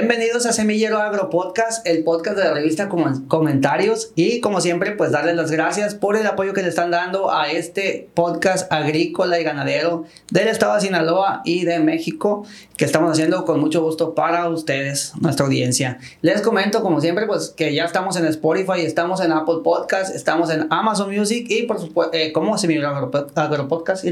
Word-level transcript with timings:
Bienvenidos 0.00 0.46
a 0.46 0.54
Semillero 0.54 0.96
Agro 0.96 1.28
Podcast, 1.28 1.86
el 1.86 2.04
podcast 2.04 2.38
de 2.38 2.44
la 2.44 2.54
revista 2.54 2.88
Comentarios 2.88 4.12
y 4.14 4.40
como 4.40 4.62
siempre 4.62 4.92
pues 4.92 5.12
darles 5.12 5.36
las 5.36 5.50
gracias 5.50 5.94
por 5.94 6.16
el 6.16 6.26
apoyo 6.26 6.54
que 6.54 6.62
le 6.62 6.70
están 6.70 6.90
dando 6.90 7.30
a 7.30 7.50
este 7.50 8.08
podcast 8.14 8.72
agrícola 8.72 9.38
y 9.38 9.44
ganadero 9.44 10.04
del 10.30 10.48
estado 10.48 10.76
de 10.76 10.80
Sinaloa 10.80 11.42
y 11.44 11.66
de 11.66 11.80
México 11.80 12.46
que 12.78 12.86
estamos 12.86 13.12
haciendo 13.12 13.44
con 13.44 13.60
mucho 13.60 13.82
gusto 13.82 14.14
para 14.14 14.48
ustedes, 14.48 15.12
nuestra 15.20 15.44
audiencia. 15.44 15.98
Les 16.22 16.40
comento 16.40 16.80
como 16.80 17.02
siempre 17.02 17.26
pues 17.26 17.50
que 17.50 17.74
ya 17.74 17.84
estamos 17.84 18.16
en 18.16 18.24
Spotify, 18.24 18.80
estamos 18.80 19.20
en 19.20 19.32
Apple 19.32 19.56
Podcast, 19.62 20.14
estamos 20.14 20.48
en 20.48 20.66
Amazon 20.70 21.14
Music 21.14 21.46
y 21.50 21.64
por 21.64 21.78
supuesto 21.78 22.16
eh, 22.16 22.32
como 22.32 22.56
Semillero 22.56 22.88
Agro, 22.88 23.68
Podcast 23.68 24.02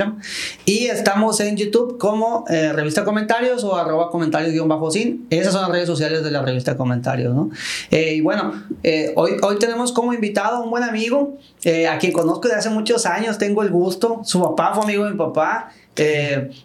y 0.67 0.87
estamos 0.89 1.41
en 1.41 1.57
YouTube 1.57 1.97
como 1.97 2.45
eh, 2.51 2.75
revista 2.75 3.07
Comentarios 3.07 3.65
o 3.65 3.75
arroba 3.75 4.11
comentarios-sin. 4.11 5.27
Esas 5.31 5.55
son 5.55 5.78
redes 5.79 5.89
sociales 5.89 6.25
de 6.25 6.31
la 6.31 6.43
revista 6.43 6.77
Comentarios, 6.77 7.35
¿no? 7.35 7.51
Eh, 7.91 8.15
y 8.15 8.21
bueno, 8.21 8.53
eh, 8.83 9.13
hoy, 9.15 9.37
hoy 9.43 9.59
tenemos 9.59 9.93
como 9.93 10.13
invitado 10.13 10.57
a 10.57 10.61
un 10.61 10.71
buen 10.71 10.83
amigo, 10.83 11.39
eh, 11.63 11.87
a 11.87 11.99
quien 11.99 12.13
conozco 12.13 12.49
de 12.49 12.55
hace 12.55 12.69
muchos 12.69 13.07
años, 13.07 13.39
tengo 13.39 13.63
el 13.63 13.71
gusto, 13.71 14.23
su 14.25 14.43
papá 14.43 14.75
fue 14.75 14.85
amigo 14.85 15.05
de 15.05 15.13
mi 15.13 15.17
papá, 15.17 15.73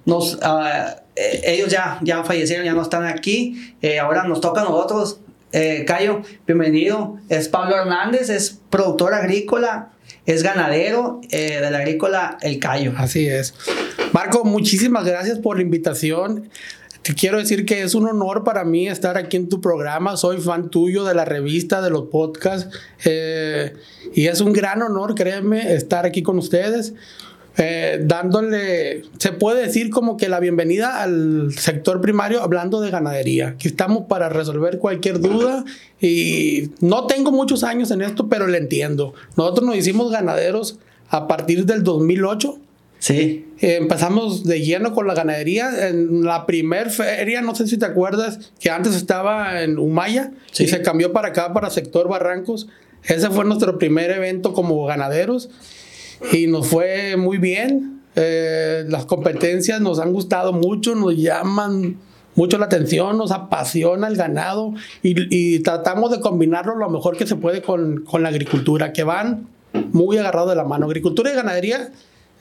nos, 0.05 0.39
ah, 0.41 0.95
ellos 1.15 1.69
ya, 1.69 1.99
ya 2.01 2.23
fallecieron, 2.23 2.65
ya 2.65 2.73
no 2.73 2.81
están 2.81 3.05
aquí, 3.05 3.75
ahora 4.01 4.23
nos 4.23 4.41
toca 4.41 4.61
a 4.61 4.63
nosotros. 4.63 5.19
Cayo, 5.85 6.21
bienvenido, 6.47 7.17
es 7.29 7.47
Pablo 7.47 7.75
Hernández, 7.77 8.29
es 8.29 8.59
productor 8.69 9.13
agrícola, 9.13 9.89
es 10.25 10.41
ganadero 10.41 11.21
de 11.29 11.69
la 11.69 11.79
agrícola 11.79 12.37
El 12.41 12.59
Cayo. 12.59 12.93
Así 12.97 13.27
es. 13.27 13.53
Marco, 14.11 14.45
muchísimas 14.45 15.05
gracias 15.05 15.39
por 15.39 15.57
la 15.57 15.63
invitación. 15.63 16.49
Te 17.03 17.15
quiero 17.15 17.37
decir 17.37 17.65
que 17.65 17.81
es 17.81 17.95
un 17.95 18.07
honor 18.07 18.45
para 18.45 18.63
mí 18.63 18.87
estar 18.87 19.17
aquí 19.17 19.35
en 19.35 19.49
tu 19.49 19.59
programa. 19.59 20.15
Soy 20.15 20.39
fan 20.39 20.69
tuyo 20.69 21.03
de 21.03 21.13
la 21.13 21.25
revista, 21.25 21.81
de 21.81 21.89
los 21.89 22.03
podcasts. 22.03 22.73
Eh, 23.03 23.73
y 24.13 24.27
es 24.27 24.39
un 24.39 24.53
gran 24.53 24.81
honor, 24.81 25.13
créeme, 25.13 25.73
estar 25.73 26.05
aquí 26.05 26.23
con 26.23 26.37
ustedes. 26.37 26.93
Eh, 27.57 27.99
dándole, 28.05 29.03
se 29.17 29.33
puede 29.33 29.63
decir 29.65 29.89
como 29.89 30.15
que 30.15 30.29
la 30.29 30.39
bienvenida 30.39 31.03
al 31.03 31.51
sector 31.51 31.99
primario 31.99 32.41
hablando 32.41 32.79
de 32.79 32.89
ganadería. 32.89 33.49
Aquí 33.49 33.67
estamos 33.67 34.05
para 34.07 34.29
resolver 34.29 34.79
cualquier 34.79 35.19
duda 35.19 35.65
y 35.99 36.71
no 36.79 37.05
tengo 37.05 37.33
muchos 37.33 37.65
años 37.65 37.91
en 37.91 38.01
esto, 38.01 38.29
pero 38.29 38.47
le 38.47 38.59
entiendo. 38.59 39.13
Nosotros 39.35 39.67
nos 39.67 39.75
hicimos 39.75 40.09
ganaderos 40.09 40.79
a 41.09 41.27
partir 41.27 41.65
del 41.65 41.83
2008 41.83 42.59
Sí. 43.03 43.45
Eh, 43.59 43.75
empezamos 43.75 44.45
de 44.45 44.61
lleno 44.61 44.93
con 44.93 45.07
la 45.07 45.13
ganadería. 45.13 45.89
En 45.89 46.23
la 46.23 46.45
primer 46.45 46.89
feria, 46.89 47.41
no 47.41 47.53
sé 47.53 47.67
si 47.67 47.77
te 47.77 47.85
acuerdas, 47.85 48.51
que 48.61 48.69
antes 48.69 48.95
estaba 48.95 49.61
en 49.61 49.77
Humaya 49.77 50.31
y 50.57 50.67
se 50.67 50.81
cambió 50.81 51.11
para 51.11 51.27
acá, 51.27 51.51
para 51.51 51.69
sector 51.69 52.07
Barrancos. 52.07 52.69
Ese 53.03 53.29
fue 53.29 53.43
nuestro 53.43 53.77
primer 53.77 54.09
evento 54.09 54.53
como 54.53 54.85
ganaderos 54.85 55.49
y 56.31 56.47
nos 56.47 56.67
fue 56.67 57.17
muy 57.17 57.39
bien. 57.39 57.99
Eh, 58.15 58.85
las 58.87 59.05
competencias 59.05 59.81
nos 59.81 59.99
han 59.99 60.13
gustado 60.13 60.53
mucho, 60.53 60.95
nos 60.95 61.17
llaman 61.17 61.97
mucho 62.35 62.57
la 62.57 62.67
atención, 62.67 63.17
nos 63.17 63.33
apasiona 63.33 64.07
el 64.07 64.15
ganado 64.15 64.75
y, 65.01 65.59
tratamos 65.59 66.09
de 66.09 66.21
combinarlo 66.21 66.75
lo 66.75 66.89
mejor 66.89 67.17
que 67.17 67.27
se 67.27 67.35
puede 67.35 67.61
con, 67.61 68.05
con 68.05 68.23
la 68.23 68.29
agricultura, 68.29 68.93
que 68.93 69.03
van 69.03 69.49
muy 69.91 70.17
agarrados 70.17 70.51
de 70.51 70.55
la 70.55 70.63
mano. 70.63 70.85
Agricultura 70.85 71.33
y 71.33 71.35
ganadería 71.35 71.91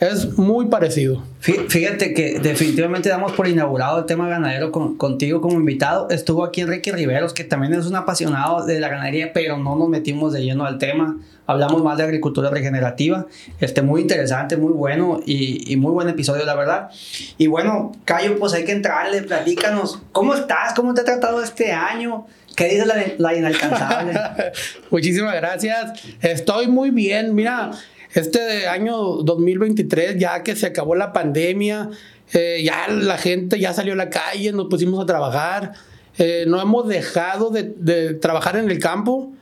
es 0.03 0.37
muy 0.37 0.67
parecido. 0.67 1.23
Fíjate 1.39 2.13
que 2.13 2.41
definitivamente 2.41 3.09
damos 3.09 3.33
por 3.33 3.47
inaugurado 3.47 4.01
el 4.01 4.07
tema 4.07 4.29
ganadero 4.29 4.73
contigo 4.73 5.41
como 5.41 5.61
invitado. 5.61 6.09
Estuvo 6.11 6.45
aquí 6.45 6.61
Enrique 6.61 6.91
Riveros, 6.91 7.33
que 7.33 7.45
también 7.45 7.73
es 7.73 7.87
un 7.87 7.95
apasionado 7.95 8.67
de 8.67 8.81
la 8.81 8.89
ganadería, 8.89 9.33
pero 9.33 9.59
no 9.59 9.77
nos 9.77 9.89
metimos 9.89 10.33
de 10.33 10.43
lleno 10.43 10.65
al 10.65 10.79
tema. 10.79 11.19
Hablamos 11.47 11.85
más 11.85 11.99
de 11.99 12.03
agricultura 12.03 12.51
regenerativa. 12.51 13.27
Este, 13.61 13.83
muy 13.83 14.01
interesante, 14.01 14.57
muy 14.57 14.73
bueno 14.73 15.21
y, 15.25 15.77
muy 15.77 15.93
buen 15.93 16.09
episodio, 16.09 16.45
la 16.45 16.57
verdad. 16.57 16.91
Y 17.39 17.47
bueno, 17.47 17.93
Cayo, 18.05 18.41
pues 18.41 18.55
hay 18.55 18.65
que 18.65 18.73
entrarle, 18.73 19.23
platícanos. 19.23 20.01
¿Cómo 20.11 20.35
estás? 20.35 20.75
¿Cómo 20.75 20.95
te 20.95 21.03
ha 21.03 21.05
tratado 21.05 21.41
este 21.45 21.71
año? 21.71 22.27
¿Qué 22.57 22.65
dice 22.65 22.87
la, 22.87 22.97
la 23.19 23.37
inalcanzable? 23.37 24.15
Muchísimas 24.91 25.37
gracias. 25.37 25.93
Estoy 26.21 26.67
muy 26.67 26.91
bien. 26.91 27.35
Mira, 27.37 27.71
este 28.15 28.67
año 28.67 28.97
2023, 29.23 30.19
ya 30.19 30.43
que 30.43 30.55
se 30.55 30.67
acabó 30.67 30.95
la 30.95 31.13
pandemia, 31.13 31.91
eh, 32.33 32.63
ya 32.65 32.89
la 32.89 33.19
gente 33.19 33.59
ya 33.59 33.73
salió 33.73 33.95
a 33.95 33.97
la 33.97 34.11
calle, 34.11 34.53
nos 34.53 34.67
pusimos 34.67 35.03
a 35.03 35.07
trabajar, 35.07 35.73
eh, 36.19 36.45
no 36.47 36.61
hemos 36.61 36.89
dejado 36.89 37.51
de, 37.51 38.15
trabajar 38.15 38.57
en 38.57 38.71
el 38.71 38.79
campo. 38.79 39.33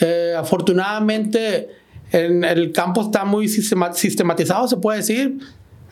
Eh, 0.00 0.34
afortunadamente, 0.36 1.68
en 2.12 2.44
el 2.44 2.72
campo 2.72 3.02
está 3.02 3.24
muy 3.24 3.48
sistematizado, 3.48 4.68
se 4.68 4.76
puede 4.76 4.98
decir. 4.98 5.38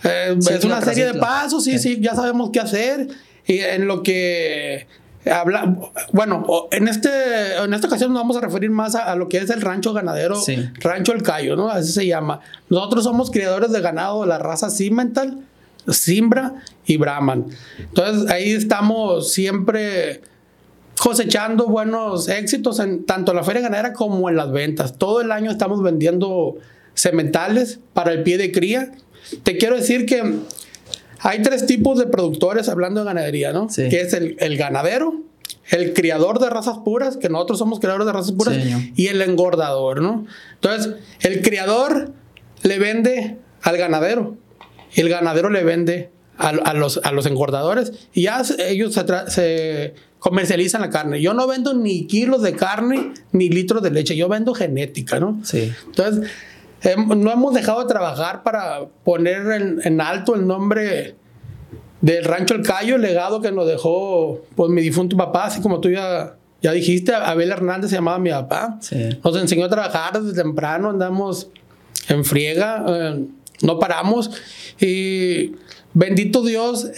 es 0.03 0.65
una 0.65 0.81
serie 0.81 1.06
de 1.06 1.15
pasos, 1.15 1.65
sí, 1.65 1.78
sí, 1.78 1.98
ya 2.00 2.15
sabemos 2.15 2.50
qué 2.50 2.60
hacer. 2.60 3.09
Y 3.47 3.59
en 3.59 3.87
lo 3.87 4.03
que 4.03 4.87
Habla, 5.31 5.77
bueno, 6.12 6.69
en, 6.72 6.88
este, 6.88 7.56
en 7.56 7.72
esta 7.72 7.87
ocasión 7.87 8.12
nos 8.12 8.22
vamos 8.22 8.37
a 8.37 8.41
referir 8.41 8.71
más 8.71 8.97
a, 8.97 9.15
lo 9.15 9.28
que 9.28 9.38
es 9.38 9.50
el 9.50 9.60
rancho 9.60 9.93
ganadero, 9.93 10.37
Rancho 10.81 11.12
El 11.12 11.22
Cayo, 11.22 11.55
¿no? 11.55 11.71
Así 11.71 11.93
se 11.93 12.06
llama. 12.06 12.41
Nosotros 12.69 13.05
somos 13.05 13.31
criadores 13.31 13.71
de 13.71 13.81
ganado 13.81 14.22
de 14.22 14.27
la 14.27 14.38
raza 14.38 14.69
Simmental, 14.69 15.38
Simbra 15.87 16.55
y 16.87 16.97
Brahman. 16.97 17.47
Entonces 17.78 18.31
ahí 18.31 18.50
estamos 18.50 19.33
siempre 19.33 20.22
cosechando 21.00 21.66
buenos 21.66 22.28
éxitos 22.28 22.81
en 22.81 23.04
tanto 23.04 23.33
la 23.33 23.44
feria 23.44 23.62
ganadera 23.62 23.93
como 23.93 24.28
en 24.28 24.37
las 24.37 24.50
ventas. 24.50 24.99
Todo 24.99 25.21
el 25.21 25.31
año 25.31 25.50
estamos 25.50 25.83
vendiendo 25.83 26.56
sementales 26.94 27.78
para 27.93 28.12
el 28.12 28.22
pie 28.25 28.39
de 28.39 28.50
cría. 28.50 28.93
Te 29.44 29.56
quiero 29.56 29.77
decir 29.77 30.04
que 30.04 30.41
hay 31.22 31.43
tres 31.43 31.66
tipos 31.66 31.99
de 31.99 32.06
productores 32.06 32.69
hablando 32.69 33.00
de 33.00 33.06
ganadería, 33.06 33.53
¿no? 33.53 33.69
Sí. 33.69 33.88
Que 33.88 34.03
es 34.03 34.12
el, 34.12 34.56
ganadero, 34.56 35.22
el 35.71 35.94
criador 35.94 36.38
de 36.38 36.50
razas 36.50 36.78
puras, 36.84 37.16
que 37.16 37.28
nosotros 37.28 37.59
somos 37.59 37.81
criadores 37.81 38.06
de 38.06 38.12
razas 38.12 38.33
puras, 38.33 38.56
y 38.94 39.06
el 39.06 39.22
engordador, 39.22 40.00
¿no? 40.00 40.27
Entonces, 40.55 40.94
el 41.21 41.43
criador 41.43 42.12
le 42.62 42.78
vende 42.78 43.38
al 43.62 43.77
ganadero 43.77 44.37
el 44.94 45.09
ganadero 45.09 45.50
le 45.50 45.65
vende 45.65 46.10
a, 46.38 46.75
los, 46.75 47.00
a 47.05 47.12
los 47.12 47.27
engordadores 47.27 47.93
y 48.12 48.22
ya 48.22 48.43
ellos 48.59 48.99
se, 49.28 49.94
comercializan 50.19 50.81
la 50.81 50.91
carne. 50.91 51.21
Yo 51.21 51.34
no 51.34 51.47
vendo 51.47 51.75
ni 51.75 52.06
kilos 52.06 52.43
de 52.43 52.54
carne 52.54 53.12
ni 53.33 53.49
litros 53.49 53.83
de 53.83 53.91
leche, 53.91 54.16
yo 54.16 54.28
vendo 54.28 54.54
genética, 54.54 55.21
¿no? 55.21 55.41
Sí. 55.44 55.72
Entonces, 55.87 56.31
no 56.84 57.31
hemos 57.31 57.54
dejado 57.54 57.81
de 57.82 57.87
trabajar 57.87 58.43
para 58.43 58.87
poner 59.04 59.81
en, 59.84 60.00
alto 60.00 60.34
el 60.34 60.47
nombre 60.47 61.15
del 62.00 62.25
rancho 62.25 62.54
El 62.54 62.62
Cayo, 62.62 62.97
el 62.97 63.03
legado 63.03 63.41
que 63.41 63.53
nos 63.53 63.66
dejó 63.66 64.41
pues, 64.56 64.70
mi 64.70 64.82
difunto 64.82 65.16
papá, 65.16 65.44
así 65.44 65.60
como 65.60 65.81
tú 65.81 65.91
ya, 65.91 66.37
ya 66.60 66.72
dijiste, 66.72 67.15
Abel 67.15 67.50
Hernández 67.50 67.91
se 67.91 67.97
llamaba 67.97 68.19
mi 68.19 68.31
papá. 68.31 68.81
Nos 69.22 69.37
enseñó 69.37 69.66
a 69.66 69.69
trabajar 69.69 70.21
desde 70.21 70.42
temprano, 70.42 70.91
andamos 70.91 71.48
en 72.09 72.25
friega, 72.25 72.84
eh, 72.88 73.26
no 73.62 73.78
paramos. 73.78 74.32
Y 74.81 75.53
bendito 75.94 76.42
Dios, 76.42 76.91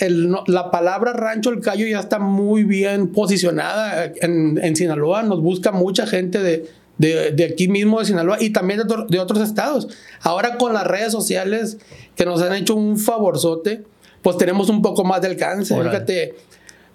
la 0.47 0.71
palabra 0.71 1.13
rancho 1.13 1.51
El 1.51 1.61
Cayo 1.61 1.87
ya 1.87 2.01
está 2.01 2.19
muy 2.19 2.65
bien 2.65 3.09
posicionada 3.09 4.07
en, 4.07 4.59
en 4.63 4.77
Sinaloa, 4.77 5.23
nos 5.25 5.43
busca 5.43 5.73
mucha 5.73 6.07
gente 6.07 6.39
de 6.39 6.71
de, 6.99 7.51
aquí 7.53 7.69
mismo 7.69 7.99
de 7.99 8.07
Sinaloa 8.07 8.39
y 8.41 8.51
también 8.51 8.83
de, 9.09 9.19
otros 9.19 9.41
estados. 9.41 9.89
Ahora 10.21 10.57
con 10.59 10.73
las 10.73 10.87
redes 10.87 11.13
sociales 11.13 11.79
que 12.17 12.25
nos 12.25 12.43
han 12.43 12.55
hecho 12.55 12.75
un 12.75 12.99
favorzote, 12.99 13.83
pues 14.23 14.37
tenemos 14.37 14.69
un 14.69 14.83
poco 14.83 15.05
más 15.05 15.21
de 15.21 15.29
alcance. 15.29 15.75
Fíjate, 15.75 16.35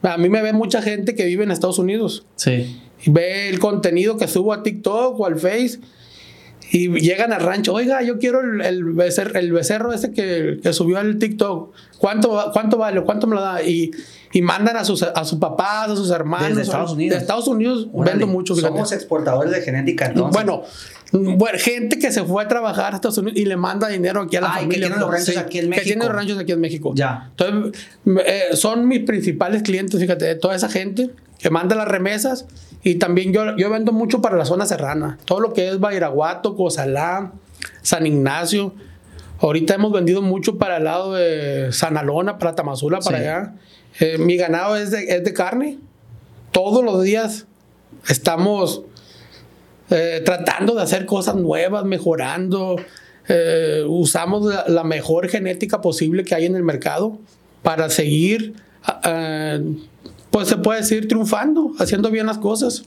a 0.01 0.17
mí 0.17 0.29
me 0.29 0.41
ve 0.41 0.53
mucha 0.53 0.81
gente 0.81 1.15
que 1.15 1.25
vive 1.25 1.43
en 1.43 1.51
Estados 1.51 1.79
Unidos. 1.79 2.25
Sí. 2.35 2.81
Y 3.05 3.11
ve 3.11 3.49
el 3.49 3.59
contenido 3.59 4.17
que 4.17 4.27
subo 4.27 4.53
a 4.53 4.63
TikTok 4.63 5.19
o 5.19 5.25
al 5.25 5.39
Face 5.39 5.79
y 6.71 6.89
llegan 6.99 7.33
al 7.33 7.41
rancho, 7.41 7.73
oiga, 7.73 8.03
yo 8.03 8.19
quiero 8.19 8.41
el, 8.41 8.61
el, 8.61 8.83
becerro, 8.83 9.39
el 9.39 9.51
becerro 9.51 9.91
ese 9.91 10.11
que, 10.11 10.59
que, 10.61 10.71
subió 10.73 10.99
al 10.99 11.17
TikTok. 11.17 11.73
¿Cuánto, 11.97 12.51
¿Cuánto 12.53 12.77
vale? 12.77 13.01
¿Cuánto 13.01 13.25
me 13.25 13.35
lo 13.35 13.41
da? 13.41 13.63
Y, 13.63 13.91
y 14.31 14.41
mandan 14.43 14.77
a 14.77 14.85
sus, 14.85 15.01
a 15.01 15.25
sus 15.25 15.39
papás, 15.39 15.89
a 15.89 15.95
sus 15.95 16.11
hermanos. 16.11 16.55
De 16.55 16.61
Estados 16.61 16.91
Unidos. 16.91 17.15
De 17.15 17.21
Estados 17.21 17.47
Unidos 17.47 17.87
vendo 17.93 18.27
mucho. 18.27 18.55
Somos 18.55 18.91
exportadores 18.91 19.51
de 19.51 19.61
genética, 19.61 20.05
entonces. 20.05 20.33
Bueno, 20.33 20.63
bueno, 21.11 21.57
gente 21.57 21.97
que 21.97 22.11
se 22.11 22.23
fue 22.23 22.43
a 22.43 22.47
trabajar 22.47 22.93
a 22.93 22.97
Estados 22.97 23.17
Unidos 23.17 23.39
y 23.39 23.45
le 23.45 23.57
manda 23.57 23.87
dinero 23.87 24.21
aquí 24.21 24.35
a 24.35 24.41
la 24.41 24.51
familia. 24.51 24.69
que 24.69 24.79
tienen 24.79 24.99
los 24.99 25.09
ranchos 25.09 25.37
aquí 25.37 25.57
en 25.57 25.69
México. 25.69 25.83
Que 25.83 25.85
tienen 25.87 26.07
los 26.07 26.15
ranchos 26.15 26.37
aquí 26.37 26.51
en 26.51 26.61
México. 26.61 26.91
Ya. 26.93 27.31
Entonces, 27.31 27.81
eh, 28.25 28.43
son 28.53 28.87
mis 28.87 29.03
principales 29.05 29.63
clientes, 29.63 29.99
fíjate, 29.99 30.35
toda 30.35 30.55
esa 30.55 30.69
gente 30.69 31.09
que 31.39 31.49
manda 31.49 31.75
las 31.75 31.87
remesas 31.87 32.45
y 32.83 32.95
también 32.95 33.33
yo, 33.33 33.57
yo 33.57 33.69
vendo 33.69 33.91
mucho 33.91 34.21
para 34.21 34.37
la 34.37 34.45
zona 34.45 34.65
serrana. 34.65 35.17
Todo 35.25 35.39
lo 35.39 35.53
que 35.53 35.69
es 35.69 35.79
Bairaguato, 35.79 36.55
Cozalá, 36.55 37.31
San 37.81 38.05
Ignacio. 38.05 38.73
Ahorita 39.39 39.73
hemos 39.73 39.91
vendido 39.91 40.21
mucho 40.21 40.57
para 40.57 40.77
el 40.77 40.83
lado 40.83 41.13
de 41.13 41.69
Sanalona, 41.71 42.37
para 42.37 42.55
Tamazula, 42.55 42.99
para 42.99 43.17
allá. 43.17 43.53
Eh, 43.99 44.17
mi 44.17 44.37
ganado 44.37 44.75
es 44.75 44.91
de, 44.91 45.03
es 45.15 45.23
de 45.23 45.33
carne. 45.33 45.77
todos 46.51 46.83
los 46.83 47.03
días 47.03 47.47
estamos 48.07 48.83
eh, 49.89 50.21
tratando 50.23 50.75
de 50.75 50.83
hacer 50.83 51.05
cosas 51.05 51.35
nuevas, 51.35 51.85
mejorando. 51.85 52.75
Eh, 53.27 53.83
usamos 53.87 54.45
la, 54.45 54.65
la, 54.67 54.83
mejor 54.83 55.29
genética 55.29 55.81
posible 55.81 56.23
que 56.23 56.35
hay 56.35 56.45
en 56.45 56.55
el 56.55 56.63
mercado 56.63 57.17
para 57.61 57.89
seguir, 57.89 58.55
uh, 58.87 59.75
pues 60.31 60.47
se 60.47 60.57
puede 60.57 60.81
decir, 60.81 61.07
triunfando, 61.07 61.71
haciendo 61.79 62.11
bien 62.11 62.25
las 62.25 62.37
cosas. 62.37 62.83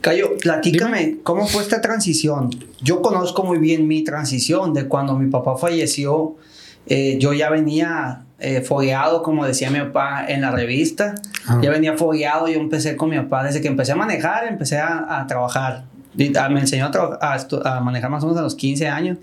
Cayo, 0.00 0.36
platícame, 0.36 0.98
Dime. 0.98 1.18
¿cómo 1.22 1.46
fue 1.46 1.62
esta 1.62 1.80
transición? 1.80 2.50
Yo 2.80 3.02
conozco 3.02 3.44
muy 3.44 3.58
bien 3.58 3.86
mi 3.86 4.02
transición 4.02 4.74
de 4.74 4.88
cuando 4.88 5.16
mi 5.16 5.30
papá 5.30 5.56
falleció. 5.56 6.36
Eh, 6.86 7.18
yo 7.20 7.32
ya 7.32 7.48
venía 7.50 8.24
eh, 8.40 8.60
fogueado, 8.62 9.22
como 9.22 9.46
decía 9.46 9.70
mi 9.70 9.78
papá 9.78 10.26
en 10.26 10.40
la 10.40 10.50
revista. 10.50 11.14
Ah. 11.46 11.60
Ya 11.62 11.70
venía 11.70 11.96
fogueado, 11.96 12.48
yo 12.48 12.58
empecé 12.58 12.96
con 12.96 13.10
mi 13.10 13.16
papá. 13.16 13.44
Desde 13.44 13.60
que 13.60 13.68
empecé 13.68 13.92
a 13.92 13.96
manejar, 13.96 14.48
empecé 14.48 14.78
a, 14.78 15.20
a 15.20 15.26
trabajar. 15.28 15.84
Me 16.14 16.60
enseñó 16.60 16.90
a, 16.92 17.18
a, 17.20 17.76
a, 17.76 17.80
manejar 17.80 18.10
más 18.10 18.24
o 18.24 18.26
menos 18.26 18.40
a 18.40 18.42
los 18.42 18.56
15 18.56 18.88
años. 18.88 19.18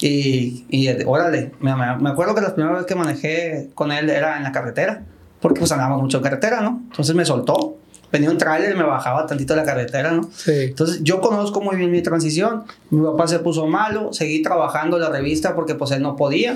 Y, 0.00 0.64
y 0.70 0.88
órale, 1.04 1.52
me, 1.60 1.76
me, 1.76 2.10
acuerdo 2.10 2.34
que 2.34 2.40
la 2.40 2.54
primera 2.54 2.74
vez 2.76 2.86
que 2.86 2.94
manejé 2.94 3.68
con 3.74 3.92
él 3.92 4.08
era 4.08 4.38
en 4.38 4.42
la 4.42 4.50
carretera. 4.50 5.04
Porque 5.42 5.58
pues 5.58 5.70
andábamos 5.72 6.00
mucho 6.00 6.16
en 6.16 6.22
carretera, 6.22 6.62
¿no? 6.62 6.80
Entonces 6.90 7.14
me 7.14 7.26
soltó 7.26 7.76
venía 8.12 8.30
un 8.30 8.38
tráiler 8.38 8.72
y 8.72 8.76
me 8.76 8.84
bajaba 8.84 9.26
tantito 9.26 9.56
la 9.56 9.64
carretera, 9.64 10.12
¿no? 10.12 10.28
Sí. 10.34 10.52
Entonces 10.64 11.00
yo 11.02 11.20
conozco 11.20 11.62
muy 11.62 11.76
bien 11.76 11.90
mi 11.90 12.02
transición. 12.02 12.64
Mi 12.90 13.02
papá 13.02 13.26
se 13.26 13.38
puso 13.38 13.66
malo, 13.66 14.12
seguí 14.12 14.42
trabajando 14.42 14.98
la 14.98 15.08
revista 15.08 15.54
porque 15.54 15.74
pues 15.74 15.90
él 15.92 16.02
no 16.02 16.14
podía. 16.14 16.54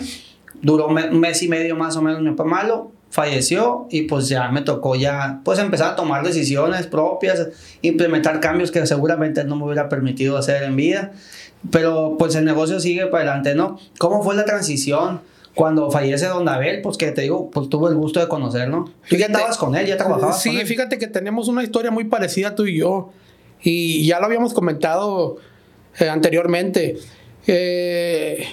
Duró 0.60 0.88
un 0.88 1.18
mes 1.18 1.42
y 1.42 1.48
medio 1.48 1.74
más 1.74 1.96
o 1.96 2.02
menos 2.02 2.20
mi 2.20 2.30
papá 2.30 2.44
malo, 2.44 2.92
falleció 3.10 3.86
y 3.90 4.02
pues 4.02 4.28
ya 4.28 4.50
me 4.50 4.60
tocó 4.60 4.94
ya 4.96 5.40
pues 5.44 5.58
empezar 5.58 5.92
a 5.92 5.96
tomar 5.96 6.24
decisiones 6.24 6.86
propias, 6.86 7.48
implementar 7.80 8.40
cambios 8.40 8.70
que 8.70 8.86
seguramente 8.86 9.44
no 9.44 9.56
me 9.56 9.64
hubiera 9.64 9.88
permitido 9.88 10.36
hacer 10.36 10.62
en 10.62 10.76
vida. 10.76 11.12
Pero 11.70 12.16
pues 12.18 12.34
el 12.34 12.44
negocio 12.44 12.78
sigue 12.80 13.06
para 13.06 13.24
adelante, 13.24 13.54
¿no? 13.54 13.78
¿Cómo 13.98 14.22
fue 14.22 14.34
la 14.34 14.44
transición? 14.44 15.20
Cuando 15.56 15.90
fallece 15.90 16.26
Don 16.26 16.46
Abel, 16.46 16.82
pues 16.82 16.98
que 16.98 17.10
te 17.12 17.22
digo, 17.22 17.50
pues 17.50 17.70
tuvo 17.70 17.88
el 17.88 17.94
gusto 17.94 18.20
de 18.20 18.28
conocerlo. 18.28 18.90
Tú 19.08 19.16
ya 19.16 19.24
estabas 19.24 19.56
con 19.56 19.74
él, 19.74 19.86
ya 19.86 19.96
trabajabas 19.96 20.42
sí, 20.42 20.50
con 20.50 20.58
él. 20.58 20.66
fíjate 20.66 20.98
que 20.98 21.06
tenemos 21.06 21.48
una 21.48 21.62
historia 21.62 21.90
muy 21.90 22.04
parecida 22.04 22.54
tú 22.54 22.66
y 22.66 22.76
yo. 22.76 23.10
Y 23.62 24.06
ya 24.06 24.20
lo 24.20 24.26
habíamos 24.26 24.52
comentado 24.52 25.38
eh, 25.98 26.10
anteriormente. 26.10 26.98
Eh, 27.46 28.46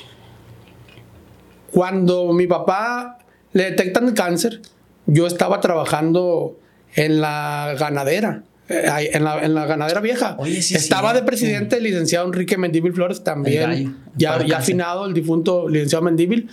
cuando 1.73 2.31
mi 2.31 2.47
papá 2.47 3.17
le 3.51 3.65
detectan 3.71 4.07
el 4.07 4.13
cáncer, 4.13 4.61
yo 5.05 5.27
estaba 5.27 5.59
trabajando 5.59 6.57
en 6.95 7.19
la 7.19 7.75
ganadera. 7.77 8.43
Eh, 8.69 9.09
en, 9.11 9.25
la, 9.25 9.43
en, 9.43 9.53
la, 9.53 9.65
ganadera 9.65 9.99
vieja. 9.99 10.37
Oye, 10.39 10.61
sí, 10.61 10.73
Estaba 10.75 11.09
sí. 11.09 11.17
de 11.17 11.23
presidente 11.23 11.75
el 11.75 11.83
licenciado 11.83 12.25
Enrique 12.25 12.57
Mendíbil 12.57 12.93
Flores 12.93 13.25
también. 13.25 13.97
Ya, 14.15 14.41
ya 14.45 14.59
afinado 14.59 15.05
el 15.05 15.13
difunto 15.13 15.67
licenciado 15.67 16.05
Mendíbil. 16.05 16.49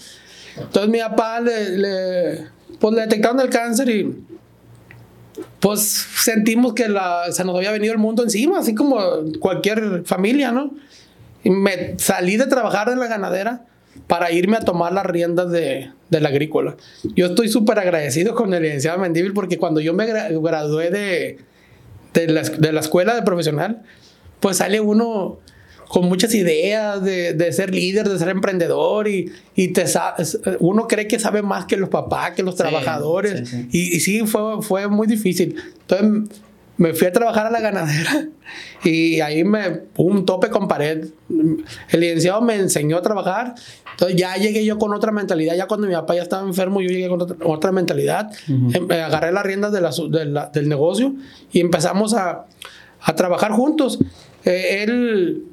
Entonces 0.56 0.90
mi 0.90 0.98
papá 0.98 1.40
le, 1.40 1.78
le, 1.78 2.46
pues 2.78 2.94
le 2.94 3.02
detectaron 3.02 3.40
el 3.40 3.50
cáncer 3.50 3.88
y 3.88 4.24
pues 5.58 5.82
sentimos 6.16 6.74
que 6.74 6.88
la, 6.88 7.30
se 7.30 7.44
nos 7.44 7.56
había 7.56 7.72
venido 7.72 7.92
el 7.92 7.98
mundo 7.98 8.22
encima, 8.22 8.58
así 8.58 8.74
como 8.74 8.98
cualquier 9.38 10.02
familia, 10.04 10.52
¿no? 10.52 10.72
Y 11.44 11.50
me 11.50 11.98
salí 11.98 12.36
de 12.36 12.46
trabajar 12.46 12.88
en 12.88 12.98
la 12.98 13.06
ganadera 13.06 13.64
para 14.06 14.30
irme 14.32 14.56
a 14.56 14.60
tomar 14.60 14.92
las 14.92 15.06
riendas 15.06 15.50
de, 15.50 15.90
de 16.10 16.20
la 16.20 16.28
agrícola. 16.28 16.76
Yo 17.14 17.26
estoy 17.26 17.48
súper 17.48 17.78
agradecido 17.78 18.34
con 18.34 18.52
el 18.54 18.62
licenciado 18.62 18.98
Mendíbil 18.98 19.32
porque 19.32 19.58
cuando 19.58 19.80
yo 19.80 19.94
me 19.94 20.06
gradué 20.06 20.90
de, 20.90 21.38
de, 22.14 22.28
la, 22.28 22.42
de 22.42 22.72
la 22.72 22.80
escuela 22.80 23.14
de 23.14 23.22
profesional, 23.22 23.82
pues 24.40 24.58
sale 24.58 24.80
uno 24.80 25.38
con 25.90 26.06
muchas 26.06 26.32
ideas 26.34 27.02
de, 27.02 27.34
de, 27.34 27.52
ser 27.52 27.74
líder, 27.74 28.08
de 28.08 28.16
ser 28.16 28.28
emprendedor 28.28 29.08
y, 29.08 29.32
y 29.56 29.72
te 29.72 29.84
uno 30.60 30.86
cree 30.86 31.08
que 31.08 31.18
sabe 31.18 31.42
más 31.42 31.64
que 31.64 31.76
los 31.76 31.88
papás, 31.88 32.30
que 32.30 32.44
los 32.44 32.54
sí, 32.54 32.58
trabajadores 32.58 33.48
sí, 33.48 33.56
sí. 33.56 33.68
Y, 33.72 33.96
y, 33.96 34.00
sí, 34.00 34.20
fue, 34.24 34.62
fue 34.62 34.86
muy 34.86 35.08
difícil. 35.08 35.56
Entonces 35.80 36.38
me 36.76 36.94
fui 36.94 37.08
a 37.08 37.12
trabajar 37.12 37.48
a 37.48 37.50
la 37.50 37.58
ganadera 37.58 38.28
y 38.84 39.18
ahí 39.20 39.42
me 39.42 39.80
un 39.96 40.24
tope 40.24 40.48
con 40.48 40.68
pared. 40.68 41.08
El 41.28 42.00
licenciado 42.00 42.40
me 42.40 42.54
enseñó 42.54 42.96
a 42.96 43.02
trabajar, 43.02 43.56
entonces 43.90 44.16
ya 44.16 44.36
llegué 44.36 44.64
yo 44.64 44.78
con 44.78 44.94
otra 44.94 45.10
mentalidad, 45.10 45.56
ya 45.56 45.66
cuando 45.66 45.88
mi 45.88 45.94
papá 45.94 46.14
ya 46.14 46.22
estaba 46.22 46.46
enfermo 46.46 46.80
yo 46.82 46.88
llegué 46.88 47.08
con 47.08 47.20
otra, 47.20 47.36
otra 47.44 47.72
mentalidad, 47.72 48.30
uh 48.48 48.52
-huh. 48.52 49.02
agarré 49.02 49.32
las 49.32 49.44
riendas 49.44 49.72
de 49.72 49.80
la, 49.80 49.90
de 49.90 50.24
la, 50.26 50.46
del 50.46 50.68
negocio 50.68 51.16
y 51.50 51.58
empezamos 51.58 52.14
a, 52.14 52.46
a 53.00 53.14
trabajar 53.16 53.50
juntos. 53.50 53.98
Eh, 54.44 54.84
él 54.84 55.49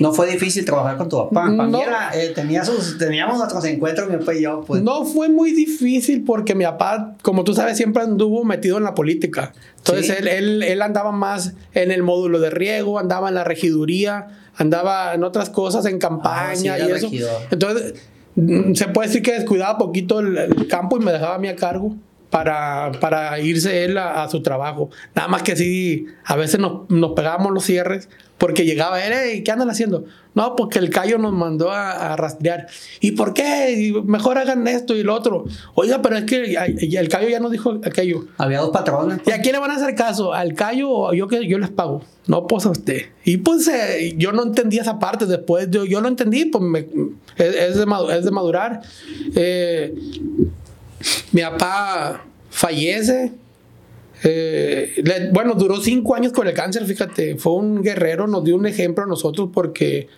no 0.00 0.12
fue 0.12 0.30
difícil 0.30 0.64
trabajar 0.64 0.96
con 0.96 1.08
tu 1.08 1.16
papá. 1.16 1.48
No, 1.48 1.80
eh, 2.14 2.32
tenía 2.34 2.64
sus, 2.64 2.98
teníamos 2.98 3.38
nuestros 3.38 3.64
encuentros, 3.64 4.08
mi 4.08 4.16
papá 4.16 4.34
y 4.34 4.42
yo. 4.42 4.62
Pues. 4.66 4.82
No 4.82 5.04
fue 5.04 5.28
muy 5.28 5.52
difícil 5.52 6.24
porque 6.24 6.54
mi 6.54 6.64
papá, 6.64 7.16
como 7.22 7.44
tú 7.44 7.54
sabes, 7.54 7.76
siempre 7.76 8.02
anduvo 8.02 8.44
metido 8.44 8.76
en 8.78 8.84
la 8.84 8.94
política. 8.94 9.52
Entonces 9.78 10.06
sí. 10.06 10.12
él, 10.18 10.28
él, 10.28 10.62
él, 10.62 10.82
andaba 10.82 11.12
más 11.12 11.54
en 11.74 11.92
el 11.92 12.02
módulo 12.02 12.40
de 12.40 12.50
riego, 12.50 12.98
andaba 12.98 13.28
en 13.28 13.36
la 13.36 13.44
regiduría, 13.44 14.28
andaba 14.56 15.14
en 15.14 15.22
otras 15.22 15.50
cosas, 15.50 15.86
en 15.86 15.98
campaña 15.98 16.74
ah, 16.74 16.78
sí, 16.78 16.86
y 16.88 16.90
eso. 16.90 17.06
Regidor. 17.06 17.42
Entonces, 17.50 17.94
mm, 18.34 18.74
se 18.74 18.88
puede 18.88 19.08
decir 19.08 19.22
que 19.22 19.32
descuidaba 19.32 19.78
poquito 19.78 20.18
el, 20.18 20.36
el 20.36 20.68
campo 20.68 20.96
y 20.96 21.04
me 21.04 21.12
dejaba 21.12 21.36
a 21.36 21.38
mí 21.38 21.48
a 21.48 21.56
cargo 21.56 21.96
para, 22.34 22.90
para 22.98 23.38
irse 23.38 23.84
él 23.84 23.96
a, 23.96 24.24
a, 24.24 24.28
su 24.28 24.42
trabajo. 24.42 24.90
Nada 25.14 25.28
más 25.28 25.44
que 25.44 25.54
sí, 25.54 26.06
a 26.24 26.34
veces 26.34 26.58
nos, 26.58 26.90
nos 26.90 27.12
pegábamos 27.12 27.52
los 27.52 27.62
cierres 27.62 28.08
porque 28.38 28.64
llegaba 28.64 29.00
él, 29.06 29.12
hey, 29.14 29.44
¿qué 29.44 29.52
andan 29.52 29.70
haciendo? 29.70 30.04
No, 30.34 30.56
porque 30.56 30.80
el 30.80 30.90
callo 30.90 31.16
nos 31.16 31.32
mandó 31.32 31.70
a, 31.70 31.92
a 31.92 32.16
rastrear. 32.16 32.66
¿Y 32.98 33.12
por 33.12 33.34
qué? 33.34 33.74
Y 33.78 33.92
mejor 34.02 34.36
hagan 34.38 34.66
esto 34.66 34.96
y 34.96 35.04
lo 35.04 35.14
otro. 35.14 35.44
Oiga, 35.74 36.02
pero 36.02 36.16
es 36.16 36.24
que 36.24 36.56
el 36.80 37.08
callo 37.08 37.28
ya 37.28 37.38
nos 37.38 37.52
dijo 37.52 37.78
aquello. 37.84 38.24
Había 38.36 38.58
dos 38.58 38.70
patrones. 38.70 39.20
¿Y 39.24 39.30
a 39.30 39.40
quién 39.40 39.52
le 39.52 39.60
van 39.60 39.70
a 39.70 39.76
hacer 39.76 39.94
caso? 39.94 40.34
¿Al 40.34 40.54
callo 40.54 40.90
o 40.90 41.14
yo 41.14 41.28
que 41.28 41.46
yo 41.46 41.56
les 41.58 41.70
pago? 41.70 42.02
No, 42.26 42.48
pues 42.48 42.66
a 42.66 42.70
usted. 42.70 43.02
Y 43.24 43.36
pues 43.36 43.68
eh, 43.68 44.14
yo 44.16 44.32
no 44.32 44.42
entendí 44.42 44.78
esa 44.78 44.98
parte. 44.98 45.26
Después 45.26 45.70
yo, 45.70 45.84
yo 45.84 46.00
lo 46.00 46.08
entendí, 46.08 46.46
pues 46.46 46.64
me, 46.64 46.80
es, 47.36 47.54
es, 47.54 47.76
de, 47.76 47.86
es 48.18 48.24
de 48.24 48.30
madurar. 48.32 48.82
Eh, 49.36 49.94
mi 51.32 51.42
papá 51.42 52.24
fallece. 52.54 53.32
Eh, 54.22 54.94
le, 55.02 55.30
bueno, 55.30 55.54
duró 55.54 55.80
cinco 55.80 56.14
años 56.14 56.32
con 56.32 56.46
el 56.46 56.54
cáncer, 56.54 56.86
fíjate, 56.86 57.36
fue 57.36 57.54
un 57.54 57.82
guerrero, 57.82 58.26
nos 58.26 58.44
dio 58.44 58.54
un 58.54 58.66
ejemplo 58.66 59.04
a 59.04 59.06
nosotros 59.06 59.50
porque 59.52 60.08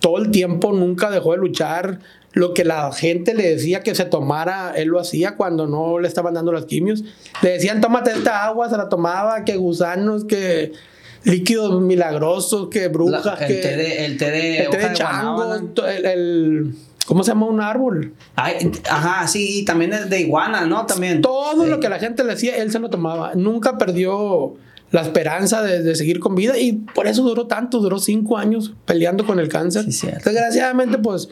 todo 0.00 0.18
el 0.18 0.30
tiempo 0.30 0.72
nunca 0.72 1.10
dejó 1.10 1.32
de 1.32 1.38
luchar. 1.38 2.00
Lo 2.32 2.52
que 2.52 2.64
la 2.64 2.92
gente 2.92 3.34
le 3.34 3.48
decía 3.48 3.82
que 3.82 3.94
se 3.94 4.04
tomara, 4.04 4.72
él 4.76 4.88
lo 4.88 5.00
hacía 5.00 5.36
cuando 5.36 5.66
no 5.66 5.98
le 5.98 6.08
estaban 6.08 6.34
dando 6.34 6.52
las 6.52 6.66
quimios. 6.66 7.02
Le 7.42 7.52
decían, 7.52 7.80
tómate 7.80 8.10
esta 8.10 8.44
agua, 8.44 8.68
se 8.68 8.76
la 8.76 8.88
tomaba, 8.90 9.44
que 9.44 9.56
gusanos, 9.56 10.24
que 10.24 10.72
líquidos 11.24 11.80
milagrosos, 11.80 12.68
que 12.68 12.88
brujas, 12.88 13.40
el 13.40 13.46
que... 13.46 13.54
Té 13.54 13.76
de, 13.76 14.04
el 14.04 14.18
té 14.18 14.30
de, 14.30 14.58
el 14.58 14.70
té 14.70 14.78
de 14.78 14.92
chango, 14.92 15.54
el, 15.54 16.06
el 16.06 16.74
¿Cómo 17.06 17.22
se 17.22 17.30
llama 17.30 17.46
un 17.46 17.60
árbol? 17.60 18.14
Ay, 18.34 18.72
ajá, 18.90 19.26
sí, 19.28 19.64
también 19.64 19.92
es 19.92 20.10
de 20.10 20.20
iguana, 20.20 20.66
¿no? 20.66 20.86
También. 20.86 21.22
Todo 21.22 21.64
sí. 21.64 21.70
lo 21.70 21.80
que 21.80 21.88
la 21.88 21.98
gente 21.98 22.24
le 22.24 22.32
decía, 22.32 22.56
él 22.56 22.72
se 22.72 22.80
lo 22.80 22.90
tomaba. 22.90 23.34
Nunca 23.34 23.78
perdió 23.78 24.54
la 24.90 25.02
esperanza 25.02 25.62
de, 25.62 25.82
de, 25.82 25.94
seguir 25.94 26.20
con 26.20 26.34
vida 26.34 26.58
y 26.58 26.72
por 26.72 27.06
eso 27.06 27.22
duró 27.22 27.46
tanto, 27.46 27.78
duró 27.78 27.98
cinco 27.98 28.38
años 28.38 28.74
peleando 28.84 29.24
con 29.24 29.38
el 29.38 29.48
cáncer. 29.48 29.90
Sí, 29.92 30.06
Desgraciadamente, 30.06 30.98
pues 30.98 31.28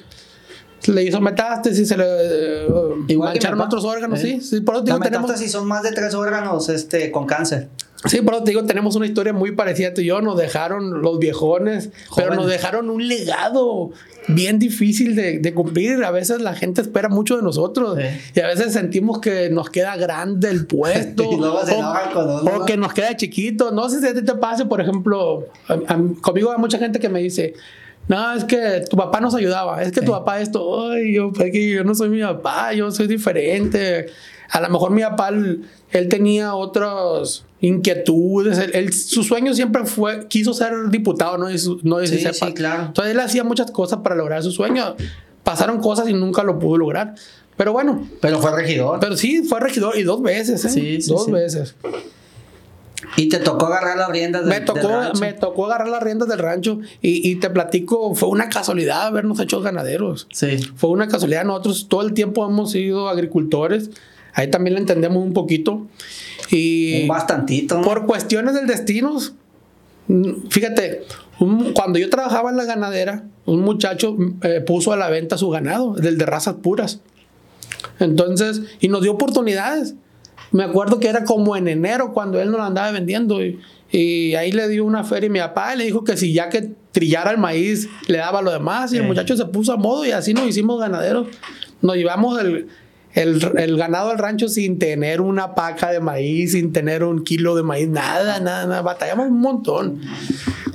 le 0.92 1.02
hizo 1.02 1.20
metástasis, 1.20 1.88
se 1.88 1.96
le 1.96 2.66
uh, 2.70 3.04
Igual 3.08 3.30
mancharon 3.30 3.60
otros 3.60 3.84
órganos, 3.84 4.20
¿eh? 4.20 4.38
sí. 4.40 4.56
sí 4.56 4.60
por 4.60 4.76
eso 4.76 4.84
digo, 4.84 4.98
metástasis 4.98 5.50
son 5.50 5.66
más 5.66 5.82
de 5.82 5.92
tres 5.92 6.14
órganos 6.14 6.68
este, 6.68 7.10
con 7.10 7.26
cáncer. 7.26 7.68
Sí, 8.06 8.20
pero 8.24 8.42
te 8.42 8.50
digo, 8.50 8.64
tenemos 8.64 8.96
una 8.96 9.06
historia 9.06 9.32
muy 9.32 9.52
parecida 9.52 9.94
tú 9.94 10.00
y 10.00 10.06
yo. 10.06 10.20
Nos 10.20 10.36
dejaron 10.36 11.02
los 11.02 11.18
viejones, 11.18 11.90
Jóvenes. 12.08 12.10
pero 12.16 12.34
nos 12.34 12.46
dejaron 12.50 12.90
un 12.90 13.08
legado 13.08 13.92
bien 14.28 14.58
difícil 14.58 15.16
de, 15.16 15.38
de, 15.38 15.54
cumplir. 15.54 16.04
A 16.04 16.10
veces 16.10 16.40
la 16.40 16.54
gente 16.54 16.82
espera 16.82 17.08
mucho 17.08 17.36
de 17.36 17.42
nosotros 17.42 17.98
sí. 17.98 18.32
y 18.34 18.40
a 18.40 18.46
veces 18.46 18.72
sentimos 18.72 19.20
que 19.20 19.48
nos 19.50 19.70
queda 19.70 19.96
grande 19.96 20.50
el 20.50 20.66
puesto 20.66 21.28
o, 21.28 22.60
o, 22.60 22.64
que 22.64 22.76
nos 22.76 22.92
queda 22.92 23.16
chiquito. 23.16 23.70
No 23.70 23.88
sé 23.88 24.00
si 24.00 24.06
a 24.06 24.14
ti 24.14 24.22
te 24.22 24.34
pase, 24.34 24.66
por 24.66 24.80
ejemplo, 24.80 25.46
a, 25.68 25.74
a, 25.74 26.00
conmigo 26.20 26.52
hay 26.52 26.58
mucha 26.58 26.78
gente 26.78 27.00
que 27.00 27.08
me 27.08 27.20
dice, 27.20 27.54
no, 28.08 28.34
es 28.34 28.44
que 28.44 28.84
tu 28.88 28.96
papá 28.96 29.20
nos 29.20 29.34
ayudaba, 29.34 29.82
es 29.82 29.92
que 29.92 30.00
sí. 30.00 30.06
tu 30.06 30.12
papá 30.12 30.40
esto, 30.40 30.90
ay, 30.90 31.14
yo, 31.14 31.32
es 31.38 31.50
que 31.50 31.70
yo 31.70 31.84
no 31.84 31.94
soy 31.94 32.10
mi 32.10 32.20
papá, 32.20 32.72
yo 32.74 32.90
soy 32.90 33.06
diferente. 33.06 34.06
A 34.50 34.60
lo 34.60 34.68
mejor 34.68 34.90
mi 34.90 35.02
papá, 35.02 35.30
él, 35.30 36.08
tenía 36.08 36.54
otras 36.54 37.44
inquietudes, 37.60 38.58
él, 38.58 38.70
él, 38.74 38.92
su 38.92 39.22
sueño 39.22 39.54
siempre 39.54 39.86
fue, 39.86 40.26
quiso 40.28 40.52
ser 40.52 40.90
diputado, 40.90 41.38
no, 41.38 41.46
no 41.82 42.06
sí, 42.06 42.18
sí, 42.18 42.52
claro. 42.52 42.84
Entonces 42.86 43.14
él 43.14 43.20
hacía 43.20 43.44
muchas 43.44 43.70
cosas 43.70 44.00
para 44.02 44.14
lograr 44.14 44.42
su 44.42 44.52
sueño. 44.52 44.96
Pasaron 45.42 45.80
cosas 45.80 46.08
y 46.08 46.14
nunca 46.14 46.42
lo 46.42 46.58
pudo 46.58 46.78
lograr. 46.78 47.14
Pero 47.56 47.72
bueno. 47.72 48.06
Pero 48.20 48.40
fue 48.40 48.54
regidor. 48.54 48.98
Pero 49.00 49.16
sí, 49.16 49.42
fue 49.42 49.60
regidor 49.60 49.96
y 49.96 50.02
dos 50.02 50.22
veces, 50.22 50.64
¿eh? 50.64 50.68
Sí, 50.68 51.00
sí 51.00 51.10
dos 51.10 51.26
sí. 51.26 51.32
veces. 51.32 51.74
Y 53.16 53.28
te 53.28 53.38
tocó 53.38 53.66
agarrar 53.66 53.96
las 53.96 54.08
riendas 54.08 54.44
me 54.44 54.60
tocó, 54.60 54.88
Me 55.20 55.32
tocó 55.34 55.66
agarrar 55.66 55.88
las 55.88 56.02
riendas 56.02 56.28
del 56.28 56.38
rancho 56.38 56.80
y, 57.00 57.30
y, 57.30 57.36
te 57.36 57.50
platico, 57.50 58.14
fue 58.14 58.28
una 58.28 58.48
casualidad 58.48 59.06
habernos 59.06 59.38
hecho 59.40 59.60
ganaderos. 59.60 60.26
Sí. 60.32 60.58
Fue 60.76 60.90
una 60.90 61.08
casualidad. 61.08 61.44
Nosotros 61.44 61.86
todo 61.88 62.02
el 62.02 62.14
tiempo 62.14 62.44
hemos 62.46 62.72
sido 62.72 63.08
agricultores. 63.08 63.90
Ahí 64.34 64.50
también 64.50 64.74
lo 64.74 64.80
entendemos 64.80 65.22
un 65.24 65.32
poquito. 65.32 65.86
Y 66.50 67.02
un 67.02 67.08
bastantito. 67.08 67.80
Por 67.82 68.06
cuestiones 68.06 68.54
del 68.54 68.66
destino, 68.66 69.16
fíjate, 70.50 71.02
cuando 71.74 71.98
yo 71.98 72.10
trabajaba 72.10 72.50
en 72.50 72.56
la 72.56 72.64
ganadera, 72.64 73.24
un 73.46 73.60
muchacho 73.60 74.16
eh, 74.42 74.60
puso 74.60 74.92
a 74.92 74.96
la 74.96 75.08
venta 75.08 75.38
su 75.38 75.48
ganado, 75.50 75.94
del 75.94 76.18
de 76.18 76.26
razas 76.26 76.56
puras. 76.62 77.00
Entonces, 78.00 78.62
y 78.80 78.88
nos 78.88 79.02
dio 79.02 79.12
oportunidades. 79.12 79.94
Me 80.50 80.64
acuerdo 80.64 81.00
que 81.00 81.08
era 81.08 81.24
como 81.24 81.56
en 81.56 81.68
enero 81.68 82.12
cuando 82.12 82.40
él 82.40 82.50
nos 82.50 82.58
lo 82.58 82.64
andaba 82.64 82.90
vendiendo. 82.90 83.40
Y, 83.44 84.34
ahí 84.34 84.50
le 84.50 84.68
dio 84.68 84.84
una 84.84 85.04
feria 85.04 85.28
a 85.28 85.32
mi 85.32 85.38
papá 85.38 85.74
y 85.74 85.78
le 85.78 85.84
dijo 85.84 86.02
que 86.02 86.16
si 86.16 86.32
ya 86.32 86.48
que 86.48 86.72
trillara 86.90 87.30
el 87.30 87.38
maíz, 87.38 87.88
le 88.08 88.18
daba 88.18 88.42
lo 88.42 88.50
demás. 88.50 88.92
Y 88.92 88.96
el 88.96 89.04
muchacho 89.04 89.36
se 89.36 89.44
puso 89.46 89.72
a 89.72 89.76
modo 89.76 90.04
y 90.04 90.10
así 90.10 90.34
nos 90.34 90.48
hicimos 90.48 90.80
ganaderos. 90.80 91.28
Nos 91.80 91.96
llevamos 91.96 92.40
el, 92.40 92.68
el, 93.14 93.76
ganado 93.76 94.10
al 94.10 94.18
rancho 94.18 94.48
sin 94.48 94.78
tener 94.78 95.20
una 95.20 95.54
paca 95.54 95.90
de 95.90 96.00
maíz, 96.00 96.52
sin 96.52 96.72
tener 96.72 97.04
un 97.04 97.24
kilo 97.24 97.54
de 97.54 97.62
maíz, 97.62 97.88
nada, 97.88 98.40
nada, 98.40 98.66
nada. 98.66 98.82
Batallamos 98.82 99.28
un 99.28 99.40
montón. 99.40 100.00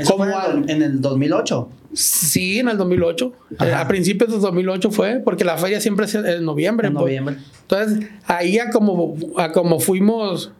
Como 0.07 0.25
en 0.25 0.81
el 0.81 1.01
2008? 1.01 1.69
Sí, 1.93 2.59
en 2.59 2.69
el 2.69 2.77
2008. 2.77 3.33
Eh, 3.59 3.73
a 3.73 3.87
principios 3.87 4.31
del 4.31 4.41
2008 4.41 4.91
fue, 4.91 5.19
porque 5.19 5.43
la 5.43 5.57
feria 5.57 5.81
siempre 5.81 6.05
es 6.05 6.15
en 6.15 6.45
noviembre. 6.45 6.87
En 6.87 6.93
pues. 6.93 7.03
noviembre. 7.03 7.35
Entonces, 7.61 8.07
ahí 8.25 8.57
a 8.59 8.69
como, 8.69 9.17
a 9.37 9.51
como 9.51 9.79
fuimos 9.79 10.51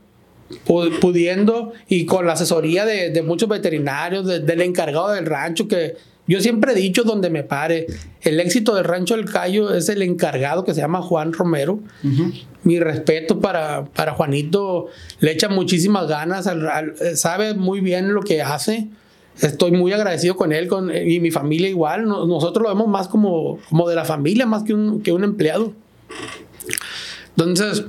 pudiendo 0.65 1.73
y 1.87 2.05
con 2.05 2.25
la 2.25 2.33
asesoría 2.33 2.85
de, 2.85 3.21
muchos 3.21 3.47
veterinarios, 3.47 4.25
del 4.25 4.61
encargado 4.61 5.11
del 5.11 5.25
rancho, 5.25 5.67
que 5.67 5.95
yo 6.29 6.41
siempre 6.41 6.73
he 6.73 6.75
dicho 6.75 7.03
donde 7.03 7.31
me 7.31 7.41
pare, 7.41 7.87
el 8.21 8.39
éxito 8.39 8.75
del 8.75 8.83
Rancho 8.83 9.15
del 9.15 9.25
Cayo 9.25 9.73
es 9.73 9.89
el 9.89 10.03
encargado 10.03 10.63
que 10.63 10.75
se 10.75 10.79
llama 10.79 11.01
Juan 11.01 11.33
Romero. 11.33 11.79
Mi 12.61 12.79
respeto 12.79 13.39
para, 13.39 13.85
para 13.85 14.13
Juanito, 14.13 14.89
le 15.21 15.31
echa 15.31 15.49
muchísimas 15.49 16.07
ganas, 16.07 16.47
sabe 17.15 17.55
muy 17.55 17.81
bien 17.81 18.13
lo 18.13 18.21
que 18.21 18.43
hace. 18.43 18.89
Estoy 19.41 19.71
muy 19.71 19.91
agradecido 19.91 20.35
con 20.35 20.51
él 20.51 20.67
con, 20.67 20.95
y 20.95 21.19
mi 21.19 21.31
familia 21.31 21.67
igual. 21.67 22.05
Nosotros 22.05 22.61
lo 22.61 22.69
vemos 22.69 22.87
más 22.87 23.07
como, 23.07 23.57
como 23.67 23.89
de 23.89 23.95
la 23.95 24.05
familia, 24.05 24.45
más 24.45 24.61
que 24.61 24.75
un, 24.75 25.01
que 25.01 25.11
un 25.11 25.23
empleado. 25.23 25.73
Entonces, 27.35 27.85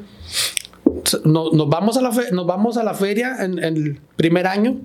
nos, 1.27 1.69
vamos 1.69 1.99
a 1.99 2.01
la 2.01 2.11
nos 2.33 2.47
vamos 2.47 2.79
a 2.79 2.85
la 2.85 2.95
feria 2.95 3.37
en, 3.41 3.63
en 3.63 3.77
el 3.77 4.01
primer 4.17 4.47
año 4.47 4.81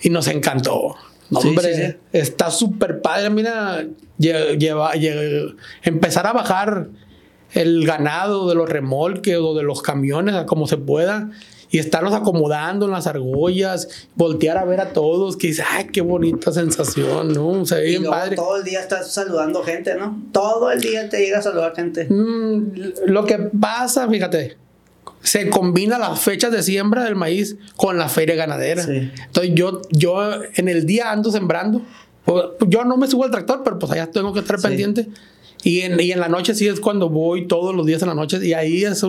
y 0.00 0.10
nos 0.10 0.26
encantó 0.26 0.96
hombre, 1.32 1.98
está 2.12 2.50
súper 2.50 3.00
padre. 3.00 3.30
Mira, 3.30 3.86
lleva, 4.18 4.92
empezar 5.82 6.26
a 6.26 6.32
bajar 6.32 6.88
el 7.52 7.86
ganado 7.86 8.48
de 8.48 8.54
los 8.54 8.68
remolques 8.68 9.36
o 9.38 9.54
de 9.54 9.62
los 9.62 9.82
camiones 9.82 10.34
a 10.34 10.46
como 10.46 10.66
se 10.66 10.76
pueda 10.76 11.30
y 11.70 11.78
estarnos 11.78 12.14
acomodando 12.14 12.86
en 12.86 12.92
las 12.92 13.06
argollas, 13.06 14.08
voltear 14.14 14.56
a 14.56 14.64
ver 14.64 14.80
a 14.80 14.92
todos, 14.92 15.36
que 15.36 15.48
dice, 15.48 15.64
ay, 15.68 15.86
qué 15.86 16.00
bonita 16.00 16.52
sensación, 16.52 17.32
¿no? 17.32 17.66
Se 17.66 17.76
ve 17.76 17.82
bien 17.82 18.04
padre. 18.04 18.36
Todo 18.36 18.56
el 18.56 18.64
día 18.64 18.80
estás 18.80 19.12
saludando 19.12 19.62
gente, 19.62 19.94
¿no? 19.96 20.22
Todo 20.32 20.70
el 20.70 20.80
día 20.80 21.08
te 21.08 21.18
llega 21.18 21.38
a 21.38 21.42
saludar 21.42 21.74
gente. 21.74 22.06
Mm, 22.08 22.72
lo 23.06 23.24
que 23.24 23.38
pasa, 23.38 24.08
fíjate, 24.08 24.56
se 25.26 25.50
combina 25.50 25.98
las 25.98 26.20
fechas 26.20 26.52
de 26.52 26.62
siembra 26.62 27.02
del 27.02 27.16
maíz 27.16 27.56
con 27.74 27.98
la 27.98 28.08
feria 28.08 28.36
ganadera. 28.36 28.84
Entonces 28.84 29.52
yo, 29.56 29.82
yo 29.90 30.20
en 30.54 30.68
el 30.68 30.86
día 30.86 31.10
ando 31.10 31.32
sembrando. 31.32 31.82
Yo 32.68 32.84
no 32.84 32.96
me 32.96 33.08
subo 33.08 33.24
al 33.24 33.32
tractor, 33.32 33.62
pero 33.64 33.76
pues 33.76 33.90
allá 33.90 34.08
tengo 34.08 34.32
que 34.32 34.38
estar 34.38 34.60
pendiente. 34.60 35.08
Y 35.64 35.80
en, 35.80 35.98
y 35.98 36.12
en, 36.12 36.20
la 36.20 36.28
noche 36.28 36.54
sí 36.54 36.68
es 36.68 36.78
cuando 36.78 37.08
voy 37.08 37.48
todos 37.48 37.74
los 37.74 37.84
días 37.86 38.00
en 38.02 38.08
la 38.08 38.14
noche. 38.14 38.38
Y 38.40 38.52
ahí 38.52 38.84
es 38.84 39.04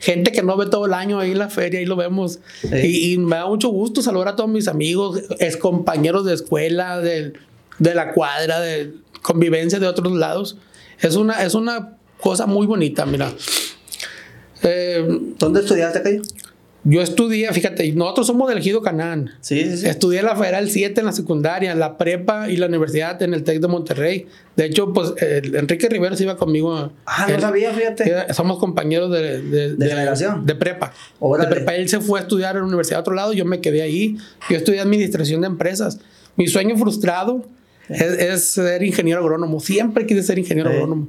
gente 0.00 0.32
que 0.32 0.42
no 0.42 0.56
ve 0.56 0.66
todo 0.66 0.86
el 0.86 0.92
año 0.92 1.20
ahí 1.20 1.30
en 1.30 1.38
la 1.38 1.50
feria, 1.50 1.78
ahí 1.78 1.86
lo 1.86 1.94
vemos. 1.94 2.40
Y, 2.84 3.16
me 3.18 3.36
da 3.36 3.46
mucho 3.46 3.68
gusto 3.68 4.02
saludar 4.02 4.26
a 4.28 4.36
todos 4.36 4.50
mis 4.50 4.66
amigos, 4.66 5.22
es 5.38 5.56
compañeros 5.56 6.24
de 6.24 6.34
escuela, 6.34 6.98
de, 6.98 7.34
de 7.78 7.94
la 7.94 8.12
cuadra, 8.12 8.58
de 8.58 8.92
convivencia 9.22 9.78
de 9.78 9.86
otros 9.86 10.12
lados. 10.14 10.56
Es 11.00 11.14
una, 11.14 11.44
es 11.44 11.54
una 11.54 11.96
cosa 12.20 12.46
muy 12.46 12.66
bonita, 12.66 13.06
mira. 13.06 13.32
Eh, 14.62 15.06
¿Dónde 15.38 15.60
estudiaste 15.60 15.98
aquello? 15.98 16.22
Yo 16.82 17.02
estudié, 17.02 17.52
fíjate, 17.52 17.92
nosotros 17.92 18.26
somos 18.26 18.48
del 18.48 18.58
Ejido 18.58 18.80
Canán. 18.80 19.32
Sí, 19.42 19.76
sí, 19.76 19.86
Estudié 19.86 20.22
la 20.22 20.34
Federal 20.34 20.70
7 20.70 20.98
en 20.98 21.06
la 21.06 21.12
secundaria, 21.12 21.74
la 21.74 21.98
prepa 21.98 22.48
y 22.48 22.56
la 22.56 22.66
universidad 22.66 23.20
en 23.22 23.34
el 23.34 23.44
TEC 23.44 23.60
de 23.60 23.68
Monterrey. 23.68 24.26
De 24.56 24.64
hecho, 24.64 24.90
pues 24.94 25.12
Enrique 25.20 25.90
Rivera 25.90 26.16
se 26.16 26.22
iba 26.22 26.36
conmigo. 26.36 26.90
Ah, 27.04 27.26
no 27.30 27.38
sabía, 27.38 27.74
fíjate. 27.74 28.32
Somos 28.32 28.58
compañeros 28.58 29.10
de, 29.10 29.42
de, 29.42 29.74
de, 29.74 29.88
generación. 29.88 30.46
De 30.46 30.54
prepa. 30.54 30.94
De 31.20 31.46
prepa. 31.48 31.74
Él 31.74 31.86
se 31.90 32.00
fue 32.00 32.18
a 32.18 32.22
estudiar 32.22 32.56
en 32.56 32.62
la 32.62 32.68
universidad 32.68 32.98
a 32.98 33.00
otro 33.02 33.14
lado, 33.14 33.34
yo 33.34 33.44
me 33.44 33.60
quedé 33.60 33.82
ahí. 33.82 34.16
Yo 34.48 34.56
estudié 34.56 34.80
administración 34.80 35.42
de 35.42 35.48
empresas. 35.48 36.00
Mi 36.36 36.46
sueño 36.46 36.78
frustrado 36.78 37.44
es, 37.90 38.44
ser 38.44 38.82
ingeniero 38.82 39.20
agrónomo. 39.20 39.60
Siempre 39.60 40.06
quise 40.06 40.22
ser 40.22 40.38
ingeniero 40.38 40.70
agrónomo 40.70 41.08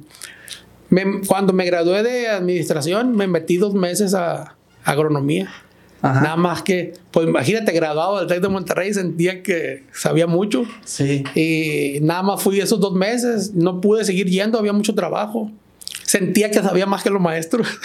cuando 1.26 1.52
me 1.52 1.64
gradué 1.64 2.02
de 2.02 2.28
administración, 2.28 3.16
me 3.16 3.26
metí 3.26 3.56
dos 3.56 3.74
meses 3.74 4.14
a, 4.14 4.56
agronomía. 4.84 5.50
Nada 6.02 6.34
más 6.34 6.62
que, 6.62 6.94
pues 7.12 7.28
imagínate, 7.28 7.70
graduado 7.70 8.18
del 8.18 8.26
TEC 8.26 8.40
de 8.40 8.48
Monterrey, 8.48 8.92
sentía 8.92 9.40
que 9.44 9.84
sabía 9.92 10.26
mucho. 10.26 10.64
Sí. 10.84 11.22
Y 11.36 12.00
nada 12.00 12.24
más 12.24 12.42
fui 12.42 12.58
esos 12.58 12.80
dos 12.80 12.92
meses, 12.92 13.54
no 13.54 13.80
pude 13.80 14.04
seguir 14.04 14.26
yendo, 14.26 14.58
había 14.58 14.72
mucho 14.72 14.96
trabajo. 14.96 15.52
Sentía 16.02 16.50
que 16.50 16.60
sabía 16.60 16.86
más 16.86 17.04
que 17.04 17.10
los 17.10 17.22
maestros. 17.22 17.68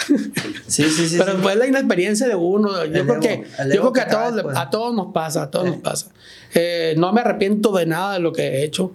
Sí, 0.66 0.84
sí, 0.90 1.08
sí. 1.08 1.16
Pero 1.16 1.38
fue 1.38 1.56
la 1.56 1.66
inexperiencia 1.66 2.28
de 2.28 2.34
uno. 2.34 2.84
Yo 2.84 3.06
creo 3.06 3.20
que, 3.20 3.44
yo 3.72 3.80
creo 3.80 3.92
que, 3.94 4.00
a, 4.02 4.08
todos, 4.08 4.42
pues. 4.42 4.56
a 4.56 4.68
todos 4.68 4.94
nos 4.94 5.14
pasa, 5.14 5.44
a 5.44 5.50
todos 5.50 5.66
nos 5.66 5.76
pasa. 5.76 6.08
Eh, 6.54 6.94
no 6.96 7.12
me 7.12 7.20
arrepiento 7.20 7.72
de 7.72 7.86
nada 7.86 8.14
de 8.14 8.20
lo 8.20 8.32
que 8.32 8.42
he 8.42 8.64
hecho. 8.64 8.92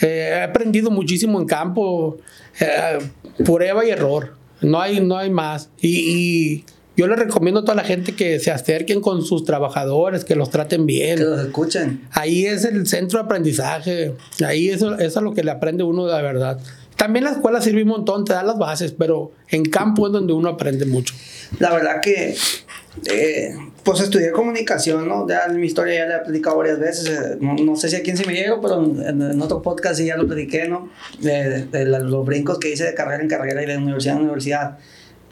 Eh, 0.00 0.32
he 0.32 0.42
aprendido 0.42 0.90
muchísimo 0.90 1.40
en 1.40 1.46
campo. 1.46 2.18
Eh, 2.60 2.98
prueba 3.44 3.84
y 3.84 3.90
error. 3.90 4.34
No 4.60 4.80
hay, 4.80 5.00
no 5.00 5.16
hay 5.16 5.30
más. 5.30 5.70
Y, 5.80 6.64
yo 6.96 7.06
le 7.06 7.14
recomiendo 7.14 7.60
a 7.60 7.62
toda 7.62 7.76
la 7.76 7.84
gente 7.84 8.16
que 8.16 8.40
se 8.40 8.50
acerquen 8.50 9.00
con 9.00 9.22
sus 9.22 9.44
trabajadores, 9.44 10.24
que 10.24 10.34
los 10.34 10.50
traten 10.50 10.84
bien. 10.84 11.18
Que 11.18 11.24
los 11.24 11.40
escuchen. 11.40 12.08
Ahí 12.10 12.44
es 12.44 12.64
el 12.64 12.88
centro 12.88 13.20
de 13.20 13.26
aprendizaje. 13.26 14.16
Ahí 14.44 14.68
eso, 14.68 14.98
eso 14.98 15.18
es 15.20 15.22
lo 15.22 15.32
que 15.32 15.44
le 15.44 15.52
aprende 15.52 15.84
uno 15.84 16.06
de 16.06 16.20
verdad. 16.20 16.58
También 16.96 17.24
la 17.24 17.30
escuela 17.30 17.60
sirve 17.60 17.84
un 17.84 17.90
montón, 17.90 18.24
te 18.24 18.32
da 18.32 18.42
las 18.42 18.58
bases, 18.58 18.92
pero 18.98 19.30
en 19.46 19.64
campo 19.66 20.08
es 20.08 20.12
donde 20.12 20.32
uno 20.32 20.48
aprende 20.48 20.86
mucho. 20.86 21.14
La 21.60 21.70
verdad 21.70 22.00
que 22.02 22.34
eh, 23.06 23.54
pues 23.84 24.00
estudié 24.00 24.32
comunicación, 24.32 25.08
¿no? 25.08 25.26
Ya 25.28 25.48
mi 25.48 25.66
historia 25.66 25.94
ya 25.94 26.06
la 26.06 26.16
he 26.16 26.20
platicado 26.20 26.56
varias 26.58 26.78
veces. 26.78 27.08
Eh, 27.08 27.38
no, 27.40 27.76
sé 27.76 27.88
si 27.88 27.96
a 27.96 28.02
quién 28.02 28.16
se 28.16 28.26
me 28.26 28.34
llegó, 28.34 28.60
pero 28.60 28.82
en, 28.82 29.40
otro 29.40 29.62
podcast 29.62 29.96
sí 29.96 30.06
ya 30.06 30.16
lo 30.16 30.26
platiqué, 30.26 30.68
¿no? 30.68 30.90
De, 31.20 31.66
los 31.84 32.24
brincos 32.24 32.58
que 32.58 32.70
hice 32.70 32.84
de 32.84 32.94
carrera 32.94 33.22
en 33.22 33.28
carrera 33.28 33.62
y 33.62 33.66
de 33.66 33.76
universidad 33.76 34.16
en 34.16 34.22
universidad. 34.22 34.78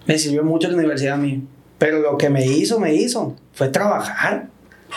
Me 0.07 0.19
sirvió 0.19 0.45
mucho 0.45 0.69
la 0.69 0.77
universidad 0.77 1.15
a 1.15 1.19
mí. 1.19 1.47
Pero 1.79 2.01
lo 2.01 2.17
que 2.17 2.31
me 2.31 2.47
hizo, 2.47 2.81
me 2.81 2.95
hizo, 2.95 3.37
fue 3.53 3.69
trabajar. 3.69 4.49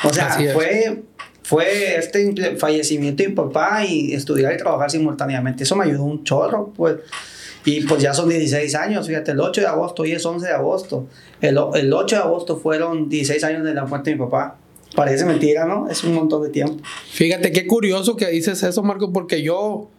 O 0.04 0.13
sea, 0.13 0.38
fue, 0.54 1.04
fue 1.44 1.98
este 1.98 2.56
fallecimiento 2.56 3.24
de 3.24 3.30
mi 3.30 3.36
papá 3.36 3.84
y 3.84 4.13
estudiar 4.13 4.54
y 4.54 4.58
trabajar 4.58 4.89
simultáneamente. 4.89 5.63
Eso 5.63 5.75
me 5.75 5.86
ayudó 5.86 6.04
un 6.04 6.24
chorro, 6.24 6.72
pues. 6.75 6.98
Y 7.66 7.82
pues 7.82 8.01
ya 8.01 8.13
son 8.13 8.30
16 8.30 8.74
años, 8.75 9.08
fíjate, 9.08 9.32
el 9.32 9.39
8 9.39 9.62
de 9.62 9.68
agosto, 9.68 10.04
hoy 10.04 10.13
es 10.13 10.25
11 10.25 10.48
de 10.48 10.54
agosto. 10.54 11.08
El, 11.42 11.60
el 11.75 11.94
8 11.94 12.16
de 12.16 12.22
agosto 12.22 12.58
fueron 12.58 13.10
16 13.10 13.44
años 13.44 13.63
de 13.63 13.74
la 13.74 13.86
muerte 13.86 14.12
de 14.12 14.16
mi 14.16 14.24
papá. 14.24 14.58
Parece 14.96 15.25
mentira, 15.25 15.66
¿no? 15.66 15.88
Es 15.89 16.04
un 16.04 16.13
montón 16.13 16.44
de 16.44 16.50
tiempo. 16.50 16.84
Fíjate, 17.12 17.51
qué 17.51 17.68
curioso 17.68 18.16
que 18.16 18.28
dices 18.28 18.63
eso, 18.63 18.82
Marco, 18.82 19.13
porque 19.13 19.44
yo, 19.44 19.89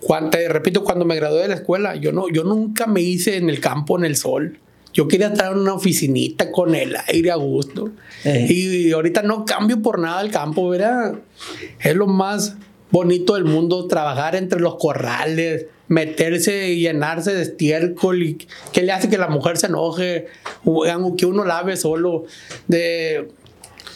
cuando, 0.00 0.30
te 0.30 0.48
repito, 0.48 0.82
cuando 0.82 1.04
me 1.04 1.14
gradué 1.16 1.42
de 1.42 1.48
la 1.48 1.54
escuela, 1.56 1.94
yo, 1.96 2.12
no, 2.12 2.28
yo 2.30 2.44
nunca 2.44 2.86
me 2.86 3.02
hice 3.02 3.36
en 3.36 3.50
el 3.50 3.60
campo, 3.60 3.98
en 3.98 4.04
el 4.04 4.16
sol. 4.16 4.58
Yo 4.94 5.08
quería 5.08 5.26
estar 5.26 5.52
en 5.52 5.58
una 5.58 5.74
oficinita 5.74 6.52
con 6.52 6.74
el 6.74 6.96
aire 7.08 7.32
a 7.32 7.34
gusto. 7.34 7.90
Eh. 8.24 8.46
Y 8.48 8.92
ahorita 8.92 9.22
no 9.22 9.44
cambio 9.44 9.82
por 9.82 9.98
nada 9.98 10.22
el 10.22 10.30
campo, 10.30 10.68
¿verdad? 10.68 11.16
Es 11.80 11.96
lo 11.96 12.06
más 12.06 12.56
bonito 12.92 13.34
del 13.34 13.44
mundo 13.44 13.88
trabajar 13.88 14.36
entre 14.36 14.60
los 14.60 14.76
corrales, 14.76 15.66
meterse 15.88 16.68
y 16.68 16.80
llenarse 16.80 17.34
de 17.34 17.42
estiércol 17.42 18.22
y 18.22 18.48
que 18.72 18.82
le 18.82 18.92
hace 18.92 19.08
que 19.08 19.18
la 19.18 19.28
mujer 19.28 19.58
se 19.58 19.66
enoje, 19.66 20.26
que 21.18 21.26
uno 21.26 21.44
lave 21.44 21.76
solo, 21.76 22.24
de 22.68 23.28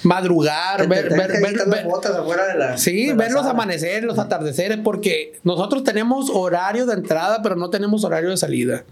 madrugar, 0.03 0.87
ver, 0.89 1.09
ver, 1.11 1.33
ver, 1.41 2.79
sí, 2.79 3.13
ver 3.13 3.33
los 3.33 3.47
amaneceres, 3.47 4.05
los 4.05 4.19
atardeceres, 4.19 4.79
porque 4.85 5.39
nosotros 5.45 5.83
tenemos 5.83 6.31
horario 6.31 6.87
de 6.87 6.95
entrada, 6.95 7.43
pero 7.43 7.57
no 7.57 7.71
tenemos 7.71 8.05
horario 8.05 8.31
de 8.31 8.37
salida. 8.37 8.85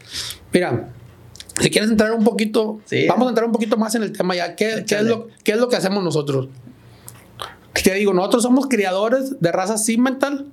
Mira, 0.52 0.88
si 1.60 1.70
quieres 1.70 1.90
entrar 1.90 2.12
un 2.12 2.24
poquito, 2.24 2.80
Sí. 2.86 3.06
vamos 3.06 3.26
a 3.26 3.28
entrar 3.30 3.46
un 3.46 3.52
poquito 3.52 3.76
más 3.76 3.94
en 3.94 4.02
el 4.02 4.12
tema 4.12 4.34
ya. 4.34 4.56
¿Qué, 4.56 4.84
qué 4.86 4.96
es, 4.96 5.02
lo, 5.02 5.28
qué 5.44 5.52
es 5.52 5.58
lo 5.58 5.68
que 5.68 5.76
hacemos 5.76 6.02
nosotros? 6.02 6.48
Te 7.84 7.94
digo, 7.94 8.12
nosotros 8.12 8.42
somos 8.42 8.66
criadores 8.66 9.40
de 9.40 9.52
raza 9.52 9.78
Simmental. 9.78 10.46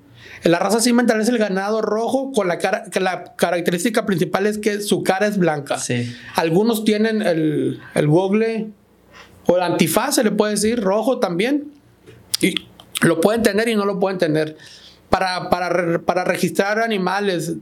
La 0.44 0.60
raza 0.60 0.80
Simmental 0.80 1.22
es 1.22 1.30
el 1.30 1.38
ganado 1.38 1.82
rojo 1.82 2.32
con 2.34 2.48
la 2.48 2.58
cara, 2.58 2.86
que 2.92 3.00
la 3.00 3.36
característica 3.36 4.06
principal 4.06 4.46
es 4.46 4.58
que 4.58 4.82
su 4.82 5.04
cara 5.04 5.28
es 5.28 5.38
blanca. 5.38 5.78
Sí. 5.78 6.14
Algunos 6.36 6.84
tienen 6.84 7.22
el, 7.22 7.80
el 7.96 8.08
google 8.08 8.70
o 9.46 9.56
el 9.56 9.64
antifaz, 9.64 10.16
se 10.16 10.24
le 10.24 10.32
puede 10.32 10.52
decir, 10.54 10.82
rojo 10.82 11.20
también. 11.20 11.72
Y 12.42 12.56
lo 13.02 13.22
pueden 13.22 13.42
tener 13.42 13.70
y 13.70 13.76
no 13.76 13.86
lo 13.86 14.00
pueden 14.00 14.18
tener. 14.18 14.58
Para, 15.10 15.50
para, 15.50 16.00
para 16.00 16.24
registrar 16.24 16.80
animales 16.80 17.54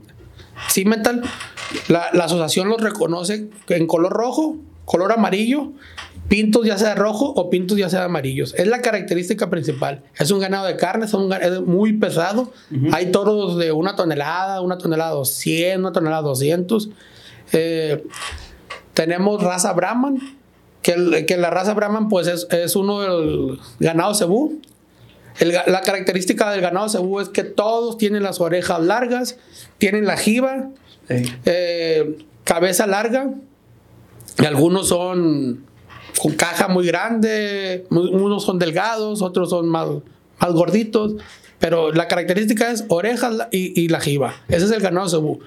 Cimental, 0.68 1.22
la, 1.88 2.10
la 2.12 2.24
asociación 2.24 2.68
los 2.68 2.80
reconoce 2.80 3.48
en 3.68 3.86
color 3.86 4.12
rojo, 4.12 4.56
color 4.84 5.12
amarillo, 5.12 5.72
pintos 6.32 6.64
ya 6.64 6.78
sea 6.78 6.90
de 6.90 6.94
rojo 6.94 7.26
o 7.36 7.50
pintos 7.50 7.76
ya 7.76 7.90
sea 7.90 7.98
de 8.00 8.06
amarillos. 8.06 8.54
Es 8.56 8.66
la 8.66 8.80
característica 8.80 9.50
principal. 9.50 10.02
Es 10.18 10.30
un 10.30 10.40
ganado 10.40 10.66
de 10.66 10.76
carne, 10.76 11.04
es, 11.04 11.12
un 11.12 11.28
ga- 11.28 11.42
es 11.42 11.60
muy 11.60 11.92
pesado. 11.92 12.50
Hay 12.92 13.12
toros 13.12 13.58
de 13.58 13.70
una 13.72 13.96
tonelada, 13.96 14.62
una 14.62 14.78
tonelada 14.78 15.10
200, 15.10 15.78
una 15.78 15.92
tonelada 15.92 16.22
200. 16.22 16.88
Eh, 17.52 18.02
tenemos 18.94 19.42
raza 19.42 19.74
Brahman, 19.74 20.20
que, 20.80 21.26
que 21.26 21.36
la 21.36 21.50
raza 21.50 21.74
Brahman 21.74 22.08
pues 22.08 22.26
es, 22.28 22.46
es 22.50 22.76
uno 22.76 23.00
del 23.02 23.58
ganado 23.78 24.14
cebú. 24.14 24.58
El 25.38 25.52
la 25.66 25.82
característica 25.82 26.50
del 26.50 26.62
ganado 26.62 26.88
cebú 26.88 27.20
es 27.20 27.28
que 27.28 27.44
todos 27.44 27.98
tienen 27.98 28.22
las 28.22 28.40
orejas 28.40 28.80
largas, 28.80 29.36
tienen 29.76 30.06
la 30.06 30.16
jiba, 30.16 30.70
Sí. 31.08 31.24
eh, 31.44 32.24
cabeza 32.44 32.86
larga, 32.86 33.28
y 34.40 34.46
algunos 34.46 34.88
son 34.88 35.66
con 36.20 36.32
caja 36.34 36.68
muy 36.68 36.86
grande, 36.86 37.86
unos 37.90 38.44
son 38.44 38.58
delgados, 38.58 39.22
otros 39.22 39.50
son 39.50 39.68
más, 39.68 39.88
más 40.38 40.52
gorditos, 40.52 41.16
pero 41.58 41.92
la 41.92 42.08
característica 42.08 42.70
es 42.70 42.84
orejas 42.88 43.48
y, 43.50 43.80
y 43.80 43.88
la 43.88 44.00
jiba. 44.00 44.34
Ese 44.48 44.66
es 44.66 44.70
el 44.72 44.80
ganado 44.80 45.08
cebú. 45.08 45.40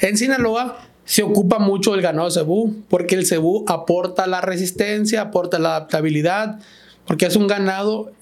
En 0.00 0.16
Sinaloa 0.16 0.78
se 1.04 1.22
ocupa 1.22 1.58
mucho 1.58 1.94
el 1.94 2.02
ganado 2.02 2.30
cebú 2.30 2.82
porque 2.88 3.14
el 3.14 3.26
cebú 3.26 3.64
aporta 3.66 4.26
la 4.26 4.40
resistencia, 4.40 5.22
aporta 5.22 5.58
la 5.58 5.76
adaptabilidad, 5.76 6.60
porque 7.06 7.26
es 7.26 7.36
un 7.36 7.46
ganado 7.46 8.12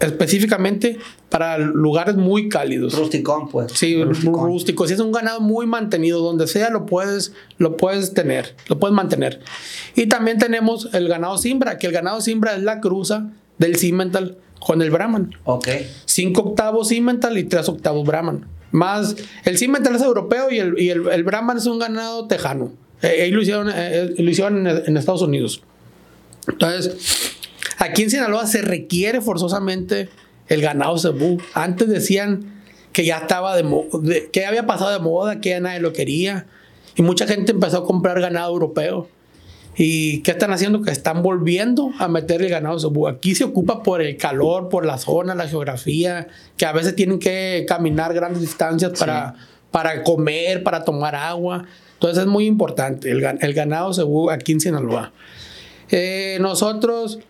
específicamente 0.00 0.98
para 1.28 1.58
lugares 1.58 2.16
muy 2.16 2.48
cálidos. 2.48 2.96
Rusticón, 2.98 3.48
pues. 3.48 3.72
Sí, 3.72 4.02
Rusticón. 4.02 4.46
rústico. 4.46 4.86
Si 4.86 4.94
es 4.94 5.00
un 5.00 5.12
ganado 5.12 5.40
muy 5.40 5.66
mantenido, 5.66 6.20
donde 6.20 6.46
sea 6.46 6.70
lo 6.70 6.86
puedes, 6.86 7.32
lo 7.58 7.76
puedes 7.76 8.14
tener, 8.14 8.54
lo 8.68 8.78
puedes 8.78 8.94
mantener. 8.94 9.40
Y 9.94 10.06
también 10.06 10.38
tenemos 10.38 10.88
el 10.94 11.08
ganado 11.08 11.38
Simbra, 11.38 11.78
que 11.78 11.86
el 11.86 11.92
ganado 11.92 12.20
Simbra 12.20 12.56
es 12.56 12.62
la 12.62 12.80
cruza 12.80 13.30
del 13.58 13.76
Cimental 13.76 14.38
con 14.58 14.82
el 14.82 14.90
Brahman. 14.90 15.36
Ok. 15.44 15.68
5 16.04 16.40
octavos 16.40 16.88
Cimental 16.88 17.38
y 17.38 17.44
3 17.44 17.68
octavos 17.68 18.06
Brahman. 18.06 18.46
Más, 18.70 19.16
el 19.44 19.58
Cimental 19.58 19.94
es 19.96 20.02
europeo 20.02 20.50
y 20.50 20.58
el, 20.58 20.78
y 20.78 20.90
el, 20.90 21.08
el 21.08 21.24
Brahman 21.24 21.56
es 21.56 21.66
un 21.66 21.78
ganado 21.78 22.26
tejano. 22.26 22.72
Eh, 23.02 23.22
ahí 23.22 23.30
lo 23.30 23.40
hicieron, 23.40 23.70
eh, 23.72 24.14
lo 24.18 24.30
hicieron 24.30 24.66
en, 24.66 24.82
en 24.86 24.96
Estados 24.96 25.22
Unidos. 25.22 25.62
Entonces, 26.48 27.37
aquí 27.78 28.02
en 28.02 28.10
Sinaloa 28.10 28.46
se 28.46 28.62
requiere 28.62 29.20
forzosamente 29.20 30.08
el 30.48 30.60
ganado 30.62 30.98
cebú. 30.98 31.40
Antes 31.54 31.88
decían 31.88 32.62
que 32.92 33.04
ya 33.04 33.18
estaba 33.18 33.56
de, 33.56 34.28
que 34.32 34.40
ya 34.40 34.48
había 34.48 34.66
pasado 34.66 34.90
de 34.90 34.98
moda, 34.98 35.40
que 35.40 35.50
ya 35.50 35.60
nadie 35.60 35.80
lo 35.80 35.92
quería. 35.92 36.46
Y 36.96 37.02
mucha 37.02 37.26
gente 37.26 37.52
empezó 37.52 37.78
a 37.78 37.84
comprar 37.84 38.20
ganado 38.20 38.52
europeo. 38.52 39.08
¿Y 39.76 40.22
qué 40.22 40.32
están 40.32 40.52
haciendo? 40.52 40.82
Que 40.82 40.90
están 40.90 41.22
volviendo 41.22 41.92
a 42.00 42.08
meter 42.08 42.42
el 42.42 42.48
ganado 42.48 42.80
cebú. 42.80 43.06
Aquí 43.06 43.36
se 43.36 43.44
ocupa 43.44 43.84
por 43.84 44.02
el 44.02 44.16
calor, 44.16 44.68
por 44.68 44.84
la 44.84 44.98
zona, 44.98 45.36
la 45.36 45.46
geografía, 45.46 46.26
que 46.56 46.66
a 46.66 46.72
veces 46.72 46.96
tienen 46.96 47.20
que 47.20 47.64
caminar 47.68 48.12
grandes 48.12 48.40
distancias 48.40 48.98
para, 48.98 49.36
para 49.70 50.02
comer, 50.02 50.64
para 50.64 50.82
tomar 50.82 51.14
agua. 51.14 51.64
Entonces 51.94 52.24
es 52.24 52.26
muy 52.26 52.46
importante 52.46 53.10
el, 53.12 53.24
el 53.24 53.54
ganado 53.54 53.94
cebú 53.94 54.30
aquí 54.30 54.50
en 54.50 54.60
Sinaloa. 54.60 55.12
Eh, 55.90 56.38
nosotros, 56.40 57.20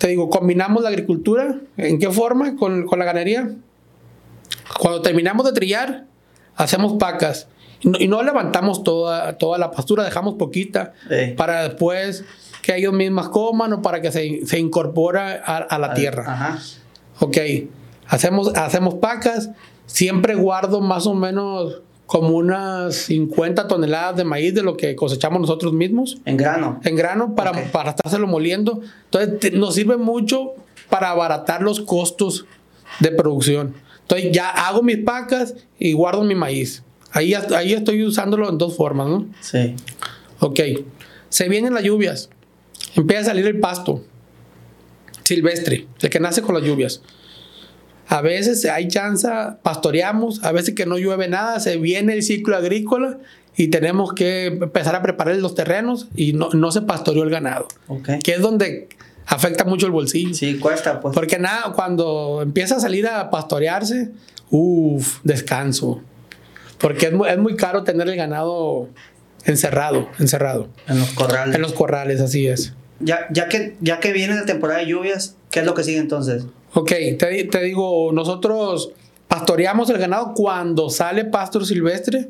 te 0.00 0.08
digo, 0.08 0.30
combinamos 0.30 0.82
la 0.82 0.88
agricultura. 0.88 1.56
¿En 1.76 1.98
qué 1.98 2.10
forma? 2.10 2.56
Con, 2.56 2.86
con 2.86 2.98
la 2.98 3.04
ganadería. 3.04 3.50
Cuando 4.78 5.02
terminamos 5.02 5.44
de 5.44 5.52
trillar, 5.52 6.06
hacemos 6.56 6.94
pacas. 6.94 7.48
Y 7.80 7.88
no, 7.88 7.98
y 8.00 8.08
no 8.08 8.22
levantamos 8.22 8.82
toda, 8.82 9.36
toda 9.36 9.58
la 9.58 9.70
pastura, 9.70 10.02
dejamos 10.04 10.34
poquita 10.34 10.94
Sí. 11.08 11.34
para 11.36 11.64
después 11.68 12.24
que 12.62 12.76
ellos 12.76 12.92
mismas 12.94 13.28
coman 13.28 13.72
o 13.74 13.82
para 13.82 14.00
que 14.00 14.10
se, 14.10 14.46
se 14.46 14.58
incorpora 14.58 15.42
a, 15.44 15.58
a 15.58 15.78
la 15.78 15.92
tierra. 15.94 16.24
Ajá. 16.26 16.58
Ok, 17.20 17.36
hacemos, 18.06 18.54
hacemos 18.56 18.94
pacas. 18.94 19.50
Siempre 19.86 20.34
guardo 20.34 20.80
más 20.80 21.06
o 21.06 21.14
menos 21.14 21.82
como 22.10 22.30
unas 22.30 22.96
50 22.96 23.68
toneladas 23.68 24.16
de 24.16 24.24
maíz 24.24 24.52
de 24.52 24.64
lo 24.64 24.76
que 24.76 24.96
cosechamos 24.96 25.40
nosotros 25.40 25.72
mismos 25.72 26.18
En 26.24 26.36
grano. 26.36 26.80
en 26.82 26.96
grano 26.96 27.36
para, 27.36 27.52
Ok. 27.52 27.58
para 27.70 27.90
estárselo 27.90 28.26
moliendo. 28.26 28.80
Entonces 29.04 29.38
te- 29.38 29.50
nos 29.52 29.76
sirve 29.76 29.96
mucho 29.96 30.54
para 30.88 31.10
abaratar 31.10 31.62
los 31.62 31.80
costos 31.80 32.46
de 32.98 33.12
producción. 33.12 33.74
Entonces 34.02 34.32
ya 34.32 34.48
hago 34.50 34.82
mis 34.82 34.98
pacas 34.98 35.54
y 35.78 35.92
guardo 35.92 36.24
mi 36.24 36.34
maíz. 36.34 36.82
Ahí, 37.12 37.32
ahí 37.34 37.74
estoy 37.74 38.02
usándolo 38.04 38.48
en 38.48 38.58
dos 38.58 38.76
formas, 38.76 39.06
¿no? 39.06 39.26
Sí. 39.40 39.76
Ok. 40.40 40.58
Se 41.28 41.48
vienen 41.48 41.74
las 41.74 41.84
lluvias. 41.84 42.28
Empieza 42.96 43.22
a 43.22 43.24
salir 43.26 43.46
el 43.46 43.60
pasto 43.60 44.02
silvestre, 45.22 45.86
el 46.00 46.10
que 46.10 46.18
nace 46.18 46.42
con 46.42 46.56
las 46.56 46.64
lluvias. 46.64 47.02
A 48.10 48.20
veces 48.22 48.64
hay 48.66 48.88
chance, 48.88 49.28
pastoreamos, 49.62 50.42
a 50.44 50.50
veces 50.52 50.74
que 50.74 50.84
no 50.84 50.98
llueve 50.98 51.28
nada, 51.28 51.60
se 51.60 51.76
viene 51.76 52.12
el 52.14 52.24
ciclo 52.24 52.56
agrícola 52.56 53.18
y 53.56 53.68
tenemos 53.68 54.14
que 54.14 54.46
empezar 54.46 54.96
a 54.96 55.02
preparar 55.02 55.36
los 55.36 55.54
terrenos 55.54 56.08
y 56.16 56.32
no, 56.32 56.50
no 56.50 56.72
se 56.72 56.82
pastoreó 56.82 57.22
el 57.22 57.30
ganado, 57.30 57.68
Ok. 57.86 58.08
que 58.24 58.32
es 58.34 58.40
donde 58.40 58.88
afecta 59.26 59.64
mucho 59.64 59.86
el 59.86 59.92
bolsillo. 59.92 60.34
Sí, 60.34 60.58
cuesta, 60.58 61.00
pues. 61.00 61.14
Porque 61.14 61.38
nada, 61.38 61.72
cuando 61.72 62.40
empieza 62.42 62.76
a 62.76 62.80
salir 62.80 63.06
a 63.06 63.30
pastorearse, 63.30 64.10
uff, 64.50 65.20
descanso. 65.22 66.02
Porque 66.78 67.06
es 67.06 67.12
muy, 67.12 67.28
es 67.28 67.38
muy 67.38 67.54
caro 67.54 67.84
tener 67.84 68.08
el 68.08 68.16
ganado 68.16 68.88
encerrado, 69.44 70.08
encerrado. 70.18 70.68
En 70.88 70.98
los 70.98 71.10
corrales. 71.10 71.54
En 71.54 71.62
los 71.62 71.74
corrales, 71.74 72.20
así 72.20 72.48
es. 72.48 72.74
Ya, 72.98 73.28
ya, 73.30 73.48
que, 73.48 73.76
ya 73.80 74.00
que 74.00 74.12
viene 74.12 74.34
la 74.34 74.46
temporada 74.46 74.80
de 74.80 74.86
lluvias, 74.86 75.36
¿qué 75.50 75.60
es 75.60 75.66
lo 75.66 75.74
que 75.74 75.84
sigue 75.84 75.98
entonces? 75.98 76.44
Ok, 76.74 76.88
te, 77.18 77.28
di- 77.30 77.44
te 77.44 77.60
digo, 77.62 78.12
nosotros 78.12 78.92
pastoreamos 79.28 79.90
el 79.90 79.98
ganado 79.98 80.34
cuando 80.34 80.90
sale 80.90 81.24
pasto 81.24 81.64
silvestre. 81.64 82.28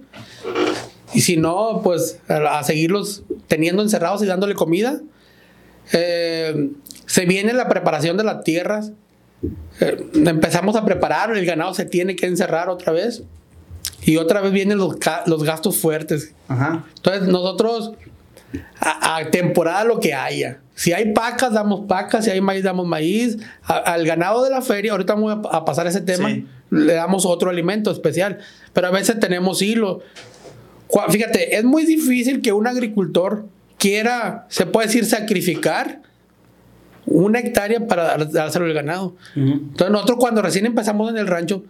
Y 1.12 1.20
si 1.22 1.36
no, 1.36 1.80
pues 1.82 2.18
a, 2.28 2.62
seguirlos 2.62 3.22
teniendo 3.48 3.82
encerrados 3.82 4.22
y 4.22 4.26
dándole 4.26 4.54
comida. 4.54 5.00
Eh, 5.92 6.70
se 7.06 7.24
viene 7.26 7.52
la 7.52 7.68
preparación 7.68 8.16
de 8.16 8.24
las 8.24 8.44
tierras. 8.44 8.92
Eh, 9.80 10.06
empezamos 10.14 10.76
a 10.76 10.84
preparar, 10.84 11.36
el 11.36 11.44
ganado 11.44 11.74
se 11.74 11.84
tiene 11.84 12.14
que 12.16 12.26
encerrar 12.26 12.68
otra 12.68 12.92
vez. 12.92 13.22
Y 14.02 14.16
otra 14.16 14.40
vez 14.40 14.52
vienen 14.52 14.78
los, 14.78 14.96
los 15.26 15.42
gastos 15.42 15.76
fuertes. 15.78 16.32
Ajá. 16.48 16.84
Entonces 16.96 17.28
nosotros 17.28 17.92
a, 18.78 19.16
a 19.16 19.30
temporada 19.30 19.84
lo 19.84 20.00
que 20.00 20.14
haya. 20.14 20.60
Si 20.80 20.94
hay 20.94 21.12
pacas, 21.12 21.52
damos 21.52 21.86
pacas. 21.86 22.24
Si 22.24 22.30
hay 22.30 22.40
maíz, 22.40 22.62
damos 22.64 22.86
maíz. 22.86 23.36
A- 23.64 23.76
al 23.76 24.06
ganado 24.06 24.42
de 24.42 24.48
la 24.48 24.62
feria, 24.62 24.92
ahorita 24.92 25.12
vamos 25.12 25.46
a, 25.52 25.56
a 25.58 25.64
pasar 25.66 25.86
ese 25.86 26.00
tema, 26.00 26.30
Sí. 26.30 26.46
le 26.70 26.94
damos 26.94 27.26
otro 27.26 27.50
alimento 27.50 27.90
especial. 27.90 28.38
Pero 28.72 28.86
a 28.86 28.90
veces 28.90 29.20
tenemos 29.20 29.60
hilo. 29.60 30.00
Fíjate, 31.10 31.56
es 31.58 31.64
muy 31.64 31.84
difícil 31.84 32.40
que 32.40 32.52
un 32.54 32.66
agricultor 32.66 33.44
quiera, 33.76 34.46
se 34.48 34.64
puede 34.64 34.86
decir, 34.86 35.04
sacrificar 35.04 36.00
una 37.04 37.40
hectárea 37.40 37.86
para 37.86 38.16
dárselo 38.16 38.64
al 38.64 38.72
ganado. 38.72 39.16
Ujú. 39.36 39.42
Entonces 39.52 39.90
nosotros 39.90 40.16
cuando 40.18 40.40
recién 40.40 40.64
empezamos 40.64 41.10
en 41.10 41.18
el 41.18 41.26
rancho 41.26 41.62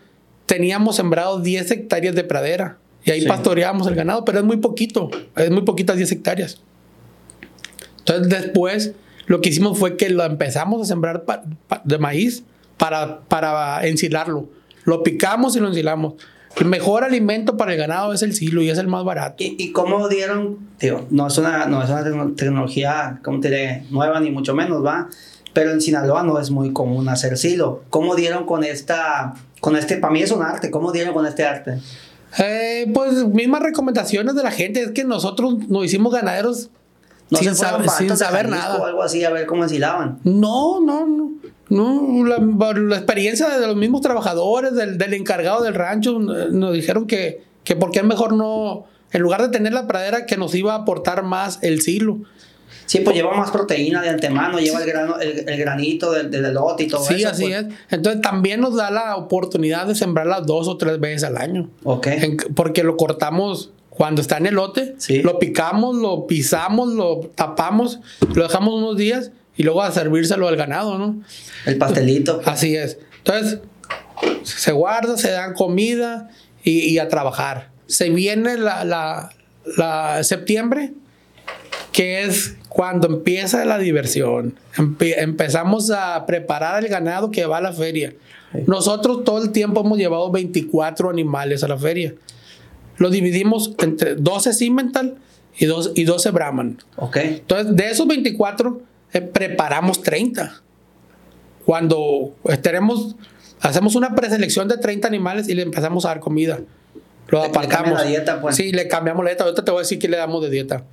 teníamos 0.47 0.95
sembrado 0.97 1.41
10 1.41 1.69
hectáreas 1.73 2.15
de 2.15 2.23
pradera 2.23 2.79
y 3.05 3.11
ahí 3.11 3.23
Sí. 3.23 3.27
pastoreábamos 3.27 3.89
el 3.89 3.97
ganado, 3.97 4.25
pero 4.25 4.39
es 4.39 4.45
muy 4.45 4.59
poquito, 4.59 5.11
es 5.37 5.51
muy 5.51 5.63
poquitas 5.63 5.97
10 5.97 6.13
hectáreas. 6.13 6.61
Entonces 8.11 8.43
después 8.43 8.93
lo 9.27 9.41
que 9.41 9.51
hicimos 9.51 9.79
fue 9.79 9.97
que 9.97 10.11
lo 10.11 10.25
empezamos 10.25 10.83
a 10.83 10.85
sembrar 10.85 11.25
pa- 11.25 11.45
pa- 11.69 11.83
de 11.85 11.99
maíz 11.99 12.43
para, 12.77 13.21
para 13.21 13.87
ensilarlo. 13.87 14.49
Lo 14.85 15.03
picamos 15.03 15.55
y 15.57 15.61
lo 15.61 15.69
ensilamos. 15.69 16.15
El 16.57 16.67
mejor 16.67 17.05
alimento 17.05 17.57
para 17.57 17.73
el 17.75 17.79
ganado 17.79 18.13
es 18.13 18.23
el 18.23 18.35
silo 18.35 18.61
y 18.61 18.71
es 18.71 18.79
el 18.79 18.89
más 18.89 19.05
barato. 19.05 19.37
¿Y, 19.45 19.55
y 19.59 19.71
cómo 19.71 20.09
dieron? 20.09 20.59
Digo, 20.81 21.07
no 21.11 21.29
es 21.29 21.39
una, 21.39 21.67
no 21.67 21.83
es 21.83 21.91
una 21.91 22.03
tecno- 22.05 22.35
tecnología, 22.35 23.21
¿cómo 23.23 23.39
te 23.39 23.49
diré? 23.51 23.85
Nueva 23.91 24.19
ni 24.19 24.31
mucho 24.33 24.55
menos, 24.55 24.85
¿va? 24.85 25.09
Pero 25.53 25.71
en 25.71 25.81
Sinaloa 25.81 26.23
no 26.25 26.41
es 26.41 26.51
muy 26.51 26.73
común 26.73 27.09
hacer 27.09 27.37
silo. 27.39 27.85
¿Cómo 27.91 28.17
dieron 28.17 28.47
con 28.47 28.65
esta, 28.65 29.35
con 29.61 29.77
este, 29.77 29.97
para 29.99 30.13
mí 30.13 30.23
es 30.23 30.33
un 30.33 30.43
arte, 30.43 30.71
¿cómo 30.73 30.91
dieron 30.91 31.15
con 31.15 31.25
este 31.27 31.45
arte? 31.45 31.79
Eh, 32.39 32.91
pues 32.95 33.25
mismas 33.27 33.63
recomendaciones 33.63 34.35
de 34.35 34.43
la 34.43 34.51
gente. 34.51 34.83
Es 34.83 34.91
que 34.93 35.05
nosotros 35.05 35.69
nos 35.69 35.85
hicimos 35.85 36.13
ganaderos 36.13 36.71
No 37.31 37.39
sin, 37.39 37.55
se 37.55 37.65
fueron 37.65 37.87
sab- 37.87 37.99
sin 37.99 38.17
saber 38.17 38.47
Jalisco 38.49 38.69
nada. 38.69 38.83
o 38.83 38.85
algo 38.87 39.03
así 39.03 39.25
a 39.25 39.31
ver 39.31 39.47
cómo 39.47 39.63
ensilaban. 39.65 40.19
No, 40.25 40.81
no, 40.81 41.07
no. 41.07 41.31
No, 41.69 42.25
la, 42.27 42.39
la 42.75 42.97
experiencia 42.97 43.49
de 43.57 43.65
los 43.67 43.77
mismos 43.77 44.01
trabajadores, 44.01 44.75
del, 44.75 44.99
del 44.99 45.15
encargado 45.15 45.63
del 45.63 45.75
rancho, 45.75 46.19
nos 46.19 46.73
dijeron 46.73 47.07
que, 47.07 47.45
que 47.63 47.77
por 47.77 47.93
qué 47.93 48.03
mejor 48.03 48.33
no, 48.33 48.87
en 49.13 49.23
lugar 49.23 49.41
de 49.43 49.51
tener 49.51 49.73
la 49.73 49.87
pradera, 49.87 50.27
que 50.27 50.37
nos 50.37 50.53
iba 50.57 50.73
a 50.73 50.79
aportar 50.79 51.23
más 51.23 51.61
el 51.63 51.81
silo. 51.81 52.19
Sí, 52.87 52.99
pues 53.05 53.15
lleva 53.15 53.33
más 53.37 53.53
proteína 53.53 54.03
de 54.03 54.09
antemano, 54.09 54.59
lleva 54.59 54.81
el, 54.83 54.89
grano, 54.89 55.21
el, 55.21 55.49
el 55.49 55.61
granito 55.61 56.11
del, 56.11 56.29
del 56.29 56.47
elote 56.47 56.83
y 56.83 56.89
todo 56.89 57.05
Sí, 57.05 57.15
eso. 57.23 57.29
así 57.29 57.45
pues. 57.45 57.67
es. 57.67 57.75
Entonces 57.91 58.21
también 58.21 58.61
nos 58.61 58.75
da 58.75 58.91
la 58.91 59.15
oportunidad 59.15 59.87
de 59.87 59.95
sembrarla 59.95 60.41
dos 60.41 60.67
o 60.67 60.77
tres 60.77 60.99
veces 60.99 61.23
al 61.23 61.37
año. 61.37 61.71
Ok. 61.85 62.09
En- 62.09 62.37
porque 62.57 62.83
lo 62.83 62.97
cortamos 62.97 63.71
cuando 64.01 64.23
está 64.23 64.39
en 64.39 64.47
el 64.47 64.55
lote, 64.55 64.95
Sí. 64.97 65.21
lo 65.21 65.39
picamos, 65.39 65.95
lo 65.95 66.27
pisamos, 66.27 66.89
lo 66.95 67.21
tapamos, 67.35 68.01
lo 68.35 68.45
dejamos 68.45 68.73
unos 68.73 68.97
días 68.97 69.31
y 69.59 69.63
luego 69.63 69.83
a 69.83 69.91
servírselo 69.93 70.49
al 70.49 70.57
ganado, 70.57 70.97
¿no? 70.97 71.21
El 71.67 71.77
pastelito. 71.77 72.41
Así 72.47 72.75
es. 72.77 72.97
Entonces, 73.19 73.59
se 74.43 74.73
guarda, 74.73 75.19
se 75.19 75.31
dan 75.33 75.53
comida 75.53 76.31
y, 76.65 76.79
y 76.89 76.99
a 76.99 77.09
trabajar. 77.09 77.69
Se 77.89 78.09
viene 78.09 78.57
la, 78.57 78.87
la- 78.87 79.35
la 79.77 80.25
septiembre, 80.25 80.95
que 81.93 82.23
es 82.23 82.57
cuando 82.71 83.07
empieza 83.07 83.67
la 83.67 83.77
diversión. 83.79 84.59
Empe- 84.77 85.17
empezamos 85.19 85.91
a 85.91 86.25
preparar 86.25 86.83
el 86.85 86.89
ganado 86.91 87.31
que 87.31 87.45
va 87.45 87.59
a 87.59 87.61
la 87.61 87.75
feria. 87.75 88.15
Nosotros 88.67 89.25
todo 89.25 89.43
el 89.43 89.51
tiempo 89.53 89.83
hemos 89.83 89.99
llevado 89.99 90.31
24 90.31 91.11
animales 91.11 91.63
a 91.65 91.69
la 91.69 91.77
feria. 91.77 92.15
Lo 93.01 93.09
dividimos 93.11 93.73
entre 93.79 94.15
12 94.15 94.53
Simmental 94.53 95.17
y, 95.59 95.65
dos- 95.65 95.91
y 95.95 96.05
12 96.05 96.31
Brahman. 96.31 96.79
Ok. 96.97 97.17
Entonces, 97.17 97.75
de 97.75 97.89
esos 97.91 98.07
24, 98.07 98.83
eh, 99.15 99.21
preparamos 99.23 100.03
30. 100.03 100.61
Cuando 101.65 102.35
tenemos, 102.63 103.17
hacemos 103.61 103.95
una 103.95 104.15
preselección 104.15 104.69
de 104.69 104.79
30 104.79 105.09
animales 105.09 105.49
y 105.49 105.55
le 105.55 105.63
empezamos 105.63 106.05
a 106.05 106.09
dar 106.09 106.21
comida. 106.21 106.61
Lo 107.29 107.39
Le- 107.39 107.45
le 107.45 107.51
apartamos. 107.51 107.93
la 107.95 108.05
dieta, 108.05 108.41
pues. 108.41 108.57
Sí, 108.57 108.73
le 108.73 108.89
cambiamos 108.89 109.25
la 109.25 109.31
dieta. 109.31 109.45
Ahorita 109.45 109.65
te 109.65 109.71
voy 109.71 109.79
a 109.79 109.83
decir 109.83 109.99
que 109.99 110.09
le 110.09 110.17
damos 110.17 110.43
de 110.43 110.51
dieta. 110.51 110.85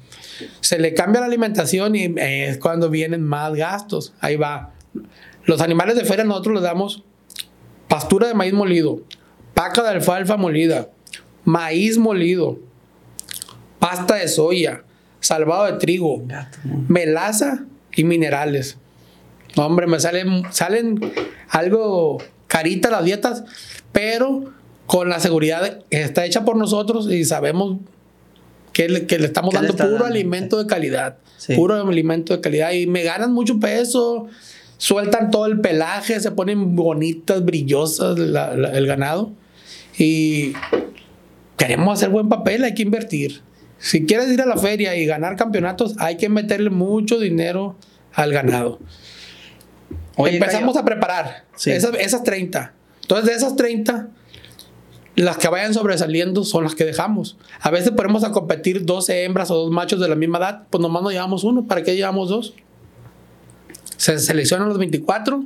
Se 0.61 0.77
le 0.79 0.93
cambia 0.93 1.19
la 1.21 1.27
alimentación 1.27 1.95
y 1.95 2.05
eh, 2.05 2.49
es 2.49 2.57
cuando 2.57 2.89
vienen 2.89 3.23
más 3.23 3.53
gastos. 3.55 4.13
Ahí 4.21 4.35
va. 4.35 4.71
Los 5.45 5.61
animales 5.61 5.95
de 5.95 6.05
feria 6.05 6.23
nosotros 6.23 6.55
les 6.55 6.63
damos 6.63 7.03
pastura 7.87 8.27
de 8.27 8.33
maíz 8.33 8.53
molido, 8.53 9.01
paca 9.53 9.81
de 9.83 9.89
alfalfa 9.89 10.35
molida, 10.37 10.89
maíz 11.47 11.97
molido, 11.97 12.59
pasta 13.79 14.15
de 14.15 14.27
soya, 14.27 14.83
salvado 15.21 15.65
de 15.65 15.73
trigo, 15.79 16.21
Gato. 16.25 16.57
melaza 16.89 17.63
y 17.95 18.03
minerales. 18.03 18.77
No, 19.55 19.65
hombre, 19.65 19.87
me 19.87 19.97
salen, 19.99 20.43
salen 20.51 20.99
algo 21.49 22.17
carita 22.47 22.89
las 22.89 23.05
dietas, 23.05 23.43
pero 23.93 24.51
con 24.85 25.07
la 25.09 25.19
seguridad 25.21 25.79
que 25.89 26.01
está 26.01 26.25
hecha 26.25 26.43
por 26.43 26.57
nosotros 26.57 27.09
y 27.09 27.23
sabemos 27.23 27.77
que 28.73 28.89
le, 28.89 29.05
que 29.07 29.17
le 29.17 29.25
estamos 29.27 29.53
¿Qué 29.53 29.61
le 29.61 29.67
dando 29.67 29.83
puro 29.83 29.91
dando? 29.93 30.05
alimento 30.05 30.57
de 30.61 30.67
calidad. 30.67 31.17
Sí. 31.37 31.55
Puro 31.55 31.75
alimento 31.87 32.35
de 32.35 32.41
calidad. 32.41 32.71
Y 32.73 32.87
me 32.87 33.03
ganan 33.03 33.33
mucho 33.33 33.57
peso, 33.59 34.27
sueltan 34.77 35.31
todo 35.31 35.45
el 35.45 35.61
pelaje, 35.61 36.19
se 36.19 36.31
ponen 36.31 36.75
bonitas, 36.75 37.43
brillosas 37.45 38.19
la- 38.19 38.55
la- 38.55 38.71
el 38.77 38.85
ganado. 38.85 39.31
Y 39.97 40.53
queremos 41.57 41.97
hacer 41.97 42.09
buen 42.09 42.29
papel, 42.29 42.63
hay 42.63 42.73
que 42.73 42.83
invertir. 42.83 43.41
Si 43.79 44.05
quieres 44.05 44.29
ir 44.29 44.41
a 44.41 44.45
la 44.45 44.57
feria 44.57 44.95
y 44.95 45.05
ganar 45.05 45.35
campeonatos, 45.35 45.95
hay 45.99 46.17
que 46.17 46.29
meterle 46.29 46.69
mucho 46.69 47.19
dinero 47.19 47.75
al 48.13 48.31
ganado. 48.31 48.79
Oye, 50.15 50.37
Empezamos 50.37 50.77
a 50.77 50.83
preparar 50.85 51.45
Sí. 51.55 51.71
esas, 51.71 51.93
esas 51.99 52.23
30. 52.23 52.73
Entonces, 53.01 53.27
de 53.29 53.33
esas 53.35 53.55
30, 53.55 54.09
las 55.15 55.37
que 55.37 55.47
vayan 55.47 55.73
sobresaliendo 55.75 56.43
son 56.43 56.63
las 56.63 56.73
que 56.75 56.85
dejamos. 56.85 57.37
A 57.61 57.69
veces 57.69 57.91
ponemos 57.91 58.23
a 58.23 58.31
competir 58.31 58.83
12 58.85 59.23
hembras 59.23 59.51
o 59.51 59.55
dos 59.55 59.71
machos 59.71 59.99
de 59.99 60.07
la 60.07 60.15
misma 60.15 60.39
edad, 60.39 60.63
pues 60.71 60.81
nomás 60.81 61.03
nos 61.03 61.11
llevamos 61.13 61.43
uno. 61.43 61.65
¿Para 61.67 61.83
qué 61.83 61.95
llevamos 61.95 62.29
dos? 62.29 62.53
Se 63.97 64.17
seleccionan 64.19 64.69
los 64.69 64.77
24 64.79 65.43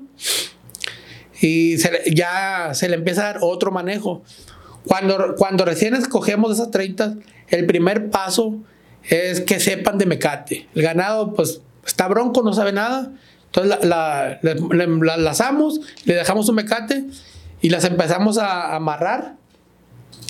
y 1.41 1.78
se 1.78 1.91
le- 1.91 2.15
ya 2.15 2.71
se 2.74 2.88
le 2.89 2.95
empieza 2.95 3.21
a 3.21 3.26
dar 3.34 3.38
otro 3.41 3.71
manejo. 3.71 4.24
Cuando, 4.87 5.35
cuando 5.37 5.65
recién 5.65 5.93
escogemos 5.95 6.51
esas 6.53 6.71
30, 6.71 7.15
el 7.49 7.65
primer 7.65 8.09
paso 8.09 8.55
es 9.03 9.41
que 9.41 9.59
sepan 9.59 9.97
de 9.97 10.05
mecate. 10.05 10.67
El 10.75 10.81
ganado, 10.83 11.33
pues, 11.33 11.61
está 11.85 12.07
bronco, 12.07 12.41
no 12.43 12.53
sabe 12.53 12.71
nada. 12.73 13.11
Entonces 13.47 13.79
la, 13.83 14.39
la, 14.41 14.55
le- 14.73 14.87
la 15.05 15.17
lazamos, 15.17 15.81
le 16.05 16.13
dejamos 16.15 16.47
un 16.49 16.55
mecate 16.55 17.05
y 17.61 17.69
las 17.69 17.83
empezamos 17.85 18.37
a 18.37 18.75
amarrar. 18.75 19.35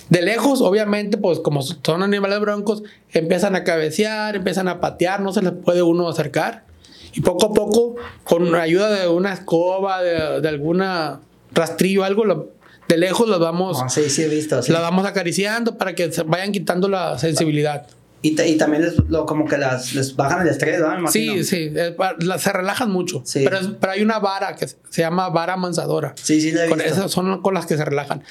De 0.10 0.22
lejos, 0.22 0.62
obviamente, 0.62 1.18
pues 1.18 1.40
como 1.40 1.62
son 1.62 2.04
animales 2.04 2.40
broncos, 2.42 2.84
empiezan 3.14 3.56
a 3.56 3.64
cabecear, 3.64 4.36
empiezan 4.36 4.68
a 4.68 4.82
patear, 4.82 5.22
no 5.22 5.32
se 5.32 5.42
les 5.42 5.54
puede 5.54 5.82
uno 5.84 6.10
acercar. 6.10 6.66
Y 7.14 7.22
poco 7.22 7.46
a 7.48 7.54
poco, 7.54 7.96
con 8.24 8.54
ayuda 8.56 8.90
de 8.90 9.08
una 9.08 9.32
escoba, 9.34 10.02
de, 10.02 10.42
de 10.42 10.50
alguna 10.50 11.22
rastrillo, 11.54 12.04
algo, 12.04 12.26
lo- 12.26 12.50
de 12.92 12.98
lejos 12.98 13.30
las 13.30 13.40
vamos, 13.40 13.80
Ah, 13.82 13.90
sí, 13.90 14.10
sí, 14.10 14.24
he 14.24 14.28
visto. 14.28 14.62
sí. 14.62 14.72
las 14.72 14.82
vamos 14.82 15.06
acariciando 15.06 15.78
para 15.78 15.96
que 15.96 16.12
se 16.12 16.24
vayan 16.24 16.52
quitando 16.52 16.88
la 16.90 17.18
sensibilidad. 17.18 17.88
Y, 18.24 18.40
y 18.40 18.58
también 18.58 18.84
les, 18.84 18.98
lo, 19.10 19.26
como 19.26 19.46
que 19.48 19.58
las, 19.58 19.94
les 19.96 20.16
bajan 20.16 20.42
el 20.42 20.50
estrés, 20.50 20.78
imagino. 20.80 21.10
Sí, 21.12 21.44
sí, 21.44 21.72
eh, 21.76 21.96
se 22.38 22.54
relajan 22.54 22.92
mucho. 22.92 23.22
Sí. 23.26 23.42
Pero, 23.44 23.58
es- 23.58 23.70
pero 23.80 23.94
hay 23.94 24.02
una 24.02 24.20
vara 24.20 24.56
que 24.56 24.68
se 24.68 25.02
llama 25.02 25.30
vara 25.30 25.56
mansadora. 25.58 26.14
Sí, 26.22 26.40
sí, 26.42 26.52
la 26.52 26.66
he 26.66 26.70
Con 26.70 26.78
visto. 26.80 26.94
esas 26.94 27.12
son 27.12 27.42
con 27.42 27.54
las 27.56 27.66
que 27.66 27.78
se 27.78 27.86
relajan. 27.86 28.24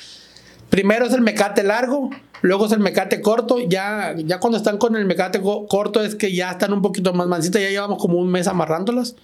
Primero 0.68 1.06
es 1.06 1.12
el 1.12 1.22
mecate 1.22 1.64
largo, 1.64 2.10
luego 2.42 2.66
es 2.66 2.72
el 2.72 2.78
mecate 2.78 3.20
corto. 3.20 3.58
Ya, 3.68 4.14
ya 4.16 4.38
cuando 4.38 4.56
están 4.58 4.78
con 4.78 4.94
el 4.94 5.04
mecate 5.06 5.40
co- 5.40 5.66
corto 5.66 6.00
es 6.04 6.14
que 6.14 6.32
ya 6.32 6.52
están 6.52 6.72
un 6.72 6.82
poquito 6.82 7.12
más 7.12 7.26
mansitas. 7.26 7.60
Ya 7.60 7.70
llevamos 7.70 7.98
como 8.00 8.18
un 8.18 8.30
mes 8.30 8.46
amarrándolas. 8.46 9.16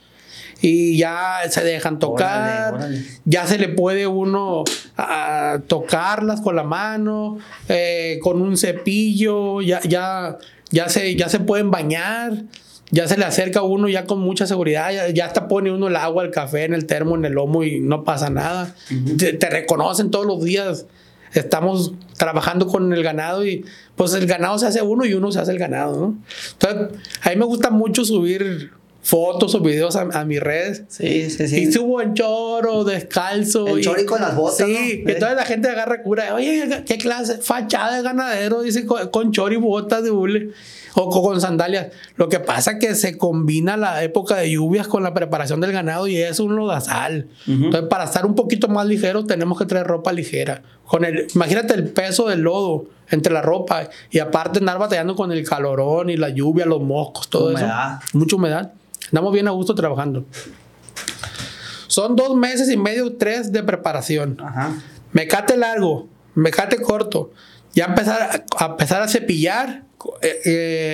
Y 0.60 0.96
ya 0.96 1.40
se 1.48 1.62
dejan 1.62 1.98
tocar. 1.98 2.74
Órale, 2.74 2.86
órale. 2.86 3.06
Ya 3.24 3.46
se 3.46 3.58
le 3.58 3.68
puede 3.68 4.06
uno 4.06 4.64
ah, 4.96 5.58
tocarlas 5.66 6.40
con 6.40 6.56
la 6.56 6.64
mano, 6.64 7.38
eh, 7.68 8.18
con 8.22 8.40
un 8.40 8.56
cepillo. 8.56 9.60
Ya, 9.60 9.80
ya, 9.82 10.38
ya, 10.70 10.88
se, 10.88 11.14
ya 11.14 11.28
se 11.28 11.40
pueden 11.40 11.70
bañar. 11.70 12.44
Ya 12.90 13.08
se 13.08 13.18
le 13.18 13.24
acerca 13.24 13.60
a 13.60 13.62
uno 13.64 13.88
ya 13.88 14.06
con 14.06 14.20
mucha 14.20 14.46
seguridad. 14.46 14.92
Ya, 14.92 15.08
ya 15.10 15.26
hasta 15.26 15.48
pone 15.48 15.70
uno 15.70 15.88
el 15.88 15.96
agua, 15.96 16.24
el 16.24 16.30
café 16.30 16.64
en 16.64 16.72
el 16.72 16.86
termo, 16.86 17.16
en 17.16 17.24
el 17.24 17.32
lomo 17.32 17.64
y 17.64 17.80
no 17.80 18.04
pasa 18.04 18.30
nada. 18.30 18.74
te, 19.18 19.32
te 19.32 19.50
reconocen 19.50 20.10
todos 20.10 20.26
los 20.26 20.42
días. 20.42 20.86
Estamos 21.34 21.92
trabajando 22.16 22.66
con 22.66 22.92
el 22.92 23.02
ganado 23.02 23.44
y 23.44 23.64
pues 23.94 24.14
el 24.14 24.26
ganado 24.26 24.58
se 24.58 24.66
hace 24.66 24.80
uno 24.80 25.04
y 25.04 25.12
uno 25.12 25.32
se 25.32 25.40
hace 25.40 25.52
el 25.52 25.58
ganado, 25.58 25.98
¿no? 26.00 26.18
Entonces, 26.52 26.98
a 27.22 27.30
mí 27.30 27.36
me 27.36 27.44
gusta 27.44 27.70
mucho 27.70 28.04
subir 28.04 28.70
fotos 29.06 29.54
o 29.54 29.60
videos 29.60 29.94
a, 29.94 30.00
a 30.12 30.24
mis 30.24 30.40
redes. 30.40 30.82
Sí, 30.88 31.30
sí, 31.30 31.46
sí. 31.46 31.60
Y 31.60 31.72
subo 31.72 32.02
en 32.02 32.14
choro, 32.14 32.82
descalzo. 32.82 33.68
En 33.68 33.78
y- 33.78 33.82
choro 33.82 34.00
y 34.00 34.04
con 34.04 34.20
las 34.20 34.34
botas, 34.34 34.66
Sí, 34.66 35.02
¿no? 35.04 35.10
entonces 35.12 35.36
la 35.36 35.44
gente 35.44 35.68
agarra 35.68 36.02
cura. 36.02 36.34
Oye, 36.34 36.82
¿qué 36.84 36.98
clase? 36.98 37.38
Fachada 37.38 37.96
de 37.96 38.02
ganadero, 38.02 38.62
dice, 38.62 38.84
con, 38.84 39.08
con 39.10 39.30
choro 39.30 39.54
y 39.54 39.58
botas 39.58 40.02
de 40.02 40.10
hule. 40.10 40.50
O 40.98 41.08
co- 41.10 41.22
con 41.22 41.40
sandalias. 41.40 41.88
Lo 42.16 42.28
que 42.28 42.40
pasa 42.40 42.72
es 42.72 42.78
que 42.80 42.94
se 42.94 43.16
combina 43.18 43.76
la 43.76 44.02
época 44.02 44.36
de 44.36 44.50
lluvias 44.50 44.88
con 44.88 45.02
la 45.04 45.12
preparación 45.14 45.60
del 45.60 45.70
ganado 45.72 46.08
y 46.08 46.16
es 46.16 46.40
un 46.40 46.56
lodazal. 46.56 47.28
Entonces, 47.46 47.82
para 47.88 48.04
estar 48.04 48.24
un 48.26 48.34
poquito 48.34 48.66
más 48.68 48.86
ligeros, 48.86 49.26
tenemos 49.26 49.56
que 49.58 49.66
traer 49.66 49.86
ropa 49.86 50.12
ligera. 50.12 50.62
Con 50.86 51.04
el, 51.04 51.26
imagínate 51.34 51.74
el 51.74 51.88
peso 51.90 52.26
del 52.28 52.40
lodo 52.40 52.86
entre 53.10 53.32
la 53.32 53.42
ropa 53.42 53.88
y 54.10 54.18
aparte 54.20 54.58
andar 54.58 54.78
batallando 54.78 55.14
con 55.14 55.30
el 55.32 55.46
calorón 55.46 56.08
y 56.10 56.16
la 56.16 56.30
lluvia, 56.30 56.64
los 56.66 56.80
moscos, 56.82 57.28
todo 57.28 57.50
Humedad. 57.50 57.98
eso. 58.02 58.18
Mucha 58.18 58.36
humedad. 58.36 58.72
Andamos 59.10 59.32
bien 59.32 59.48
a 59.48 59.52
gusto 59.52 59.74
trabajando. 59.74 60.24
Son 61.88 62.16
dos 62.16 62.36
meses 62.36 62.68
y 62.70 62.76
medio, 62.76 63.16
tres 63.16 63.52
de 63.52 63.62
preparación. 63.62 64.38
Ajá. 64.40 64.72
Mecate 65.12 65.56
largo, 65.56 66.08
mecate 66.34 66.80
corto. 66.80 67.30
Ya 67.74 67.84
empezar 67.86 68.44
a, 68.58 68.64
a 68.64 68.66
empezar 68.70 69.02
a 69.02 69.08
cepillar, 69.08 69.84
eh, 70.22 70.40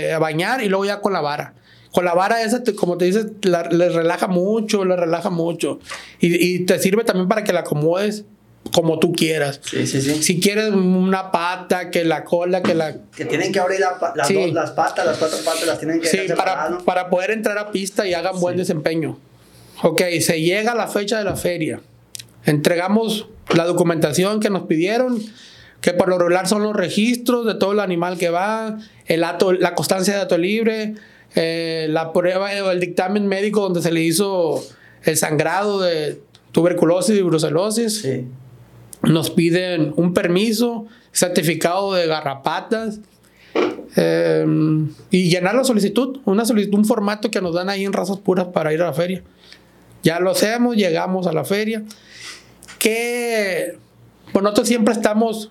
eh, 0.09 0.13
a 0.13 0.19
bañar 0.19 0.63
y 0.63 0.69
luego 0.69 0.85
ya 0.85 1.01
con 1.01 1.13
la 1.13 1.21
vara. 1.21 1.55
Con 1.93 2.05
la 2.05 2.15
vara 2.15 2.43
esa, 2.43 2.63
te- 2.63 2.75
como 2.75 2.97
te 2.99 3.05
dices, 3.07 3.27
la- 3.43 3.65
le 3.65 3.89
relaja 3.89 4.27
mucho, 4.27 4.85
le 4.85 4.97
relaja 4.97 5.31
mucho. 5.31 5.79
Y, 6.21 6.35
y 6.55 6.65
te 6.67 6.79
sirve 6.79 7.05
también 7.05 7.29
para 7.29 7.45
que 7.45 7.53
la 7.53 7.61
acomodes 7.61 8.25
como 8.73 8.99
tú 8.99 9.13
quieras. 9.13 9.61
Sí, 9.63 9.87
sí, 9.87 10.01
sí. 10.01 10.23
Si 10.23 10.41
quieres 10.41 10.71
una 10.71 11.31
pata, 11.31 11.91
que 11.91 12.05
la 12.05 12.25
cola, 12.25 12.63
que 12.63 12.75
la... 12.75 12.97
Que 13.15 13.25
tienen 13.27 13.53
que 13.53 13.61
abrir 13.61 13.81
la 13.81 14.13
las, 14.15 14.27
Sí. 14.29 14.35
dos, 14.35 14.53
las 14.53 14.71
patas, 14.73 15.05
las 15.07 15.19
cuatro 15.19 15.39
patas 15.45 15.67
las 15.67 15.79
tienen 15.79 16.01
que 16.01 16.09
Sí, 16.09 16.19
para, 16.37 16.79
para 16.85 17.11
poder 17.11 17.31
entrar 17.31 17.59
a 17.59 17.71
pista 17.71 18.07
y 18.07 18.15
hagan 18.15 18.41
buen 18.41 18.57
desempeño. 18.57 19.19
Ok, 19.83 20.01
se 20.21 20.41
llega 20.41 20.73
a 20.73 20.75
la 20.75 20.89
fecha 20.89 21.19
de 21.19 21.25
la 21.25 21.37
feria. 21.37 21.81
Entregamos 22.45 23.29
la 23.55 23.65
documentación 23.65 24.41
que 24.41 24.51
nos 24.51 24.63
pidieron 24.65 25.23
que 25.81 25.93
por 25.93 26.09
lo 26.09 26.17
regular 26.17 26.47
son 26.49 26.63
los 26.63 26.75
registros 26.75 27.45
de 27.45 27.57
todo 27.57 27.73
el 27.73 27.81
animal 27.81 28.17
que 28.17 28.31
va, 28.31 28.79
el 29.07 29.25
ato, 29.25 29.53
la 29.53 29.75
constancia 29.75 30.15
de 30.15 30.21
dato 30.21 30.39
libre, 30.39 30.95
eh, 31.35 31.87
la 31.91 32.13
prueba 32.13 32.51
o 32.65 32.71
el 32.71 32.79
dictamen 32.79 33.27
médico 33.27 33.61
donde 33.63 33.83
se 33.83 33.91
le 33.91 34.01
hizo 34.01 34.63
el 35.03 35.17
sangrado 35.17 35.81
de 35.81 36.21
tuberculosis 36.53 37.19
y 37.19 37.23
brucelosis. 37.23 38.01
Sí. 38.01 38.25
Nos 39.03 39.31
piden 39.31 39.93
un 39.97 40.15
permiso, 40.15 40.87
certificado 41.13 41.95
de 41.95 42.07
garrapatas. 42.07 43.01
eh, 43.97 44.47
y 45.11 45.29
llenar 45.29 45.55
la 45.55 45.65
solicitud, 45.65 46.21
una 46.25 46.47
solicitud, 46.47 46.79
un 46.79 46.85
formato 46.87 47.31
que 47.31 47.43
nos 47.43 47.55
dan 47.55 47.69
ahí 47.69 47.85
en 47.85 47.93
razas 47.93 48.19
puras 48.19 48.47
para 48.47 48.73
ir 48.73 48.81
a 48.81 48.87
la 48.87 48.95
feria. 48.95 49.23
Ya 50.03 50.19
lo 50.19 50.31
hacemos, 50.31 50.77
llegamos 50.77 51.27
a 51.27 51.33
la 51.33 51.45
feria. 51.45 51.83
Que 52.79 53.77
pues 54.33 54.43
nosotros 54.43 54.67
siempre 54.67 54.95
estamos, 54.95 55.51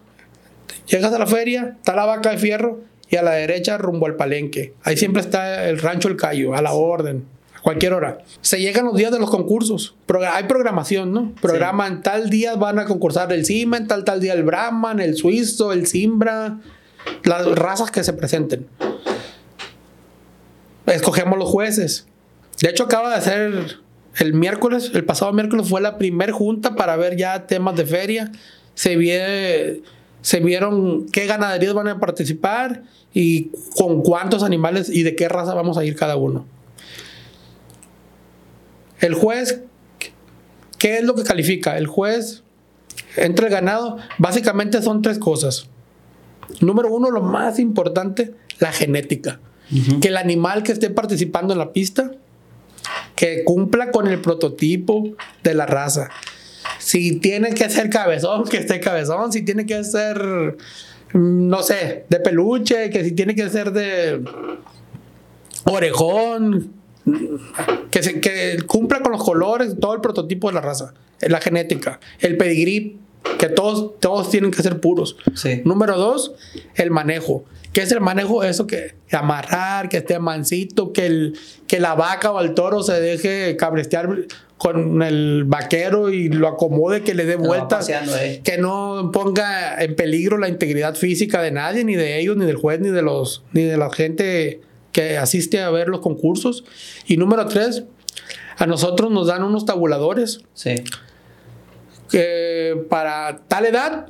llegas 0.88 1.14
a 1.14 1.20
la 1.20 1.28
feria, 1.28 1.76
está 1.78 1.96
la 1.96 2.06
vaca 2.06 2.32
de 2.32 2.38
fierro 2.38 2.80
y 3.10 3.18
a 3.18 3.22
la 3.22 3.32
derecha 3.32 3.78
rumbo 3.78 4.08
al 4.08 4.16
palenque. 4.16 4.74
Ahí 4.84 4.98
siempre 4.98 5.22
está 5.22 5.70
el 5.70 5.80
rancho 5.80 6.08
El 6.08 6.18
Cayo, 6.18 6.56
a 6.56 6.62
la 6.62 6.74
orden, 6.74 7.26
cualquier 7.62 7.94
hora. 7.94 8.20
Se 8.42 8.60
llegan 8.60 8.86
los 8.86 8.96
días 8.96 9.12
de 9.12 9.20
los 9.20 9.30
concursos. 9.30 9.96
Hay 10.34 10.44
programación, 10.46 11.12
¿no? 11.12 11.34
Programan 11.42 12.02
tal 12.02 12.30
día 12.30 12.56
van 12.56 12.80
a 12.80 12.86
concursar 12.86 13.32
el 13.34 13.46
Simen, 13.46 13.88
tal 13.88 14.04
tal 14.04 14.20
día 14.20 14.34
el 14.34 14.44
Brahman, 14.44 15.00
el 15.00 15.16
Suizo, 15.16 15.72
el 15.72 15.88
Simbra, 15.88 16.60
las 17.24 17.46
razas 17.48 17.92
que 17.92 18.04
se 18.04 18.14
presenten. 18.14 18.68
Escogemos 20.86 21.38
los 21.38 21.50
jueces. 21.50 22.08
De 22.60 22.70
hecho, 22.70 22.84
acaba 22.84 23.16
de 23.16 23.22
ser 23.22 23.78
el 24.18 24.34
miércoles, 24.34 24.92
el 24.94 25.06
pasado 25.06 25.32
miércoles 25.32 25.70
fue 25.70 25.82
la 25.82 25.98
primer 25.98 26.32
junta 26.32 26.76
para 26.76 26.96
ver 26.98 27.16
ya 27.16 27.48
temas 27.48 27.76
de 27.76 27.86
feria. 27.86 28.32
Se, 28.74 29.82
se 30.22 30.40
vieron 30.40 31.08
qué 31.08 31.28
ganaderías 31.28 31.74
van 31.74 31.88
a 31.88 32.00
participar 32.00 32.84
y 33.14 33.52
con 33.76 34.02
cuántos 34.02 34.44
animales 34.44 34.90
y 34.90 35.04
de 35.04 35.16
qué 35.16 35.30
raza 35.30 35.54
vamos 35.54 35.78
a 35.78 35.86
ir 35.86 35.96
cada 35.96 36.18
uno. 36.18 36.46
El 39.02 39.16
juez, 39.16 39.62
¿qué 40.78 40.98
es 41.00 41.04
lo 41.04 41.16
que 41.16 41.24
califica? 41.24 41.78
El 41.78 41.88
juez 41.88 42.44
entre 43.18 43.48
el 43.48 43.52
ganado, 43.52 43.98
básicamente 44.18 44.82
son 44.82 45.02
tres 45.02 45.20
cosas. 45.20 45.68
Número 46.60 46.92
uno, 46.94 47.12
lo 47.12 47.22
más 47.22 47.60
importante, 47.60 48.34
la 48.60 48.72
genética. 48.72 49.40
Que 50.02 50.10
el 50.10 50.18
animal 50.18 50.64
que 50.64 50.74
esté 50.74 50.90
participando 50.90 51.54
en 51.54 51.60
la 51.60 51.72
pista, 51.72 52.12
que 53.16 53.44
cumpla 53.46 53.92
con 53.92 54.08
el 54.08 54.20
prototipo 54.20 55.16
de 55.44 55.54
la 55.54 55.66
raza. 55.66 56.10
Si 56.78 57.20
tiene 57.20 57.54
que 57.54 57.70
ser 57.70 57.90
cabezón, 57.90 58.44
que 58.44 58.58
esté 58.58 58.82
cabezón. 58.82 59.32
Si 59.32 59.44
tiene 59.44 59.66
que 59.66 59.84
ser, 59.86 60.58
no 61.14 61.64
sé, 61.64 62.06
de 62.10 62.20
peluche, 62.20 62.90
que 62.90 63.06
si 63.06 63.14
tiene 63.14 63.34
que 63.34 63.50
ser 63.50 63.72
de 63.72 64.22
orejón, 65.64 66.74
que, 67.90 68.04
se- 68.04 68.20
que 68.22 68.58
cumpla 68.68 69.02
con 69.02 69.12
los 69.12 69.24
colores, 69.24 69.76
todo 69.80 69.94
el 69.94 70.02
prototipo 70.02 70.48
de 70.50 70.54
la 70.56 70.62
raza, 70.62 70.94
la 71.22 71.42
genética, 71.42 72.00
el 72.20 72.38
pedigrí, 72.38 72.98
que 73.38 73.50
todos, 73.50 74.00
todos 74.00 74.30
tienen 74.30 74.52
que 74.52 74.64
ser 74.64 74.80
puros. 74.80 75.16
Sí. 75.36 75.62
Número 75.66 75.98
dos, 75.98 76.34
el 76.76 76.90
manejo. 76.92 77.44
¿Qué 77.74 77.82
es 77.82 77.92
el 77.92 78.02
manejo? 78.02 78.44
Eso 78.44 78.68
que 78.68 78.96
amarrar, 79.12 79.88
que 79.90 79.98
esté 79.98 80.20
mansito, 80.20 80.92
que, 80.92 81.06
el, 81.06 81.38
que 81.68 81.80
la 81.80 81.94
vaca 81.96 82.32
o 82.32 82.42
el 82.42 82.54
toro 82.54 82.84
se 82.84 83.00
deje 83.00 83.56
cabrestear 83.56 84.10
con 84.58 85.02
el 85.02 85.44
vaquero 85.46 86.10
y 86.12 86.30
lo 86.30 86.48
acomode, 86.48 87.02
que 87.04 87.14
le 87.16 87.26
dé 87.26 87.36
vueltas, 87.36 87.90
eh. 87.90 88.42
que 88.44 88.58
no 88.58 89.10
ponga 89.14 89.82
en 89.82 89.96
peligro 89.96 90.38
la 90.38 90.50
integridad 90.50 90.96
física 90.96 91.42
de 91.42 91.52
nadie, 91.52 91.84
ni 91.86 91.96
de 91.96 92.20
ellos, 92.20 92.36
ni 92.38 92.46
del 92.46 92.58
juez, 92.58 92.80
ni 92.80 92.90
de 92.90 93.02
los, 93.02 93.44
ni 93.54 93.64
de 93.64 93.78
la 93.78 93.90
gente 93.92 94.62
que 94.92 95.18
asiste 95.18 95.62
a 95.62 95.70
ver 95.70 95.88
los 95.88 96.02
concursos. 96.02 96.64
Y 97.08 97.18
número 97.18 97.46
tres, 97.48 97.84
a 98.58 98.66
nosotros 98.66 99.12
nos 99.12 99.28
dan 99.28 99.44
unos 99.44 99.66
tabuladores 99.66 100.42
Sí. 100.54 100.76
que 102.10 102.86
para 102.90 103.40
tal 103.48 103.66
edad, 103.66 104.08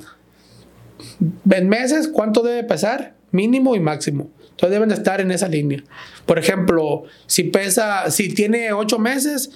en 1.50 1.68
meses, 1.68 2.08
¿cuánto 2.08 2.42
debe 2.42 2.64
pesar? 2.64 3.14
Mínimo 3.30 3.74
y 3.76 3.80
máximo. 3.80 4.30
Entonces 4.50 4.70
deben 4.70 4.88
de 4.88 4.94
estar 4.96 5.20
en 5.20 5.30
esa 5.30 5.48
línea. 5.48 5.82
Por 6.26 6.38
ejemplo, 6.38 7.04
si 7.26 7.44
pesa, 7.44 8.10
si 8.10 8.32
tiene 8.34 8.72
ocho 8.72 8.98
meses, 8.98 9.50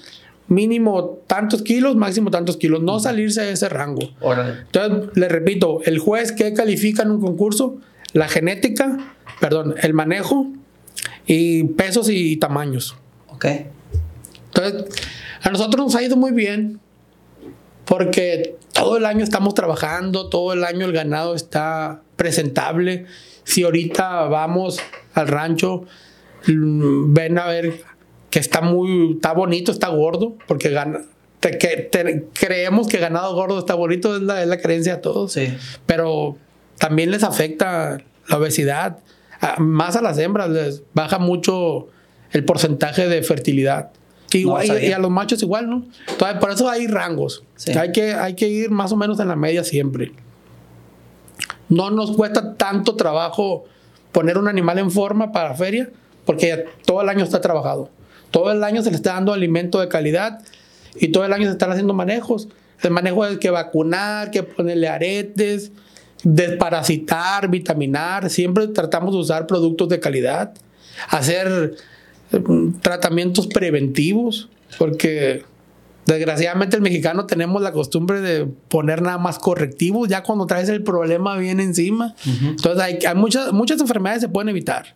mínimo 0.49 1.19
tantos 1.27 1.63
kilos, 1.63 1.97
máximo 1.97 2.31
tantos 2.31 2.57
kilos. 2.57 2.83
No 2.83 2.99
salirse 3.01 3.43
de 3.43 3.53
ese 3.53 3.69
rango. 3.69 4.11
Órale. 4.21 4.61
Entonces, 4.61 5.11
le 5.17 5.29
repito, 5.29 5.81
el 5.85 5.99
juez 5.99 6.33
que 6.33 6.55
califica 6.55 7.03
en 7.03 7.11
un 7.11 7.21
concurso, 7.21 7.77
la 8.13 8.29
genética, 8.29 9.15
perdón, 9.41 9.75
el 9.83 9.93
manejo 9.93 10.49
y 11.27 11.65
pesos 11.65 12.09
y 12.11 12.37
tamaños. 12.37 12.97
Ok. 13.29 13.47
Entonces, 14.55 14.85
a 15.43 15.51
nosotros 15.51 15.85
nos 15.87 15.95
ha 15.97 16.03
ido 16.03 16.17
muy 16.17 16.33
bien 16.33 16.81
porque 17.85 18.57
todo 18.73 18.97
el 18.97 19.07
año 19.07 19.23
estamos 19.23 19.55
trabajando, 19.55 20.29
todo 20.29 20.53
el 20.53 20.65
año 20.65 20.87
el 20.87 20.93
ganado 20.93 21.35
está 21.35 22.03
presentable. 22.17 23.07
Si 23.45 23.63
ahorita 23.63 24.25
vamos 24.25 24.79
al 25.15 25.29
rancho, 25.29 25.85
mm, 26.49 27.13
ven 27.15 27.39
a 27.39 27.47
ver 27.47 27.83
que 28.31 28.39
está 28.39 28.61
muy, 28.61 29.13
está 29.15 29.33
bonito, 29.33 29.71
está 29.73 29.89
gordo, 29.89 30.37
porque 30.49 30.71
gana, 30.71 31.01
te- 31.41 31.59
que- 31.59 31.77
te- 31.91 32.25
creemos 32.33 32.89
que 32.89 32.99
ganado 32.99 33.35
gordo 33.35 33.59
está 33.59 33.75
bonito, 33.75 34.17
es 34.17 34.23
la, 34.23 34.43
es 34.43 34.49
la 34.49 34.59
creencia 34.61 34.97
de 34.97 35.03
todos 35.03 35.33
Sí. 35.33 35.55
pero 35.87 36.37
también 36.79 37.11
les 37.11 37.23
afecta 37.23 37.99
la 38.29 38.37
obesidad. 38.39 38.99
A- 39.41 39.61
más 39.61 39.97
a 39.97 40.03
las 40.03 40.19
hembras 40.19 40.51
les 40.51 40.83
baja 40.95 41.19
mucho 41.19 41.89
el 42.33 42.45
porcentaje 42.45 43.09
de 43.09 43.23
fertilidad. 43.23 43.91
Igual- 44.33 44.83
y, 44.83 44.93
a 44.93 44.99
los 44.99 45.11
machos 45.11 45.43
igual, 45.43 45.71
¿no? 45.71 45.85
Entonces, 46.09 46.39
por 46.39 46.51
eso 46.51 46.69
hay 46.69 46.87
rangos. 46.87 47.45
Sí. 47.55 47.73
Hay, 47.79 47.93
que, 47.93 48.13
hay 48.13 48.35
que 48.35 48.49
ir 48.49 48.71
más 48.71 48.93
o 48.93 48.97
menos 48.97 49.19
en 49.21 49.29
la 49.29 49.37
media 49.37 49.65
siempre. 49.65 50.13
No 51.69 51.91
nos 51.91 52.13
cuesta 52.17 52.55
tanto 52.55 52.97
trabajo 52.97 53.65
poner 54.13 54.39
un 54.39 54.49
animal 54.49 54.79
en 54.79 54.91
forma 54.91 55.33
para 55.33 55.55
feria, 55.55 55.91
porque 56.25 56.67
todo 56.85 57.03
el 57.03 57.09
año 57.09 57.25
está 57.25 57.41
trabajado. 57.41 57.91
Todo 58.31 58.53
el 58.53 58.63
año 58.65 58.83
se 58.83 58.91
le 58.91 58.97
está 58.97 59.15
dando 59.15 59.33
alimento 59.33 59.81
de 59.81 59.89
calidad 59.89 60.41
y 60.97 61.09
todo 61.09 61.25
el 61.25 61.33
año 61.33 61.45
se 61.45 61.53
están 61.53 61.71
haciendo 61.71 61.95
manejos. 61.95 62.49
El 62.83 62.91
manejo 62.91 63.25
es 63.27 63.39
que 63.39 63.51
vacunar, 63.51 64.31
que 64.31 64.43
ponerle 64.43 64.89
aretes, 64.89 65.73
desparasitar, 66.23 67.49
vitaminar. 67.49 68.31
Siempre 68.31 68.69
tratamos 68.69 69.15
de 69.15 69.21
usar 69.21 69.47
productos 69.47 69.89
de 69.89 70.01
calidad, 70.01 70.55
hacer 71.09 71.75
eh, 72.33 72.43
tratamientos 72.81 73.47
preventivos, 73.47 74.49
porque 74.79 75.45
desgraciadamente 76.07 76.77
el 76.77 76.83
mexicano 76.83 77.27
tenemos 77.27 77.61
la 77.63 77.73
costumbre 77.73 78.21
de 78.21 78.47
poner 78.69 79.03
nada 79.03 79.19
más 79.19 79.39
correctivos, 79.39 80.09
ya 80.09 80.23
cuando 80.23 80.47
traes 80.47 80.69
el 80.69 80.83
problema 80.83 81.37
bien 81.37 81.61
encima. 81.61 82.15
Entonces 82.43 82.83
hay, 82.83 82.99
hay 83.07 83.15
muchas, 83.15 83.53
muchas 83.53 83.81
enfermedades 83.81 84.23
se 84.23 84.29
pueden 84.29 84.49
evitar. 84.49 84.95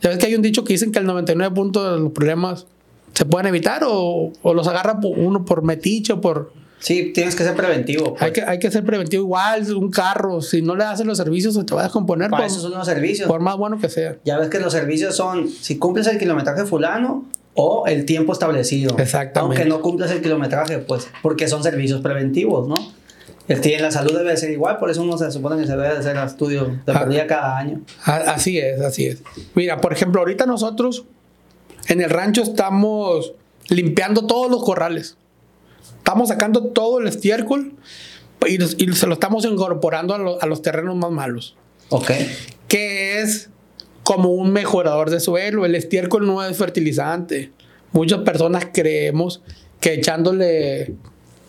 Ya 0.00 0.10
ves 0.10 0.18
que 0.18 0.26
hay 0.26 0.34
un 0.34 0.42
dicho 0.42 0.64
que 0.64 0.74
dicen 0.74 0.92
que 0.92 0.98
el 0.98 1.06
99 1.06 1.54
puntos 1.54 1.90
de 1.90 1.98
los 1.98 2.12
problemas 2.12 2.66
se 3.14 3.24
pueden 3.24 3.46
evitar 3.46 3.84
o, 3.86 4.32
o 4.42 4.54
los 4.54 4.68
agarra 4.68 4.98
uno 5.02 5.44
por 5.44 5.62
metiche 5.62 6.12
o 6.12 6.20
por... 6.20 6.52
Sí, 6.84 7.12
tienes 7.14 7.34
que 7.34 7.44
ser 7.44 7.54
preventivo. 7.56 8.10
pues. 8.10 8.22
Hay 8.22 8.32
que, 8.32 8.42
hay 8.42 8.58
que 8.58 8.70
ser 8.70 8.84
preventivo 8.84 9.22
igual, 9.22 9.72
un 9.74 9.90
carro, 9.90 10.42
si 10.42 10.60
no 10.60 10.76
le 10.76 10.84
hacen 10.84 11.06
los 11.06 11.16
servicios 11.16 11.54
se 11.54 11.64
te 11.64 11.74
va 11.74 11.80
a 11.80 11.84
descomponer 11.84 12.28
Para 12.28 12.42
por, 12.42 12.52
eso 12.52 12.60
son 12.60 12.72
los 12.72 12.86
servicios. 12.86 13.26
por 13.26 13.40
más 13.40 13.56
bueno 13.56 13.78
que 13.78 13.88
sea. 13.88 14.16
Ya 14.22 14.38
ves 14.38 14.50
que 14.50 14.60
los 14.60 14.70
servicios 14.70 15.16
son 15.16 15.48
si 15.48 15.78
cumples 15.78 16.06
el 16.08 16.18
kilometraje 16.18 16.66
fulano 16.66 17.24
o 17.54 17.86
el 17.86 18.04
tiempo 18.04 18.34
establecido. 18.34 18.98
Exactamente. 18.98 19.62
Aunque 19.62 19.64
no 19.64 19.80
cumplas 19.80 20.10
el 20.10 20.20
kilometraje, 20.20 20.78
pues, 20.78 21.08
porque 21.22 21.48
son 21.48 21.62
servicios 21.62 22.02
preventivos, 22.02 22.68
¿no? 22.68 22.74
El 23.48 23.64
en 23.66 23.82
la 23.82 23.90
salud 23.90 24.16
debe 24.16 24.36
ser 24.36 24.50
igual, 24.50 24.78
por 24.78 24.90
eso 24.90 25.00
uno 25.02 25.16
se 25.16 25.30
supone 25.30 25.58
que 25.60 25.66
se 25.66 25.72
debe 25.72 25.88
hacer 25.88 26.16
estudios 26.18 26.68
de 26.84 26.92
Ah. 26.92 27.00
perdida 27.00 27.26
cada 27.26 27.56
año. 27.58 27.80
Así 28.04 28.58
es, 28.58 28.80
así 28.80 29.06
es. 29.06 29.22
Mira, 29.54 29.80
por 29.80 29.92
ejemplo, 29.94 30.20
ahorita 30.20 30.44
nosotros 30.46 31.04
en 31.88 32.00
el 32.02 32.10
rancho 32.10 32.42
estamos 32.42 33.32
limpiando 33.68 34.26
todos 34.26 34.50
los 34.50 34.62
corrales. 34.64 35.16
Estamos 36.04 36.28
sacando 36.28 36.64
todo 36.66 37.00
el 37.00 37.06
estiércol 37.08 37.72
y, 38.46 38.58
se 38.92 39.06
lo 39.06 39.14
estamos 39.14 39.46
incorporando 39.46 40.14
a, 40.14 40.18
lo- 40.18 40.42
a 40.42 40.44
los 40.44 40.60
terrenos 40.60 40.94
más 40.96 41.10
malos. 41.10 41.56
Ok. 41.88 42.10
Que 42.68 43.22
es 43.22 43.48
como 44.02 44.28
un 44.34 44.52
mejorador 44.52 45.08
de 45.08 45.18
suelo. 45.18 45.64
El 45.64 45.74
estiércol 45.74 46.26
no 46.26 46.44
es 46.44 46.54
fertilizante. 46.58 47.52
Muchas 47.92 48.18
personas 48.20 48.66
creemos 48.74 49.40
que 49.80 49.94
echándole 49.94 50.94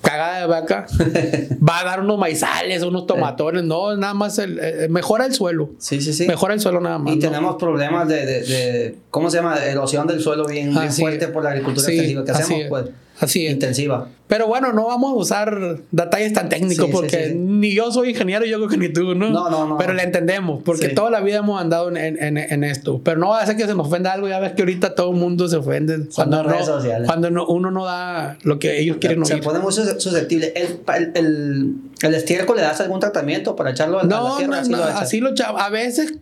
cagada 0.01 0.39
de 0.41 0.45
vaca 0.45 0.85
va 1.67 1.79
a 1.81 1.83
dar 1.83 1.99
unos 1.99 2.17
maizales, 2.17 2.81
unos 2.83 3.07
tomatones. 3.07 3.63
No, 3.65 3.97
nada 3.97 4.13
más 4.13 4.39
el- 4.39 4.59
eh, 4.61 4.87
mejora 4.89 5.25
el 5.25 5.33
suelo. 5.33 5.71
Sí, 5.79 5.99
sí, 5.99 6.13
sí. 6.13 6.27
Mejora 6.27 6.53
el 6.53 6.61
suelo 6.61 6.79
nada 6.79 6.97
más. 6.97 7.11
Y 7.13 7.17
¿no? 7.17 7.21
tenemos 7.29 7.55
problemas 7.57 8.07
de, 8.07 8.25
de, 8.25 8.41
de- 8.43 8.95
¿cómo 9.11 9.29
se 9.29 9.35
llama? 9.35 9.57
Erosión 9.65 10.07
del 10.07 10.21
suelo 10.21 10.45
bien, 10.45 10.73
fuerte 10.93 11.27
por 11.27 11.43
la 11.43 11.49
agricultura 11.49 11.85
Sí, 11.85 11.91
extensiva 11.93 12.23
que 12.23 12.31
así 12.31 12.41
hacemos, 12.43 12.61
es. 12.63 12.69
pues. 12.69 12.85
Así 13.17 13.45
es. 13.47 13.53
Intensiva. 13.53 14.09
Pero 14.27 14.47
bueno, 14.47 14.73
no 14.73 14.87
vamos 14.87 15.11
a 15.11 15.15
usar 15.15 15.77
detalles 15.91 16.33
tan 16.33 16.49
técnicos 16.49 16.87
Sí, 16.87 16.91
porque 16.91 17.25
sí, 17.25 17.29
sí. 17.31 17.35
ni 17.35 17.75
yo 17.75 17.91
soy 17.91 18.09
ingeniero, 18.09 18.43
yo 18.45 18.57
creo 18.57 18.69
que 18.69 18.77
ni 18.77 18.89
tú, 18.89 19.13
¿no? 19.13 19.29
No, 19.29 19.49
no, 19.51 19.67
no. 19.67 19.77
Pero 19.77 19.93
le 19.93 20.01
entendemos, 20.01 20.63
porque 20.63 20.89
toda 20.89 21.11
la 21.11 21.21
vida 21.21 21.37
hemos 21.37 21.61
andado 21.61 21.89
en, 21.89 21.97
en- 21.97 22.37
en 22.37 22.63
esto. 22.63 22.99
Pero 23.03 23.19
no 23.19 23.29
va 23.29 23.41
a 23.41 23.45
ser 23.45 23.55
que 23.55 23.67
se 23.67 23.75
me 23.75 23.81
ofenda 23.81 24.11
algo, 24.13 24.27
ya 24.27 24.39
ves 24.39 24.53
que 24.53 24.63
ahorita 24.63 24.95
todo 24.95 25.11
el 25.11 25.17
mundo 25.17 25.47
se 25.47 25.57
ofende 25.57 26.07
cuando, 26.15 26.37
las 26.37 26.45
no, 26.47 26.51
redes 26.53 26.65
sociales. 26.65 27.05
cuando 27.07 27.29
no- 27.29 27.45
uno 27.45 27.69
no 27.69 27.85
da 27.85 28.37
lo 28.41 28.57
que 28.57 28.79
ellos 28.79 28.97
quieren 28.99 29.23
Se 29.27 29.35
oír. 29.35 29.43
pone 29.43 29.59
muy 29.59 29.71
sus- 29.71 30.01
susceptible. 30.01 30.53
¿El, 30.55 30.79
el, 31.13 31.75
el, 32.01 32.15
estiércol 32.15 32.55
le 32.55 32.63
das 32.63 32.81
algún 32.81 32.99
tratamiento 32.99 33.55
para 33.55 33.69
echarlo 33.71 33.99
a 33.99 34.03
la 34.05 34.09
No, 34.09 34.37
tierra? 34.37 34.55
no, 34.55 34.59
Así 34.61 34.71
no, 34.71 34.77
lo 34.77 34.83
así 34.85 35.19
lo 35.19 35.29
echamos. 35.29 35.61
A 35.61 35.69
veces, 35.69 36.15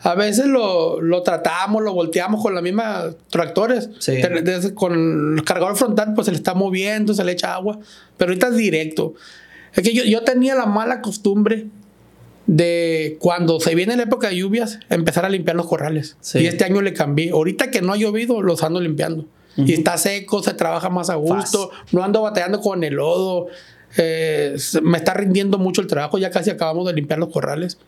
a 0.00 0.14
veces 0.14 0.46
lo, 0.46 1.02
lo 1.02 1.22
tratamos, 1.22 1.82
lo 1.82 1.92
volteamos 1.92 2.40
con 2.42 2.54
la 2.54 2.62
misma 2.62 3.10
tractores. 3.28 3.90
Con 4.74 5.36
el 5.38 5.44
cargador 5.44 5.76
frontal, 5.76 6.14
pues 6.14 6.24
se 6.26 6.30
le 6.32 6.36
está 6.38 6.54
moviendo, 6.54 7.12
se 7.14 7.24
le 7.24 7.32
echa 7.32 7.41
agua. 7.44 7.78
Pero 8.16 8.30
ahorita 8.30 8.48
es 8.48 8.56
directo. 8.56 9.14
Es 9.74 9.82
que 9.82 9.94
yo, 9.94 10.04
yo 10.04 10.22
tenía 10.22 10.54
la 10.54 10.66
mala 10.66 11.00
costumbre 11.00 11.66
de 12.46 13.16
cuando 13.20 13.60
se 13.60 13.74
viene 13.74 13.96
la 13.96 14.02
época 14.02 14.28
de 14.28 14.36
lluvias, 14.36 14.80
empezar 14.90 15.24
a 15.24 15.28
limpiar 15.28 15.56
los 15.56 15.66
corrales. 15.66 16.16
Sí. 16.20 16.40
Y 16.40 16.46
este 16.46 16.64
año 16.64 16.82
le 16.82 16.92
cambié. 16.92 17.30
Ahorita 17.30 17.70
que 17.70 17.82
no 17.82 17.92
ha 17.92 17.96
llovido, 17.96 18.42
los 18.42 18.62
ando 18.62 18.80
limpiando. 18.80 19.26
Y 19.56 19.74
está 19.74 19.98
seco, 19.98 20.42
se 20.42 20.54
trabaja 20.54 20.88
más 20.88 21.10
a 21.10 21.16
gusto. 21.16 21.70
No 21.92 22.02
ando 22.02 22.22
batallando 22.22 22.60
con 22.60 22.82
el 22.84 22.94
lodo. 22.94 23.48
eh, 23.98 24.56
me 24.82 24.96
está 24.96 25.12
rindiendo 25.14 25.58
mucho 25.58 25.82
el 25.82 25.86
trabajo. 25.86 26.16
Ya 26.18 26.30
casi 26.30 26.50
acabamos 26.50 26.86
de 26.86 26.94
limpiar 26.94 27.18
los 27.18 27.28
corrales. 27.28 27.78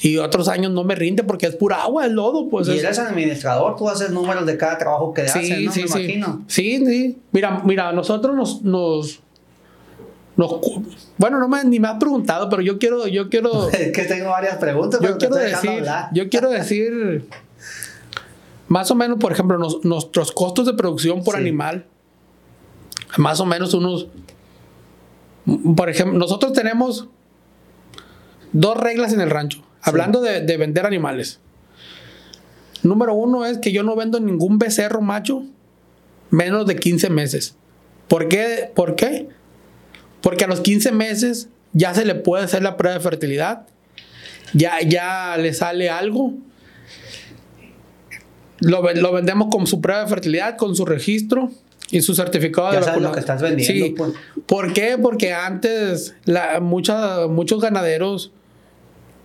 Y 0.00 0.18
otros 0.18 0.48
años 0.48 0.72
no 0.72 0.84
me 0.84 0.94
rinde 0.94 1.22
porque 1.24 1.46
es 1.46 1.56
pura 1.56 1.82
agua, 1.82 2.04
el 2.06 2.12
lodo. 2.12 2.48
Pues 2.48 2.68
y 2.68 2.72
es- 2.72 2.84
eres 2.84 2.98
administrador, 2.98 3.76
tú 3.76 3.88
haces 3.88 4.10
números 4.10 4.44
de 4.44 4.56
cada 4.56 4.76
trabajo 4.76 5.14
que 5.14 5.22
haces, 5.22 5.46
Sí, 5.46 5.64
¿no? 5.66 5.72
sí, 5.72 5.82
Me 5.82 5.88
sí. 5.88 5.98
imagino. 6.00 6.44
Sí, 6.48 6.86
sí. 6.86 7.18
Mira, 7.32 7.62
mira, 7.64 7.92
nosotros 7.92 8.34
nos, 8.34 8.62
nos, 8.62 9.20
bueno, 11.16 11.38
no 11.38 11.48
me 11.48 11.64
ni 11.64 11.78
me 11.78 11.88
has 11.88 11.98
preguntado, 11.98 12.50
pero 12.50 12.60
yo 12.60 12.78
quiero, 12.78 13.06
yo 13.06 13.28
quiero, 13.30 13.68
Es 13.72 13.92
que 13.92 14.02
tengo 14.02 14.30
varias 14.30 14.56
preguntas, 14.56 14.98
pero 15.00 15.12
yo 15.12 15.18
quiero 15.18 15.36
decir, 15.36 15.70
hablar. 15.70 16.08
yo 16.12 16.28
quiero 16.28 16.50
decir, 16.50 17.28
más 18.68 18.90
o 18.90 18.94
menos, 18.96 19.18
por 19.18 19.30
ejemplo, 19.32 19.58
nos- 19.58 19.84
nuestros 19.84 20.32
costos 20.32 20.66
de 20.66 20.74
producción 20.74 21.22
por 21.22 21.36
Sí. 21.36 21.40
animal, 21.40 21.86
más 23.16 23.38
o 23.38 23.46
menos 23.46 23.74
unos, 23.74 24.08
por 25.76 25.88
ejemplo, 25.88 26.18
nosotros 26.18 26.52
tenemos 26.52 27.06
dos 28.52 28.76
reglas 28.76 29.12
en 29.12 29.20
el 29.20 29.30
rancho, 29.30 29.62
hablando 29.84 30.20
de, 30.20 30.40
de 30.40 30.56
vender 30.56 30.86
animales. 30.86 31.40
Número 32.82 33.14
uno 33.14 33.46
es 33.46 33.58
que 33.58 33.72
yo 33.72 33.82
no 33.82 33.96
vendo 33.96 34.20
ningún 34.20 34.58
becerro 34.58 35.00
macho 35.00 35.44
menos 36.30 36.66
de 36.66 36.76
15 36.76 37.08
meses. 37.10 37.56
¿Por 38.08 38.28
qué? 38.28 38.70
¿Por 38.74 38.96
qué? 38.96 39.28
Porque 40.20 40.44
a 40.44 40.48
los 40.48 40.60
15 40.60 40.92
meses 40.92 41.48
ya 41.72 41.94
se 41.94 42.04
le 42.04 42.14
puede 42.14 42.44
hacer 42.44 42.62
la 42.62 42.76
prueba 42.76 42.96
de 42.98 43.02
fertilidad, 43.02 43.66
ya, 44.52 44.80
ya 44.86 45.36
le 45.38 45.52
sale 45.54 45.88
algo. 45.90 46.32
Lo, 48.60 48.82
lo 48.94 49.12
vendemos 49.12 49.48
con 49.50 49.66
su 49.66 49.80
prueba 49.80 50.02
de 50.04 50.08
fertilidad, 50.08 50.56
con 50.56 50.74
su 50.76 50.84
registro 50.86 51.50
y 51.90 52.00
su 52.02 52.14
certificado 52.14 52.72
Ya 52.72 52.78
de 52.80 52.84
sabes 52.84 53.02
lo 53.02 53.12
que 53.12 53.20
estás 53.20 53.42
vendiendo, 53.42 53.86
Sí. 53.86 53.94
pues. 53.96 54.12
¿Por 54.46 54.72
qué? 54.72 54.96
Porque 55.00 55.32
antes 55.32 56.14
la, 56.24 56.60
mucha- 56.60 57.26
muchos 57.28 57.60
ganaderos 57.60 58.32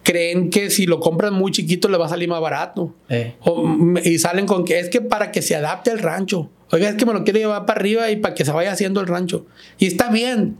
creen 0.03 0.49
que 0.49 0.69
si 0.69 0.85
lo 0.85 0.99
compran 0.99 1.33
muy 1.33 1.51
chiquito 1.51 1.87
le 1.89 1.97
va 1.97 2.05
a 2.05 2.09
salir 2.09 2.29
más 2.29 2.41
barato. 2.41 2.93
Eh. 3.09 3.35
O, 3.41 3.77
y 4.03 4.17
salen 4.19 4.45
con 4.45 4.65
que 4.65 4.79
es 4.79 4.89
que 4.89 5.01
para 5.01 5.31
que 5.31 5.41
se 5.41 5.55
adapte 5.55 5.91
al 5.91 5.99
rancho. 5.99 6.49
Oiga, 6.71 6.89
es 6.89 6.95
que 6.95 7.05
me 7.05 7.13
lo 7.13 7.23
quiere 7.23 7.39
llevar 7.39 7.65
para 7.65 7.79
arriba 7.79 8.11
y 8.11 8.17
para 8.17 8.35
que 8.35 8.45
se 8.45 8.51
vaya 8.51 8.71
haciendo 8.71 9.01
el 9.01 9.07
rancho. 9.07 9.45
Y 9.77 9.87
está 9.87 10.09
bien. 10.09 10.57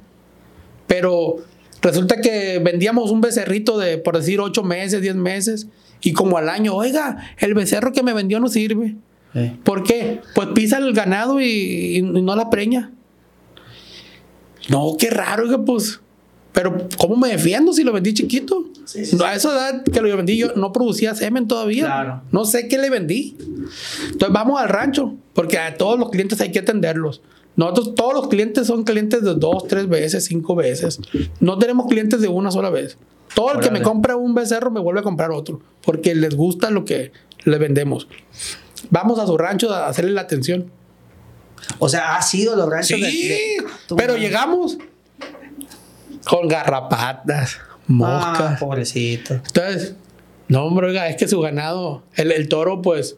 Pero 0.88 1.38
resulta 1.82 2.20
que 2.20 2.60
vendíamos 2.60 3.12
un 3.12 3.22
becerrito 3.22 3.78
de, 3.78 4.00
por 4.00 4.18
decir, 4.18 4.40
8 4.40 4.64
meses, 4.64 5.02
10 5.02 5.16
meses. 5.16 5.68
Y 6.02 6.14
como 6.14 6.38
al 6.38 6.50
año, 6.50 6.76
oiga, 6.76 7.34
el 7.38 7.54
becerro 7.54 7.92
que 7.92 8.02
me 8.02 8.14
vendió 8.14 8.40
no 8.40 8.48
sirve. 8.48 8.96
Eh. 9.36 9.56
¿Por 9.64 9.84
qué? 9.84 10.22
Pues 10.34 10.50
pisa 10.56 10.80
el 10.80 10.94
ganado 10.94 11.40
y, 11.40 11.98
y 11.98 12.02
no 12.02 12.36
la 12.36 12.50
preña. 12.50 12.92
No, 14.70 14.96
qué 14.98 15.10
raro, 15.10 15.44
oiga, 15.44 15.64
pues. 15.64 16.02
Pero, 16.52 16.88
¿cómo 16.98 17.16
me 17.16 17.30
defiendo 17.30 17.74
si 17.74 17.84
lo 17.84 17.94
vendí 17.94 18.14
chiquito? 18.14 18.66
Sí, 18.86 19.06
sí, 19.06 19.18
a 19.24 19.36
esa 19.36 19.52
edad 19.54 19.84
que 19.84 20.02
lo 20.02 20.16
vendí 20.18 20.36
yo 20.38 20.54
no 20.56 20.74
producía 20.74 21.14
semen 21.16 21.48
todavía. 21.48 21.86
Claro. 21.86 22.22
No 22.32 22.44
sé 22.46 22.68
qué 22.68 22.78
le 22.80 22.90
vendí. 22.90 23.38
Entonces 24.12 24.34
vamos 24.34 24.60
al 24.60 24.68
rancho, 24.70 25.16
porque 25.34 25.58
a 25.60 25.78
todos 25.78 26.00
los 26.00 26.10
clientes 26.10 26.42
hay 26.42 26.52
que 26.52 26.60
atenderlos. 26.60 27.22
Nosotros, 27.56 27.94
todos 27.94 28.14
los 28.14 28.28
clientes 28.30 28.68
son 28.68 28.84
clientes 28.84 29.22
de 29.24 29.36
dos, 29.36 29.68
tres 29.68 29.88
veces, 29.88 30.26
cinco 30.26 30.56
veces. 30.56 31.00
No 31.40 31.60
tenemos 31.60 31.88
clientes 31.88 32.20
de 32.22 32.28
una 32.30 32.52
sola 32.52 32.70
vez. 32.70 32.98
Todo 33.36 33.54
el 33.54 33.60
que 33.60 33.70
me 33.70 33.82
compra 33.84 34.16
un 34.16 34.34
becerro 34.34 34.72
me 34.72 34.80
vuelve 34.80 35.02
a 35.02 35.04
comprar 35.04 35.30
otro, 35.32 35.62
porque 35.84 36.16
les 36.16 36.36
gusta 36.36 36.72
lo 36.72 36.84
que 36.84 37.12
le 37.46 37.58
vendemos. 37.60 38.08
Vamos 38.90 39.20
a 39.20 39.28
su 39.28 39.38
rancho 39.38 39.72
a 39.72 39.88
hacerle 39.88 40.12
la 40.12 40.22
atención. 40.22 40.72
O 41.78 41.90
sea, 41.90 42.16
ha 42.16 42.22
sido 42.24 42.56
los 42.56 42.68
ranchos 42.70 42.98
Sí, 42.98 43.02
de- 43.02 43.10
de- 43.36 43.66
pero 43.96 44.18
llegamos 44.18 44.78
con 46.26 46.48
garrapatas, 46.48 47.58
Ah, 47.60 47.66
moscas. 47.88 48.60
pobrecito. 48.60 49.34
Entonces, 49.36 49.96
no, 50.48 50.66
hombre, 50.66 50.88
oiga, 50.88 51.08
es 51.10 51.16
que 51.16 51.28
su 51.28 51.40
ganado, 51.42 52.04
el, 52.16 52.32
el 52.32 52.48
toro, 52.50 52.82
pues, 52.82 53.16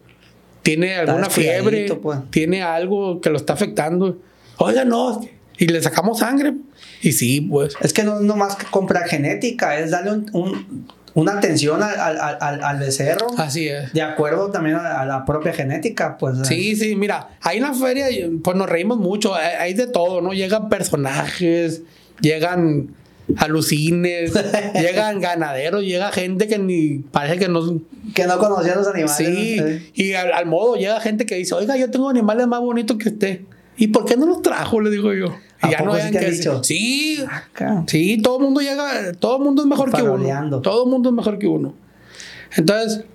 tiene 0.64 0.96
alguna 0.96 1.30
fiebre, 1.30 1.94
pues. 2.02 2.20
tiene 2.30 2.62
algo 2.64 3.20
que 3.22 3.30
lo 3.30 3.38
está 3.38 3.54
afectando. 3.54 4.18
Oiga, 4.58 4.86
no, 4.86 5.22
y 5.58 5.68
le 5.68 5.82
sacamos 5.82 6.20
sangre. 6.20 6.54
Y 7.02 7.14
sí, 7.14 7.42
pues. 7.42 7.74
Es 7.82 7.94
que 7.94 8.04
no 8.04 8.18
es 8.20 8.22
nomás 8.22 8.56
que 8.56 8.66
comprar 8.68 9.08
genética, 9.08 9.78
es 9.80 9.92
darle 9.92 10.12
un- 10.12 10.30
un- 10.34 10.88
una 11.14 11.34
atención 11.34 11.82
al, 11.84 12.00
al, 12.00 12.38
al- 12.40 12.64
al 12.64 12.80
becerro. 12.80 13.28
Así 13.38 13.68
es. 13.68 13.92
De 13.92 14.02
acuerdo 14.02 14.50
también 14.52 14.78
a, 14.78 15.02
a 15.02 15.06
la 15.06 15.26
propia 15.26 15.52
genética, 15.52 16.16
pues. 16.18 16.38
Sí, 16.48 16.76
sí, 16.78 16.96
mira, 16.96 17.30
ahí 17.42 17.58
en 17.58 17.64
la 17.64 17.74
feria, 17.74 18.06
pues 18.44 18.56
nos 18.56 18.70
reímos 18.70 18.98
mucho, 19.00 19.34
hay 19.36 19.74
de 19.74 19.88
todo, 19.88 20.22
¿no? 20.22 20.32
Llegan 20.34 20.70
personajes, 20.70 21.82
llegan 22.22 22.96
alucines, 23.38 24.34
llegan 24.74 25.20
ganaderos, 25.20 25.84
llega 25.84 26.12
gente 26.12 26.48
que 26.48 26.58
ni 26.58 27.00
parece 27.00 27.38
que 27.38 27.48
no, 27.48 27.82
Que 28.14 28.26
no 28.26 28.38
conocían 28.38 28.78
los 28.78 28.88
animales. 28.88 29.16
Sí. 29.16 29.60
Eh. 29.60 29.92
y 29.94 30.14
al, 30.14 30.34
al 30.34 30.46
modo 30.46 30.76
llega 30.76 31.00
gente 31.00 31.26
que 31.26 31.36
dice, 31.36 31.56
oiga, 31.56 31.78
yo 31.78 31.90
tengo 31.92 32.10
animales 32.10 32.48
más 32.48 32.60
bonitos 32.60 32.98
que 32.98 33.10
usted. 33.10 33.42
¿Y 33.78 33.88
por 33.88 34.06
qué 34.06 34.18
no 34.18 34.26
los 34.26 34.42
trajo? 34.42 34.80
Le 34.82 34.90
digo 34.90 35.14
yo. 35.14 35.36
¿A 35.62 35.68
Y 35.68 35.72
ya 35.72 35.82
no 35.82 35.96
sí 35.96 36.12
que 36.12 36.32
dicho? 36.32 36.64
Sí, 36.64 37.24
Acá. 37.30 37.84
sí, 37.88 38.22
todo 38.22 38.38
el 38.38 38.44
mundo 38.44 38.62
llega, 38.62 39.14
todo 39.14 39.38
el 39.38 39.44
mundo 39.44 39.62
es 39.62 39.68
mejor 39.68 39.92
que 39.92 40.02
uno. 40.02 40.62
Todo 40.62 40.84
el 40.86 40.90
mundo 40.90 41.10
es 41.10 41.16
mejor 41.16 41.38
que 41.38 41.48
uno. 41.48 41.74
Entonces, 42.56 43.06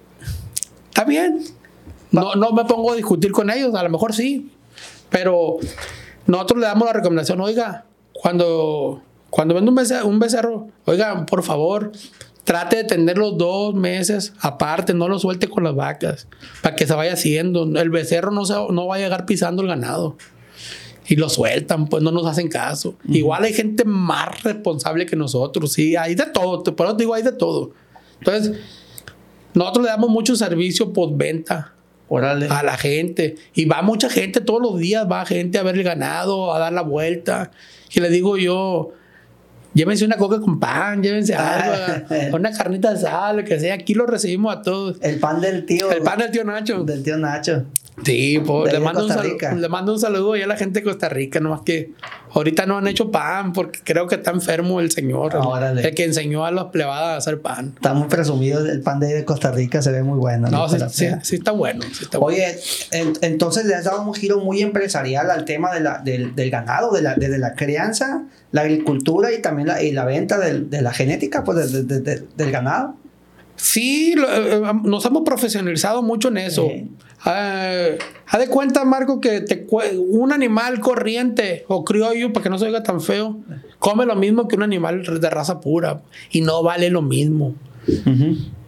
está 0.88 1.04
bien. 1.04 1.42
No, 2.10 2.34
no 2.34 2.52
me 2.52 2.64
pongo 2.64 2.92
a 2.92 2.96
discutir 2.96 3.32
con 3.32 3.50
ellos, 3.50 3.74
a 3.74 3.82
lo 3.82 3.90
mejor 3.90 4.14
sí. 4.14 4.50
Pero 5.10 5.58
nosotros 6.26 6.60
le 6.60 6.66
damos 6.66 6.86
la 6.86 6.94
recomendación, 6.94 7.40
oiga, 7.40 7.84
cuando, 8.20 9.02
cuando 9.30 9.54
vende 9.54 9.70
un 9.70 9.74
becerro, 9.74 10.06
un 10.06 10.18
becerro, 10.18 10.68
oiga, 10.84 11.26
por 11.26 11.42
favor, 11.42 11.92
trate 12.44 12.76
de 12.76 12.84
tenerlos 12.84 13.36
dos 13.36 13.74
meses 13.74 14.32
aparte, 14.40 14.94
no 14.94 15.08
lo 15.08 15.18
suelte 15.18 15.48
con 15.48 15.64
las 15.64 15.74
vacas, 15.74 16.28
para 16.62 16.76
que 16.76 16.86
se 16.86 16.94
vaya 16.94 17.12
haciendo. 17.12 17.64
El 17.78 17.90
becerro 17.90 18.30
no, 18.30 18.44
se, 18.44 18.54
no 18.54 18.86
va 18.86 18.96
a 18.96 18.98
llegar 18.98 19.26
pisando 19.26 19.62
el 19.62 19.68
ganado. 19.68 20.16
Y 21.08 21.14
lo 21.14 21.28
sueltan, 21.28 21.86
pues 21.86 22.02
no 22.02 22.10
nos 22.10 22.26
hacen 22.26 22.48
caso. 22.48 22.96
Igual 23.08 23.44
hay 23.44 23.52
gente 23.52 23.84
más 23.84 24.42
responsable 24.42 25.06
que 25.06 25.14
nosotros, 25.14 25.72
sí, 25.72 25.94
hay 25.94 26.16
de 26.16 26.26
todo, 26.26 26.64
por 26.64 26.86
eso 26.86 26.96
te 26.96 27.04
digo, 27.04 27.14
hay 27.14 27.22
de 27.22 27.32
todo. 27.32 27.70
Entonces, 28.18 28.58
nosotros 29.54 29.84
le 29.84 29.90
damos 29.90 30.10
mucho 30.10 30.34
servicio 30.34 30.92
postventa 30.92 31.74
Órale. 32.08 32.48
a 32.48 32.62
la 32.62 32.76
gente. 32.76 33.36
Y 33.54 33.64
va 33.64 33.82
mucha 33.82 34.10
gente 34.10 34.40
todos 34.40 34.60
los 34.60 34.78
días, 34.78 35.06
va 35.10 35.24
gente 35.26 35.58
a 35.58 35.62
ver 35.62 35.76
el 35.76 35.82
ganado, 35.82 36.52
a 36.52 36.58
dar 36.58 36.72
la 36.72 36.82
vuelta. 36.82 37.50
Y 37.92 38.00
le 38.00 38.10
digo 38.10 38.36
yo, 38.36 38.92
llévense 39.76 40.04
una 40.04 40.16
coca 40.16 40.40
con 40.40 40.58
pan, 40.58 41.02
llévense 41.02 41.34
algo, 41.34 42.06
una 42.36 42.50
carnita 42.50 42.92
de 42.94 43.00
sal, 43.00 43.36
lo 43.36 43.44
que 43.44 43.60
sea. 43.60 43.74
Aquí 43.74 43.94
lo 43.94 44.06
recibimos 44.06 44.56
a 44.56 44.62
todos. 44.62 44.96
El 45.02 45.18
pan 45.20 45.40
del 45.40 45.64
tío. 45.66 45.90
El 45.92 46.02
pan 46.02 46.18
del 46.18 46.30
tío 46.30 46.44
Nacho. 46.44 46.82
Del 46.84 47.02
tío 47.02 47.16
Nacho. 47.18 47.64
Sí, 48.04 48.42
pues, 48.44 48.70
De 48.72 48.78
le, 48.78 48.84
mando 48.84 49.00
un 49.02 49.06
Costa 49.08 49.22
salu- 49.22 49.30
Rica. 49.32 49.54
le 49.54 49.68
mando 49.70 49.92
un 49.94 49.98
saludo 49.98 50.34
a 50.34 50.38
la 50.46 50.56
gente 50.56 50.80
de 50.80 50.84
Costa 50.84 51.08
Rica, 51.08 51.40
nomás 51.40 51.62
que 51.64 51.92
ahorita 52.30 52.66
no 52.66 52.76
han 52.76 52.86
hecho 52.88 53.10
pan 53.10 53.54
porque 53.54 53.78
creo 53.82 54.06
que 54.06 54.16
está 54.16 54.32
enfermo 54.32 54.80
el 54.80 54.90
señor, 54.90 55.32
el- 55.34 55.40
Órale. 55.40 55.80
el, 55.88 55.94
que 55.94 56.04
enseñó 56.04 56.44
a 56.44 56.50
los 56.50 56.64
plebadas 56.66 57.08
a 57.14 57.16
hacer 57.16 57.40
pan. 57.40 57.72
Está 57.74 57.94
muy 57.94 58.06
presumido 58.08 58.60
el 58.66 58.82
pan 58.82 59.00
de 59.00 59.06
ahí 59.06 59.12
de 59.14 59.24
Costa 59.24 59.50
Rica, 59.50 59.80
se 59.80 59.92
ve 59.92 60.02
muy 60.02 60.18
bueno. 60.18 60.48
No, 60.50 60.68
sí, 60.68 60.76
sí, 60.90 61.06
sí 61.22 61.36
está 61.36 61.52
bueno. 61.52 61.84
sí 61.90 62.04
está 62.04 62.18
bueno. 62.18 62.36
Oye, 62.36 62.58
en- 62.90 63.14
entonces 63.22 63.64
le 63.64 63.74
has 63.74 63.84
dado 63.84 64.02
un 64.02 64.12
giro 64.12 64.40
muy 64.40 64.60
empresarial 64.60 65.30
al 65.30 65.46
tema 65.46 65.72
de 65.72 65.80
la, 65.80 65.96
del, 66.04 66.34
del 66.34 66.50
ganado, 66.50 66.92
de 66.92 67.00
la, 67.00 67.14
desde 67.14 67.38
la 67.38 67.54
crianza, 67.54 68.24
la 68.52 68.62
agricultura 68.62 69.32
y 69.32 69.42
también 69.42 69.68
la, 69.68 69.82
y 69.82 69.92
la 69.92 70.04
venta 70.04 70.38
del- 70.38 70.70
de 70.70 70.82
la 70.82 70.92
genética 70.92 71.44
pues, 71.44 71.72
de- 71.72 71.82
de- 71.84 72.00
de- 72.00 72.22
del 72.36 72.50
ganado. 72.52 72.94
Sí, 73.56 74.14
lo- 74.14 74.28
eh, 74.30 74.72
nos 74.84 75.04
hemos 75.06 75.22
profesionalizado 75.24 76.02
mucho 76.02 76.28
en 76.28 76.38
eso. 76.38 76.68
Sí. 76.70 76.90
eh, 77.26 77.98
haz 78.28 78.40
de 78.40 78.48
cuenta, 78.48 78.84
Marco, 78.84 79.20
que 79.20 79.40
te 79.40 79.66
un 79.98 80.32
animal 80.32 80.78
corriente 80.80 81.64
o 81.66 81.84
criollo, 81.84 82.32
para 82.32 82.44
que 82.44 82.50
no 82.50 82.58
se 82.58 82.66
oiga 82.66 82.82
tan 82.82 83.00
feo, 83.00 83.38
come 83.78 84.04
lo 84.06 84.14
mismo 84.14 84.46
que 84.46 84.56
un 84.56 84.62
animal 84.62 85.02
de 85.20 85.30
raza 85.30 85.60
pura 85.60 86.02
y 86.30 86.42
no 86.42 86.62
vale 86.62 86.90
lo 86.90 87.02
mismo. 87.02 87.54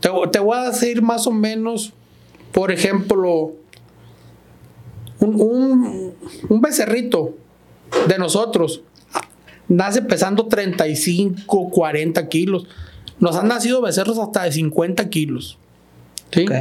Te, 0.00 0.10
te 0.32 0.38
voy 0.38 0.56
a 0.58 0.70
decir 0.70 1.02
más 1.02 1.26
o 1.26 1.30
menos, 1.32 1.92
por 2.52 2.72
ejemplo, 2.72 3.52
un, 5.20 5.40
un, 5.40 6.14
un 6.48 6.60
becerrito 6.60 7.34
de 8.08 8.18
nosotros 8.18 8.82
nace 9.68 10.02
pesando 10.02 10.46
35, 10.46 11.70
40 11.70 12.28
kilos. 12.28 12.66
Nos 13.20 13.36
han 13.36 13.48
nacido 13.48 13.80
becerros 13.80 14.18
hasta 14.18 14.44
de 14.44 14.52
50 14.52 15.08
kilos. 15.08 15.58
¿Sí? 16.32 16.42
Ok. 16.42 16.52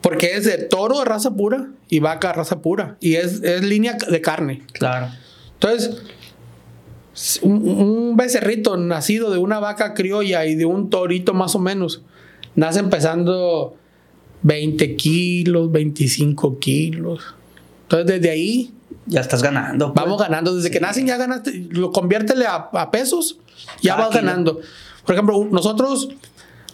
Porque 0.00 0.34
es 0.34 0.44
de 0.44 0.56
toro 0.58 1.00
de 1.00 1.04
raza 1.04 1.34
pura 1.34 1.68
y 1.88 1.98
vaca 1.98 2.28
de 2.28 2.34
raza 2.34 2.62
pura. 2.62 2.96
Y 3.00 3.16
es, 3.16 3.42
es 3.42 3.62
línea 3.62 3.96
de 4.08 4.20
carne. 4.20 4.62
Claro. 4.72 5.08
Entonces, 5.54 6.02
un, 7.42 7.68
un 7.68 8.16
becerrito 8.16 8.76
nacido 8.76 9.30
de 9.30 9.38
una 9.38 9.60
vaca 9.60 9.92
criolla 9.92 10.46
y 10.46 10.54
de 10.54 10.64
un 10.64 10.88
torito 10.88 11.34
más 11.34 11.54
o 11.54 11.58
menos, 11.58 12.02
nace 12.54 12.80
empezando 12.80 13.76
20 14.42 14.96
kilos, 14.96 15.70
25 15.70 16.58
kilos. 16.58 17.34
Entonces, 17.82 18.06
desde 18.06 18.30
ahí 18.30 18.72
Ya 19.10 19.20
estás 19.20 19.42
ganando. 19.42 19.92
pues. 19.92 20.04
vamos 20.04 20.20
ganando. 20.20 20.54
Desde 20.56 20.70
que 20.70 20.80
nacen 20.80 21.06
ya 21.06 21.16
ganaste, 21.16 21.66
lo 21.70 21.92
conviértele 21.92 22.46
a, 22.46 22.68
a 22.72 22.90
pesos, 22.90 23.38
ya 23.82 23.94
Cada 23.96 24.08
vas 24.08 24.16
kilo. 24.16 24.26
ganando. 24.26 24.60
Por 25.04 25.14
ejemplo, 25.14 25.46
nosotros, 25.50 26.08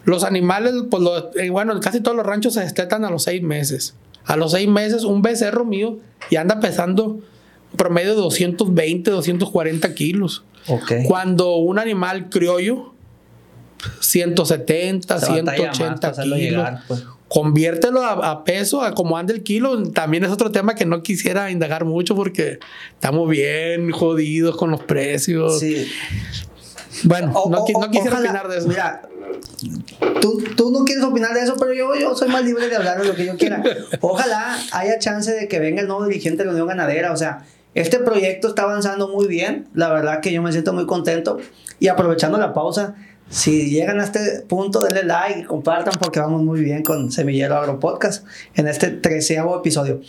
los 0.04 0.22
animales, 0.24 0.74
pues 0.90 1.02
eh, 1.36 1.50
bueno, 1.50 1.72
en 1.72 1.80
casi 1.80 2.00
todos 2.00 2.16
los 2.16 2.26
ranchos 2.26 2.54
se 2.54 2.60
destetan 2.60 3.04
a 3.04 3.10
los 3.10 3.24
seis 3.24 3.42
meses. 3.42 3.94
A 4.24 4.36
los 4.36 4.52
seis 4.52 4.68
meses, 4.68 5.04
un 5.04 5.22
becerro 5.22 5.64
mío 5.64 5.98
y 6.30 6.36
anda 6.36 6.60
pesando 6.60 7.20
promedio 7.76 8.10
de 8.10 8.20
220, 8.22 9.10
240 9.10 9.94
kilos. 9.94 10.44
Ok. 10.68 10.92
Cuando 11.06 11.56
un 11.56 11.78
animal 11.78 12.28
criollo, 12.28 12.92
170, 14.00 15.18
Se 15.20 15.26
batalla 15.26 15.42
más 15.44 15.76
180 15.76 16.00
para 16.00 16.10
hacerlo 16.12 16.36
kilos. 16.36 16.50
llegar, 16.50 16.82
pues. 16.88 17.04
Conviértelo 17.28 18.02
a, 18.04 18.30
a 18.30 18.44
peso, 18.44 18.82
a 18.82 18.94
como 18.94 19.18
anda 19.18 19.32
el 19.34 19.42
kilo. 19.42 19.82
También 19.90 20.22
es 20.24 20.30
otro 20.30 20.52
tema 20.52 20.74
que 20.74 20.84
no 20.86 21.02
quisiera 21.02 21.50
indagar 21.50 21.84
mucho 21.84 22.14
porque 22.14 22.60
estamos 22.92 23.28
bien 23.28 23.90
jodidos 23.90 24.56
con 24.56 24.70
los 24.70 24.82
precios. 24.82 25.58
Sí. 25.58 25.86
Bueno, 27.04 27.32
O- 27.34 27.50
no, 27.50 27.58
o- 27.64 27.80
no 27.80 27.90
quisiera 27.90 28.12
ojalá- 28.16 28.28
opinar 28.30 28.48
de 28.48 28.58
eso. 28.58 28.68
Mira, 28.68 29.02
tú, 30.20 30.42
tú 30.56 30.70
no 30.70 30.84
quieres 30.84 31.04
opinar 31.04 31.34
de 31.34 31.40
eso, 31.40 31.56
pero 31.58 31.72
yo, 31.74 31.94
yo 31.96 32.14
soy 32.14 32.28
más 32.28 32.44
libre 32.44 32.68
de 32.68 32.76
hablar 32.76 33.00
de 33.00 33.08
lo 33.08 33.14
que 33.14 33.26
yo 33.26 33.36
quiera. 33.36 33.62
Ojalá 34.00 34.56
haya 34.72 34.98
chance 34.98 35.32
de 35.32 35.48
que 35.48 35.58
venga 35.58 35.80
el 35.82 35.88
nuevo 35.88 36.06
dirigente 36.06 36.38
de 36.38 36.46
la 36.46 36.52
Unión 36.52 36.68
Ganadera. 36.68 37.12
O 37.12 37.16
sea, 37.16 37.44
este 37.74 37.98
proyecto 37.98 38.48
está 38.48 38.62
avanzando 38.62 39.08
muy 39.08 39.26
bien. 39.26 39.66
La 39.74 39.88
verdad 39.92 40.20
que 40.20 40.32
yo 40.32 40.42
me 40.42 40.52
siento 40.52 40.72
muy 40.72 40.86
contento. 40.86 41.38
Y 41.78 41.88
aprovechando 41.88 42.38
la 42.38 42.54
pausa, 42.54 42.94
si 43.28 43.70
llegan 43.70 44.00
a 44.00 44.04
este 44.04 44.42
punto, 44.42 44.82
denle 44.82 45.04
like 45.04 45.40
y 45.40 45.44
compartan 45.44 45.94
porque 45.98 46.20
vamos 46.20 46.42
muy 46.42 46.60
bien 46.60 46.82
con 46.82 47.10
Semillero 47.10 47.56
Agro 47.56 47.80
Podcast 47.80 48.24
en 48.54 48.68
este 48.68 48.88
treceavo 48.88 49.58
episodio. 49.58 50.00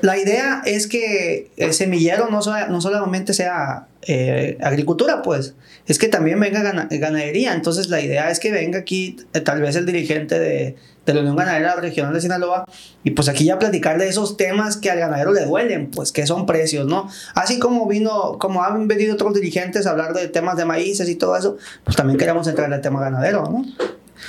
La 0.00 0.18
idea 0.18 0.62
es 0.64 0.86
que 0.86 1.50
el 1.56 1.74
semillero 1.74 2.30
no, 2.30 2.40
no 2.68 2.80
solamente 2.80 3.34
sea 3.34 3.88
eh, 4.06 4.56
agricultura, 4.62 5.22
pues, 5.22 5.54
es 5.86 5.98
que 5.98 6.08
también 6.08 6.38
venga 6.40 6.62
gana- 6.62 6.88
ganadería. 6.90 7.52
Entonces, 7.54 7.88
la 7.88 8.00
idea 8.00 8.30
es 8.30 8.38
que 8.40 8.50
venga 8.52 8.78
aquí 8.78 9.16
eh, 9.34 9.40
tal 9.40 9.60
vez 9.60 9.76
el 9.76 9.86
dirigente 9.86 10.38
de, 10.38 10.76
de 11.04 11.14
la 11.14 11.20
Unión 11.20 11.36
Ganadera 11.36 11.76
Regional 11.76 12.12
de 12.14 12.20
Sinaloa 12.20 12.64
y 13.04 13.12
pues 13.12 13.28
aquí 13.28 13.44
ya 13.44 13.58
platicar 13.58 13.98
de 13.98 14.08
esos 14.08 14.36
temas 14.36 14.76
que 14.76 14.90
al 14.90 14.98
ganadero 14.98 15.32
le 15.32 15.44
duelen, 15.44 15.90
pues 15.90 16.10
que 16.12 16.26
son 16.26 16.46
precios, 16.46 16.86
¿no? 16.86 17.08
Así 17.34 17.58
como 17.58 17.86
vino, 17.86 18.38
como 18.38 18.62
han 18.64 18.88
venido 18.88 19.14
otros 19.14 19.34
dirigentes 19.34 19.86
a 19.86 19.90
hablar 19.90 20.14
de 20.14 20.28
temas 20.28 20.56
de 20.56 20.64
maíces 20.64 21.08
y 21.08 21.14
todo 21.16 21.36
eso, 21.36 21.56
pues 21.84 21.96
también 21.96 22.18
queremos 22.18 22.46
entrar 22.48 22.72
al 22.72 22.80
tema 22.80 23.00
ganadero, 23.00 23.42
¿no? 23.44 23.64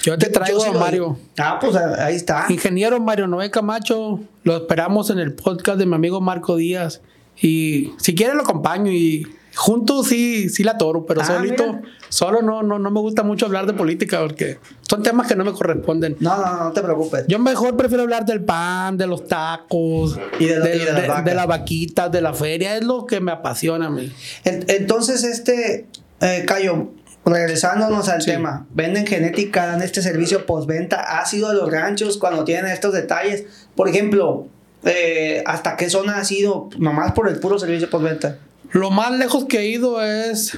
Yo 0.04 0.18
te 0.18 0.30
traigo 0.30 0.64
Yo 0.64 0.72
a 0.72 0.74
Mario. 0.80 1.18
Ah, 1.40 1.58
pues 1.62 1.76
ahí 1.76 2.16
está. 2.16 2.46
Ingeniero 2.50 3.00
Mario 3.00 3.26
Noé 3.26 3.50
Camacho, 3.50 4.20
lo 4.44 4.58
esperamos 4.58 5.10
en 5.10 5.18
el 5.20 5.34
podcast 5.34 5.80
de 5.80 5.86
mi 5.86 5.96
amigo 5.96 6.20
Marco 6.22 6.58
Díaz. 6.58 7.02
Y 7.42 7.94
si 7.98 8.14
quiere 8.14 8.34
lo 8.36 8.42
acompaño 8.42 8.92
y 8.92 9.26
juntos 9.58 10.08
sí, 10.08 10.50
sí 10.50 10.64
la 10.64 10.78
toro, 10.78 11.06
pero 11.06 11.22
Ah, 11.22 11.26
solito, 11.26 11.66
mira. 11.74 11.82
solo 12.10 12.42
no, 12.42 12.64
no, 12.64 12.80
no 12.80 12.92
me 12.92 13.00
gusta 13.00 13.24
mucho 13.24 13.46
hablar 13.48 13.66
de 13.66 13.74
política 13.74 14.20
porque 14.22 14.60
son 14.88 15.04
temas 15.04 15.28
que 15.28 15.36
no 15.36 15.44
me 15.44 15.52
corresponden. 15.52 16.16
No, 16.20 16.38
no, 16.38 16.64
no 16.66 16.72
te 16.72 16.82
preocupes. 16.82 17.26
Yo 17.28 17.40
mejor 17.40 17.76
prefiero 17.76 18.04
hablar 18.04 18.26
del 18.26 18.44
pan, 18.44 18.98
de 18.98 19.08
los 19.08 19.28
tacos, 19.28 20.18
Y 20.40 20.46
de 20.46 20.60
lo- 20.60 20.66
y 20.68 20.70
de 20.80 20.86
las 20.94 21.24
de- 21.26 21.30
de 21.32 21.36
las 21.36 21.48
vaquitas, 21.48 22.12
de 22.12 22.22
la 22.22 22.34
feria. 22.34 22.78
Es 22.78 22.84
lo 22.84 23.06
que 23.06 23.20
me 23.20 23.32
apasiona 23.32 23.88
a 23.88 23.90
mí. 23.90 24.12
En- 24.44 24.64
Entonces, 24.68 25.24
este, 25.24 25.88
eh, 26.22 26.44
Cayo, 26.48 26.92
regresándonos 27.26 28.10
al 28.10 28.22
Sí. 28.22 28.32
tema, 28.32 28.68
venden 28.74 29.06
genética, 29.06 29.66
dan 29.68 29.82
este 29.82 30.02
servicio 30.02 30.46
postventa, 30.46 31.20
ha 31.20 31.26
sido 31.26 31.50
a 31.50 31.54
los 31.54 31.72
ranchos 31.72 32.18
cuando 32.18 32.44
tienen 32.46 32.72
estos 32.72 32.94
detalles. 32.94 33.46
Por 33.76 33.90
ejemplo, 33.90 34.48
eh, 34.84 35.44
¿hasta 35.46 35.76
qué 35.76 35.90
zona 35.90 36.18
ha 36.20 36.24
sido? 36.26 36.70
Nomás 36.78 37.12
por 37.12 37.28
el 37.28 37.40
puro 37.40 37.60
servicio 37.60 37.90
postventa. 37.90 38.38
Lo 38.72 38.92
más 38.92 39.12
lejos 39.12 39.46
que 39.46 39.60
he 39.60 39.68
ido 39.68 40.02
es 40.02 40.58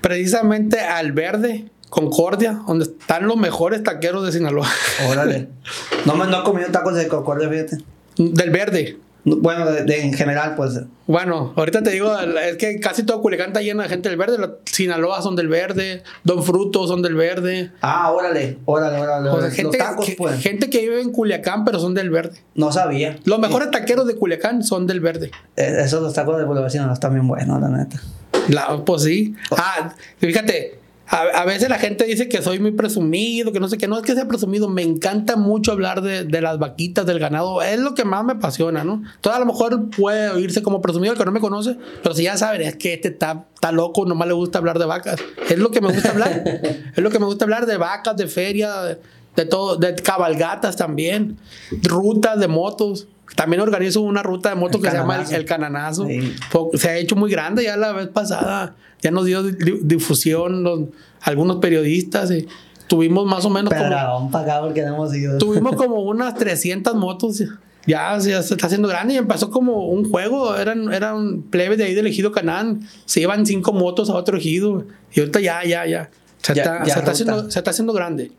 precisamente 0.00 0.80
al 0.80 1.12
Verde, 1.12 1.70
Concordia, 1.90 2.62
donde 2.66 2.84
están 2.84 3.26
los 3.26 3.36
mejores 3.36 3.82
taqueros 3.82 4.24
de 4.26 4.32
Sinaloa. 4.32 4.68
Órale. 5.08 5.48
no, 6.06 6.16
me, 6.16 6.26
no 6.26 6.40
he 6.40 6.44
comido 6.44 6.68
tacos 6.70 6.94
de 6.94 7.08
concordia, 7.08 7.48
fíjate. 7.48 7.78
Del 8.16 8.50
Verde. 8.50 8.98
No, 9.28 9.36
Bueno, 9.36 9.70
de, 9.70 9.84
de- 9.84 10.02
en 10.02 10.12
general, 10.12 10.54
pues. 10.56 10.80
Bueno, 11.06 11.52
ahorita 11.56 11.82
te 11.82 11.90
digo, 11.90 12.14
es 12.18 12.56
que 12.56 12.80
casi 12.80 13.02
todo 13.04 13.20
Culiacán 13.22 13.48
está 13.48 13.62
lleno 13.62 13.82
de 13.82 13.88
gente 13.88 14.08
del 14.08 14.18
verde. 14.18 14.36
Sinaloa 14.66 15.22
son 15.22 15.36
del 15.36 15.48
verde, 15.48 16.02
Don 16.24 16.42
Fruto 16.44 16.86
son 16.86 17.00
del 17.02 17.14
verde. 17.14 17.70
Ah, 17.80 18.12
órale, 18.12 18.58
órale, 18.66 18.98
órale. 18.98 19.28
O 19.28 19.32
sea, 19.32 19.38
órale. 19.40 19.54
gente, 19.54 19.78
Los 19.78 19.86
tacos, 19.88 20.06
que, 20.06 20.12
pues. 20.16 20.40
gente 20.40 20.68
que 20.70 20.80
vive 20.80 21.00
en 21.00 21.10
Culiacán, 21.12 21.64
pero 21.64 21.78
son 21.80 21.94
del 21.94 22.10
verde. 22.10 22.38
No 22.54 22.70
sabía. 22.72 23.18
Los 23.24 23.38
mejores 23.38 23.70
taqueros 23.70 24.06
de 24.06 24.16
Culiacán 24.16 24.62
son 24.62 24.86
del 24.86 25.00
verde. 25.00 25.30
Eh, 25.56 25.76
Esos 25.84 26.02
los 26.02 26.12
tacos 26.14 26.36
de 26.38 26.44
Boulevard 26.44 26.70
Sinaloa 26.70 26.94
están 26.94 27.14
bien 27.14 27.26
buenos, 27.26 27.60
la 27.60 27.68
neta. 27.68 28.00
La- 28.48 28.84
pues 28.84 29.02
sí. 29.02 29.34
Ah, 29.56 29.94
fíjate, 30.18 30.77
a, 31.10 31.22
a 31.40 31.44
veces 31.46 31.70
la 31.70 31.78
gente 31.78 32.04
dice 32.04 32.28
que 32.28 32.42
soy 32.42 32.58
muy 32.58 32.72
presumido, 32.72 33.50
que 33.52 33.60
no 33.60 33.68
sé 33.68 33.78
qué. 33.78 33.88
No 33.88 33.96
es 33.96 34.02
que 34.02 34.14
sea 34.14 34.28
presumido, 34.28 34.68
me 34.68 34.82
encanta 34.82 35.36
mucho 35.36 35.72
hablar 35.72 36.02
de, 36.02 36.24
de 36.24 36.40
las 36.42 36.58
vaquitas, 36.58 37.06
del 37.06 37.18
ganado. 37.18 37.62
Es 37.62 37.78
lo 37.80 37.94
que 37.94 38.04
más 38.04 38.24
me 38.24 38.34
apasiona, 38.34 38.84
¿no? 38.84 39.02
Todo 39.22 39.32
a 39.32 39.38
lo 39.38 39.46
mejor 39.46 39.88
puede 39.88 40.28
oírse 40.30 40.62
como 40.62 40.82
presumido 40.82 41.12
el 41.14 41.18
que 41.18 41.24
no 41.24 41.32
me 41.32 41.40
conoce, 41.40 41.78
pero 42.02 42.14
si 42.14 42.24
ya 42.24 42.36
saben, 42.36 42.60
es 42.60 42.76
que 42.76 42.94
este 42.94 43.08
está, 43.08 43.46
está 43.54 43.72
loco, 43.72 44.04
nomás 44.04 44.28
le 44.28 44.34
gusta 44.34 44.58
hablar 44.58 44.78
de 44.78 44.84
vacas. 44.84 45.18
Es 45.48 45.58
lo 45.58 45.70
que 45.70 45.80
me 45.80 45.92
gusta 45.92 46.10
hablar. 46.10 46.44
es 46.94 47.02
lo 47.02 47.10
que 47.10 47.18
me 47.18 47.24
gusta 47.24 47.46
hablar 47.46 47.64
de 47.64 47.78
vacas, 47.78 48.16
de 48.16 48.28
feria, 48.28 48.82
de, 48.82 48.98
de 49.34 49.44
todo, 49.46 49.76
de 49.76 49.94
cabalgatas 49.94 50.76
también, 50.76 51.38
rutas 51.82 52.38
de 52.38 52.48
motos. 52.48 53.08
También 53.36 53.60
organizo 53.60 54.00
una 54.00 54.22
ruta 54.22 54.48
de 54.50 54.54
motos 54.56 54.76
El 54.80 54.84
que 54.84 54.90
se 54.90 54.96
llama 54.96 55.14
Cananazo. 55.14 55.34
el, 55.34 55.40
el 55.40 55.46
Cananazo. 55.46 56.06
Sí. 56.06 56.34
Se 56.78 56.88
ha 56.88 56.96
hecho 56.96 57.16
muy 57.16 57.30
grande 57.30 57.64
ya 57.64 57.76
la 57.76 57.92
vez 57.92 58.08
pasada. 58.08 58.74
Ya 59.02 59.10
nos 59.10 59.26
dio 59.26 59.42
di- 59.42 59.78
difusión 59.82 60.62
los- 60.64 60.82
algunos 61.22 61.56
periodistas. 61.56 62.30
y 62.30 62.46
tuvimos 62.88 63.26
más 63.26 63.44
o 63.44 63.50
menos 63.50 63.70
como, 63.72 63.82
Pedradón 63.84 64.30
pagado 64.30 64.66
porque 64.66 64.82
no 64.82 64.94
hemos 64.94 65.14
ido. 65.14 65.38
tuvimos 65.38 65.76
como 65.76 65.96
unas 66.02 66.34
300 66.34 66.94
motos. 66.94 67.42
Ya, 67.86 68.18
ya 68.18 68.42
se 68.42 68.54
está 68.54 68.66
haciendo 68.66 68.86
grande 68.88 69.14
y 69.14 69.16
empezó 69.16 69.50
como 69.50 69.86
un 69.88 70.10
juego. 70.10 70.56
Eran, 70.56 70.92
eran 70.92 71.42
plebes 71.42 71.78
de 71.78 71.84
ahí 71.84 71.94
del 71.94 72.06
ejido 72.06 72.32
Canán. 72.32 72.80
Se 73.06 73.20
iban 73.20 73.46
cinco 73.46 73.72
motos 73.72 74.10
a 74.10 74.14
otro 74.14 74.36
ejido. 74.36 74.84
Y 75.12 75.20
ahorita 75.20 75.40
ya, 75.40 75.64
ya, 75.64 75.86
ya. 75.86 76.10
Se, 76.48 76.54
Ya- 76.54 76.62
está, 76.62 76.78
ya 76.84 76.94
se, 76.94 76.98
está 77.00 77.10
haciendo, 77.12 77.50
se 77.50 77.58
está 77.60 77.70
haciendo 77.70 77.92
grande. 77.92 78.32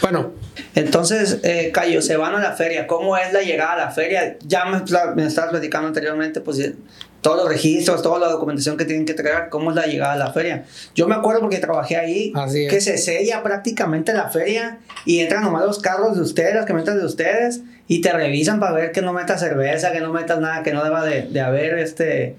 Bueno, 0.00 0.32
Entonces, 0.74 1.40
eh, 1.42 1.70
Cayo, 1.72 2.00
se 2.02 2.16
van 2.16 2.34
a 2.34 2.38
la 2.40 2.52
feria. 2.52 2.86
¿Cómo 2.86 3.16
es 3.16 3.32
la 3.32 3.42
llegada 3.42 3.72
a 3.72 3.76
la 3.76 3.90
feria? 3.90 4.36
Ya 4.46 4.64
me, 4.66 4.82
me 5.14 5.26
estabas 5.26 5.50
platicando 5.50 5.88
anteriormente, 5.88 6.40
pues 6.40 6.58
eh, 6.60 6.74
todos 7.22 7.38
los 7.38 7.48
registros, 7.48 8.02
toda 8.02 8.18
la 8.20 8.28
documentación 8.28 8.76
que 8.76 8.84
tienen 8.84 9.04
que 9.04 9.14
traer, 9.14 9.48
¿cómo 9.50 9.70
es 9.70 9.76
la 9.76 9.86
llegada 9.86 10.12
a 10.12 10.16
la 10.16 10.32
feria? 10.32 10.64
Yo 10.94 11.08
me 11.08 11.14
acuerdo 11.16 11.40
porque 11.40 11.58
trabajé 11.58 11.96
ahí, 11.96 12.32
Así 12.36 12.66
es. 12.66 12.70
que 12.72 12.80
se 12.80 12.98
sella 12.98 13.42
prácticamente 13.42 14.12
la 14.12 14.28
feria 14.28 14.78
y 15.04 15.18
entran 15.20 15.42
nomás 15.42 15.64
los 15.64 15.80
carros 15.80 16.14
de 16.14 16.22
ustedes, 16.22 16.54
las 16.54 16.66
camionetas 16.66 16.96
de 16.96 17.04
ustedes, 17.04 17.62
y 17.88 18.00
te 18.00 18.12
revisan 18.12 18.60
para 18.60 18.72
ver 18.72 18.92
que 18.92 19.02
no 19.02 19.12
metas 19.12 19.40
cerveza, 19.40 19.90
que 19.92 20.00
no 20.00 20.12
metas 20.12 20.38
nada, 20.40 20.62
que 20.62 20.72
no 20.72 20.84
deba 20.84 21.04
de, 21.04 21.22
de 21.22 21.40
haber 21.40 21.78
este, 21.78 22.36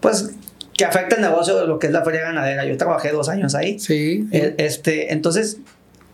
pues, 0.00 0.30
que 0.78 0.84
afecte 0.86 1.16
el 1.16 1.20
negocio 1.20 1.58
de 1.60 1.66
lo 1.66 1.78
que 1.78 1.88
es 1.88 1.92
la 1.92 2.02
feria 2.04 2.22
ganadera. 2.22 2.64
Yo 2.64 2.76
trabajé 2.78 3.10
dos 3.12 3.28
años 3.28 3.54
ahí. 3.54 3.78
sí. 3.78 4.26
Eh, 4.32 4.54
Este, 4.58 5.12
entonces 5.12 5.58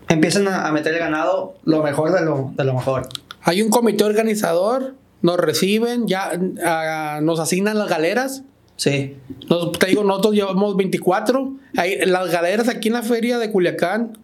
empiezan 0.09 0.47
a 0.49 0.69
meter 0.73 0.93
el 0.93 0.99
ganado 0.99 1.55
lo 1.63 1.81
mejor 1.83 2.11
de 2.11 2.25
lo, 2.25 2.51
de 2.57 2.63
lo 2.65 2.73
mejor. 2.73 3.07
Hay 3.43 3.61
un 3.61 3.69
comité 3.69 4.03
organizador. 4.03 4.95
Nos 5.21 5.37
reciben, 5.37 6.07
ya 6.07 6.33
nos 7.21 7.39
asignan 7.39 7.77
las 7.79 7.89
galeras. 7.89 8.43
Sí. 8.75 9.15
Nos- 9.49 9.71
te 9.79 9.85
digo, 9.87 10.03
nosotros 10.03 10.33
llevamos 10.35 10.75
24. 10.75 11.53
Ahí, 11.77 11.97
las 12.05 12.29
galeras 12.31 12.67
aquí 12.67 12.89
en 12.89 12.95
la 12.95 13.01
feria 13.03 13.37
de 13.39 13.49
Culiacán 13.51 14.17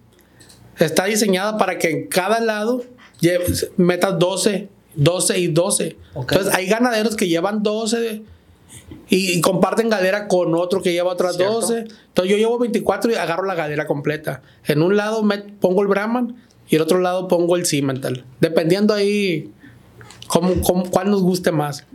está 0.80 1.06
diseñada 1.06 1.58
para 1.58 1.78
que 1.78 1.90
en 1.90 2.08
cada 2.08 2.40
lado 2.40 2.84
lleves- 3.22 3.70
metas 3.78 4.20
12 4.20 4.70
12 4.96 5.40
y 5.40 5.48
12. 5.48 5.96
Ok. 6.16 6.32
Entonces 6.34 6.54
hay 6.54 6.68
ganaderos 6.68 7.16
que 7.16 7.28
llevan 7.30 7.64
12 7.64 8.24
y, 9.12 9.34
y 9.34 9.42
comparten 9.42 9.90
galera 9.90 10.28
con 10.28 10.56
otro 10.56 10.82
que 10.82 10.92
lleva 10.92 11.12
otras 11.12 11.36
Cierto. 11.36 11.62
12. 11.62 11.80
Entonces 12.08 12.32
yo 12.32 12.38
llevo 12.38 12.58
24 12.58 13.12
y 13.12 13.16
agarro 13.16 13.46
la 13.46 13.54
galera 13.54 13.86
completa. 13.86 14.42
En 14.66 14.82
un 14.82 14.98
lado 14.98 15.22
me 15.22 15.38
pongo 15.38 15.84
el 15.84 15.88
Brahman 15.88 16.36
y 16.70 16.78
el 16.78 16.82
otro 16.82 17.00
lado 17.00 17.28
pongo 17.28 17.56
el 17.58 17.66
Cimental. 17.68 18.24
Dependiendo 18.40 18.94
ahí 18.96 19.52
cómo, 20.28 20.54
cómo- 20.64 20.90
cuál 20.90 21.12
nos 21.12 21.22
guste 21.22 21.52
más. 21.52 21.86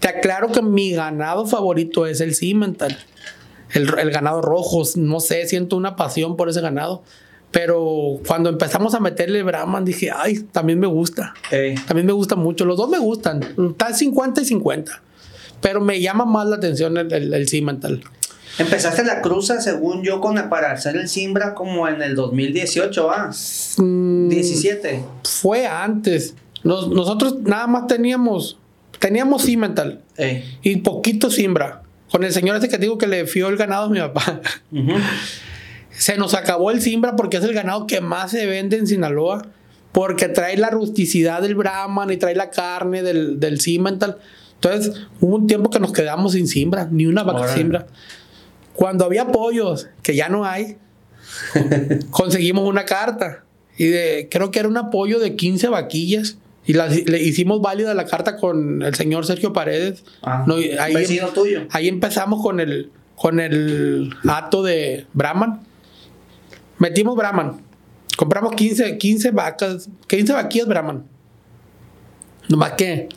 Te 0.00 0.08
aclaro 0.08 0.52
que 0.52 0.60
mi 0.60 0.90
ganado 0.92 1.46
favorito 1.46 2.06
es 2.06 2.20
el 2.20 2.34
Cimental. 2.34 2.98
El, 3.72 3.88
el 3.98 4.10
ganado 4.10 4.40
rojo, 4.42 4.82
no 4.96 5.20
sé, 5.20 5.46
siento 5.46 5.76
una 5.76 5.94
pasión 5.96 6.36
por 6.36 6.48
ese 6.48 6.60
ganado. 6.60 7.02
Pero 7.50 8.18
cuando 8.26 8.50
empezamos 8.50 8.94
a 8.94 9.00
meterle 9.00 9.42
Brahman 9.42 9.84
dije, 9.84 10.10
ay, 10.14 10.40
también 10.52 10.78
me 10.78 10.86
gusta. 10.86 11.32
Ey. 11.50 11.76
También 11.86 12.06
me 12.06 12.12
gusta 12.12 12.34
mucho. 12.36 12.64
Los 12.66 12.76
dos 12.76 12.90
me 12.90 12.98
gustan. 12.98 13.42
Está 13.70 13.94
50 13.94 14.42
y 14.42 14.44
50. 14.44 15.02
Pero 15.60 15.80
me 15.80 16.00
llama 16.00 16.24
más 16.24 16.46
la 16.46 16.56
atención 16.56 16.96
el, 16.96 17.12
el, 17.12 17.34
el 17.34 17.48
Cimental. 17.48 18.02
Empezaste 18.58 19.04
la 19.04 19.20
cruza, 19.22 19.60
según 19.60 20.02
yo, 20.02 20.20
con 20.20 20.34
para 20.48 20.72
hacer 20.72 20.96
el 20.96 21.08
Simbra 21.08 21.54
como 21.54 21.86
en 21.88 22.02
el 22.02 22.14
2018, 22.16 23.10
¿ah? 23.10 23.30
Mm, 23.76 24.28
17. 24.28 25.04
Fue 25.24 25.66
antes. 25.66 26.34
Nos- 26.64 26.88
nosotros 26.88 27.36
nada 27.42 27.66
más 27.68 27.86
teníamos, 27.86 28.58
teníamos 28.98 29.44
Cimental 29.44 30.00
Ey. 30.16 30.44
y 30.62 30.76
poquito 30.78 31.30
Simbra. 31.30 31.82
Con 32.10 32.24
el 32.24 32.32
señor 32.32 32.56
ese 32.56 32.68
que 32.68 32.76
te 32.78 32.82
digo 32.82 32.98
que 32.98 33.06
le 33.06 33.26
fió 33.26 33.48
el 33.48 33.56
ganado 33.56 33.84
a 33.86 33.88
mi 33.90 34.00
papá. 34.00 34.40
Ujú. 34.72 34.92
Se 35.90 36.16
nos 36.16 36.34
acabó 36.34 36.70
el 36.70 36.80
Simbra 36.80 37.16
porque 37.16 37.36
es 37.38 37.44
el 37.44 37.52
ganado 37.52 37.86
que 37.86 38.00
más 38.00 38.30
se 38.30 38.46
vende 38.46 38.76
en 38.76 38.86
Sinaloa. 38.86 39.46
Porque 39.90 40.28
trae 40.28 40.56
la 40.56 40.70
rusticidad 40.70 41.42
del 41.42 41.54
Brahman 41.54 42.10
y 42.12 42.16
trae 42.18 42.34
la 42.34 42.50
carne 42.50 43.02
del, 43.02 43.40
del 43.40 43.60
Cimental. 43.60 44.18
Entonces, 44.60 45.06
hubo 45.20 45.36
un 45.36 45.46
tiempo 45.46 45.70
que 45.70 45.78
nos 45.80 45.92
quedamos 45.92 46.32
sin 46.32 46.48
Simbra, 46.48 46.88
ni 46.90 47.06
una 47.06 47.22
vaca 47.22 47.40
Órale. 47.40 47.56
Simbra. 47.56 47.86
Cuando 48.74 49.04
había 49.04 49.28
pollos, 49.28 49.88
que 50.02 50.14
ya 50.16 50.28
no 50.28 50.44
hay, 50.44 50.76
conseguimos 52.10 52.68
una 52.68 52.84
carta. 52.84 53.44
Y 53.76 53.86
de, 53.86 54.28
creo 54.30 54.50
que 54.50 54.58
era 54.58 54.68
un 54.68 54.76
apoyo 54.76 55.18
de 55.20 55.36
15 55.36 55.68
vaquillas. 55.68 56.38
Y 56.66 56.72
la- 56.74 56.88
le 56.88 57.22
hicimos 57.22 57.60
válida 57.62 57.94
la 57.94 58.04
carta 58.06 58.36
con 58.36 58.82
el 58.82 58.94
señor 58.94 59.24
Sergio 59.24 59.52
Paredes. 59.52 60.04
Ah, 60.22 60.44
No, 60.46 60.56
ahí- 60.56 60.94
vecino 60.94 61.28
tuyo. 61.28 61.62
Ahí 61.70 61.88
empezamos 61.88 62.42
con 62.42 62.60
el, 62.60 62.90
con 63.16 63.40
el 63.40 64.12
acto 64.28 64.62
de 64.62 65.06
Brahman. 65.14 65.60
Metimos 66.78 67.16
Brahman. 67.16 67.60
Compramos 68.16 68.54
15, 68.54 68.98
15 68.98 69.30
vacas, 69.30 69.88
15 70.08 70.32
vaquillas 70.32 70.66
Brahman. 70.68 71.04
Nomás 72.48 72.72
que 72.72 73.08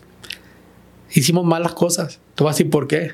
hicimos 1.14 1.46
mal 1.46 1.64
las 1.64 1.74
cosas. 1.74 2.20
Te 2.36 2.44
voy 2.44 2.50
a 2.50 2.54
decir 2.54 2.70
por 2.70 2.88
qué. 2.88 3.14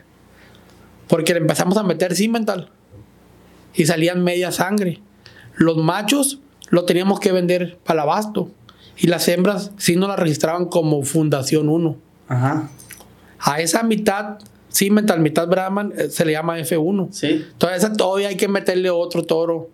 Porque 1.08 1.34
le 1.34 1.40
empezamos 1.40 1.78
a 1.78 1.84
meter 1.84 2.16
cimental. 2.16 2.70
Y 3.74 3.86
salían 3.86 4.24
media 4.24 4.52
sangre. 4.52 5.02
Los 5.56 5.78
machos 5.78 6.40
lo 6.70 6.86
teníamos 6.86 7.20
que 7.20 7.32
vender 7.32 7.78
para 7.84 8.02
el 8.02 8.10
abasto. 8.10 8.50
Y 8.98 9.08
las 9.08 9.28
hembras 9.28 9.72
sí 9.78 9.96
nos 9.96 10.10
las 10.10 10.20
registraban 10.20 10.66
como 10.66 11.04
Fundación 11.04 11.70
1. 11.70 11.96
Ajá. 12.28 12.70
A 13.40 13.62
esa 13.62 13.84
mitad 13.84 14.40
Cimental, 14.78 15.22
mitad 15.22 15.48
Brahman, 15.48 15.94
eh, 15.98 16.10
se 16.10 16.24
le 16.24 16.34
llama 16.34 16.60
F1. 16.60 17.12
Sí. 17.12 17.46
Entonces 17.52 17.80
esa 17.80 17.94
todavía 17.94 18.28
hay 18.28 18.38
que 18.38 18.48
meterle 18.48 18.92
otro 18.92 19.24
toro. 19.24 19.70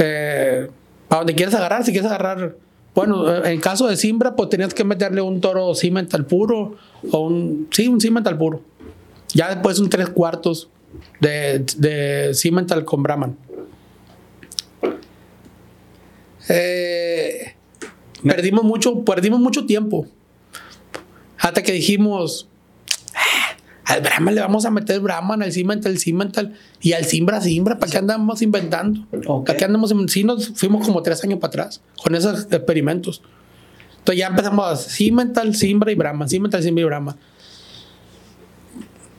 Eh, 0.00 0.68
para 1.06 1.20
donde 1.20 1.34
quieras 1.34 1.54
agarrar, 1.54 1.84
si 1.84 1.92
quieres 1.92 2.10
agarrar. 2.10 2.56
Bueno, 2.96 3.30
eh, 3.30 3.52
en 3.52 3.60
caso 3.60 3.86
de 3.86 3.96
Simbra, 3.96 4.34
pues 4.34 4.48
tenías 4.48 4.72
que 4.72 4.82
meterle 4.82 5.20
un 5.20 5.38
toro 5.42 5.74
Cimental 5.74 6.24
puro. 6.24 6.76
O 7.12 7.26
un. 7.26 7.68
Sí, 7.70 7.86
un 7.88 8.00
Cimental 8.00 8.38
puro. 8.38 8.62
Ya 9.34 9.50
después 9.50 9.78
un 9.78 9.90
tres 9.90 10.08
cuartos 10.08 10.70
de, 11.20 12.32
Cimental 12.34 12.86
con 12.86 13.02
Brahman. 13.02 13.36
Eh, 16.48 17.54
perdimos 18.24 18.64
mucho, 18.64 19.04
perdimos 19.04 19.40
mucho 19.40 19.66
tiempo. 19.66 20.06
Hasta 21.38 21.62
que 21.62 21.72
dijimos, 21.72 22.48
"Ah, 22.48 22.55
al 23.86 24.00
Brahman 24.02 24.34
le 24.34 24.40
vamos 24.40 24.64
a 24.66 24.70
meter 24.70 25.00
Brahman, 25.00 25.42
al 25.42 25.52
Cimental, 25.52 25.96
Cimental 25.98 26.54
y 26.80 26.92
al 26.92 27.04
Simbra, 27.04 27.40
Simbra. 27.40 27.78
¿Para 27.78 27.90
qué 27.92 27.98
andamos 27.98 28.42
inventando? 28.42 29.06
Ok. 29.26 29.46
¿Para 29.46 29.56
qué 29.56 29.64
andamos? 29.64 29.92
in- 29.92 30.08
Sí, 30.08 30.24
nos 30.24 30.48
fuimos 30.50 30.84
como 30.86 31.02
tres 31.02 31.22
años 31.24 31.38
para 31.38 31.48
atrás 31.50 31.80
con 32.02 32.14
esos 32.14 32.48
experimentos. 32.52 33.22
Entonces 33.98 34.18
ya 34.20 34.26
empezamos 34.28 34.86
Cimental, 34.86 35.54
Simbra 35.54 35.92
y 35.92 35.94
Brahman, 35.94 36.28
Cimental, 36.28 36.62
Simbra 36.62 36.82
y 36.82 36.84
Brahman. 36.84 37.16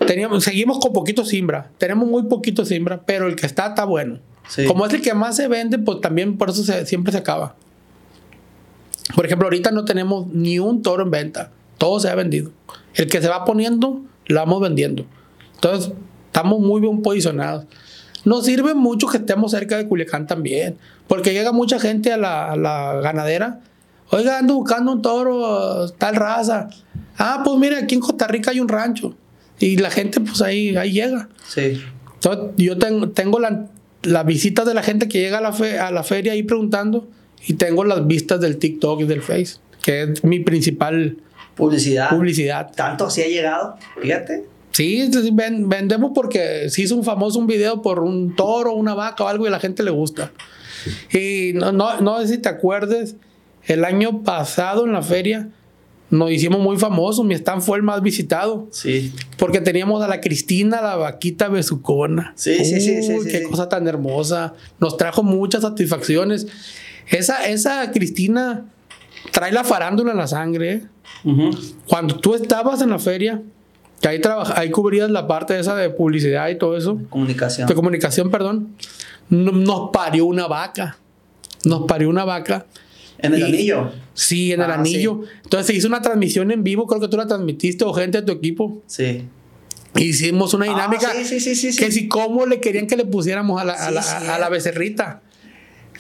Teníamos, 0.06 0.44
seguimos 0.44 0.80
con 0.80 0.94
poquito 0.94 1.26
Simbra. 1.26 1.70
Tenemos 1.78 2.08
muy 2.08 2.24
poquito 2.24 2.64
Simbra, 2.66 3.02
pero 3.06 3.28
el 3.28 3.36
que 3.36 3.46
está 3.46 3.68
está 3.68 3.84
bueno. 3.86 4.20
Sí. 4.48 4.66
Como 4.66 4.86
es 4.86 4.94
el 4.94 5.02
que 5.02 5.14
más 5.14 5.36
se 5.36 5.48
vende, 5.48 5.80
pues 5.80 6.00
también 6.02 6.38
por 6.38 6.50
eso 6.50 6.64
se- 6.64 6.86
siempre 6.86 7.12
se 7.12 7.18
acaba. 7.18 7.56
Por 9.16 9.26
ejemplo, 9.26 9.48
ahorita 9.48 9.72
no 9.72 9.86
tenemos 9.86 10.28
ni 10.28 10.60
un 10.60 10.82
toro 10.82 11.04
en 11.04 11.12
venta. 11.12 11.52
Todo 11.78 12.00
se 12.00 12.10
ha 12.10 12.16
vendido. 12.16 12.52
El 12.96 13.08
que 13.08 13.22
se 13.22 13.28
va 13.28 13.44
poniendo, 13.46 14.02
lo 14.28 14.40
vamos 14.40 14.62
vendiendo. 14.62 15.06
Entonces, 15.56 15.92
estamos 16.28 16.60
muy 16.60 16.82
bien 16.82 17.02
posicionados. 17.02 17.66
Nos 18.26 18.46
sirve 18.46 18.74
mucho 18.74 19.08
que 19.08 19.18
estemos 19.18 19.52
cerca 19.52 19.78
de 19.78 19.88
Culiacán 19.88 20.28
también. 20.28 20.78
Porque 21.08 21.34
llega 21.34 21.52
mucha 21.52 21.80
gente 21.80 22.12
a 22.12 22.18
la, 22.18 22.52
a 22.52 22.56
la 22.58 23.00
ganadera. 23.02 23.62
Oiga, 24.10 24.40
ando 24.40 24.56
buscando 24.56 24.92
un 24.92 25.02
toro, 25.02 25.90
tal 25.98 26.16
raza. 26.16 26.70
Ah, 27.18 27.42
pues 27.44 27.58
mira, 27.58 27.80
aquí 27.80 27.96
en 27.96 28.02
Costa 28.02 28.28
Rica 28.28 28.52
hay 28.52 28.60
un 28.60 28.68
rancho. 28.68 29.16
Y 29.60 29.78
la 29.78 29.90
gente, 29.90 30.20
pues 30.20 30.42
ahí, 30.42 30.76
ahí 30.76 30.92
llega. 30.92 31.30
Sí. 31.48 31.82
Entonces, 32.16 32.52
yo 32.58 32.78
tengo, 32.78 33.10
tengo 33.10 33.40
la, 33.40 33.68
las 34.04 34.26
visitas 34.26 34.66
de 34.66 34.74
la 34.74 34.84
gente 34.84 35.08
que 35.08 35.20
llega 35.20 35.38
a 35.38 35.42
la, 35.42 35.54
fe- 35.54 35.80
a 35.80 35.92
la 35.92 36.04
feria 36.04 36.34
ahí 36.34 36.44
preguntando 36.44 37.08
y 37.48 37.54
tengo 37.54 37.84
las 37.86 38.06
vistas 38.06 38.42
del 38.42 38.58
TikTok 38.58 39.02
y 39.02 39.04
del 39.06 39.22
Face, 39.22 39.58
que 39.84 40.04
es 40.04 40.24
mi 40.24 40.40
principal 40.40 41.18
Publicidad. 41.58 42.10
publicidad. 42.10 42.72
Tanto 42.76 43.06
así 43.08 43.22
ha 43.22 43.28
llegado. 43.28 43.76
Fíjate. 44.02 44.46
Sí, 44.72 45.12
sí, 45.12 45.30
ven- 45.34 45.68
vendemos 45.70 46.12
porque 46.14 46.70
se 46.70 46.84
hizo 46.84 46.96
un 46.96 47.04
famoso 47.04 47.40
un 47.40 47.48
video 47.48 47.82
por 47.82 48.00
un 48.00 48.36
toro, 48.36 48.74
una 48.74 48.94
vaca 48.94 49.24
o 49.24 49.28
algo 49.28 49.46
y 49.46 49.48
a 49.48 49.52
la 49.52 49.60
gente 49.60 49.82
le 49.84 49.92
gusta. 49.92 50.32
Y 51.12 51.52
no, 51.56 51.72
no, 51.72 52.00
no 52.02 52.22
sé 52.22 52.28
si 52.28 52.38
te 52.38 52.50
acuerdes, 52.50 53.16
el 53.66 53.84
año 53.84 54.24
pasado 54.24 54.86
en 54.86 54.94
la 54.94 55.02
feria 55.02 55.50
nos 56.10 56.32
hicimos 56.32 56.62
muy 56.62 56.78
famosos, 56.78 57.26
mi 57.26 57.34
stand 57.34 57.62
fue 57.62 57.78
el 57.78 57.84
más 57.84 58.02
visitado. 58.02 58.68
Sí. 58.72 59.12
Porque 59.38 59.60
teníamos 59.60 60.02
a 60.04 60.08
la 60.08 60.22
Cristina, 60.22 60.82
la 60.82 60.96
vaquita 60.96 61.50
besucona. 61.50 62.34
Sí, 62.36 62.64
sí, 62.64 62.80
sí, 62.80 63.02
sí, 63.04 63.14
Uy, 63.16 63.26
sí, 63.26 63.32
qué 63.32 63.40
sí. 63.40 63.44
cosa 63.46 63.68
tan 63.68 63.88
hermosa. 63.88 64.54
Nos 64.80 64.96
trajo 64.96 65.24
muchas 65.24 65.64
satisfacciones. 65.64 66.48
Esa, 67.10 67.48
esa 67.50 67.92
Cristina 67.92 68.66
trae 69.32 69.52
la 69.52 69.64
farándula 69.64 70.12
en 70.12 70.18
la 70.18 70.28
sangre. 70.28 70.72
¿eh? 70.74 70.84
Ujú. 71.24 71.52
Cuando 71.88 72.16
tú 72.18 72.36
estabas 72.36 72.82
en 72.82 72.90
la 72.90 73.00
feria, 73.00 73.42
que 74.02 74.08
ahí, 74.08 74.22
ahí 74.56 74.70
cubrías 74.72 75.10
la 75.10 75.28
parte 75.28 75.58
esa 75.60 75.76
de 75.76 75.90
publicidad 75.90 76.50
y 76.50 76.58
todo 76.58 76.78
eso, 76.78 77.00
Comunicación. 77.10 77.68
de 77.68 77.74
comunicación, 77.76 78.30
perdón, 78.32 78.76
no- 79.30 79.52
nos 79.52 79.90
parió 79.92 80.26
una 80.26 80.48
vaca. 80.48 80.98
Nos 81.66 81.86
parió 81.88 82.10
una 82.10 82.24
vaca. 82.24 82.66
En 83.20 83.34
el 83.34 83.40
Y- 83.40 83.44
anillo. 83.44 83.92
Sí, 84.14 84.52
en 84.54 84.62
el 84.62 84.70
Ah, 84.72 84.76
anillo. 84.76 85.22
Entonces 85.44 85.66
se 85.68 85.74
hizo 85.74 85.88
una 85.88 86.02
transmisión 86.02 86.52
en 86.52 86.64
vivo, 86.64 86.86
creo 86.86 87.02
que 87.02 87.08
tú 87.08 87.18
la 87.18 87.26
transmitiste 87.28 87.84
o 87.84 87.92
gente 87.94 88.20
de 88.20 88.26
tu 88.28 88.32
equipo. 88.32 88.84
Sí. 88.86 89.26
Hicimos 89.96 90.54
una 90.54 90.66
dinámica. 90.66 91.08
Ah, 91.12 91.24
sí, 91.24 91.40
sí. 91.40 91.76
Que 91.76 91.92
si 91.92 92.08
cómo 92.08 92.46
le 92.46 92.60
querían 92.62 92.86
que 92.86 92.96
le 92.96 93.06
pusiéramos 93.06 93.60
a 93.60 93.66
la, 93.66 93.74
a 93.74 93.90
la, 93.90 94.02
a 94.36 94.38
la 94.38 94.50
becerrita. 94.50 95.22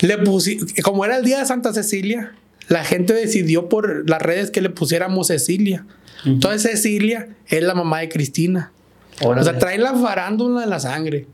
Le 0.01 0.19
pusi- 0.23 0.59
como 0.83 1.03
era 1.05 1.17
el 1.17 1.23
día 1.25 1.39
de 1.39 1.45
Santa 1.47 1.73
Cecilia, 1.73 2.33
la 2.67 2.83
gente 2.83 3.13
decidió 3.13 3.69
por 3.69 4.09
las 4.09 4.21
redes 4.21 4.51
que 4.51 4.61
le 4.61 4.69
pusiéramos 4.69 5.27
Cecilia. 5.27 5.85
Entonces 6.25 6.63
Cecilia 6.63 7.29
es 7.47 7.63
la 7.63 7.73
mamá 7.75 7.99
de 7.99 8.09
Cristina. 8.09 8.71
O 9.23 9.43
sea, 9.43 9.57
trae 9.57 9.77
la 9.77 9.93
farándula 9.93 10.63
en 10.63 10.69
la 10.69 10.79
sangre. 10.79 11.27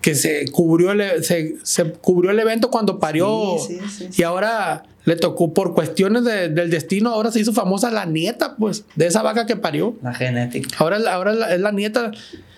Que 0.00 0.14
se 0.14 0.46
cubrió 0.52 0.92
el, 0.92 1.24
se, 1.24 1.56
se 1.64 1.90
cubrió 1.92 2.30
el 2.30 2.38
evento 2.38 2.70
cuando 2.70 2.98
parió. 3.00 3.56
Sí, 3.58 3.74
sí, 3.74 3.88
sí, 3.88 4.08
sí. 4.12 4.20
Y 4.20 4.24
ahora 4.24 4.84
le 5.04 5.16
tocó 5.16 5.52
por 5.52 5.74
cuestiones 5.74 6.22
de- 6.24 6.48
del 6.48 6.70
destino. 6.70 7.10
Ahora 7.10 7.32
se 7.32 7.40
hizo 7.40 7.52
famosa 7.52 7.90
la 7.90 8.04
nieta, 8.06 8.54
pues, 8.56 8.84
de 8.94 9.06
esa 9.08 9.22
vaca 9.22 9.46
que 9.46 9.56
parió. 9.56 9.96
La 10.02 10.14
genética. 10.14 10.68
Ahora, 10.78 10.98
ahora 11.10 11.32
es 11.32 11.38
la, 11.38 11.54
es 11.54 11.60
la 11.60 11.72
nieta. 11.72 12.12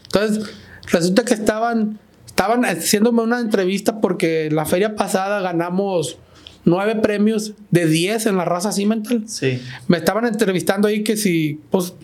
Entonces, 0.05 0.45
resulta 0.91 1.25
que 1.25 1.33
estaban, 1.35 1.99
estaban 2.27 2.65
haciéndome 2.65 3.23
una 3.23 3.41
entrevista 3.41 4.01
porque 4.01 4.51
la 4.51 4.67
feria 4.67 4.95
pasada 4.95 5.41
ganamos 5.41 6.19
nueve 6.65 6.97
premios 6.97 7.55
de 7.71 7.87
10 7.87 8.27
en 8.27 8.37
la 8.37 8.45
raza 8.45 8.73
Cimental. 8.73 9.25
Sí. 9.27 9.61
Me 9.87 9.99
estaban 9.99 10.27
entrevistando 10.27 10.89
ahí 10.89 11.03
que 11.03 11.17
si, 11.17 11.61
pues, 11.71 11.95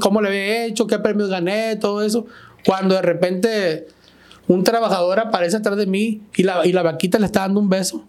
cómo 0.00 0.20
le 0.20 0.28
había 0.28 0.66
hecho, 0.66 0.86
qué 0.86 0.98
premios 0.98 1.30
gané, 1.30 1.76
todo 1.76 2.02
eso. 2.02 2.26
Cuando 2.64 2.94
de 2.94 3.02
repente 3.02 3.86
un 4.48 4.64
trabajador 4.64 5.20
aparece 5.20 5.56
atrás 5.56 5.76
de 5.76 5.86
mí 5.86 6.22
y 6.36 6.42
la, 6.42 6.66
y 6.66 6.72
la 6.72 6.82
vaquita 6.82 7.18
le 7.18 7.26
está 7.26 7.40
dando 7.40 7.60
un 7.60 7.68
beso. 7.68 8.04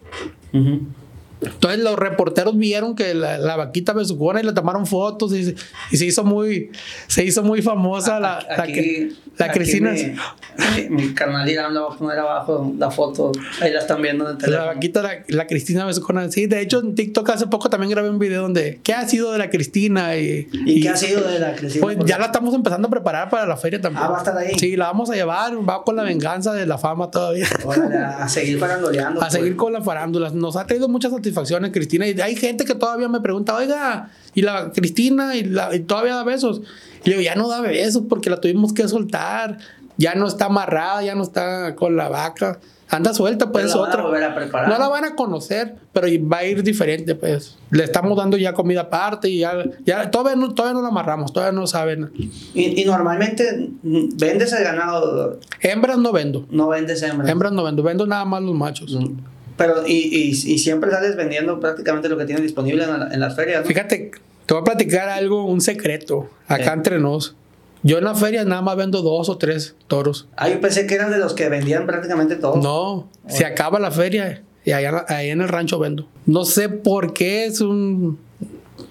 Entonces 1.46 1.80
los 1.80 1.96
reporteros 1.98 2.58
vieron 2.58 2.96
que 2.96 3.14
la, 3.14 3.38
la 3.38 3.56
vaquita 3.56 3.94
besucona 3.94 4.42
y 4.42 4.44
le 4.44 4.54
tomaron 4.54 4.86
fotos 4.86 5.34
y, 5.34 5.44
se- 5.46 5.56
y 5.92 5.98
se 5.98 6.06
hizo 6.06 6.24
muy 6.24 6.72
se 7.08 7.24
hizo 7.26 7.44
muy 7.44 7.62
famosa 7.62 8.20
la, 8.20 8.46
la, 8.48 8.64
Aquí- 8.64 8.74
que- 8.74 9.12
la 9.38 9.46
aquí 9.48 9.60
Cristina. 9.60 9.92
Mi, 9.94 10.90
mi, 10.90 11.14
carnal 11.14 11.50
Irán 11.50 11.74
le 11.74 11.80
va 11.80 11.88
a 11.94 11.98
poner 11.98 12.20
abajo 12.20 12.72
la 12.78 12.92
foto. 12.92 13.32
Ahí 13.62 13.72
la 13.72 13.80
están 13.80 14.02
viendo 14.02 14.26
en 14.26 14.32
el 14.32 14.38
La 14.38 14.46
teléfono. 14.46 14.68
vaquita, 14.68 15.02
la, 15.02 15.14
la 15.30 15.48
Cristina 15.48 15.86
Besucona. 15.86 16.32
Sí, 16.32 16.46
de 16.46 16.62
hecho 16.62 16.80
en 16.80 16.94
TikTok 16.96 17.30
hace 17.32 17.48
poco 17.48 17.70
también 17.70 17.90
grabé 17.92 18.10
un 18.10 18.20
video 18.20 18.44
donde 18.44 18.80
¿qué 18.84 18.94
ha 18.94 19.08
sido 19.08 19.32
de 19.32 19.40
la 19.40 19.50
Cristina? 19.50 20.16
Y, 20.18 20.48
¿Y, 20.66 20.82
qué 20.82 20.90
ha 20.90 20.96
sido 20.98 21.22
de 21.28 21.40
la 21.40 21.56
Cristina? 21.56 21.82
Pues 21.84 21.98
ya 22.06 22.18
la 22.20 22.26
estamos 22.28 22.54
empezando 22.54 22.88
a 22.88 22.92
preparar 22.92 23.30
para 23.30 23.46
la 23.48 23.58
feria 23.58 23.82
también. 23.82 24.04
Ah, 24.06 24.10
¿va 24.10 24.16
a 24.18 24.20
estar 24.20 24.38
ahí? 24.38 24.54
Sí, 24.60 24.76
la 24.76 24.86
vamos 24.86 25.10
a 25.10 25.16
llevar, 25.16 25.54
va 25.68 25.84
con 25.84 25.96
la 25.96 26.04
venganza 26.04 26.54
de 26.54 26.66
la 26.68 26.78
fama 26.78 27.10
todavía. 27.10 27.48
Órale, 27.66 27.98
a 27.98 28.28
seguir 28.30 28.60
farandoleando. 28.60 29.20
A 29.24 29.26
pues. 29.28 29.34
seguir 29.34 29.56
con 29.56 29.74
las 29.74 29.84
farándulas. 29.84 30.34
Nos 30.34 30.56
ha 30.56 30.68
traído 30.68 30.88
muchas 30.88 31.12
satisfacciones, 31.12 31.33
Cristina. 31.72 32.08
Y 32.08 32.20
hay 32.22 32.36
gente 32.36 32.66
que 32.66 32.76
todavía 32.76 33.08
me 33.10 33.22
pregunta, 33.22 33.56
oiga, 33.56 34.10
y 34.34 34.42
la 34.42 34.72
Cristina, 34.72 35.36
y, 35.36 35.44
la, 35.44 35.76
y 35.76 35.80
todavía 35.82 36.16
da 36.16 36.24
besos. 36.24 36.62
Y 37.04 37.10
le 37.10 37.18
digo, 37.18 37.22
ya 37.22 37.36
no 37.36 37.48
da 37.48 37.62
besos 37.62 38.04
porque 38.08 38.30
la 38.30 38.40
tuvimos 38.40 38.74
que 38.74 38.88
soltar. 38.88 39.58
Ya 39.98 40.16
no 40.16 40.28
está 40.28 40.46
amarrada, 40.46 41.04
ya 41.04 41.14
no 41.16 41.24
está 41.24 41.76
con 41.76 41.96
la 41.96 42.10
vaca. 42.10 42.60
Anda 42.90 43.14
suelta, 43.14 43.52
pues 43.52 43.66
es 43.66 43.76
otra. 43.76 44.04
a. 44.04 44.68
No 44.68 44.78
la 44.78 44.88
van 44.88 45.04
a 45.06 45.16
conocer, 45.16 45.76
pero 45.94 46.08
va 46.30 46.38
a 46.38 46.46
ir 46.46 46.62
diferente, 46.62 47.16
pues. 47.16 47.58
Le 47.72 47.84
estamos 47.84 48.16
dando 48.16 48.38
ya 48.38 48.54
comida 48.54 48.82
aparte 48.82 49.30
y 49.30 49.40
ya, 49.40 49.64
ya 49.84 50.12
todavía, 50.12 50.36
no, 50.36 50.54
todavía 50.54 50.76
no 50.76 50.82
la 50.84 50.90
amarramos, 50.90 51.34
todavía 51.34 51.60
no 51.60 51.66
saben. 51.66 52.12
Y, 52.54 52.82
y 52.82 52.86
normalmente 52.86 53.72
mm, 53.82 54.10
vendes 54.18 54.54
el 54.54 54.64
ganado, 54.64 55.40
Hembras 55.60 55.98
no 55.98 56.12
vendo. 56.12 56.46
no 56.52 56.68
vendes 56.68 57.02
hembras. 57.02 57.30
Hembras 57.30 57.52
no 57.52 57.64
vendo, 57.64 57.82
vendo 57.82 58.06
nada 58.06 58.26
más 58.26 58.44
los 58.44 58.54
machos. 58.54 58.94
Mm. 58.94 59.18
Pero, 59.58 59.86
y, 59.88 59.94
y, 59.94 60.30
y 60.30 60.58
siempre 60.58 60.90
sales 60.92 61.16
vendiendo 61.16 61.60
prácticamente 61.60 62.10
lo 62.10 62.18
que 62.18 62.26
tienes 62.26 62.44
disponible 62.44 62.84
en, 62.84 62.90
la- 63.00 63.10
en 63.14 63.20
las 63.20 63.36
ferias. 63.36 63.62
¿no? 63.62 63.68
Fíjate, 63.68 64.12
te 64.46 64.54
voy 64.54 64.62
a 64.62 64.64
platicar 64.64 65.10
algo, 65.10 65.46
un 65.46 65.62
secreto, 65.62 66.30
acá 66.48 66.72
Eh. 66.72 66.76
entre 66.76 67.00
nos. 67.00 67.36
Yo 67.84 67.98
en 67.98 68.06
la 68.06 68.16
feria 68.16 68.46
nada 68.46 68.62
más 68.62 68.78
vendo 68.78 69.02
dos 69.02 69.28
o 69.30 69.38
tres 69.38 69.76
toros. 69.88 70.28
Ah, 70.38 70.48
yo 70.50 70.60
pensé 70.62 70.88
que 70.88 70.96
eran 70.96 71.12
de 71.12 71.18
los 71.18 71.34
que 71.34 71.50
vendían 71.50 71.86
prácticamente 71.86 72.36
todo. 72.38 72.56
No, 72.62 73.10
se 73.28 73.46
acaba 73.46 73.78
la 73.80 73.92
feria 73.92 74.42
y 74.64 74.72
allá, 74.72 75.06
ahí 75.10 75.30
en 75.30 75.42
el 75.42 75.50
rancho 75.50 75.78
vendo. 75.80 76.08
No 76.26 76.46
sé 76.46 76.70
por 76.70 77.14
qué 77.14 77.46
es 77.46 77.60
un 77.60 78.18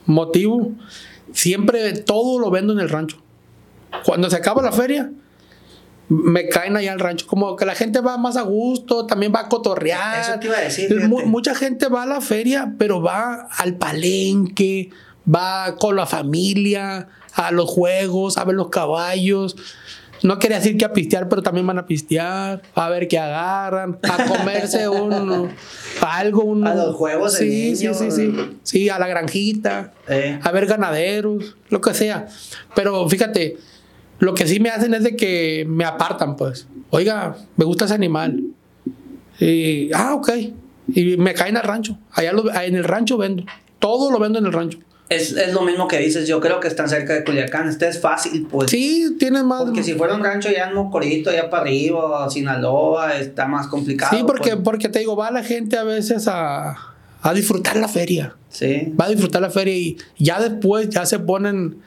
motivo. 0.07 0.73
Siempre 1.33 1.93
todo 1.95 2.39
lo 2.39 2.51
vendo 2.51 2.73
en 2.75 2.81
el 2.81 2.89
rancho. 2.91 3.17
Cuando 4.05 4.29
se 4.31 4.37
acaba 4.37 4.63
la 4.63 4.73
feria, 4.73 5.11
me 6.13 6.49
caen 6.49 6.77
allá 6.77 6.93
al 6.93 7.01
rancho. 7.01 7.27
Como 7.27 7.57
que 7.57 7.65
la 7.65 7.75
gente 7.75 8.01
va 8.01 8.17
más 8.19 8.37
a 8.37 8.43
gusto, 8.43 9.07
también 9.07 9.33
va 9.35 9.41
a 9.41 9.49
cotorrear. 9.49 10.21
Eso 10.21 10.39
te 10.41 10.47
iba 10.47 10.57
a 10.57 10.61
decir, 10.61 11.09
Mu- 11.09 11.25
mucha 11.27 11.55
gente 11.55 11.89
va 11.89 12.03
a 12.03 12.07
la 12.07 12.21
feria, 12.21 12.75
pero 12.79 13.01
va 13.03 13.49
al 13.57 13.75
palenque, 13.77 14.91
va 15.33 15.77
con 15.77 15.97
la 15.97 16.07
familia, 16.07 17.09
a 17.35 17.51
los 17.51 17.71
juegos, 17.71 18.37
a 18.39 18.45
ver 18.45 18.57
los 18.57 18.69
caballos. 18.69 19.57
No 20.23 20.39
quería 20.39 20.59
decir 20.59 20.77
que 20.77 20.85
a 20.85 20.93
pistear, 20.93 21.29
pero 21.29 21.43
también 21.43 21.67
van 21.67 21.79
a 21.81 21.87
pistear, 21.87 22.63
a 22.77 22.89
ver 22.89 23.09
qué 23.09 23.19
agarran, 23.19 23.99
a 24.05 24.25
comerse 24.25 24.89
un 24.89 25.51
algo, 26.01 26.45
un, 26.45 26.65
A 26.65 26.75
los 26.77 26.95
juegos 26.95 27.35
sí, 27.35 27.75
sí, 27.75 27.89
sí, 27.93 28.11
sí, 28.13 28.33
sí, 28.63 28.89
a 28.89 29.01
la 29.01 29.09
granjita, 29.09 29.93
Eh. 30.09 30.39
a 30.41 30.51
ver 30.53 30.67
ganaderos, 30.67 31.57
lo 31.71 31.81
que 31.81 31.93
sea. 31.95 32.29
Pero 32.77 33.09
fíjate, 33.09 33.57
lo 34.23 34.35
que 34.35 34.47
sí 34.47 34.61
me 34.61 34.71
hacen 34.71 34.95
es 34.95 35.03
de 35.03 35.17
que 35.17 35.65
me 35.69 35.85
apartan, 35.85 36.37
pues. 36.37 36.69
Oiga, 36.91 37.37
me 37.57 37.65
gusta 37.65 37.87
ese 37.87 37.95
animal. 37.95 38.41
Y, 39.41 39.91
ah, 39.93 40.15
ok. 40.15 40.31
Y 40.95 41.17
me 41.17 41.35
caen 41.35 41.57
al 41.57 41.65
rancho. 41.65 41.99
Allá 42.13 42.33
lo- 42.33 42.53
en 42.55 42.77
el 42.77 42.85
rancho 42.85 43.17
vendo. 43.19 43.45
Todo 43.81 44.13
lo 44.13 44.21
vendo 44.21 44.39
en 44.39 44.47
el 44.47 44.53
rancho. 44.53 44.79
Es, 45.09 45.33
es 45.33 45.53
lo 45.53 45.63
mismo 45.63 45.89
que 45.89 45.99
dices, 45.99 46.29
yo 46.29 46.41
creo 46.41 46.61
que 46.61 46.69
están 46.69 46.89
cerca 46.89 47.13
de 47.15 47.25
Culiacán. 47.25 47.69
Este 47.69 47.89
es 47.89 48.01
fácil, 48.01 48.47
pues. 48.49 48.71
Sí, 48.71 49.17
tienes 49.19 49.43
más. 49.43 49.63
Porque 49.65 49.83
si 49.83 49.95
fuera 49.95 50.15
un 50.15 50.23
rancho 50.23 50.51
ya 50.51 50.69
en 50.69 50.75
Mocorito, 50.75 51.31
allá 51.31 51.51
para 51.51 51.65
arriba, 51.65 52.31
Sinaloa, 52.31 53.17
está 53.19 53.47
más 53.47 53.67
complicado. 53.67 54.17
Sí, 54.17 54.23
porque, 54.25 54.51
pues. 54.53 54.63
porque 54.63 54.89
te 54.89 55.01
digo, 55.01 55.17
va 55.17 55.33
la 55.33 55.43
gente 55.43 55.77
a 55.77 55.83
veces 55.83 56.29
a, 56.29 56.77
a 57.21 57.35
disfrutar 57.35 57.77
la 57.77 57.89
feria. 57.89 58.37
Sí. 58.49 58.93
Va 58.99 59.07
a 59.07 59.09
disfrutar 59.09 59.43
la 59.43 59.51
feria 59.51 59.75
y 59.77 59.97
ya 60.19 60.41
después 60.41 60.89
ya 60.91 61.05
se 61.07 61.19
ponen 61.19 61.79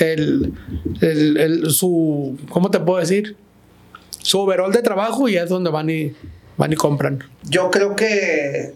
el, 0.00 0.52
el, 1.00 1.36
el- 1.36 1.70
su, 1.70 2.38
¿cómo 2.50 2.70
te 2.70 2.80
puedo 2.80 2.98
decir? 2.98 3.36
Su 4.22 4.40
overall 4.40 4.72
de 4.72 4.82
trabajo 4.82 5.28
y 5.28 5.36
es 5.36 5.48
donde 5.48 5.70
van 5.70 5.88
y, 5.90 6.12
van 6.56 6.72
y 6.72 6.76
compran. 6.76 7.22
Yo 7.44 7.70
creo 7.70 7.96
que 7.96 8.74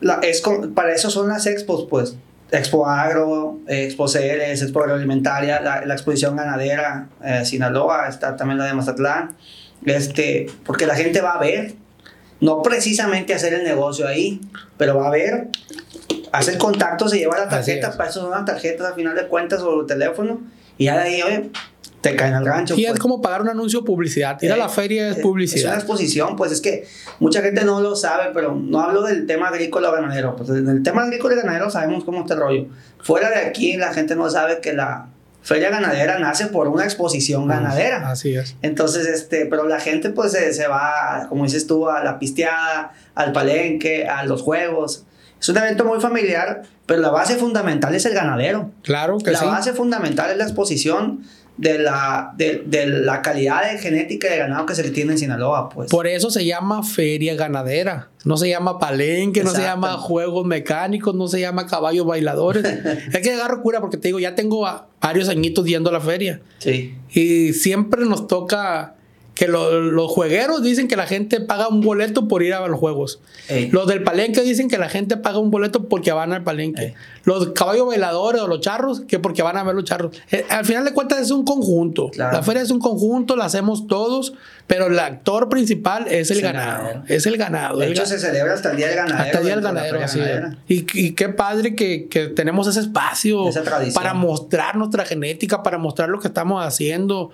la, 0.00 0.20
es 0.22 0.42
para 0.74 0.94
eso 0.94 1.10
son 1.10 1.28
las 1.28 1.46
expos, 1.46 1.86
pues. 1.88 2.16
Expo 2.50 2.86
Agro, 2.86 3.58
Expo 3.68 4.08
Ceres, 4.08 4.62
Expo 4.62 4.80
Agroalimentaria, 4.80 5.60
la, 5.60 5.84
la 5.84 5.92
exposición 5.94 6.34
ganadera, 6.36 7.08
eh, 7.22 7.44
Sinaloa, 7.44 8.08
está 8.08 8.36
también 8.36 8.56
la 8.58 8.64
de 8.64 8.72
Mazatlán. 8.72 9.36
Este, 9.84 10.46
porque 10.64 10.86
la 10.86 10.94
gente 10.94 11.20
va 11.20 11.32
a 11.32 11.38
ver, 11.40 11.74
no 12.40 12.62
precisamente 12.62 13.34
hacer 13.34 13.52
el 13.52 13.64
negocio 13.64 14.08
ahí, 14.08 14.40
pero 14.78 14.96
va 14.96 15.08
a 15.08 15.10
ver, 15.10 15.48
hace 16.32 16.52
el 16.52 16.58
contacto, 16.58 17.08
se 17.08 17.18
lleva 17.18 17.36
la 17.38 17.48
tarjeta, 17.48 17.96
para 17.96 18.08
eso 18.10 18.20
son 18.22 18.30
las 18.30 18.44
tarjetas 18.44 18.86
al 18.86 18.94
final 18.94 19.14
de 19.14 19.26
cuentas 19.26 19.60
o 19.62 19.80
el 19.80 19.86
teléfono, 19.86 20.40
y 20.76 20.84
ya 20.86 20.96
de 20.96 21.02
ahí, 21.02 21.22
oye, 21.22 21.50
te 22.00 22.14
caen 22.14 22.34
al 22.34 22.44
gancho. 22.44 22.74
Y 22.76 22.82
pues. 22.84 22.94
es 22.94 23.00
como 23.00 23.20
pagar 23.20 23.42
un 23.42 23.48
anuncio 23.48 23.84
publicidad. 23.84 24.40
Ir 24.40 24.52
a 24.52 24.56
la 24.56 24.66
Eh, 24.66 24.68
feria 24.68 25.08
es 25.08 25.08
eh, 25.08 25.10
Es 25.10 25.16
una 25.18 25.22
publicidad. 25.22 25.74
exposición, 25.74 26.36
pues 26.36 26.52
es 26.52 26.60
que 26.60 26.86
mucha 27.18 27.42
gente 27.42 27.64
no 27.64 27.80
lo 27.80 27.96
sabe, 27.96 28.30
pero 28.32 28.54
no 28.54 28.80
hablo 28.80 29.02
del 29.02 29.26
tema 29.26 29.48
agrícola 29.48 29.88
o 29.88 29.92
ganadero. 29.92 30.36
Pues 30.36 30.48
en 30.50 30.68
el 30.68 30.84
tema 30.84 31.02
agrícola 31.02 31.34
y 31.34 31.38
ganadero 31.38 31.70
sabemos 31.70 32.04
cómo 32.04 32.20
está 32.20 32.34
el 32.34 32.40
rollo. 32.40 32.66
Fuera 33.02 33.30
de 33.30 33.36
aquí, 33.38 33.76
la 33.76 33.92
gente 33.92 34.14
no 34.14 34.30
sabe 34.30 34.60
que 34.60 34.74
la 34.74 35.08
feria 35.42 35.70
ganadera 35.70 36.20
nace 36.20 36.46
por 36.46 36.68
una 36.68 36.84
exposición 36.84 37.48
ganadera. 37.48 38.08
Así 38.10 38.32
es. 38.36 38.54
Entonces, 38.62 39.06
este, 39.08 39.46
pero 39.46 39.66
la 39.66 39.80
gente 39.80 40.10
pues 40.10 40.30
se, 40.30 40.52
se 40.52 40.68
va, 40.68 41.26
como 41.28 41.44
dices 41.44 41.66
tú, 41.66 41.88
a 41.88 42.04
la 42.04 42.20
pisteada, 42.20 42.92
al 43.16 43.32
palenque, 43.32 44.06
a 44.06 44.24
los 44.24 44.42
juegos. 44.42 45.04
Es 45.40 45.48
un 45.48 45.56
evento 45.56 45.84
muy 45.84 46.00
familiar, 46.00 46.62
pero 46.86 47.00
la 47.00 47.10
base 47.10 47.36
fundamental 47.36 47.94
es 47.94 48.04
el 48.06 48.14
ganadero. 48.14 48.70
Claro 48.82 49.18
que 49.18 49.30
La 49.30 49.38
sí. 49.38 49.46
base 49.46 49.72
fundamental 49.72 50.30
es 50.30 50.36
la 50.36 50.44
exposición 50.44 51.22
de 51.58 51.76
la, 51.78 52.32
de, 52.36 52.62
de 52.64 52.86
la 52.86 53.20
calidad 53.20 53.68
de 53.70 53.78
genética 53.78 54.30
de 54.30 54.38
ganado 54.38 54.64
que 54.64 54.76
se 54.76 54.84
le 54.84 54.90
tiene 54.90 55.12
en 55.12 55.18
Sinaloa, 55.18 55.68
pues. 55.68 55.90
Por 55.90 56.06
eso 56.06 56.30
se 56.30 56.44
llama 56.44 56.84
feria 56.84 57.34
ganadera. 57.34 58.08
No 58.24 58.36
se 58.36 58.48
llama 58.48 58.78
palenque, 58.78 59.42
no 59.42 59.50
se 59.50 59.62
llama 59.62 59.94
juegos 59.94 60.46
mecánicos, 60.46 61.14
no 61.14 61.26
se 61.26 61.40
llama 61.40 61.66
caballos 61.66 62.06
bailadores. 62.06 62.64
es 63.12 63.20
que 63.20 63.32
agarro 63.32 63.60
cura 63.62 63.80
porque 63.80 63.96
te 63.96 64.08
digo, 64.08 64.20
ya 64.20 64.34
tengo 64.36 64.68
varios 65.00 65.28
añitos 65.28 65.66
yendo 65.66 65.90
a 65.90 65.92
la 65.92 66.00
feria. 66.00 66.40
Sí. 66.58 66.94
Y 67.10 67.52
siempre 67.54 68.04
nos 68.04 68.28
toca 68.28 68.94
que 69.38 69.46
lo- 69.46 69.80
los 69.80 70.10
juegueros 70.10 70.64
dicen 70.64 70.88
que 70.88 70.96
la 70.96 71.06
gente 71.06 71.40
paga 71.40 71.68
un 71.68 71.80
boleto 71.80 72.26
por 72.26 72.42
ir 72.42 72.54
a 72.54 72.66
los 72.66 72.76
juegos. 72.80 73.20
Ey. 73.48 73.70
Los 73.70 73.86
del 73.86 74.02
palenque 74.02 74.40
dicen 74.42 74.68
que 74.68 74.78
la 74.78 74.88
gente 74.88 75.16
paga 75.16 75.38
un 75.38 75.52
boleto 75.52 75.84
porque 75.88 76.10
van 76.10 76.32
al 76.32 76.42
palenque. 76.42 76.82
Ey. 76.86 76.94
Los 77.22 77.50
caballos 77.50 77.86
bailadores 77.86 78.40
o 78.42 78.48
los 78.48 78.60
charros, 78.60 79.02
que 79.06 79.20
porque 79.20 79.42
van 79.44 79.56
a 79.56 79.62
ver 79.62 79.76
los 79.76 79.84
charros. 79.84 80.16
Eh, 80.32 80.44
al 80.50 80.64
final 80.64 80.84
de 80.84 80.92
cuentas 80.92 81.20
es 81.20 81.30
un 81.30 81.44
conjunto. 81.44 82.08
Claro. 82.10 82.36
La 82.36 82.42
feria 82.42 82.62
es 82.62 82.70
un 82.72 82.80
conjunto, 82.80 83.36
la 83.36 83.44
hacemos 83.44 83.86
todos, 83.86 84.32
pero 84.66 84.86
el 84.86 84.98
actor 84.98 85.48
principal 85.48 86.08
es 86.08 86.32
el 86.32 86.40
ganado. 86.40 87.04
Es 87.06 87.24
el 87.26 87.36
ganado. 87.36 87.78
De 87.78 87.90
hecho, 87.92 88.06
se 88.06 88.18
celebra 88.18 88.54
hasta 88.54 88.72
el 88.72 88.76
Día 88.76 88.88
del 88.88 88.96
Ganadero. 88.96 89.22
hasta 89.24 89.38
el 89.38 89.44
día 89.44 89.54
del 89.54 89.62
de 89.62 89.68
ganadero, 89.70 90.00
ganadera. 90.00 90.58
Y, 90.66 90.84
y 91.00 91.12
qué 91.12 91.28
padre 91.28 91.76
que, 91.76 92.08
que 92.08 92.26
tenemos 92.26 92.66
ese 92.66 92.80
espacio 92.80 93.48
Esa 93.48 93.62
para 93.94 94.14
mostrar 94.14 94.74
nuestra 94.74 95.04
genética, 95.04 95.62
para 95.62 95.78
mostrar 95.78 96.08
lo 96.08 96.18
que 96.18 96.26
estamos 96.26 96.64
haciendo. 96.66 97.30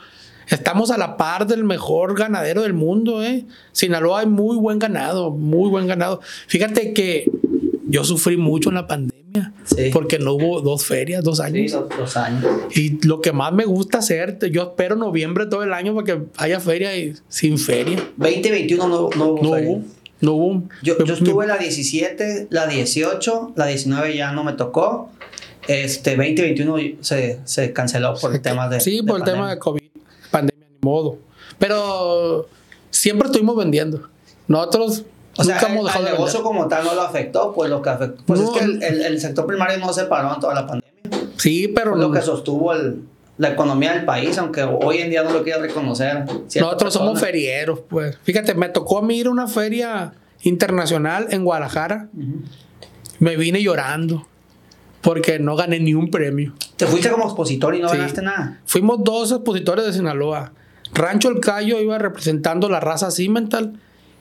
Estamos 0.49 0.91
a 0.91 0.99
la 0.99 1.17
par 1.17 1.47
del 1.47 1.65
mejor 1.65 2.17
ganadero 2.19 2.63
del 2.63 2.75
mundo, 2.75 3.23
¿eh? 3.23 3.45
Sinaloa 3.73 4.21
hay 4.21 4.27
muy 4.27 4.57
buen 4.57 4.79
ganado, 4.79 5.31
muy 5.31 5.71
buen 5.71 5.87
ganado. 5.87 6.21
Fíjate 6.49 6.93
que 6.93 7.31
yo 7.87 8.05
sufrí 8.05 8.37
mucho 8.37 8.69
en 8.71 8.75
la 8.77 8.87
pandemia 8.87 9.15
Sí. 9.65 9.91
porque 9.93 10.19
no 10.21 10.35
hubo 10.35 10.61
dos 10.61 10.85
ferias, 10.85 11.25
dos 11.25 11.39
Sí, 11.39 11.43
años. 11.43 11.73
los, 11.73 11.99
los 11.99 12.17
años. 12.17 12.45
Y 12.75 13.05
lo 13.05 13.21
que 13.21 13.33
más 13.33 13.53
me 13.53 13.65
gusta 13.65 13.99
hacer, 13.99 14.39
yo 14.53 14.63
espero 14.63 14.95
noviembre 14.95 15.47
todo 15.47 15.65
el 15.65 15.73
año 15.73 15.93
para 15.95 16.05
que 16.07 16.23
haya 16.37 16.61
feria 16.61 16.97
y 16.97 17.15
sin 17.29 17.59
feria. 17.59 17.97
2021 18.17 18.87
no, 18.87 19.11
no 19.17 19.27
hubo. 19.27 19.43
No 19.43 19.51
feria. 19.55 19.71
hubo, 19.71 19.83
no 20.21 20.33
hubo. 20.35 20.63
Yo, 20.83 21.03
yo 21.05 21.15
estuve 21.15 21.47
la 21.49 21.57
17, 21.57 22.47
la 22.51 22.69
18, 22.69 23.55
la 23.57 23.67
19 23.67 24.17
ya 24.17 24.31
no 24.33 24.45
me 24.45 24.53
tocó. 24.53 25.11
Este 25.67 26.11
2021 26.11 26.77
se, 27.01 27.41
se 27.45 27.73
canceló 27.73 28.15
por 28.21 28.39
temas 28.39 28.71
de. 28.71 28.81
Sí, 28.81 28.99
de 28.99 29.03
por 29.03 29.19
el 29.19 29.25
tema 29.25 29.51
de 29.51 29.59
COVID, 29.59 29.81
modo. 30.85 31.19
Pero 31.59 32.47
siempre 32.91 33.27
estuvimos 33.27 33.57
vendiendo. 33.57 34.09
Nosotros 34.49 35.05
O 35.37 35.43
sea, 35.45 35.55
nunca 35.57 35.67
el, 35.67 35.73
hemos 35.73 35.85
dejado 35.87 36.05
al 36.07 36.13
de 36.13 36.17
negocio 36.19 36.43
como 36.43 36.69
tal 36.69 36.85
no 36.85 36.95
lo 36.95 37.03
afectó, 37.03 37.53
pues 37.53 37.71
lo 37.71 37.83
que 37.83 37.91
afectó. 37.91 38.23
Pues 38.27 38.41
No. 38.41 38.47
es 38.53 38.59
que 38.59 38.65
el, 38.65 38.83
el- 38.83 39.03
el 39.03 39.21
sector 39.21 39.47
primario 39.47 39.79
no 39.79 39.93
se 39.93 40.05
paró 40.05 40.33
en 40.35 40.41
toda 40.41 40.55
la 40.55 40.67
pandemia. 40.67 40.85
Sí, 41.37 41.69
pero 41.69 41.93
Fue 41.93 42.01
lo 42.01 42.11
que 42.13 42.21
sostuvo 42.23 42.73
el- 42.73 43.03
la 43.37 43.49
economía 43.49 43.93
del 43.95 44.05
país, 44.05 44.39
aunque 44.39 44.63
hoy 44.63 44.99
en 44.99 45.11
día 45.11 45.25
no 45.25 45.31
lo 45.33 45.43
quiere 45.43 45.61
reconocer. 45.61 46.25
nosotros 46.61 46.93
somos 46.95 47.19
ferieros, 47.19 47.81
pues. 47.89 48.17
Fíjate, 48.23 48.55
me 48.55 48.69
tocó 48.69 48.99
a 48.99 49.03
mí 49.03 49.17
ir 49.19 49.27
a 49.27 49.31
una 49.31 49.49
feria 49.49 50.15
internacional 50.43 51.27
en 51.31 51.45
Guadalajara. 51.45 52.09
Me 53.19 53.37
vine 53.37 53.61
llorando 53.63 54.27
porque 55.01 55.39
no 55.41 55.57
gané 55.57 55.81
ni 55.81 55.95
un 55.95 56.11
premio. 56.11 56.53
Te 56.77 56.87
fuiste 56.87 57.11
como 57.11 57.25
expositor 57.25 57.75
y 57.75 57.81
no 57.81 57.89
Sí. 57.89 57.97
ganaste 57.97 58.23
nada. 58.23 58.61
Fuimos 58.67 59.03
dos 59.03 59.33
expositores 59.33 59.85
de 59.87 59.93
Sinaloa. 59.93 60.53
Rancho 60.95 61.29
El 61.29 61.41
Cayo 61.41 61.81
iba 61.81 61.99
representando 61.99 62.69
la 62.69 62.81
raza 62.81 63.11
Cimental 63.11 63.79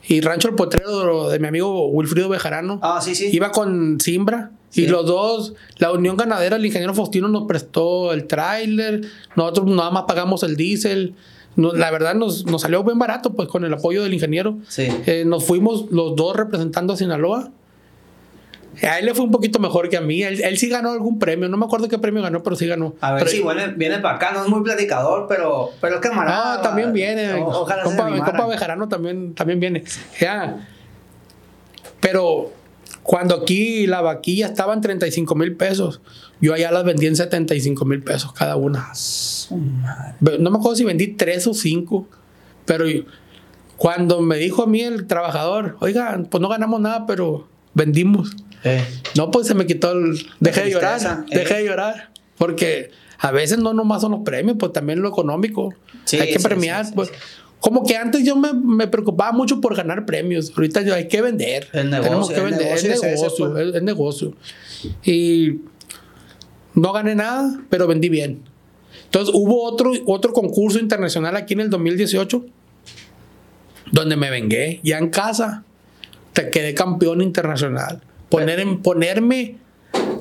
y 0.08 0.22
Rancho 0.22 0.50
El 0.50 0.56
Potrero 0.56 1.30
de 1.30 1.40
mi 1.40 1.48
amigo 1.48 1.88
Wilfrido 1.88 2.30
Bejarano 2.30 2.80
Ah, 2.82 3.00
sí, 3.02 3.16
sí. 3.16 3.30
iba 3.32 3.52
con 3.52 4.00
Simbra. 4.00 4.52
Sí. 4.70 4.84
Y 4.84 4.88
los 4.88 5.06
dos, 5.06 5.54
la 5.78 5.92
Unión 5.92 6.18
Ganadera, 6.18 6.56
el 6.56 6.66
ingeniero 6.66 6.96
Faustino 6.96 7.28
nos 7.28 7.44
prestó 7.44 8.12
el 8.12 8.26
tráiler, 8.26 9.02
nosotros 9.36 9.68
nada 9.68 9.92
más 9.92 10.06
pagamos 10.08 10.42
el 10.42 10.56
diésel. 10.56 11.14
No- 11.56 11.74
la 11.74 11.92
verdad 11.92 12.16
nos, 12.16 12.48
nos 12.48 12.64
salió 12.64 12.84
bien 12.84 12.98
barato, 12.98 13.34
pues 13.34 13.48
con 13.50 13.64
el 13.64 13.74
apoyo 13.74 14.02
del 14.02 14.16
ingeniero. 14.16 14.58
Sí. 14.68 14.88
Eh, 15.06 15.26
nos 15.28 15.46
fuimos 15.46 15.86
los 15.92 16.16
dos 16.16 16.36
representando 16.36 16.94
a 16.94 16.98
Sinaloa. 16.98 17.52
A 18.82 19.00
él 19.00 19.06
le 19.06 19.14
fue 19.14 19.24
un 19.26 19.32
poquito 19.32 19.60
mejor 19.60 19.88
que 19.90 19.98
a 19.98 20.02
mí. 20.02 20.24
Él, 20.24 20.42
él 20.44 20.58
sí 20.58 20.68
ganó 20.70 20.92
algún 20.92 21.20
premio. 21.20 21.48
No 21.50 21.58
me 21.58 21.66
acuerdo 21.66 21.88
qué 21.88 22.00
premio 22.00 22.22
ganó, 22.24 22.42
pero 22.44 22.56
sí 22.56 22.66
ganó. 22.68 22.96
A 23.02 23.12
ver 23.14 23.24
Pero- 23.24 23.32
si 23.32 23.42
viene, 23.44 23.68
viene 23.76 24.00
para 24.00 24.16
acá, 24.16 24.32
no 24.34 24.44
es 24.44 24.50
muy 24.50 24.64
platicador, 24.64 25.26
pero, 25.28 25.70
pero 25.80 25.96
es 25.96 26.02
camarada. 26.02 26.54
Ah, 26.56 26.62
también 26.62 26.92
viene. 26.94 27.34
O- 27.34 27.62
ojalá 27.62 27.84
compa, 27.84 28.06
se 28.06 28.12
mi 28.12 28.20
compa 28.22 28.48
Bejarano 28.48 28.88
también, 28.90 29.34
también 29.36 29.60
viene. 29.60 29.84
Ya. 30.20 30.68
Pero 32.00 32.52
cuando 33.04 33.36
aquí 33.36 33.88
la 33.88 34.02
vaquilla 34.02 34.48
estaba 34.48 34.74
en 34.74 34.82
35 34.82 35.36
mil 35.36 35.56
pesos, 35.56 36.02
yo 36.42 36.54
allá 36.54 36.72
las 36.72 36.84
vendí 36.84 37.06
en 37.08 37.16
75 37.16 37.86
mil 37.86 38.02
pesos 38.04 38.34
cada 38.34 38.56
una. 38.56 38.92
No 39.50 40.52
me 40.52 40.58
acuerdo 40.58 40.76
si 40.76 40.84
vendí 40.84 41.08
tres 41.08 41.48
o 41.48 41.54
cinco, 41.54 42.08
pero 42.66 42.86
cuando 43.78 44.22
me 44.22 44.38
dijo 44.38 44.64
a 44.64 44.68
mí 44.68 44.82
el 44.82 45.08
trabajador, 45.08 45.78
oiga, 45.80 46.22
pues 46.30 46.42
no 46.42 46.50
ganamos 46.50 46.80
nada, 46.82 47.06
pero 47.06 47.48
vendimos. 47.74 48.36
Eh, 48.64 48.84
No, 49.16 49.32
pues 49.32 49.48
se 49.48 49.54
me 49.54 49.66
quitó 49.66 49.92
el... 49.92 50.26
Dejé 50.40 50.66
de 50.66 50.72
llorar, 50.72 51.26
eh. 51.30 51.38
dejé 51.38 51.56
de 51.56 51.66
llorar. 51.66 52.10
Porque 52.38 52.92
a 53.20 53.32
veces 53.32 53.60
no 53.60 53.74
nomás 53.74 54.02
son 54.02 54.12
los 54.12 54.22
premios, 54.22 54.58
pues 54.60 54.74
también 54.74 55.02
lo 55.02 55.10
económico. 55.10 55.74
Sí, 56.06 56.18
hay 56.20 56.32
que 56.32 56.40
sí, 56.40 56.44
premiar. 56.46 56.86
sí, 56.86 56.92
pues. 56.96 57.12
Como 57.60 57.86
que 57.86 57.96
antes 57.96 58.26
yo 58.26 58.36
me, 58.36 58.52
me 58.54 58.88
preocupaba 58.88 59.32
mucho 59.32 59.62
por 59.62 59.74
ganar 59.76 60.06
premios. 60.06 60.52
Ahorita 60.56 60.82
yo 60.82 60.94
hay 60.96 61.08
que 61.08 61.22
vender. 61.22 61.70
El 61.72 61.90
negocio, 61.90 62.04
Tenemos 62.10 62.30
que 62.30 62.36
el 62.36 62.44
vender. 62.44 62.66
negocio 62.68 62.92
es 62.92 63.02
negocio, 63.02 63.52
pues. 63.54 63.68
es, 63.70 63.76
es 63.76 63.84
negocio. 63.84 64.34
Y 65.06 65.62
no 66.74 66.92
gané 66.92 67.16
nada, 67.16 67.62
pero 67.70 67.88
vendí 67.88 68.10
bien. 68.10 68.42
Entonces 69.06 69.34
hubo 69.34 69.64
otro, 69.64 69.94
otro 70.08 70.34
concurso 70.34 70.80
internacional 70.80 71.38
aquí 71.38 71.54
en 71.54 71.62
el 71.62 71.70
2018 71.70 72.44
donde 73.92 74.16
me 74.16 74.30
vengué, 74.32 74.80
ya 74.84 74.98
en 74.98 75.10
casa, 75.10 75.64
te 76.34 76.50
quedé 76.50 76.74
campeón 76.74 77.22
internacional. 77.22 78.02
Poner 78.40 78.60
en, 78.60 78.82
ponerme 78.82 79.56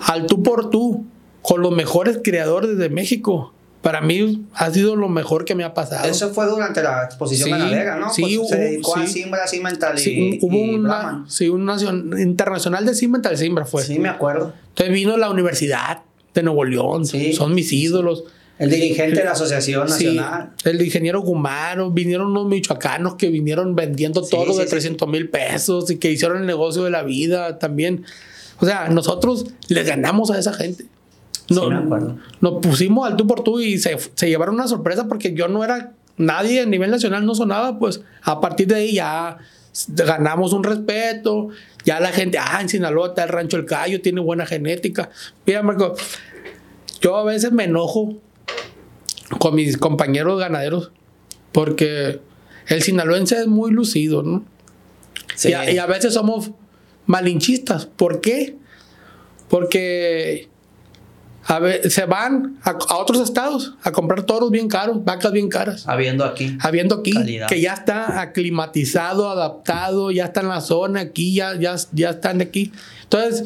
al 0.07 0.27
tú 0.27 0.43
por 0.43 0.71
tú 0.71 1.05
con 1.43 1.61
los 1.63 1.73
mejores 1.73 2.21
creadores 2.23 2.77
de 2.79 2.89
México, 2.89 3.53
para 3.81 4.01
mí 4.01 4.45
ha 4.55 4.71
sido 4.71 4.95
lo 4.95 5.09
mejor 5.09 5.45
que 5.45 5.55
me 5.57 5.65
ha 5.65 5.75
pasado. 5.75 6.09
Eso 6.09 6.33
fue 6.33 6.47
durante 6.47 6.83
la 6.83 7.05
exposición 7.05 7.47
Sí, 7.47 7.51
ganadera, 7.51 7.97
¿no? 7.97 8.13
sí, 8.13 8.23
Pues 8.23 8.39
hubo- 8.39 8.45
se 8.49 8.57
dedicó 8.57 8.97
a 8.97 9.07
sí. 9.07 9.13
Simbra, 9.23 9.47
Cimental 9.49 9.99
y, 9.99 10.01
Sí, 10.01 10.39
un- 10.43 10.49
hubo 10.51 10.57
y 10.67 10.75
una, 10.77 11.25
sí, 11.27 11.49
un 11.49 11.65
nacion- 11.67 12.21
internacional 12.21 12.87
de 12.87 12.95
Cimental 12.95 13.37
Simbra 13.37 13.65
fue. 13.65 13.83
Sí, 13.83 13.99
me 13.99 14.09
acuerdo. 14.09 14.53
Entonces 14.69 14.95
vino 14.95 15.17
la 15.17 15.31
Universidad 15.31 16.03
de 16.33 16.43
Nuevo 16.45 16.65
León, 16.65 17.07
Sí, 17.07 17.33
son 17.33 17.55
mis 17.55 17.73
ídolos. 17.73 18.25
El 18.59 18.71
dirigente 18.71 19.19
de 19.19 19.25
la 19.25 19.33
Asociación 19.33 19.89
Sí, 19.89 20.05
Nacional. 20.17 20.51
el 20.65 20.83
ingeniero 20.83 21.21
Gumaro, 21.23 21.91
vinieron 21.91 22.29
unos 22.29 22.47
michoacanos 22.47 23.15
que 23.17 23.29
vinieron 23.29 23.75
vendiendo 23.75 24.23
Sí, 24.23 24.31
todo 24.31 24.53
sí, 24.53 24.59
de 24.59 24.65
sí. 24.65 24.71
300 24.71 25.09
mil 25.09 25.29
pesos 25.31 25.91
y 25.91 25.97
que 25.97 26.11
hicieron 26.13 26.39
el 26.39 26.47
negocio 26.47 26.85
de 26.85 26.91
la 26.91 27.03
vida 27.03 27.59
también. 27.59 28.05
O 28.61 28.67
sea, 28.67 28.89
nosotros 28.89 29.47
les 29.69 29.87
ganamos 29.87 30.31
a 30.31 30.39
esa 30.39 30.53
gente. 30.53 30.85
No, 31.49 31.63
Sí, 31.65 31.71
me. 31.71 32.15
Nos 32.41 32.61
pusimos 32.63 33.11
al 33.11 33.17
tú 33.17 33.27
por 33.27 33.43
tú 33.43 33.59
y 33.61 33.79
se, 33.79 33.97
se 34.15 34.29
llevaron 34.29 34.55
una 34.55 34.69
sorpresa 34.69 35.09
porque 35.09 35.35
yo 35.35 35.49
no 35.49 35.65
era 35.65 35.93
nadie 36.17 36.61
a 36.61 36.67
nivel 36.67 36.91
nacional, 36.91 37.27
no 37.27 37.35
sonaba. 37.35 37.79
Pues 37.81 38.03
a 38.23 38.41
partir 38.41 38.69
de 38.69 38.77
ahí 38.77 38.93
ya 38.95 39.39
ganamos 39.89 40.53
un 40.53 40.63
respeto. 40.63 41.49
Ya 41.85 41.99
la 41.99 42.13
gente, 42.13 42.39
ah, 42.39 42.59
en 42.61 42.69
Sinaloa 42.69 43.09
está 43.09 43.25
el 43.25 43.31
Rancho 43.31 43.57
El 43.57 43.65
Cayo, 43.67 44.01
tiene 44.01 44.21
buena 44.21 44.47
genética. 44.47 45.11
Mira, 45.45 45.63
Marco, 45.65 45.95
yo 47.01 47.17
a 47.17 47.25
veces 47.25 47.51
me 47.51 47.65
enojo 47.65 48.15
con 49.39 49.55
mis 49.55 49.77
compañeros 49.77 50.39
ganaderos 50.39 50.93
porque 51.53 52.21
el 52.69 52.83
sinaloense 52.83 53.37
es 53.41 53.47
muy 53.47 53.71
lucido, 53.73 54.23
¿no? 54.23 54.45
Sí. 55.35 55.51
Y, 55.51 55.53
a, 55.55 55.71
y 55.71 55.79
a 55.79 55.87
veces 55.87 56.15
somos 56.15 56.51
malinchistas. 57.07 57.87
¿Por 57.87 58.21
qué? 58.21 58.57
Porque 59.49 60.49
a 61.45 61.59
ve- 61.59 61.91
se 61.91 62.05
van 62.07 62.59
a, 62.63 62.71
a 62.71 62.97
otros 62.99 63.21
estados 63.21 63.75
a 63.83 63.91
comprar 63.93 64.23
toros 64.25 64.51
bien 64.51 64.69
caros, 64.69 65.05
vacas 65.05 65.33
bien 65.33 65.49
caras. 65.49 65.87
Habiendo 65.89 66.25
aquí. 66.25 66.57
Habiendo 66.61 66.95
aquí 66.97 67.13
Calidad. 67.13 67.49
que 67.49 67.61
ya 67.61 67.75
está 67.75 68.21
aclimatizado, 68.21 69.29
adaptado, 69.31 70.11
ya 70.11 70.27
está 70.27 70.41
en 70.41 70.49
la 70.49 70.61
zona, 70.61 71.01
aquí 71.01 71.35
ya, 71.35 71.55
ya, 71.59 71.77
ya 71.93 72.11
están 72.11 72.41
aquí. 72.41 72.73
Entonces, 73.05 73.45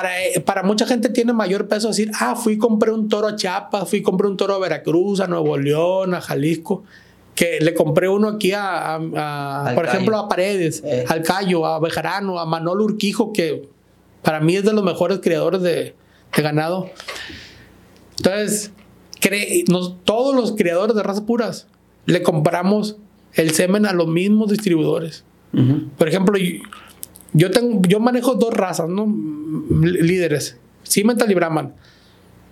para, 0.00 0.10
para 0.44 0.62
mucha 0.62 0.86
gente 0.86 1.08
tiene 1.08 1.32
mayor 1.32 1.66
peso 1.68 1.88
decir, 1.88 2.10
ah, 2.20 2.36
fui 2.36 2.52
y 2.54 2.58
compré 2.58 2.92
un 2.92 3.08
toro 3.08 3.26
a 3.28 3.36
Chiapas, 3.36 3.88
fui 3.88 3.98
y 3.98 4.02
compré 4.02 4.28
un 4.28 4.36
toro 4.36 4.54
a 4.54 4.58
Veracruz, 4.58 5.20
a 5.20 5.26
Nuevo 5.26 5.56
León, 5.58 6.14
a 6.14 6.20
Jalisco, 6.20 6.84
que 7.34 7.58
le 7.60 7.74
compré 7.74 8.08
uno 8.08 8.28
aquí 8.28 8.52
a, 8.52 8.94
a- 8.94 9.72
por 9.74 9.84
Cayo. 9.84 9.96
ejemplo, 9.96 10.16
a 10.18 10.28
Paredes, 10.28 10.82
Eh. 10.84 11.04
al 11.08 11.22
Cayo, 11.22 11.66
a 11.66 11.80
Bejarano, 11.80 12.38
a 12.38 12.46
Manolo 12.46 12.84
Urquijo, 12.84 13.32
que 13.32 13.68
para 14.22 14.40
mí 14.40 14.54
es 14.56 14.64
de 14.64 14.72
los 14.72 14.84
mejores 14.84 15.18
criadores 15.20 15.62
de, 15.62 15.94
de 16.36 16.42
ganado. 16.42 16.90
Entonces, 18.18 18.72
cre- 19.20 19.64
nos- 19.68 20.02
todos 20.04 20.34
los 20.34 20.52
criadores 20.52 20.94
de 20.96 21.02
razas 21.02 21.22
puras 21.22 21.66
le 22.06 22.22
compramos 22.22 22.96
el 23.34 23.50
semen 23.52 23.86
a 23.86 23.92
los 23.92 24.06
mismos 24.08 24.48
distribuidores. 24.50 25.24
Por 25.96 26.08
ejemplo, 26.08 26.36
yo, 27.32 27.50
tengo, 27.50 27.82
yo 27.86 28.00
manejo 28.00 28.34
dos 28.34 28.54
razas, 28.54 28.88
¿no? 28.88 29.06
Líderes, 29.80 30.56
Cimental 30.86 31.30
y 31.30 31.34
Brahman. 31.34 31.74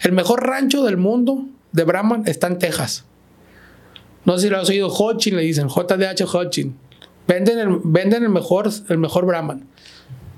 El 0.01 0.13
mejor 0.13 0.47
rancho 0.47 0.85
del 0.85 0.97
mundo 0.97 1.47
de 1.73 1.85
Brahman 1.85 2.25
está 2.27 2.47
en 2.49 2.59
Texas. 2.59 3.05
No 4.25 4.37
sé 4.37 4.47
si 4.47 4.51
lo 4.51 4.59
has 4.59 4.69
oído, 4.69 4.89
Hodgkin 4.89 5.37
le 5.37 5.43
dicen, 5.43 5.69
JDH 5.69 6.25
Hodgkin. 6.27 6.77
Venden 7.29 7.59
el, 7.59 7.81
venden 7.85 8.25
el 8.25 8.29
mejor, 8.29 8.71
el 8.89 8.99
mejor 8.99 9.27
Brahman. 9.27 9.67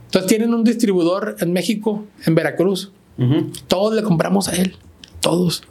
Entonces 0.07 0.29
tienen 0.29 0.55
un 0.55 0.65
distribuidor 0.65 1.37
en 1.41 1.53
México, 1.53 2.05
en 2.25 2.35
Veracruz. 2.35 2.93
Todos 3.67 3.95
le 3.95 4.03
compramos 4.03 4.49
a 4.49 4.55
él. 4.55 4.77
Todos. 5.21 5.65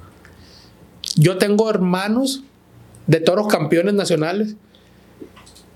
Yo 1.15 1.38
tengo 1.38 1.70
hermanos 1.70 2.43
de 3.07 3.22
toros 3.22 3.47
campeones 3.47 3.93
nacionales 3.93 4.55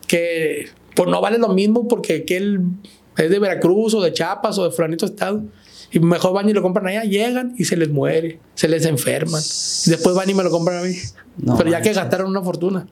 que 0.06 0.70
pues 0.96 1.10
no 1.10 1.22
vale 1.22 1.38
lo 1.38 1.50
mismo 1.50 1.88
porque 1.88 2.18
aquel 2.24 2.62
es 3.18 3.30
de 3.30 3.39
Veracruz 3.39 3.94
o 3.94 4.02
de 4.02 4.14
Chiapas 4.14 4.58
o 4.58 4.64
de 4.66 4.72
Fulanito 4.72 5.06
Estado. 5.06 5.44
Y 5.94 6.00
mejor 6.00 6.32
van 6.34 6.48
y 6.48 6.54
lo 6.54 6.62
compran 6.62 6.88
allá, 6.88 7.04
llegan 7.04 7.54
y 7.58 7.66
se 7.66 7.76
les 7.76 7.89
muere, 7.89 8.39
se 8.56 8.70
les 8.70 8.86
enferman. 8.86 9.42
Después 9.42 10.16
van 10.16 10.30
y 10.30 10.34
me 10.34 10.44
lo 10.44 10.50
compran 10.50 10.78
a 10.78 10.82
mí. 10.88 10.96
No 11.38 11.58
Pero 11.58 11.70
ya 11.70 11.82
que 11.82 11.92
gastaron 11.92 12.30
una 12.30 12.42
fortuna. 12.42 12.88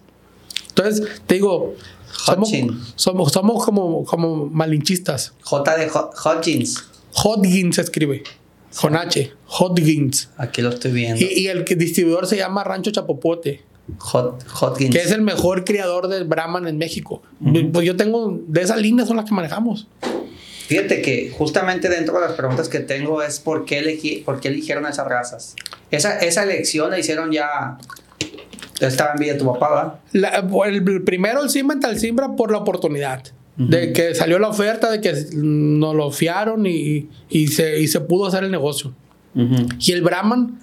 Entonces, 0.68 1.08
te 1.26 1.36
digo, 1.36 1.76
somos, 2.12 2.52
somos, 2.96 3.32
somos 3.32 3.64
como, 3.66 4.04
como 4.04 4.48
malinchistas. 4.48 5.34
J 5.44 5.78
de 5.78 5.88
Ho- 5.90 6.10
Hodgins. 6.26 6.84
Hodgins 7.14 7.76
se 7.78 7.82
escribe. 7.82 8.24
Con 8.80 8.96
H. 8.96 9.32
Hodgins. 9.48 10.30
Aquí 10.38 10.62
lo 10.62 10.70
estoy 10.70 10.92
viendo. 10.92 11.20
Y, 11.24 11.40
y 11.40 11.48
el 11.48 11.64
que 11.64 11.76
distribuidor 11.76 12.28
se 12.28 12.38
llama 12.38 12.64
Rancho 12.64 12.92
Chapopote, 12.92 13.64
Hot, 13.98 14.44
Hodgins. 14.62 14.96
que 14.96 15.02
es 15.02 15.12
el 15.12 15.22
mejor 15.22 15.64
criador 15.66 16.08
de 16.08 16.24
Brahman 16.24 16.68
en 16.68 16.78
México. 16.78 17.22
Pues 17.74 17.86
yo 17.86 17.96
tengo, 17.96 18.40
de 18.48 18.62
esas 18.62 18.80
líneas 18.82 19.08
son 19.08 19.18
las 19.18 19.26
que 19.26 19.34
manejamos. 19.34 19.88
Fíjate 20.68 21.02
que 21.02 21.32
justamente 21.36 21.90
dentro 21.90 22.14
de 22.16 22.22
las 22.28 22.34
preguntas 22.34 22.70
que 22.70 22.80
tengo 22.80 23.24
es 23.24 23.40
por 23.40 23.66
qué, 23.66 23.80
elegí, 23.80 24.18
por 24.24 24.40
qué 24.40 24.50
eligieron 24.50 24.86
esas 24.86 25.08
razas. 25.08 25.56
Esa, 25.90 26.20
esa 26.20 26.44
elección 26.44 26.92
la 26.92 27.00
hicieron 27.00 27.32
ya. 27.32 27.78
Estaba 28.80 29.14
en 29.14 29.20
vida 29.20 29.38
tu 29.38 29.46
papá, 29.46 30.00
¿verdad? 30.14 30.44
La- 30.52 30.68
el 30.70 31.04
primero 31.04 31.44
el 31.44 31.50
Cimental 31.50 32.00
Simbra 32.00 32.36
por 32.36 32.52
la 32.52 32.60
oportunidad. 32.60 33.24
De 33.58 33.92
que 33.92 34.16
salió 34.16 34.40
la 34.40 34.48
oferta, 34.48 34.90
de 34.90 35.02
que 35.02 35.14
nos 35.34 35.94
lo 35.94 36.12
fiaron 36.12 36.66
y, 36.66 37.10
y 37.30 37.48
se, 37.48 37.82
y 37.82 37.90
se 37.90 38.00
pudo 38.00 38.28
hacer 38.28 38.46
el 38.46 38.52
negocio. 38.52 38.94
Y 39.36 39.92
el 39.92 40.02
Brahman, 40.02 40.60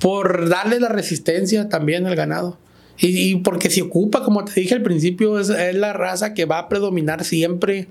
por 0.00 0.48
darle 0.48 0.80
la 0.80 0.88
resistencia 0.88 1.68
también 1.68 2.06
al 2.06 2.16
ganado. 2.16 2.58
Y, 2.98 3.30
y 3.30 3.36
porque 3.36 3.70
se 3.70 3.82
ocupa, 3.82 4.22
como 4.24 4.44
te 4.44 4.60
dije 4.60 4.74
al 4.74 4.82
principio, 4.82 5.38
es, 5.38 5.48
es 5.50 5.74
la 5.74 5.92
raza 5.92 6.34
que 6.34 6.44
va 6.46 6.58
a 6.58 6.68
predominar 6.68 7.24
siempre. 7.24 7.88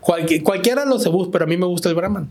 Cualquier, 0.00 0.42
cualquiera 0.42 0.84
los 0.84 1.02
cebús, 1.02 1.28
pero 1.32 1.44
a 1.44 1.48
mí 1.48 1.56
me 1.56 1.66
gusta 1.66 1.88
el 1.88 1.94
Brahman. 1.94 2.28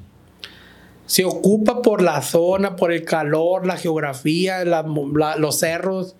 Se 1.06 1.26
ocupa 1.26 1.82
por 1.82 2.02
la 2.04 2.22
zona, 2.22 2.76
por 2.76 2.92
el 2.92 3.04
calor, 3.04 3.66
la 3.66 3.78
geografía, 3.78 4.64
la- 4.64 4.86
la- 5.16 5.38
los 5.38 5.58
cerros. 5.58 6.16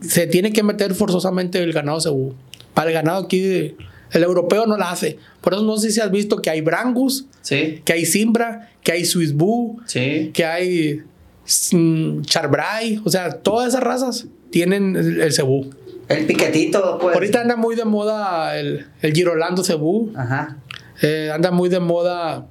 Se 0.00 0.26
tiene 0.26 0.52
que 0.52 0.62
meter 0.64 0.94
forzosamente 0.94 1.58
el 1.62 1.72
ganado 1.72 2.00
cebú. 2.00 2.34
Para 2.74 2.88
el 2.90 2.94
ganado 2.94 3.24
aquí 3.24 3.74
El 4.12 4.24
europeo 4.24 4.66
no 4.66 4.76
la 4.76 4.90
hace. 4.90 5.16
Por 5.40 5.54
eso 5.54 5.62
no 5.62 5.78
sé 5.78 5.90
si 5.90 5.98
has 6.00 6.10
visto 6.10 6.42
que 6.42 6.50
hay 6.50 6.60
Brangus, 6.60 7.24
Sí. 7.40 7.80
que 7.84 7.94
hay 7.94 8.04
Simbra, 8.04 8.68
que 8.82 8.92
hay 8.92 9.04
Swiss 9.06 9.32
Boo, 9.32 9.78
Sí. 9.86 10.30
que 10.34 10.44
hay 10.44 11.00
Charbray. 11.44 13.00
O 13.04 13.10
sea, 13.10 13.40
todas 13.40 13.68
esas 13.68 13.82
razas 13.82 14.26
tienen 14.50 14.96
el, 14.96 15.20
el 15.20 15.32
cebú. 15.32 15.70
El 16.08 16.26
piquetito, 16.26 16.98
pues. 17.00 17.14
Ahorita 17.14 17.40
anda 17.40 17.56
muy 17.56 17.74
de 17.74 17.84
moda 17.84 18.58
el, 18.58 18.86
el 19.00 19.12
Girolando 19.12 19.64
cebú. 19.64 20.12
Ajá. 20.16 20.58
Eh, 21.00 21.30
anda 21.32 21.50
muy 21.50 21.68
de 21.68 21.80
moda, 21.80 22.46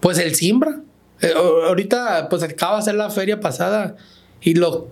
pues 0.00 0.18
el 0.18 0.34
Simbra. 0.34 0.80
Eh, 1.22 1.32
ahorita, 1.34 2.28
pues 2.28 2.42
acaba 2.42 2.78
de 2.78 2.82
ser 2.82 2.94
la 2.94 3.10
feria 3.10 3.40
pasada 3.40 3.96
y 4.40 4.54
lo, 4.54 4.88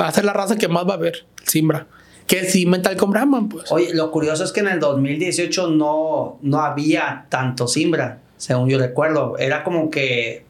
va 0.00 0.08
a 0.08 0.12
ser 0.12 0.24
la 0.24 0.32
raza 0.32 0.56
que 0.56 0.68
más 0.68 0.88
va 0.88 0.94
a 0.94 0.98
ver, 0.98 1.26
el 1.40 1.48
Simbra. 1.48 1.86
Que 2.26 2.40
es 2.40 2.52
Cimental 2.52 2.96
con 2.96 3.10
Brahman, 3.10 3.48
pues. 3.48 3.70
Oye, 3.70 3.94
lo 3.94 4.10
curioso 4.10 4.44
es 4.44 4.52
que 4.52 4.60
en 4.60 4.68
el 4.68 4.80
2018 4.80 5.68
no, 5.70 6.38
no 6.40 6.60
había 6.60 7.26
tanto 7.28 7.68
Simbra, 7.68 8.20
según 8.36 8.68
yo 8.68 8.78
recuerdo. 8.78 9.36
Era 9.38 9.64
como 9.64 9.90
que. 9.90 10.44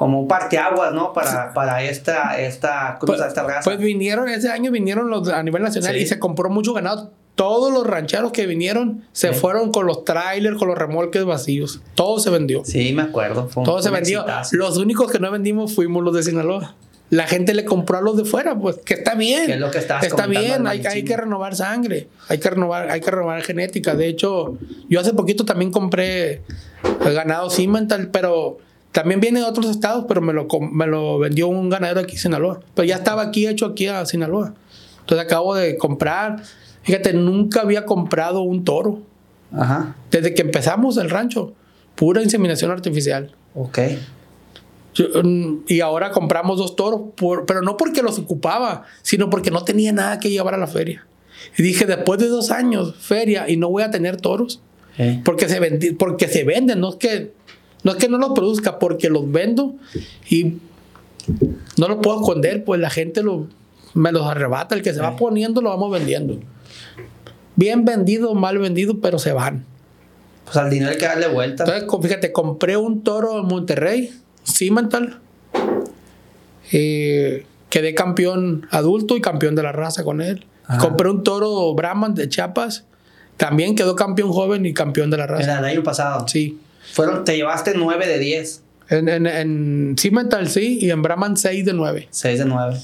Como 0.00 0.18
un 0.22 0.28
parteaguas, 0.28 0.94
¿no? 0.94 1.12
Para, 1.12 1.52
para 1.52 1.82
esta, 1.82 2.40
esta 2.40 2.96
cruza, 2.98 3.18
Pues, 3.18 3.28
esta 3.28 3.42
raza. 3.42 3.60
pues 3.64 3.76
vinieron, 3.76 4.30
ese 4.30 4.48
año 4.50 4.70
vinieron 4.70 5.10
los 5.10 5.28
a 5.28 5.42
nivel 5.42 5.62
nacional 5.62 5.94
Sí. 5.94 6.00
y 6.00 6.06
se 6.06 6.18
compró 6.18 6.48
mucho 6.48 6.72
ganado. 6.72 7.10
Todos 7.34 7.70
los 7.70 7.86
rancheros 7.86 8.32
que 8.32 8.46
vinieron 8.46 9.04
se 9.12 9.34
Sí. 9.34 9.38
fueron 9.38 9.70
con 9.72 9.86
los 9.86 10.06
trailers, 10.06 10.56
con 10.56 10.68
los 10.68 10.78
remolques 10.78 11.26
vacíos. 11.26 11.82
Todo 11.96 12.18
se 12.18 12.30
vendió. 12.30 12.64
sí, 12.64 12.94
me 12.94 13.02
acuerdo. 13.02 13.50
Fue 13.50 13.60
un- 13.60 13.66
Todo 13.66 13.82
se 13.82 13.90
un 13.90 13.96
vendió. 13.96 14.20
exitazo. 14.20 14.56
Los 14.56 14.78
únicos 14.78 15.12
que 15.12 15.18
no 15.18 15.30
vendimos 15.30 15.74
fuimos 15.74 16.02
los 16.02 16.14
de 16.14 16.22
Sinaloa. 16.22 16.76
La 17.10 17.26
gente 17.26 17.52
le 17.52 17.66
compró 17.66 17.98
a 17.98 18.00
los 18.00 18.16
de 18.16 18.24
fuera, 18.24 18.54
pues, 18.58 18.78
que 18.78 18.94
está 18.94 19.14
bien. 19.14 19.48
Que 19.48 19.52
es 19.52 19.60
lo 19.60 19.70
que 19.70 19.78
estabas 19.80 20.04
está 20.06 20.26
bien, 20.26 20.66
hay, 20.66 20.80
hay 20.86 21.02
que 21.04 21.14
renovar 21.14 21.54
sangre, 21.56 22.08
hay 22.28 22.38
que 22.38 22.48
renovar, 22.48 22.88
hay 22.90 23.02
que 23.02 23.10
renovar 23.10 23.42
genética. 23.42 23.94
De 23.94 24.06
hecho, 24.06 24.56
yo 24.88 24.98
hace 25.00 25.12
poquito 25.12 25.44
también 25.44 25.70
compré 25.70 26.40
ganado 27.04 27.50
Cimental, 27.50 28.08
pero 28.10 28.56
también 28.92 29.20
viene 29.20 29.40
de 29.40 29.46
otros 29.46 29.66
estados, 29.70 30.04
pero 30.08 30.20
me 30.20 30.32
lo, 30.32 30.46
me 30.72 30.86
lo 30.86 31.18
vendió 31.18 31.48
un 31.48 31.68
ganadero 31.70 32.00
aquí 32.00 32.12
en 32.16 32.18
Sinaloa. 32.22 32.60
Pero 32.74 32.86
ya 32.86 32.96
estaba 32.96 33.22
aquí 33.22 33.46
hecho 33.46 33.66
aquí 33.66 33.86
a 33.86 34.04
Sinaloa. 34.06 34.54
Entonces 35.00 35.24
acabo 35.26 35.54
de 35.54 35.76
comprar. 35.76 36.42
Fíjate, 36.82 37.12
nunca 37.12 37.60
había 37.62 37.84
comprado 37.84 38.40
un 38.42 38.64
toro. 38.64 39.00
Ajá. 39.52 39.94
Desde 40.10 40.34
que 40.34 40.42
empezamos 40.42 40.96
el 40.96 41.10
rancho, 41.10 41.52
pura 41.94 42.22
inseminación 42.22 42.70
artificial. 42.70 43.32
Ok. 43.54 43.78
Yo, 44.94 45.04
mm, 45.22 45.64
y 45.68 45.80
ahora 45.80 46.10
compramos 46.10 46.58
dos 46.58 46.74
toros, 46.74 47.00
por- 47.16 47.46
pero 47.46 47.62
no 47.62 47.76
porque 47.76 48.02
los 48.02 48.18
ocupaba, 48.18 48.84
sino 49.02 49.30
porque 49.30 49.50
no 49.52 49.62
tenía 49.64 49.92
nada 49.92 50.18
que 50.18 50.30
llevar 50.30 50.54
a 50.54 50.58
la 50.58 50.66
feria. 50.66 51.06
Y 51.56 51.62
dije, 51.62 51.86
después 51.86 52.18
de 52.20 52.26
dos 52.28 52.50
años, 52.50 52.96
feria, 52.98 53.48
y 53.48 53.56
no 53.56 53.70
voy 53.70 53.82
a 53.84 53.90
tener 53.90 54.16
toros, 54.16 54.60
Eh, 54.98 55.22
porque 55.24 55.48
se, 55.48 55.94
porque 55.94 56.26
se 56.28 56.44
venden, 56.44 56.80
no 56.80 56.90
es, 56.90 56.96
que, 56.96 57.32
no 57.82 57.92
es 57.92 57.98
que 57.98 58.08
no 58.08 58.18
los 58.18 58.32
produzca, 58.32 58.78
porque 58.78 59.08
los 59.08 59.30
vendo 59.30 59.74
y 60.28 60.58
no 61.76 61.88
los 61.88 61.98
puedo 61.98 62.20
esconder, 62.20 62.64
pues 62.64 62.80
la 62.80 62.90
gente 62.90 63.22
lo, 63.22 63.46
me 63.94 64.12
los 64.12 64.26
arrebata, 64.26 64.74
el 64.74 64.82
que 64.82 64.92
se 64.92 65.00
va 65.00 65.16
poniendo 65.16 65.60
lo 65.60 65.70
vamos 65.70 65.90
vendiendo. 65.90 66.38
Bien 67.56 67.84
vendido, 67.84 68.34
mal 68.34 68.58
vendido, 68.58 69.00
pero 69.00 69.18
se 69.18 69.32
van. 69.32 69.64
Pues 70.44 70.56
al 70.56 70.70
dinero 70.70 70.90
hay 70.90 70.98
que 70.98 71.06
darle 71.06 71.28
vuelta. 71.28 71.64
Entonces, 71.64 71.88
fíjate, 72.02 72.32
compré 72.32 72.76
un 72.76 73.02
toro 73.02 73.38
en 73.40 73.46
Monterrey, 73.46 74.10
Cimental. 74.44 75.20
Eh, 76.72 77.46
quedé 77.68 77.94
campeón 77.94 78.66
adulto 78.70 79.16
y 79.16 79.20
campeón 79.20 79.54
de 79.54 79.62
la 79.62 79.72
raza 79.72 80.04
con 80.04 80.20
él. 80.20 80.46
Ajá. 80.66 80.78
Compré 80.78 81.10
un 81.10 81.22
toro 81.22 81.74
Brahman 81.74 82.14
de 82.14 82.28
Chiapas. 82.28 82.84
También 83.36 83.74
quedó 83.74 83.96
campeón 83.96 84.32
joven 84.32 84.66
y 84.66 84.74
campeón 84.74 85.10
de 85.10 85.16
la 85.16 85.26
raza. 85.26 85.44
Era 85.44 85.58
el 85.58 85.64
año 85.64 85.82
pasado. 85.82 86.26
Sí. 86.28 86.58
Fueron, 86.92 87.24
te 87.24 87.36
llevaste 87.36 87.72
9 87.76 88.06
de 88.06 88.18
10. 88.18 88.62
En, 88.88 89.08
en, 89.08 89.26
en 89.26 89.96
Cimental 89.98 90.48
sí 90.48 90.78
y 90.80 90.90
en 90.90 91.02
Brahman 91.02 91.36
6 91.36 91.64
de 91.64 91.72
9. 91.72 92.08
6 92.10 92.38
de 92.40 92.44
9. 92.44 92.76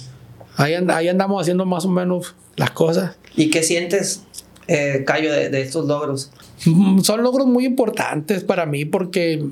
Ahí, 0.56 0.74
and- 0.74 0.90
ahí 0.90 1.08
andamos 1.08 1.40
haciendo 1.42 1.64
más 1.66 1.84
o 1.84 1.88
menos 1.88 2.34
las 2.56 2.70
cosas. 2.70 3.16
¿Y 3.36 3.50
qué 3.50 3.62
sientes, 3.62 4.22
eh, 4.68 5.02
Cayo, 5.06 5.32
de, 5.32 5.50
de 5.50 5.60
estos 5.62 5.86
logros? 5.86 6.30
Mm, 6.64 7.00
Son 7.00 7.22
logros 7.22 7.46
muy 7.46 7.66
importantes 7.66 8.44
para 8.44 8.64
mí 8.66 8.84
porque 8.84 9.44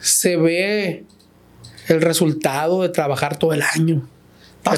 se 0.00 0.36
ve 0.36 1.04
el 1.88 2.00
resultado 2.02 2.82
de 2.82 2.88
trabajar 2.90 3.38
todo 3.38 3.52
el 3.52 3.62
año. 3.62 4.06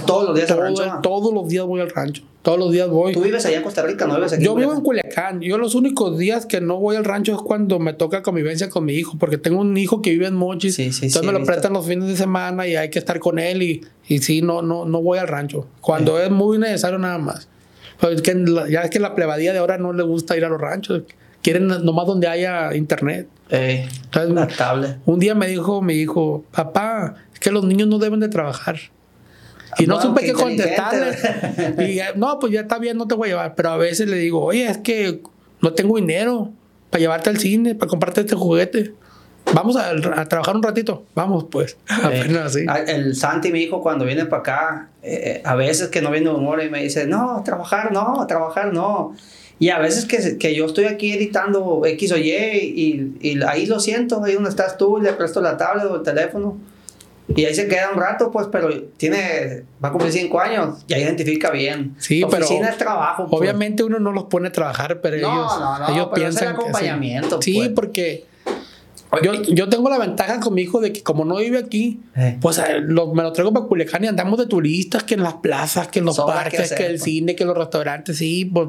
Todos 0.06 0.26
los 0.28 0.34
días 0.36 0.50
al 0.50 0.56
Todo- 0.58 0.84
rancho. 0.84 1.00
Todos 1.02 1.34
los 1.34 1.48
días 1.48 1.64
voy 1.64 1.80
al 1.80 1.90
rancho. 1.90 2.22
Todos 2.42 2.58
los 2.58 2.72
días 2.72 2.88
voy. 2.88 3.12
Tú 3.12 3.20
vives 3.22 3.44
allá 3.44 3.58
en 3.58 3.62
Costa 3.62 3.82
Rica, 3.82 4.06
no 4.06 4.14
vives 4.16 4.32
aquí. 4.32 4.44
Yo 4.44 4.54
vivo 4.54 4.72
en 4.72 4.80
Culiacán? 4.80 5.40
Yo 5.40 5.58
los 5.58 5.74
únicos 5.74 6.16
días 6.18 6.46
que 6.46 6.60
no 6.60 6.78
voy 6.78 6.96
al 6.96 7.04
rancho 7.04 7.34
es 7.34 7.42
cuando 7.42 7.78
me 7.78 7.92
toca 7.92 8.22
convivencia 8.22 8.70
con 8.70 8.84
mi 8.84 8.94
hijo, 8.94 9.16
porque 9.18 9.36
tengo 9.38 9.60
un 9.60 9.76
hijo 9.76 10.00
que 10.02 10.10
vive 10.10 10.26
en 10.26 10.34
Mochis. 10.34 10.74
Sí, 10.76 10.84
sí, 10.92 11.06
entonces 11.06 11.20
sí, 11.20 11.26
me 11.26 11.32
lo 11.32 11.38
visto. 11.40 11.52
prestan 11.52 11.72
los 11.74 11.86
fines 11.86 12.08
de 12.08 12.16
semana 12.16 12.66
y 12.66 12.76
hay 12.76 12.88
que 12.90 12.98
estar 12.98 13.18
con 13.18 13.38
él 13.38 13.62
y, 13.62 13.84
y 14.06 14.18
sí, 14.20 14.40
no, 14.40 14.62
no, 14.62 14.84
no 14.86 15.02
voy 15.02 15.18
al 15.18 15.28
rancho. 15.28 15.66
Cuando 15.80 16.18
es 16.20 16.30
muy 16.30 16.58
necesario 16.58 16.98
nada 16.98 17.18
más. 17.18 17.48
Es 18.00 18.22
que 18.22 18.34
la- 18.34 18.68
ya 18.68 18.82
es 18.82 18.90
que 18.90 19.00
la 19.00 19.14
plebadía 19.14 19.52
de 19.52 19.58
ahora 19.58 19.76
no 19.76 19.92
le 19.92 20.04
gusta 20.04 20.36
ir 20.36 20.44
a 20.44 20.48
los 20.48 20.60
ranchos. 20.60 21.02
Quieren 21.42 21.66
nomás 21.66 22.06
donde 22.06 22.28
haya 22.28 22.74
internet. 22.74 23.28
Eh, 23.50 23.88
Entonces, 24.04 24.32
la 24.34 24.46
tablet. 24.46 24.98
un 25.06 25.18
día 25.18 25.34
me 25.34 25.46
dijo 25.48 25.82
mi 25.82 25.94
hijo, 25.94 26.44
papá, 26.52 27.14
es 27.32 27.40
que 27.40 27.50
los 27.50 27.64
niños 27.64 27.88
no 27.88 27.98
deben 27.98 28.20
de 28.20 28.28
trabajar. 28.28 28.76
Y 29.78 29.86
no 29.86 29.94
Bueno, 29.94 30.10
supe 30.10 30.26
qué 30.26 30.32
contestarle. 30.32 31.16
Y 31.78 32.00
eh, 32.00 32.06
no, 32.16 32.38
pues 32.38 32.52
ya 32.52 32.60
está 32.60 32.78
bien, 32.78 32.96
no 32.96 33.06
te 33.06 33.14
voy 33.14 33.28
a 33.28 33.30
llevar. 33.32 33.54
Pero 33.54 33.70
a 33.70 33.76
veces 33.76 34.08
le 34.08 34.16
digo, 34.16 34.42
oye, 34.42 34.66
es 34.66 34.78
que 34.78 35.22
no 35.60 35.72
tengo 35.72 35.96
dinero 35.96 36.52
para 36.90 37.00
llevarte 37.00 37.30
al 37.30 37.38
cine, 37.38 37.74
para 37.74 37.88
comprarte 37.88 38.22
este 38.22 38.34
juguete. 38.34 38.94
Vamos 39.54 39.76
a, 39.76 39.90
a 39.90 40.26
trabajar 40.26 40.56
un 40.56 40.62
ratito. 40.62 41.04
Vamos, 41.14 41.46
pues. 41.50 41.76
Apenas 41.88 42.56
así. 42.56 42.66
Ah, 42.68 42.80
El 42.80 43.14
Santi, 43.14 43.52
mi 43.52 43.60
hijo, 43.60 43.80
cuando 43.80 44.04
viene 44.04 44.26
para 44.26 44.40
acá, 44.40 44.88
eh, 45.02 45.40
a 45.44 45.54
veces 45.54 45.88
que 45.88 46.02
no 46.02 46.10
viene 46.10 46.28
humor 46.30 46.62
y 46.62 46.68
me 46.68 46.82
dice, 46.82 47.06
no, 47.06 47.42
trabajar 47.44 47.92
no, 47.92 48.26
trabajar 48.26 48.72
no. 48.72 49.14
Y 49.60 49.70
a 49.70 49.78
veces 49.78 50.04
que, 50.04 50.38
que 50.38 50.54
yo 50.54 50.66
estoy 50.66 50.84
aquí 50.84 51.12
editando 51.12 51.82
X 51.84 52.12
o 52.12 52.16
Y 52.16 52.30
y, 52.30 53.16
y 53.20 53.42
ahí 53.42 53.66
lo 53.66 53.80
siento, 53.80 54.22
ahí 54.22 54.34
donde 54.34 54.50
estás 54.50 54.76
tú, 54.76 54.98
le 55.00 55.12
presto 55.14 55.40
la 55.40 55.56
tablet 55.56 55.86
o 55.86 55.96
el 55.96 56.02
teléfono. 56.02 56.58
Y 57.36 57.44
ahí 57.44 57.54
se 57.54 57.68
queda 57.68 57.90
un 57.94 58.00
rato, 58.00 58.30
pues, 58.30 58.46
pero 58.50 58.70
tiene, 58.96 59.64
va 59.84 59.88
a 59.90 59.92
cumplir 59.92 60.12
cinco 60.12 60.40
años, 60.40 60.84
ya 60.88 60.96
identifica 60.98 61.50
bien. 61.50 61.94
Sí, 61.98 62.24
pero 62.30 62.44
Oficina 62.46 62.70
es 62.70 62.78
trabajo. 62.78 63.26
pues. 63.28 63.40
Obviamente 63.40 63.84
uno 63.84 63.98
no 63.98 64.12
los 64.12 64.24
pone 64.24 64.48
a 64.48 64.52
trabajar, 64.52 65.00
pero 65.02 65.16
No, 65.18 65.32
ellos, 65.32 65.60
no, 65.60 65.78
no, 65.78 65.88
ellos 65.94 66.08
pero 66.14 66.28
es 66.28 66.34
el 66.36 66.38
piensan 66.40 66.46
que 66.48 66.54
sí. 66.54 66.68
acompañamiento, 66.68 67.42
Sí, 67.42 67.54
pues. 67.56 67.68
porque 67.70 68.24
yo, 69.22 69.42
yo 69.42 69.68
tengo 69.68 69.88
la 69.90 69.98
ventaja 69.98 70.40
con 70.40 70.54
mi 70.54 70.62
hijo 70.62 70.80
de 70.80 70.92
que 70.92 71.02
como 71.02 71.24
no 71.24 71.36
vive 71.36 71.58
aquí, 71.58 72.00
Eh. 72.16 72.38
pues 72.40 72.58
eh, 72.58 72.80
lo- 72.80 73.12
me 73.14 73.22
lo 73.22 73.32
traigo 73.32 73.52
para 73.52 73.66
Culiacán 73.66 74.04
y 74.04 74.06
andamos 74.06 74.38
de 74.38 74.46
turistas, 74.46 75.02
que 75.04 75.14
en 75.14 75.22
las 75.22 75.34
plazas, 75.34 75.88
que 75.88 75.98
en 75.98 76.06
los 76.06 76.16
Sobra 76.16 76.34
que 76.34 76.40
parques, 76.42 76.60
hacer, 76.60 76.78
que 76.78 76.84
el 76.86 76.92
pues. 76.92 77.02
cine, 77.02 77.36
que 77.36 77.42
en 77.44 77.48
los 77.48 77.56
restaurantes, 77.58 78.16
sí, 78.18 78.44
pues, 78.46 78.68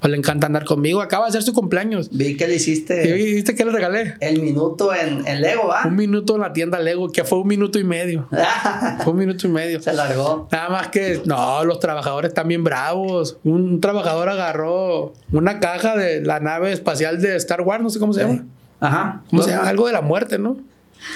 pues 0.00 0.10
le 0.10 0.16
encanta 0.16 0.46
andar 0.46 0.64
conmigo. 0.64 1.00
Acaba 1.02 1.26
de 1.26 1.32
ser 1.32 1.42
su 1.42 1.52
cumpleaños. 1.52 2.08
Vi 2.10 2.36
que 2.36 2.48
le 2.48 2.54
hiciste 2.56 3.08
¿Y 3.08 3.34
viste 3.34 3.54
que 3.54 3.64
le 3.64 3.70
regalé? 3.70 4.14
el 4.20 4.40
minuto 4.42 4.94
en, 4.94 5.26
en 5.26 5.40
Lego, 5.42 5.68
¿va? 5.68 5.82
Un 5.84 5.96
minuto 5.96 6.34
en 6.36 6.40
la 6.40 6.52
tienda 6.52 6.78
Lego, 6.78 7.10
que 7.12 7.24
fue 7.24 7.38
un 7.38 7.48
minuto 7.48 7.78
y 7.78 7.84
medio. 7.84 8.28
Fue 9.04 9.12
un 9.12 9.18
minuto 9.18 9.46
y 9.46 9.50
medio. 9.50 9.80
se 9.80 9.92
largó. 9.92 10.48
Nada 10.50 10.68
más 10.68 10.88
que, 10.88 11.20
no, 11.24 11.64
los 11.64 11.78
trabajadores 11.80 12.30
están 12.30 12.48
bien 12.48 12.64
bravos. 12.64 13.38
Un 13.44 13.80
trabajador 13.80 14.28
agarró 14.28 15.12
una 15.32 15.60
caja 15.60 15.96
de 15.96 16.22
la 16.22 16.40
nave 16.40 16.72
espacial 16.72 17.20
de 17.20 17.36
Star 17.36 17.60
Wars, 17.62 17.82
no 17.82 17.90
sé 17.90 17.98
cómo 17.98 18.12
se 18.12 18.22
llama. 18.22 18.44
Ajá. 18.80 19.22
¿Cómo 19.30 19.42
se 19.42 19.50
llama? 19.50 19.68
Algo 19.68 19.86
de 19.86 19.92
la 19.92 20.00
muerte, 20.00 20.38
¿no? 20.38 20.56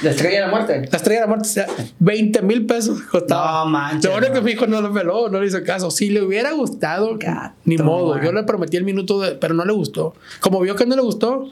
La 0.03 0.11
estrella 0.11 0.35
de 0.37 0.41
la 0.43 0.49
muerte. 0.49 0.89
La 0.91 0.97
estrella 0.97 1.21
de 1.21 1.27
la 1.27 1.27
muerte, 1.29 1.49
o 1.49 1.53
sea, 1.53 1.67
20 1.99 2.43
mil 2.43 2.67
pesos 2.67 3.01
costaba. 3.03 3.65
No 3.65 3.71
manches, 3.71 4.05
Lo 4.05 4.13
bueno 4.19 4.33
que 4.33 4.41
mi 4.41 4.53
hijo 4.53 4.67
no 4.67 4.81
lo 4.81 4.93
peló, 4.93 5.29
no 5.29 5.41
le 5.41 5.47
hizo 5.47 5.63
caso. 5.65 5.91
Si 5.91 6.11
le 6.11 6.23
hubiera 6.23 6.53
gustado, 6.53 7.17
Gato, 7.19 7.55
ni 7.65 7.77
modo. 7.79 8.15
man. 8.15 8.25
Yo 8.25 8.33
le 8.33 8.43
prometí 8.45 8.77
el 8.77 8.85
minuto, 8.85 9.21
de, 9.21 9.33
pero 9.37 9.55
no 9.55 9.65
le 9.65 9.73
gustó. 9.73 10.15
Como 10.41 10.61
vio 10.61 10.75
que 10.77 10.87
no 10.87 10.97
le 10.97 11.03
gustó, 11.03 11.49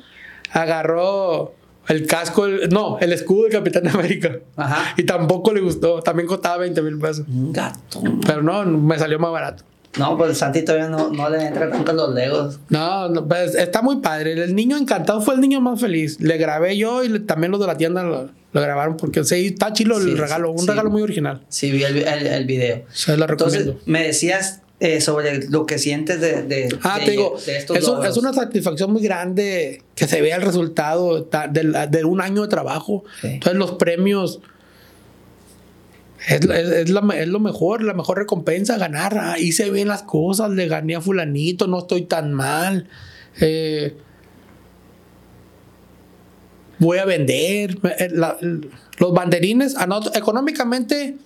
agarró 0.51 1.55
el 1.89 2.07
casco, 2.07 2.47
el- 2.47 2.69
no, 2.71 2.99
el 3.01 3.13
escudo 3.13 3.45
del 3.45 3.53
Capitán 3.53 3.89
América. 3.95 4.39
Ajá. 4.57 4.95
Y 4.97 5.03
tampoco 5.05 5.53
le 5.53 5.61
gustó. 5.61 6.01
También 6.01 6.27
costaba 6.29 6.59
20 6.59 6.81
mil 6.83 6.99
pesos. 6.99 7.27
Un 7.29 7.53
gato. 7.53 8.03
Pero 8.27 8.43
no, 8.43 8.65
me 8.65 8.99
salió 8.99 9.19
más 9.19 9.33
barato. 9.33 9.65
No, 9.99 10.17
pues 10.17 10.39
Santi 10.39 10.63
todavía 10.63 10.89
no, 10.89 11.11
no 11.11 11.29
le 11.29 11.47
entra 11.47 11.71
tanto 11.71 11.93
los 11.93 12.15
legos. 12.15 12.59
No, 12.71 13.09
no, 13.11 13.29
pues, 13.29 13.55
está 13.55 13.83
muy 13.83 13.97
padre. 13.97 14.33
El 14.33 14.55
niño 14.55 14.77
encantado 14.79 15.21
fue 15.21 15.35
el 15.35 15.41
niño 15.41 15.61
más 15.61 15.81
feliz. 15.81 16.19
Le 16.21 16.39
grabé 16.39 16.77
yo 16.79 17.05
y 17.05 17.09
le- 17.09 17.21
también 17.21 17.51
los 17.53 17.61
de 17.61 17.67
la 17.67 17.77
tienda 17.77 18.03
lo, 18.03 18.31
lo 18.53 18.61
grabaron 18.61 18.97
porque 18.97 19.23
sí, 19.25 19.49
está 19.49 19.73
chilo 19.75 20.01
Sí, 20.01 20.11
el 20.11 20.19
regalo. 20.19 20.51
un 20.51 20.61
sí. 20.61 20.67
regalo 20.67 20.89
muy 20.91 21.03
original. 21.03 21.43
Sí, 21.49 21.71
vi 21.71 21.85
el, 21.85 21.99
el, 21.99 22.27
el 22.27 22.45
video. 22.47 22.85
Se 22.93 23.17
lo 23.19 23.27
recomiendo. 23.27 23.61
Entonces, 23.73 23.87
me 23.87 24.03
decías 24.07 24.61
eh, 24.81 25.01
sobre 25.03 25.47
lo 25.49 25.65
que 25.67 25.79
sientes 25.79 26.21
de, 26.23 26.43
de, 26.43 26.77
Ah, 26.83 26.99
de- 26.99 27.05
te 27.05 27.11
digo, 27.13 27.37
de 27.45 27.59
estos 27.59 27.77
es, 27.77 27.87
un- 27.87 28.05
es 28.07 28.17
una 28.17 28.33
satisfacción 28.33 28.91
muy 28.93 29.03
grande 29.03 29.83
que 29.95 30.09
se 30.09 30.23
vea 30.23 30.37
el 30.37 30.43
resultado 30.43 31.29
de, 31.51 32.05
un 32.07 32.21
año 32.23 32.43
de 32.43 32.49
trabajo. 32.49 33.05
Sí. 33.21 33.29
Entonces, 33.29 33.59
los 33.59 33.73
premios 33.73 34.41
es, 36.29 36.41
es- 36.41 36.89
es 36.91 36.91
lo 37.29 37.41
mejor, 37.41 37.83
la 37.83 37.95
mejor 37.95 38.19
recompensa, 38.19 38.79
ganar. 38.79 39.17
Ah, 39.19 39.39
hice 39.39 39.71
bien 39.71 39.89
las 39.89 40.03
cosas, 40.03 40.51
le 40.51 40.69
gané 40.69 40.97
a 40.97 41.01
Fulanito, 41.01 41.67
no 41.67 41.79
estoy 41.81 42.03
tan 42.03 42.33
mal. 42.33 42.89
Eh, 43.41 43.97
voy 46.79 46.99
a 46.99 47.05
vender. 47.05 47.79
eh, 47.99 48.11
los 48.99 49.13
banderines, 49.15 49.77
económicamente, 50.15 51.17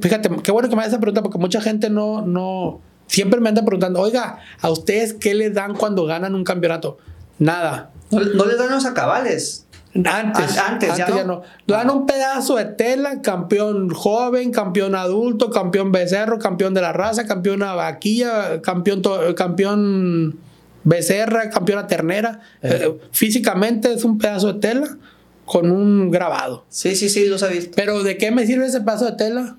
fíjate, 0.00 0.30
qué 0.42 0.52
bueno 0.52 0.68
que 0.68 0.76
me 0.76 0.82
hagas 0.82 0.92
esa 0.92 1.00
pregunta 1.00 1.22
porque 1.22 1.38
mucha 1.38 1.60
gente 1.60 1.90
no, 1.90 2.22
no, 2.22 2.80
siempre 3.06 3.40
me 3.40 3.48
anda 3.50 3.64
preguntando, 3.64 4.00
oiga, 4.00 4.38
¿a 4.60 4.70
ustedes 4.70 5.14
qué 5.14 5.34
les 5.34 5.52
dan 5.52 5.74
cuando 5.74 6.04
ganan 6.06 6.34
un 6.34 6.44
campeonato? 6.44 6.98
Nada. 7.38 7.90
No, 8.10 8.20
no 8.20 8.46
les 8.46 8.56
dan 8.58 8.70
los 8.70 8.86
acabales. 8.86 9.66
Antes, 10.04 10.58
An- 10.58 10.74
antes, 10.74 10.96
ya 10.96 11.08
no. 11.08 11.24
no. 11.24 11.42
Dan 11.66 11.90
un 11.90 12.06
pedazo 12.06 12.56
de 12.56 12.66
tela, 12.66 13.20
campeón 13.22 13.90
joven, 13.90 14.52
campeón 14.52 14.94
adulto, 14.94 15.50
campeón 15.50 15.90
becerro, 15.92 16.38
campeón 16.38 16.74
de 16.74 16.80
la 16.82 16.92
raza, 16.92 17.26
campeona 17.26 17.74
vaquilla, 17.74 18.60
campeón, 18.62 19.02
campeón 19.36 20.38
becerra, 20.84 21.50
campeona 21.50 21.86
ternera. 21.86 22.40
Eh, 22.62 22.98
físicamente 23.12 23.92
es 23.92 24.04
un 24.04 24.18
pedazo 24.18 24.52
de 24.52 24.60
tela 24.60 24.96
con 25.44 25.70
un 25.70 26.10
grabado. 26.10 26.64
Sí, 26.68 26.94
sí, 26.94 27.08
sí, 27.08 27.26
los 27.26 27.42
he 27.42 27.48
visto. 27.48 27.72
Pero 27.74 28.02
¿de 28.02 28.16
qué 28.18 28.30
me 28.30 28.46
sirve 28.46 28.66
ese 28.66 28.80
pedazo 28.82 29.06
de 29.06 29.12
tela? 29.12 29.56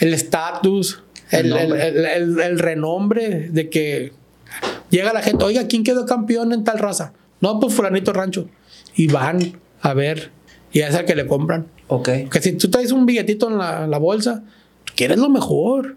El 0.00 0.12
estatus, 0.14 1.02
el- 1.30 1.52
el 2.40 2.58
renombre 2.58 3.48
de 3.50 3.70
que 3.70 4.12
llega 4.90 5.12
la 5.12 5.22
gente, 5.22 5.44
oiga, 5.44 5.66
¿quién 5.66 5.84
quedó 5.84 6.04
campeón 6.06 6.52
en 6.52 6.64
tal 6.64 6.78
raza? 6.78 7.12
No, 7.40 7.58
pues 7.60 7.74
fulanito 7.74 8.12
rancho. 8.12 8.48
Y 8.96 9.06
van 9.08 9.58
a 9.80 9.94
ver, 9.94 10.30
y 10.72 10.80
es 10.80 10.94
el 10.94 11.04
que 11.04 11.14
le 11.14 11.26
compran. 11.26 11.66
Ok. 11.88 12.08
Que 12.30 12.40
si 12.40 12.52
tú 12.52 12.70
traes 12.70 12.92
un 12.92 13.06
billetito 13.06 13.48
en 13.50 13.58
la, 13.58 13.84
en 13.84 13.90
la 13.90 13.98
bolsa, 13.98 14.42
quieres 14.96 15.18
lo 15.18 15.28
mejor. 15.28 15.96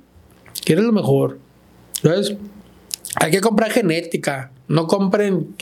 Quieres 0.66 0.84
lo 0.84 0.91
mejor. 0.91 1.39
Entonces, 2.04 2.38
hay 3.16 3.32
que 3.32 3.39
comprar 3.41 3.72
genética. 3.72 4.52
No 4.68 4.86
compren, 4.88 5.56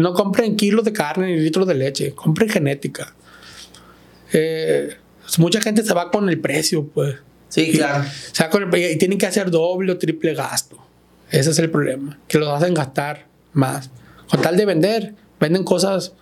no 0.00 0.12
compren 0.14 0.56
kilos 0.56 0.84
de 0.84 0.92
carne 0.92 1.28
ni 1.28 1.38
litros 1.40 1.66
de 1.68 1.74
leche. 1.74 2.14
Compren 2.14 2.48
genética. 2.48 3.14
Eh, 4.32 4.96
mucha 5.38 5.60
gente 5.60 5.82
se 5.84 5.94
va 5.94 6.10
con 6.10 6.28
el 6.28 6.40
precio, 6.40 6.86
pues. 6.88 7.16
Sí, 7.48 7.70
Y- 7.70 7.76
claro. 7.78 8.02
o 8.04 8.34
sea, 8.34 8.50
con 8.50 8.74
el- 8.74 8.92
y 8.92 8.96
tienen 8.98 9.18
que 9.18 9.26
hacer 9.26 9.50
doble 9.50 9.92
o 9.92 9.98
triple 9.98 10.34
gasto. 10.34 10.78
Ese 11.30 11.50
es 11.50 11.58
el 11.58 11.70
problema. 11.70 12.18
Que 12.26 12.38
los 12.38 12.48
hacen 12.48 12.74
gastar 12.74 13.26
más. 13.52 13.90
Con 14.28 14.42
tal 14.42 14.56
de 14.56 14.64
vender, 14.66 15.14
venden 15.38 15.62
cosas 15.64 16.12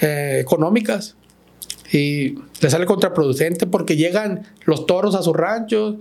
eh, 0.00 0.38
económicas 0.40 1.16
y 1.92 2.38
les 2.60 2.72
sale 2.72 2.86
contraproducente 2.86 3.66
porque 3.66 3.96
llegan 3.96 4.46
los 4.64 4.86
toros 4.86 5.14
a 5.14 5.22
sus 5.22 5.36
ranchos 5.36 5.96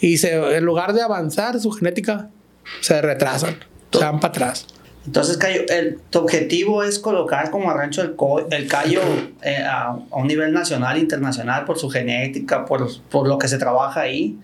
y 0.00 0.18
se, 0.18 0.34
en 0.56 0.64
lugar 0.64 0.92
de 0.92 1.02
avanzar 1.02 1.58
su 1.60 1.70
genética, 1.70 2.28
se 2.80 3.00
retrasan, 3.02 3.56
se 3.90 3.98
van 3.98 4.20
para 4.20 4.32
atrás. 4.32 4.66
Entonces, 5.06 5.38
Cayo, 5.38 5.62
el, 5.68 5.98
tu 6.10 6.18
objetivo 6.18 6.84
es 6.84 6.98
colocar 6.98 7.50
como 7.50 7.70
a 7.70 7.74
Rancho 7.74 8.02
el, 8.02 8.16
Co- 8.16 8.46
el 8.50 8.66
Cayo 8.68 9.00
eh, 9.42 9.56
a, 9.56 9.88
a 9.88 10.16
un 10.16 10.26
nivel 10.26 10.52
nacional, 10.52 10.98
internacional, 10.98 11.64
por 11.64 11.78
su 11.78 11.88
genética, 11.88 12.66
por, 12.66 12.86
por 13.08 13.26
lo 13.26 13.38
que 13.38 13.48
se 13.48 13.56
trabaja 13.56 14.02
ahí. 14.02 14.38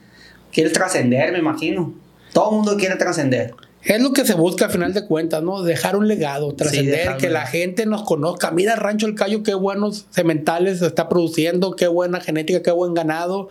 Quiere 0.51 0.71
trascender, 0.71 1.31
me 1.33 1.39
imagino. 1.39 1.93
Todo 2.33 2.51
el 2.51 2.57
mundo 2.57 2.77
quiere 2.79 2.97
trascender. 2.97 3.55
Es 3.87 4.03
lo 4.03 4.13
que 4.13 4.25
se 4.25 4.35
busca 4.35 4.67
al 4.67 4.71
final 4.73 4.93
de 4.95 5.05
cuentas, 5.07 5.43
¿no? 5.43 5.63
Dejar 5.63 5.97
un 5.97 6.09
legado, 6.09 6.55
trascender, 6.55 7.17
que 7.19 7.31
la 7.31 7.47
gente 7.47 7.87
nos 7.87 8.03
conozca. 8.03 8.51
Mira, 8.51 8.75
Rancho 8.77 9.07
El 9.07 9.15
Cayo, 9.15 9.43
qué 9.43 9.55
buenos 9.55 10.07
sementales 10.11 10.83
está 10.83 11.09
produciendo, 11.09 11.77
qué 11.77 11.87
buena 11.87 12.21
genética, 12.21 12.63
qué 12.63 12.71
buen 12.73 12.95
ganado, 12.95 13.49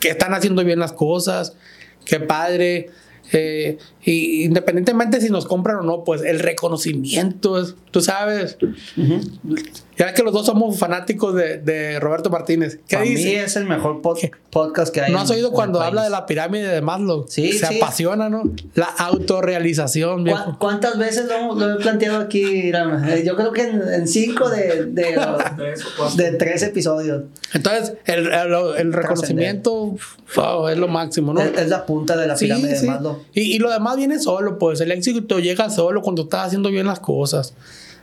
que 0.00 0.10
están 0.10 0.34
haciendo 0.34 0.62
bien 0.64 0.78
las 0.78 0.92
cosas, 0.92 1.54
qué 2.04 2.20
padre. 2.20 2.90
Eh, 3.32 3.78
y 4.04 4.42
independientemente 4.44 5.20
si 5.20 5.30
nos 5.30 5.46
compran 5.46 5.76
o 5.78 5.82
no, 5.82 6.04
pues 6.04 6.22
el 6.22 6.38
reconocimiento, 6.40 7.58
es- 7.62 7.74
tú 7.90 8.00
sabes. 8.02 8.58
Ya 10.02 10.14
que 10.14 10.22
los 10.24 10.32
dos 10.32 10.46
somos 10.46 10.76
fanáticos 10.78 11.32
de, 11.34 11.58
de 11.58 12.00
Roberto 12.00 12.28
Martínez. 12.28 12.80
¿Qué 12.88 12.96
Para 12.96 13.04
mí 13.08 13.14
dice? 13.14 13.44
es 13.44 13.54
el 13.56 13.66
mejor 13.66 14.02
pod- 14.02 14.32
podcast 14.50 14.92
que 14.92 15.00
hay. 15.00 15.12
¿No 15.12 15.20
has 15.20 15.30
oído 15.30 15.48
en 15.48 15.54
cuando 15.54 15.80
habla 15.80 16.02
de 16.02 16.10
la 16.10 16.26
pirámide 16.26 16.66
de 16.68 16.80
Maslow? 16.80 17.26
Sí, 17.28 17.52
Se 17.52 17.66
sí. 17.68 17.76
apasiona, 17.76 18.28
¿no? 18.28 18.42
La 18.74 18.86
autorrealización, 18.86 20.24
viejo. 20.24 20.44
¿Cuá- 20.44 20.58
¿Cuántas 20.58 20.98
veces 20.98 21.26
lo, 21.26 21.54
lo 21.54 21.74
he 21.74 21.76
planteado 21.76 22.18
aquí? 22.20 22.72
Rama? 22.72 23.14
Eh, 23.14 23.22
Yo 23.24 23.36
creo 23.36 23.52
que 23.52 23.62
en, 23.62 23.80
en 23.92 24.08
cinco 24.08 24.48
de, 24.50 24.86
de, 24.86 25.14
cuatro. 25.96 26.16
de 26.16 26.32
tres 26.32 26.62
episodios. 26.64 27.24
Entonces, 27.54 27.94
el, 28.06 28.26
el- 28.32 28.54
el 28.78 28.92
reconocimiento 28.92 29.94
wow, 30.36 30.68
es 30.68 30.78
lo 30.78 30.88
máximo, 30.88 31.32
¿no? 31.32 31.40
Es, 31.42 31.56
es 31.58 31.68
la 31.68 31.86
punta 31.86 32.16
de 32.16 32.26
la 32.26 32.34
pirámide 32.34 32.74
sí. 32.76 32.86
de 32.86 32.90
Maslow. 32.92 33.22
Y, 33.34 33.42
y 33.42 33.58
lo 33.58 33.70
demás 33.70 33.96
viene 33.96 34.18
solo, 34.18 34.58
pues 34.58 34.80
el 34.80 34.90
éxito 34.90 35.38
llega 35.38 35.70
solo 35.70 36.02
cuando 36.02 36.22
estás 36.22 36.46
haciendo 36.48 36.70
bien 36.70 36.86
las 36.86 36.98
cosas. 37.00 37.54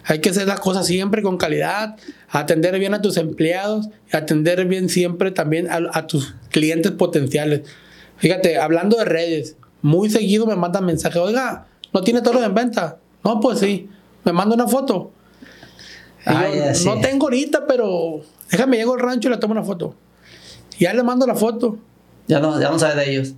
Hay 0.10 0.22
que 0.22 0.32
hacer 0.32 0.47
las 0.47 0.60
cosas 0.60 0.88
siempre 0.88 1.22
con 1.22 1.38
calidad, 1.38 1.95
atender 2.30 2.80
bien 2.80 2.95
a 2.95 3.01
tus 3.01 3.16
empleados, 3.18 3.89
y 4.12 4.18
atender 4.18 4.66
bien 4.66 4.89
siempre 4.89 5.30
también 5.30 5.70
a, 5.70 5.82
a 5.93 6.07
tus 6.07 6.34
clientes 6.49 6.91
potenciales. 6.91 7.62
Fíjate, 8.18 8.57
hablando 8.57 8.97
de 8.97 9.05
redes, 9.05 9.55
muy 9.84 10.10
seguido 10.10 10.47
me 10.47 10.55
mandan 10.55 10.84
mensajes, 10.84 11.22
oiga, 11.22 11.68
¿no 11.93 12.01
tiene 12.01 12.24
toros 12.24 12.43
en 12.43 12.55
venta? 12.55 12.97
No, 13.24 13.39
pues 13.39 13.60
sí, 13.60 13.88
me 14.26 14.34
manda 14.34 14.55
una 14.55 14.68
foto. 14.68 15.12
Ay, 16.26 16.60
yo, 16.74 16.95
no 16.95 17.01
tengo 17.01 17.28
ahorita, 17.28 17.68
pero 17.68 18.22
déjame 18.49 18.78
llego 18.78 18.95
al 18.95 19.01
rancho 19.01 19.30
y 19.30 19.32
le 19.32 19.38
tomo 19.38 19.51
una 19.51 19.64
foto. 19.64 19.93
Ya 20.80 20.91
le 20.91 21.03
mando 21.03 21.28
la 21.28 21.36
foto. 21.36 21.78
Ya 22.28 22.39
no, 22.39 22.60
ya 22.60 22.72
no 22.72 22.80
sabes 22.80 22.95
de 22.95 23.12
ellos. 23.12 23.34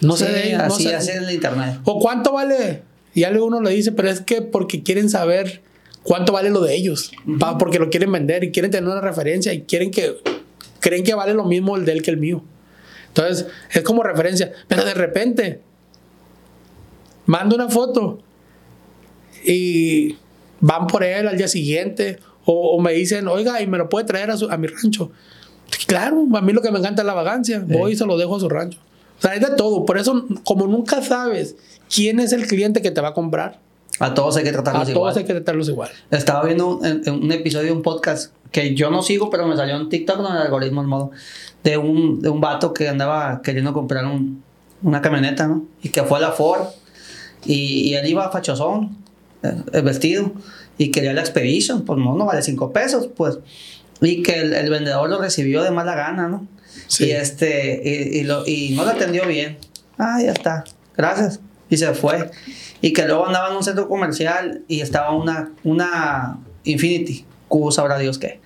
No 0.00 0.16
sé 0.16 0.32
de 0.32 0.48
ellos, 0.48 0.58
no 0.66 0.74
así, 0.74 0.82
sé. 0.82 0.96
así 0.96 1.10
es 1.10 1.18
el 1.18 1.30
internet. 1.30 1.78
¿O 1.84 2.00
cuánto 2.00 2.32
vale? 2.32 2.82
Y 3.14 3.20
ya 3.20 3.30
luego 3.30 3.46
uno 3.46 3.60
le 3.60 3.70
dice, 3.70 3.92
pero 3.92 4.10
es 4.10 4.20
que 4.20 4.42
porque 4.42 4.82
quieren 4.82 5.08
saber 5.08 5.62
cuánto 6.02 6.32
vale 6.32 6.50
lo 6.50 6.60
de 6.60 6.74
ellos. 6.74 7.12
Pa- 7.38 7.58
porque 7.58 7.78
lo 7.78 7.90
quieren 7.90 8.10
vender 8.12 8.44
y 8.44 8.50
quieren 8.52 8.70
tener 8.70 8.88
una 8.90 9.00
referencia 9.00 9.52
y 9.52 9.62
quieren 9.62 9.90
que 9.90 10.16
creen 10.80 11.04
que 11.04 11.14
vale 11.14 11.34
lo 11.34 11.44
mismo 11.44 11.76
el 11.76 11.84
de 11.84 11.92
él 11.92 12.02
que 12.02 12.10
el 12.10 12.16
mío. 12.16 12.42
Entonces, 13.08 13.46
es 13.72 13.82
como 13.82 14.02
referencia. 14.02 14.52
Pero 14.68 14.84
de 14.84 14.94
repente, 14.94 15.60
mando 17.26 17.54
una 17.56 17.68
foto 17.68 18.20
y 19.44 20.16
van 20.60 20.86
por 20.86 21.04
él 21.04 21.28
al 21.28 21.36
día 21.36 21.48
siguiente. 21.48 22.18
O, 22.44 22.76
o 22.76 22.80
me 22.80 22.92
dicen, 22.92 23.28
oiga, 23.28 23.62
y 23.62 23.66
me 23.66 23.78
lo 23.78 23.88
puede 23.88 24.04
traer 24.06 24.30
a, 24.30 24.36
su- 24.36 24.50
a 24.50 24.56
mi 24.56 24.66
rancho. 24.66 25.12
Claro, 25.86 26.26
a 26.34 26.40
mí 26.40 26.52
lo 26.52 26.60
que 26.60 26.70
me 26.72 26.78
encanta 26.80 27.02
es 27.02 27.06
la 27.06 27.14
vagancia. 27.14 27.62
Voy 27.64 27.92
y 27.92 27.96
se 27.96 28.04
lo 28.04 28.18
dejo 28.18 28.36
a 28.36 28.40
su 28.40 28.48
rancho. 28.48 28.78
O 29.18 29.22
sea, 29.22 29.34
es 29.34 29.40
de 29.40 29.54
todo. 29.56 29.84
Por 29.86 29.96
eso, 29.98 30.26
como 30.44 30.66
nunca 30.66 31.00
sabes 31.02 31.54
quién 31.94 32.18
es 32.18 32.32
el 32.32 32.46
cliente 32.48 32.82
que 32.82 32.90
te 32.90 33.00
va 33.00 33.08
a 33.08 33.14
comprar, 33.14 33.60
A 33.98 34.14
todos 34.14 34.36
hay 34.36 34.42
que 34.42 34.48
a 34.50 34.52
tratarlos 34.52 34.82
todos 34.84 34.96
igual. 34.96 35.16
hay 35.18 35.24
que 35.24 35.32
tratarlos 35.34 35.68
igual. 35.68 35.90
Estaba 36.10 36.44
viendo 36.44 36.78
un, 36.78 37.08
un 37.08 37.32
episodio 37.32 37.66
de 37.66 37.72
un 37.72 37.82
podcast 37.82 38.32
que 38.50 38.74
yo 38.74 38.90
no 38.90 39.02
sigo, 39.02 39.30
pero 39.30 39.46
me 39.46 39.56
salió 39.56 39.76
en 39.76 39.88
TikTok 39.88 40.16
con 40.18 40.34
el 40.34 40.42
algoritmo 40.42 40.80
al 40.80 40.86
modo 40.86 41.10
de 41.62 41.76
un, 41.78 42.20
de 42.20 42.28
un 42.28 42.40
vato 42.40 42.74
que 42.74 42.88
andaba 42.88 43.40
queriendo 43.42 43.72
comprar 43.72 44.04
un- 44.06 44.42
una 44.82 45.00
camioneta, 45.00 45.46
¿no? 45.46 45.64
Y 45.82 45.90
que 45.90 46.02
fue 46.02 46.18
a 46.18 46.20
la 46.22 46.32
Ford 46.32 46.62
y, 47.44 47.90
y 47.90 47.94
él 47.94 48.06
iba 48.08 48.30
fachosón, 48.30 48.96
eh, 49.42 49.54
el 49.72 49.82
vestido, 49.82 50.32
y 50.78 50.90
quería 50.90 51.12
la 51.12 51.20
Expedition, 51.20 51.82
pues 51.84 51.98
no, 51.98 52.16
no 52.16 52.24
vale 52.26 52.42
cinco 52.42 52.72
pesos, 52.72 53.08
pues. 53.16 53.38
Y 54.00 54.22
que 54.22 54.40
el, 54.40 54.52
el 54.54 54.68
vendedor 54.70 55.08
lo 55.08 55.20
recibió 55.20 55.62
de 55.62 55.70
mala 55.70 55.94
gana, 55.94 56.28
¿no? 56.28 56.46
Sí. 56.88 57.04
Y 57.06 57.10
este, 57.12 57.80
y, 57.84 58.18
y 58.20 58.24
lo- 58.24 58.44
y 58.46 58.70
no 58.74 58.84
lo 58.84 58.90
atendió 58.90 59.26
bien. 59.26 59.58
Ah, 59.98 60.18
ya 60.20 60.32
está, 60.32 60.64
gracias. 60.96 61.38
Y 61.70 61.76
se 61.76 61.92
fue. 61.94 62.30
Y 62.82 62.92
que 62.92 63.06
luego 63.06 63.26
andaba 63.26 63.48
en 63.48 63.56
un 63.56 63.64
centro 63.64 63.88
comercial 63.88 64.62
y 64.68 64.80
estaba 64.82 65.12
una, 65.14 65.50
una 65.64 66.38
Infinity, 66.64 67.24
Q 67.48 67.72
sabrá 67.72 67.96
Dios 67.98 68.18
qué. 68.18 68.40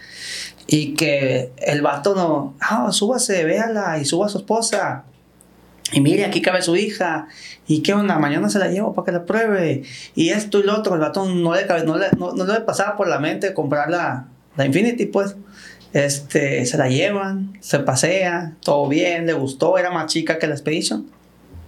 Y 0.68 0.94
que 0.94 1.50
el 1.58 1.82
vato 1.82 2.14
no, 2.14 2.54
ah, 2.60 2.92
súbase, 2.92 3.44
véala 3.44 3.98
y 3.98 4.04
suba 4.04 4.26
a 4.26 4.28
su 4.28 4.38
esposa. 4.38 5.04
Y 5.92 6.00
mire, 6.00 6.24
aquí 6.24 6.42
cabe 6.42 6.62
su 6.62 6.76
hija. 6.76 7.28
¿Y 7.66 7.82
qué 7.82 7.94
onda? 7.94 8.18
Mañana 8.18 8.48
se 8.50 8.58
la 8.58 8.68
llevo 8.68 8.92
para 8.94 9.06
que 9.06 9.12
la 9.12 9.24
pruebe. 9.24 9.82
Y 10.14 10.30
esto 10.30 10.58
y 10.58 10.64
lo 10.64 10.76
otro. 10.76 10.94
El 10.94 11.00
vato 11.00 11.24
no 11.26 11.54
le, 11.54 11.66
cabe- 11.66 11.84
no 11.84 11.96
le, 11.96 12.06
no, 12.18 12.32
no 12.32 12.44
le 12.44 12.60
pasaba 12.60 12.96
por 12.96 13.08
la 13.08 13.18
mente 13.18 13.54
comprar 13.54 13.88
la, 13.90 14.26
la 14.56 14.66
Infinity, 14.66 15.06
pues. 15.06 15.36
Este, 15.92 16.66
se 16.66 16.76
la 16.76 16.88
llevan, 16.88 17.56
se 17.60 17.78
pasea, 17.78 18.52
todo 18.60 18.86
bien, 18.86 19.24
le 19.24 19.32
gustó, 19.32 19.78
era 19.78 19.90
más 19.90 20.12
chica 20.12 20.38
que 20.38 20.46
la 20.46 20.52
Expedition. 20.54 21.06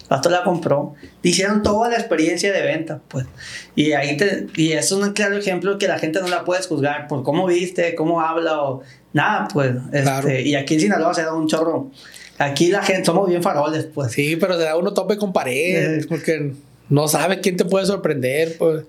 Vato 0.08 0.30
la 0.30 0.42
compró. 0.42 0.94
Hicieron 1.22 1.62
toda 1.62 1.90
la 1.90 1.96
experiencia 1.96 2.50
de 2.52 2.62
venta, 2.62 3.00
pues. 3.08 3.26
Y 3.74 3.92
ahí 3.92 4.16
te, 4.16 4.46
y 4.56 4.72
es 4.72 4.90
un 4.90 5.12
claro 5.12 5.36
ejemplo 5.36 5.76
que 5.76 5.86
la 5.86 5.98
gente 5.98 6.20
no 6.20 6.28
la 6.28 6.44
puedes 6.44 6.66
juzgar 6.66 7.06
por 7.08 7.22
cómo 7.22 7.46
viste, 7.46 7.94
cómo 7.94 8.20
habla 8.22 8.62
o 8.62 8.82
nada, 9.12 9.48
pues. 9.52 9.72
Este, 9.92 10.02
Claro. 10.02 10.30
Y 10.40 10.54
aquí 10.54 10.74
en 10.74 10.80
Sinaloa 10.80 11.12
se 11.12 11.22
da 11.22 11.34
un 11.34 11.46
chorro. 11.46 11.90
Aquí 12.38 12.68
la 12.68 12.82
gente, 12.82 13.04
somos 13.04 13.28
bien 13.28 13.42
faroles, 13.42 13.84
pues. 13.92 14.12
Sí, 14.12 14.36
pero 14.36 14.56
se 14.56 14.62
da 14.64 14.76
uno 14.78 14.94
tope 14.94 15.18
con 15.18 15.32
pared, 15.34 15.98
Eh. 16.00 16.06
porque 16.08 16.52
no 16.88 17.06
sabe 17.06 17.40
quién 17.40 17.56
te 17.58 17.66
puede 17.66 17.84
sorprender. 17.84 18.56
Pues. 18.58 18.84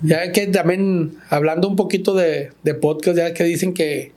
Ya 0.00 0.32
que 0.32 0.46
también, 0.46 1.16
hablando 1.28 1.68
un 1.68 1.76
poquito 1.76 2.14
de, 2.14 2.52
de 2.62 2.74
podcast, 2.74 3.18
ya 3.18 3.34
que 3.34 3.44
dicen 3.44 3.74
que, 3.74 4.12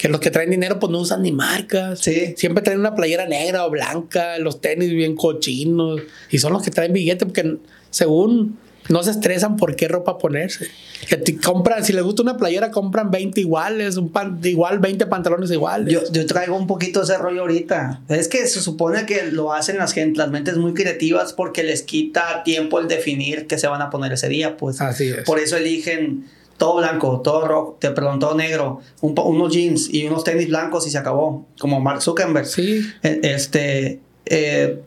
que 0.00 0.08
los 0.08 0.18
que 0.18 0.30
traen 0.30 0.48
dinero 0.48 0.78
pues 0.78 0.90
no 0.90 0.98
usan 0.98 1.20
ni 1.20 1.30
marcas. 1.30 1.98
Sí. 2.00 2.32
Siempre 2.34 2.62
traen 2.62 2.80
una 2.80 2.94
playera 2.94 3.26
negra 3.26 3.66
o 3.66 3.70
blanca, 3.70 4.38
los 4.38 4.62
tenis 4.62 4.88
bien 4.92 5.14
cochinos, 5.14 6.00
y 6.30 6.38
son 6.38 6.54
los 6.54 6.62
que 6.62 6.70
traen 6.70 6.94
billete, 6.94 7.26
porque 7.26 7.58
según 7.90 8.56
no 8.88 9.02
se 9.02 9.10
estresan 9.10 9.58
por 9.58 9.76
qué 9.76 9.88
ropa 9.88 10.16
ponerse. 10.16 10.68
Que 11.06 11.18
te 11.18 11.36
compran, 11.36 11.84
si 11.84 11.92
les 11.92 12.02
gusta 12.02 12.22
una 12.22 12.38
playera, 12.38 12.70
compran 12.70 13.10
20 13.10 13.42
iguales, 13.42 13.98
un 13.98 14.10
pan, 14.10 14.40
igual 14.42 14.78
20 14.78 15.04
pantalones 15.04 15.50
iguales. 15.50 15.92
Yo, 15.92 16.00
yo 16.10 16.24
traigo 16.24 16.56
un 16.56 16.66
poquito 16.66 17.02
ese 17.02 17.18
rollo 17.18 17.42
ahorita. 17.42 18.00
Es 18.08 18.28
que 18.28 18.46
se 18.46 18.62
supone 18.62 19.04
que 19.04 19.30
lo 19.30 19.52
hacen 19.52 19.76
las, 19.76 19.92
gente, 19.92 20.16
las 20.16 20.30
mentes 20.30 20.56
muy 20.56 20.72
creativas 20.72 21.34
porque 21.34 21.62
les 21.62 21.82
quita 21.82 22.42
tiempo 22.42 22.80
el 22.80 22.88
definir 22.88 23.46
qué 23.46 23.58
se 23.58 23.66
van 23.66 23.82
a 23.82 23.90
poner 23.90 24.14
ese 24.14 24.30
día, 24.30 24.56
pues. 24.56 24.80
Así 24.80 25.08
es. 25.10 25.24
Por 25.24 25.38
eso 25.38 25.58
eligen 25.58 26.24
todo 26.60 26.76
blanco, 26.76 27.22
todo 27.22 27.48
rojo, 27.48 27.76
te 27.80 27.90
perdón, 27.90 28.20
todo 28.20 28.34
negro, 28.34 28.80
un, 29.00 29.18
unos 29.18 29.50
jeans 29.52 29.88
y 29.92 30.06
unos 30.06 30.24
tenis 30.24 30.46
blancos 30.48 30.86
y 30.86 30.90
se 30.90 30.98
acabó, 30.98 31.46
como 31.58 31.80
Mark 31.80 32.02
Zuckerberg. 32.02 32.46
Sí. 32.46 32.86
E- 33.02 33.20
Este, 33.22 33.98
eh, 34.26 34.80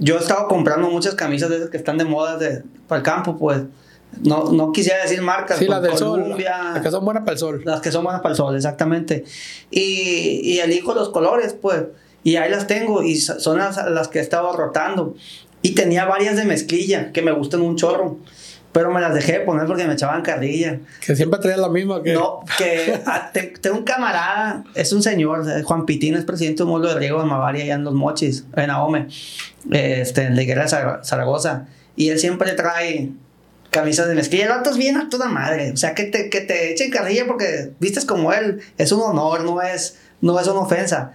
yo 0.00 0.16
he 0.16 0.18
estado 0.18 0.48
comprando 0.48 0.90
muchas 0.90 1.14
camisas 1.14 1.48
de 1.48 1.58
esas 1.58 1.70
que 1.70 1.76
están 1.76 1.96
de 1.96 2.04
moda 2.04 2.36
de, 2.38 2.62
para 2.88 2.98
el 2.98 3.04
campo, 3.04 3.36
pues. 3.38 3.62
No, 4.22 4.50
no 4.52 4.72
quisiera 4.72 5.00
decir 5.02 5.22
marcas, 5.22 5.58
Sí, 5.58 5.66
pues, 5.66 5.76
las 5.80 5.82
del 5.88 5.96
sol. 5.96 6.20
Columbia, 6.22 6.72
Las 6.74 6.82
que 6.82 6.90
son 6.90 7.04
buenas 7.04 7.22
para 7.22 7.32
el 7.34 7.38
sol. 7.38 7.62
las 7.64 7.80
que 7.80 7.92
son 7.92 8.02
buenas 8.04 8.20
para 8.20 8.32
el 8.32 8.36
sol, 8.36 8.56
exactamente. 8.56 9.24
Y, 9.70 10.40
y 10.42 10.58
elijo 10.58 10.92
los 10.92 11.08
colores, 11.10 11.54
pues. 11.54 11.84
Y 12.24 12.36
ahí 12.36 12.50
las 12.50 12.66
tengo 12.66 13.02
y 13.02 13.16
so- 13.16 13.38
son 13.40 13.58
las, 13.58 13.76
las 13.90 14.08
que 14.08 14.18
he 14.18 14.22
estado 14.22 14.52
rotando. 14.56 15.14
Y 15.62 15.70
tenía 15.76 16.04
varias 16.04 16.36
de 16.36 16.44
mezclilla 16.44 17.12
que 17.12 17.22
me 17.22 17.30
gustan 17.32 17.62
un 17.62 17.76
chorro. 17.76 18.16
Pero 18.72 18.90
me 18.90 19.00
las 19.02 19.12
dejé 19.14 19.32
de 19.32 19.40
poner 19.40 19.66
porque 19.66 19.86
me 19.86 19.92
echaban 19.92 20.22
carrilla. 20.22 20.78
Que 21.04 21.14
siempre 21.14 21.38
traía 21.40 21.58
la 21.58 21.68
misma 21.68 22.02
que. 22.02 22.14
No, 22.14 22.40
que 22.56 23.00
ah, 23.06 23.30
te- 23.32 23.52
tengo 23.60 23.76
un 23.78 23.84
camarada, 23.84 24.64
es 24.74 24.92
un 24.94 25.02
señor, 25.02 25.44
Juan 25.64 25.84
Pitín, 25.84 26.14
es 26.14 26.24
presidente 26.24 26.58
de 26.58 26.62
un 26.64 26.70
molde 26.70 26.88
de 26.88 26.94
riego 26.98 27.20
de 27.20 27.26
Mavaria 27.26 27.64
allá 27.64 27.74
en 27.74 27.84
Los 27.84 27.92
Mochis, 27.92 28.44
en 28.56 28.70
Ahome, 28.70 29.08
este, 29.70 30.22
en 30.22 30.36
la 30.36 30.42
higuera 30.42 30.62
de 30.62 30.68
Zara- 30.68 31.04
Zaragoza. 31.04 31.66
Y 31.96 32.08
él 32.08 32.18
siempre 32.18 32.52
trae 32.52 33.10
camisas 33.70 34.08
de 34.08 34.14
mezclilla. 34.14 34.44
El 34.44 34.50
vato 34.50 34.70
es 34.70 34.76
bien 34.78 34.96
a 34.96 35.08
toda 35.10 35.28
madre. 35.28 35.72
O 35.72 35.76
sea, 35.76 35.94
que 35.94 36.04
te, 36.04 36.30
que 36.30 36.40
te 36.40 36.72
echen 36.72 36.90
carrilla 36.90 37.26
porque 37.26 37.72
vistes 37.78 38.04
como 38.06 38.32
él. 38.32 38.60
Es 38.78 38.92
un 38.92 39.00
honor, 39.02 39.44
no 39.44 39.60
es, 39.60 39.98
no 40.22 40.38
es 40.40 40.46
una 40.48 40.60
ofensa. 40.60 41.12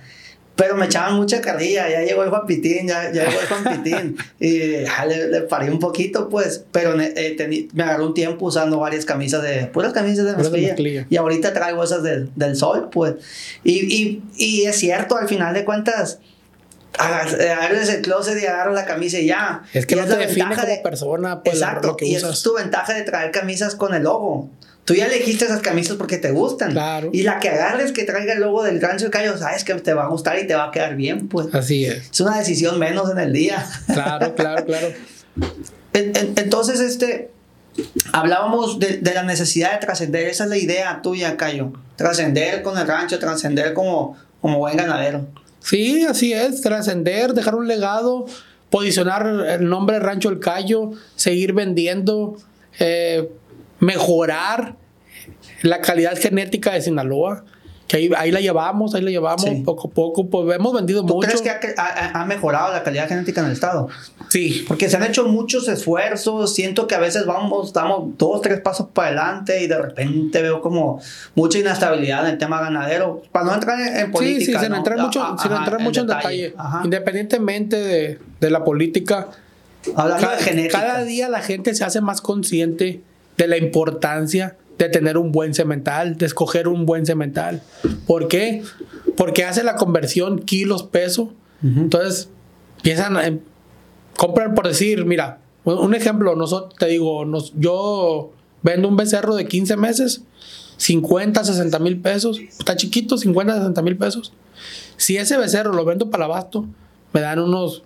Pero 0.58 0.76
me 0.76 0.88
echaban 0.88 1.14
mucha 1.16 1.40
carrilla, 1.40 1.88
ya 1.88 2.02
llegó 2.02 2.24
el 2.24 2.30
Juan 2.30 2.46
Pitín, 2.48 2.88
ya, 2.88 3.12
ya 3.14 3.26
llegó 3.30 3.40
el 3.40 3.48
Juan 3.48 3.64
Pitín. 3.84 4.18
y 4.40 4.82
ya 4.84 5.06
le, 5.06 5.28
le 5.30 5.42
paré 5.42 5.70
un 5.72 5.80
poquito, 5.80 6.28
pues. 6.30 6.66
Pero 6.72 7.00
eh, 7.00 7.36
tení- 7.38 7.70
me 7.74 7.84
agarró 7.84 8.08
un 8.08 8.14
tiempo 8.16 8.48
usando 8.48 8.80
varias 8.80 9.06
camisas 9.06 9.44
de, 9.44 9.68
puras 9.68 9.94
camisas 9.94 10.26
de 10.26 10.32
de 10.32 10.38
mezclilla. 10.38 10.68
mezclilla. 10.70 11.08
Y 11.10 11.16
ahorita 11.18 11.54
traigo 11.54 11.84
esas 11.84 12.02
del, 12.04 12.30
del 12.36 12.56
sol, 12.56 12.90
pues. 12.92 13.14
Y, 13.64 13.86
y, 13.96 14.24
y 14.36 14.66
es 14.66 14.76
cierto, 14.78 15.16
al 15.16 15.28
final 15.30 15.54
de 15.54 15.64
cuentas, 15.64 16.20
agar- 16.98 17.40
agarres 17.40 17.90
el 17.90 18.02
closet 18.02 18.42
y 18.42 18.46
agarras 18.48 18.74
la 18.74 18.86
camisa 18.86 19.20
y 19.20 19.28
ya. 19.28 19.62
Es 19.74 19.86
que 19.86 19.94
Y 19.94 19.98
no 20.00 20.06
la 20.08 20.18
te 20.18 20.26
define 20.26 20.56
como 20.56 20.68
de- 20.68 20.78
persona, 20.84 21.44
pues 21.44 21.56
Exacto, 21.58 21.90
lo 21.90 21.98
que 21.98 22.08
y 22.08 22.18
usas. 22.18 22.34
es 22.38 22.42
tu 22.44 22.56
ventaja 22.56 22.94
de 22.94 23.04
traer 23.04 23.30
camisas 23.32 23.76
con 23.76 23.94
el 23.94 24.04
logo. 24.04 24.50
Tú 24.88 24.94
ya 24.96 25.06
elegiste 25.08 25.44
esas 25.44 25.60
camisas 25.62 25.98
porque 25.98 26.18
te 26.18 26.32
gustan. 26.32 26.72
Claro. 26.72 27.10
Y 27.12 27.24
la 27.24 27.40
que 27.40 27.50
agarres 27.50 27.92
que 27.92 28.06
traiga 28.06 28.32
el 28.34 28.40
logo 28.40 28.64
del 28.64 28.80
Rancho 28.82 29.04
del 29.04 29.12
Cayo, 29.12 29.38
sabes 29.38 29.66
que 29.66 29.74
te 29.76 29.94
va 29.94 30.06
a 30.06 30.08
gustar 30.08 30.40
y 30.40 30.48
te 30.48 30.56
va 30.56 30.70
a 30.70 30.72
quedar 30.72 30.96
bien, 30.96 31.28
pues. 31.28 31.54
Así 31.54 31.84
es. 31.84 32.10
Es 32.10 32.22
una 32.22 32.38
decisión 32.38 32.80
menos 32.80 33.12
en 33.12 33.20
el 33.20 33.34
día. 33.34 33.68
Claro, 33.94 34.34
claro, 34.34 34.66
claro. 34.66 34.88
En- 35.94 36.16
en- 36.16 36.34
Entonces, 36.38 36.80
este, 36.80 37.32
hablábamos 38.14 38.80
de, 38.80 38.98
de 39.00 39.14
la 39.14 39.24
necesidad 39.24 39.74
de 39.74 39.80
trascender. 39.86 40.28
Esa 40.28 40.46
es 40.46 40.50
la 40.50 40.58
idea 40.58 41.02
tuya, 41.02 41.36
Cayo. 41.38 41.74
Trascender 41.98 42.62
con 42.62 42.78
el 42.78 42.88
rancho, 42.88 43.20
trascender 43.20 43.74
como, 43.74 44.18
como 44.42 44.60
buen 44.60 44.78
ganadero. 44.78 45.28
Sí, 45.60 46.06
así 46.06 46.32
es, 46.34 46.62
trascender, 46.62 47.34
dejar 47.34 47.56
un 47.56 47.68
legado, 47.68 48.26
posicionar 48.70 49.28
el 49.50 49.68
nombre 49.68 50.00
Rancho 50.00 50.30
El 50.30 50.40
Cayo, 50.40 50.92
seguir 51.16 51.54
vendiendo, 51.54 52.38
eh, 52.80 53.28
mejorar 53.80 54.76
la 55.62 55.82
calidad 55.82 56.18
genética 56.18 56.74
de 56.74 56.82
Sinaloa, 56.82 57.44
que 57.88 57.96
ahí, 57.96 58.10
ahí 58.18 58.32
la 58.32 58.42
llevamos, 58.42 58.94
ahí 58.96 59.02
la 59.02 59.12
llevamos 59.12 59.44
Sí. 59.44 59.62
poco 59.66 59.88
a 59.88 59.92
poco, 59.92 60.30
pues 60.30 60.54
hemos 60.58 60.74
vendido 60.74 61.06
¿Tú 61.06 61.16
mucho. 61.16 61.28
crees 61.30 61.42
que 61.42 61.74
ha, 61.78 62.26
mejorado 62.26 62.74
la 62.74 62.84
calidad 62.84 63.08
genética 63.08 63.40
en 63.40 63.48
el 63.48 63.54
estado? 63.54 63.88
Sí, 64.30 64.66
Porque 64.68 64.90
se 64.90 64.98
han 64.98 65.04
hecho 65.04 65.26
muchos 65.26 65.70
esfuerzos, 65.70 66.54
siento 66.54 66.86
que 66.86 66.96
a 66.96 67.00
veces 67.00 67.26
vamos, 67.26 67.72
damos 67.72 68.18
dos, 68.18 68.42
tres 68.42 68.60
pasos 68.60 68.88
para 68.94 69.08
adelante 69.08 69.64
y 69.64 69.68
de 69.68 69.78
repente 69.82 70.42
veo 70.42 70.60
como 70.62 71.02
mucha 71.34 71.60
inestabilidad 71.60 72.26
en 72.26 72.34
el 72.34 72.38
tema 72.38 72.60
ganadero. 72.60 73.22
Para 73.32 73.46
no 73.46 73.54
entrar 73.54 73.80
en, 73.80 73.96
en 73.96 74.12
política. 74.12 74.40
sí, 74.46 74.52
sí, 74.54 74.60
sin 74.60 74.70
¿no? 74.72 74.78
entrar 74.78 74.98
mucho, 75.00 75.24
Ah, 75.24 75.38
sin 75.42 75.52
entrar 75.54 75.80
mucho 75.80 76.02
en 76.02 76.08
detalle. 76.08 76.54
Independientemente 76.84 77.78
de, 77.78 78.20
de 78.42 78.50
la 78.50 78.66
política, 78.66 79.28
Hablando 79.96 80.24
cada, 80.26 80.36
de 80.38 80.44
genética. 80.44 80.82
cada 80.82 81.04
día 81.06 81.30
la 81.30 81.40
gente 81.40 81.74
se 81.74 81.86
hace 81.86 82.02
más 82.02 82.20
consciente 82.20 83.00
de 83.38 83.48
la 83.48 83.58
importancia 83.58 84.58
de 84.78 84.90
tener 84.90 85.18
un 85.18 85.32
buen 85.32 85.54
cemental, 85.54 86.18
de 86.18 86.26
escoger 86.26 86.68
un 86.68 86.86
buen 86.86 87.06
cemental. 87.06 87.62
¿Por 88.06 88.28
qué? 88.28 88.64
Porque 89.16 89.44
hace 89.44 89.64
la 89.64 89.76
conversión 89.76 90.40
kilos-peso. 90.40 91.34
Ujú. 91.64 91.80
Entonces, 91.82 92.30
empiezan 92.78 93.18
a... 93.18 93.38
Compran 94.16 94.56
por 94.56 94.68
decir, 94.68 95.06
mira, 95.06 95.40
un 95.64 95.94
ejemplo, 95.94 96.36
nosotros, 96.36 96.76
te 96.80 96.88
digo, 96.88 97.26
nos, 97.26 97.54
yo 97.56 98.32
vendo 98.64 98.88
un 98.88 98.98
becerro 98.98 99.36
de 99.36 99.48
15 99.48 99.78
meses, 99.78 100.24
50, 100.78 101.44
60 101.44 101.80
mil 101.80 102.00
pesos, 102.00 102.40
está 102.40 102.76
chiquito, 102.76 103.18
50, 103.18 103.58
60 103.58 103.82
mil 103.82 103.98
pesos. 103.98 104.34
Si 104.96 105.18
ese 105.18 105.38
becerro 105.38 105.74
lo 105.74 105.86
vendo 105.86 106.10
para 106.10 106.26
abasto, 106.26 106.66
me 107.14 107.22
dan 107.22 107.40
unos 107.40 107.84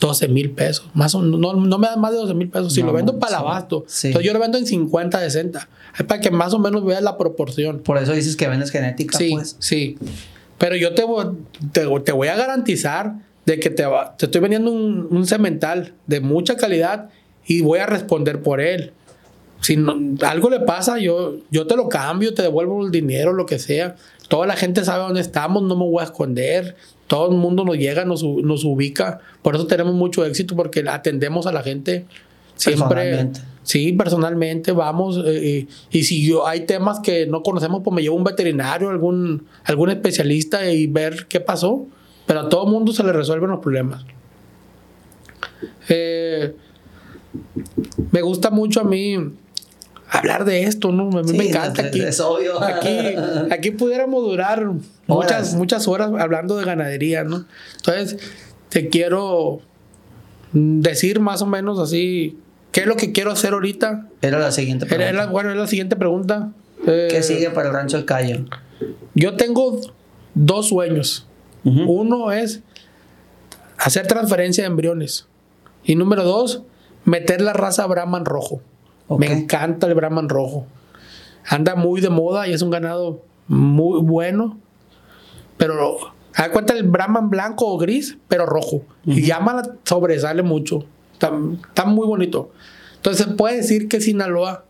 12 0.00 0.28
mil 0.28 0.50
pesos. 0.50 0.86
Más 0.94 1.14
o, 1.14 1.22
no, 1.22 1.54
no 1.54 1.78
me 1.78 1.86
dan 1.88 2.00
más 2.00 2.12
de 2.12 2.18
12 2.18 2.34
mil 2.34 2.48
pesos. 2.48 2.72
Si 2.72 2.80
No, 2.80 2.88
lo 2.88 2.92
vendo 2.92 3.18
para 3.18 3.30
el 3.36 3.38
abasto, 3.40 3.84
Sí. 3.88 4.08
entonces 4.08 4.26
yo 4.26 4.32
lo 4.32 4.38
vendo 4.40 4.58
en 4.58 4.66
50, 4.66 5.18
60. 5.20 5.68
Es 5.98 6.04
para 6.06 6.20
que 6.20 6.30
más 6.30 6.54
o 6.54 6.58
menos 6.58 6.84
veas 6.84 7.02
la 7.02 7.16
proporción. 7.18 7.80
Por 7.80 7.98
eso 7.98 8.12
dices 8.12 8.36
que 8.36 8.46
vendes 8.48 8.70
genética, 8.70 9.18
Sí, 9.18 9.30
pues. 9.32 9.56
sí. 9.58 9.98
Pero 10.58 10.76
yo 10.76 10.94
te, 10.94 11.04
voy- 11.04 11.36
te, 11.72 11.86
te 12.04 12.12
voy 12.12 12.28
a 12.28 12.36
garantizar 12.36 13.14
de 13.46 13.58
que 13.60 13.70
te, 13.70 13.84
te 14.18 14.26
estoy 14.26 14.40
vendiendo 14.40 14.70
un, 14.70 15.08
un 15.10 15.26
cemental 15.26 15.94
de 16.06 16.20
mucha 16.20 16.56
calidad 16.56 17.08
y 17.46 17.62
voy 17.62 17.78
a 17.78 17.86
responder 17.86 18.42
por 18.42 18.60
él. 18.60 18.92
Si 19.60 19.76
no- 19.76 19.96
algo 20.26 20.50
le 20.50 20.60
pasa, 20.60 20.98
yo, 20.98 21.36
yo 21.50 21.66
te 21.66 21.74
lo 21.76 21.88
cambio, 21.88 22.34
te 22.34 22.42
devuelvo 22.42 22.84
el 22.84 22.92
dinero, 22.92 23.32
lo 23.32 23.46
que 23.46 23.58
sea. 23.58 23.96
Toda 24.28 24.46
la 24.46 24.54
gente 24.56 24.84
sabe 24.84 25.02
dónde 25.04 25.20
estamos, 25.22 25.62
no 25.62 25.74
me 25.74 25.84
voy 25.84 26.00
a 26.02 26.04
esconder. 26.04 26.76
Todo 27.08 27.32
el 27.32 27.36
mundo 27.36 27.64
nos 27.64 27.76
llega, 27.76 28.04
nos, 28.04 28.22
nos 28.22 28.64
ubica. 28.64 29.18
Por 29.42 29.56
eso 29.56 29.66
tenemos 29.66 29.94
mucho 29.94 30.24
éxito, 30.24 30.54
porque 30.54 30.84
atendemos 30.88 31.46
a 31.48 31.52
la 31.52 31.62
gente 31.62 32.04
siempre. 32.54 32.86
Personalmente. 32.88 33.40
Sí, 33.64 33.92
personalmente 33.92 34.72
vamos. 34.72 35.20
eh, 35.26 35.66
y, 35.90 35.98
y 35.98 36.04
si 36.04 36.24
yo 36.24 36.46
hay 36.46 36.60
temas 36.66 37.00
que 37.00 37.26
no 37.26 37.42
conocemos, 37.42 37.82
pues 37.82 37.94
me 37.94 38.02
llevo 38.02 38.16
un 38.16 38.24
veterinario, 38.24 38.88
algún, 38.90 39.46
algún 39.64 39.90
especialista 39.90 40.70
y 40.70 40.86
ver 40.86 41.26
qué 41.28 41.40
pasó. 41.40 41.86
Pero 42.26 42.40
a 42.40 42.48
todo 42.48 42.66
mundo 42.66 42.92
se 42.92 43.02
le 43.02 43.12
resuelven 43.12 43.50
los 43.50 43.60
problemas. 43.60 44.04
Eh, 45.88 46.54
me 48.10 48.20
gusta 48.22 48.50
mucho 48.50 48.80
a 48.80 48.84
mí 48.84 49.16
hablar 50.10 50.44
de 50.44 50.64
esto, 50.64 50.90
¿no? 50.92 51.16
A 51.18 51.22
mí 51.22 51.32
me 51.36 51.48
encanta 51.48 51.82
es- 51.82 51.88
aquí. 51.88 52.00
Es 52.00 52.20
obvio. 52.20 52.62
Aquí, 52.62 52.98
aquí 53.50 53.70
pudiéramos 53.72 54.22
durar 54.24 54.64
muchas, 54.66 54.86
Horas. 55.08 55.54
muchas 55.54 55.88
horas 55.88 56.10
hablando 56.18 56.56
de 56.56 56.64
ganadería, 56.64 57.24
¿no? 57.24 57.46
Entonces, 57.76 58.18
te 58.68 58.88
quiero 58.88 59.60
decir 60.52 61.20
más 61.20 61.42
o 61.42 61.46
menos 61.46 61.78
así, 61.78 62.38
¿qué 62.72 62.80
es 62.82 62.86
lo 62.86 62.96
que 62.96 63.12
quiero 63.12 63.30
hacer 63.32 63.52
ahorita? 63.52 64.06
Era 64.22 64.38
la 64.38 64.50
siguiente 64.52 64.86
Era- 64.86 64.96
pregunta. 64.96 65.22
era- 65.22 65.26
bueno, 65.30 65.50
es 65.50 65.56
la 65.56 65.66
siguiente 65.66 65.96
pregunta. 65.96 66.52
Eh, 66.86 67.08
¿Qué 67.10 67.22
sigue 67.22 67.50
para 67.50 67.68
el 67.68 67.74
rancho 67.74 67.96
del 67.96 68.06
Cayo? 68.06 68.44
Yo 69.14 69.36
tengo 69.36 69.80
dos 70.34 70.68
sueños. 70.68 71.26
Uno 71.64 72.32
es 72.32 72.62
hacer 73.76 74.06
transferencia 74.06 74.64
de 74.64 74.68
embriones. 74.68 75.26
Y 75.84 75.96
número 75.96 76.24
dos, 76.24 76.62
meter 77.04 77.40
la 77.42 77.52
raza 77.52 77.84
Brahman 77.86 78.24
rojo. 78.24 78.62
Me 79.16 79.26
encanta 79.32 79.86
el 79.86 79.94
Brahman 79.94 80.28
rojo. 80.28 80.66
Anda 81.48 81.74
muy 81.76 82.00
de 82.00 82.10
moda 82.10 82.46
y 82.46 82.52
es 82.52 82.62
un 82.62 82.70
ganado 82.70 83.22
muy 83.46 84.00
bueno. 84.00 84.58
Pero 85.56 85.98
da 86.36 86.50
cuenta 86.50 86.74
el 86.74 86.84
Brahman 86.84 87.30
blanco 87.30 87.66
o 87.66 87.78
gris, 87.78 88.18
pero 88.28 88.44
rojo. 88.46 88.82
Y 89.04 89.22
llama, 89.22 89.54
la- 89.54 89.70
sobresale 89.84 90.42
mucho. 90.42 90.84
Está, 91.14 91.32
está 91.68 91.84
muy 91.84 92.06
bonito. 92.06 92.52
Entonces 92.96 93.26
se 93.26 93.32
puede 93.32 93.56
decir 93.56 93.88
que 93.88 94.00
Sinaloa 94.00 94.64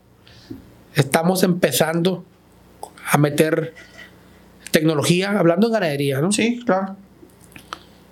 estamos 0.95 1.43
empezando 1.43 2.25
a 3.11 3.19
meter 3.19 3.75
tecnología, 4.71 5.39
hablando 5.39 5.67
en 5.67 5.73
ganadería, 5.73 6.21
¿no? 6.21 6.31
Sí, 6.33 6.61
claro. 6.65 6.97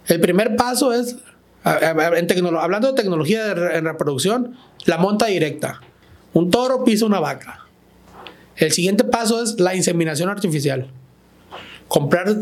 El 0.06 0.20
primer 0.20 0.56
paso 0.56 0.92
es, 0.92 1.16
en 1.64 2.46
hablando 2.58 2.88
de 2.88 2.94
tecnología 2.94 3.44
de 3.44 3.54
re- 3.54 3.78
en 3.78 3.84
reproducción, 3.84 4.56
la 4.84 4.98
monta 4.98 5.26
directa. 5.26 5.80
Un 6.36 6.50
toro 6.50 6.84
pisa 6.84 7.06
una 7.06 7.18
vaca. 7.18 7.64
El 8.56 8.70
siguiente 8.70 9.04
paso 9.04 9.42
es 9.42 9.58
la 9.58 9.74
inseminación 9.74 10.28
artificial. 10.28 10.86
Comprar 11.88 12.36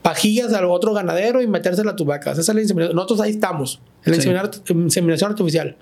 pajillas 0.00 0.52
al 0.52 0.66
otro 0.66 0.92
ganadero 0.94 1.42
y 1.42 1.48
metérsela 1.48 1.90
a 1.90 1.96
tus 1.96 2.06
vacas. 2.06 2.38
Esa 2.38 2.52
es 2.52 2.54
la 2.54 2.60
inseminación. 2.62 2.94
Nosotros 2.94 3.20
ahí 3.22 3.30
estamos, 3.32 3.80
en 4.04 4.12
la 4.16 4.22
Sí. 4.22 4.72
inseminación 4.74 5.32
artificial. 5.32 5.76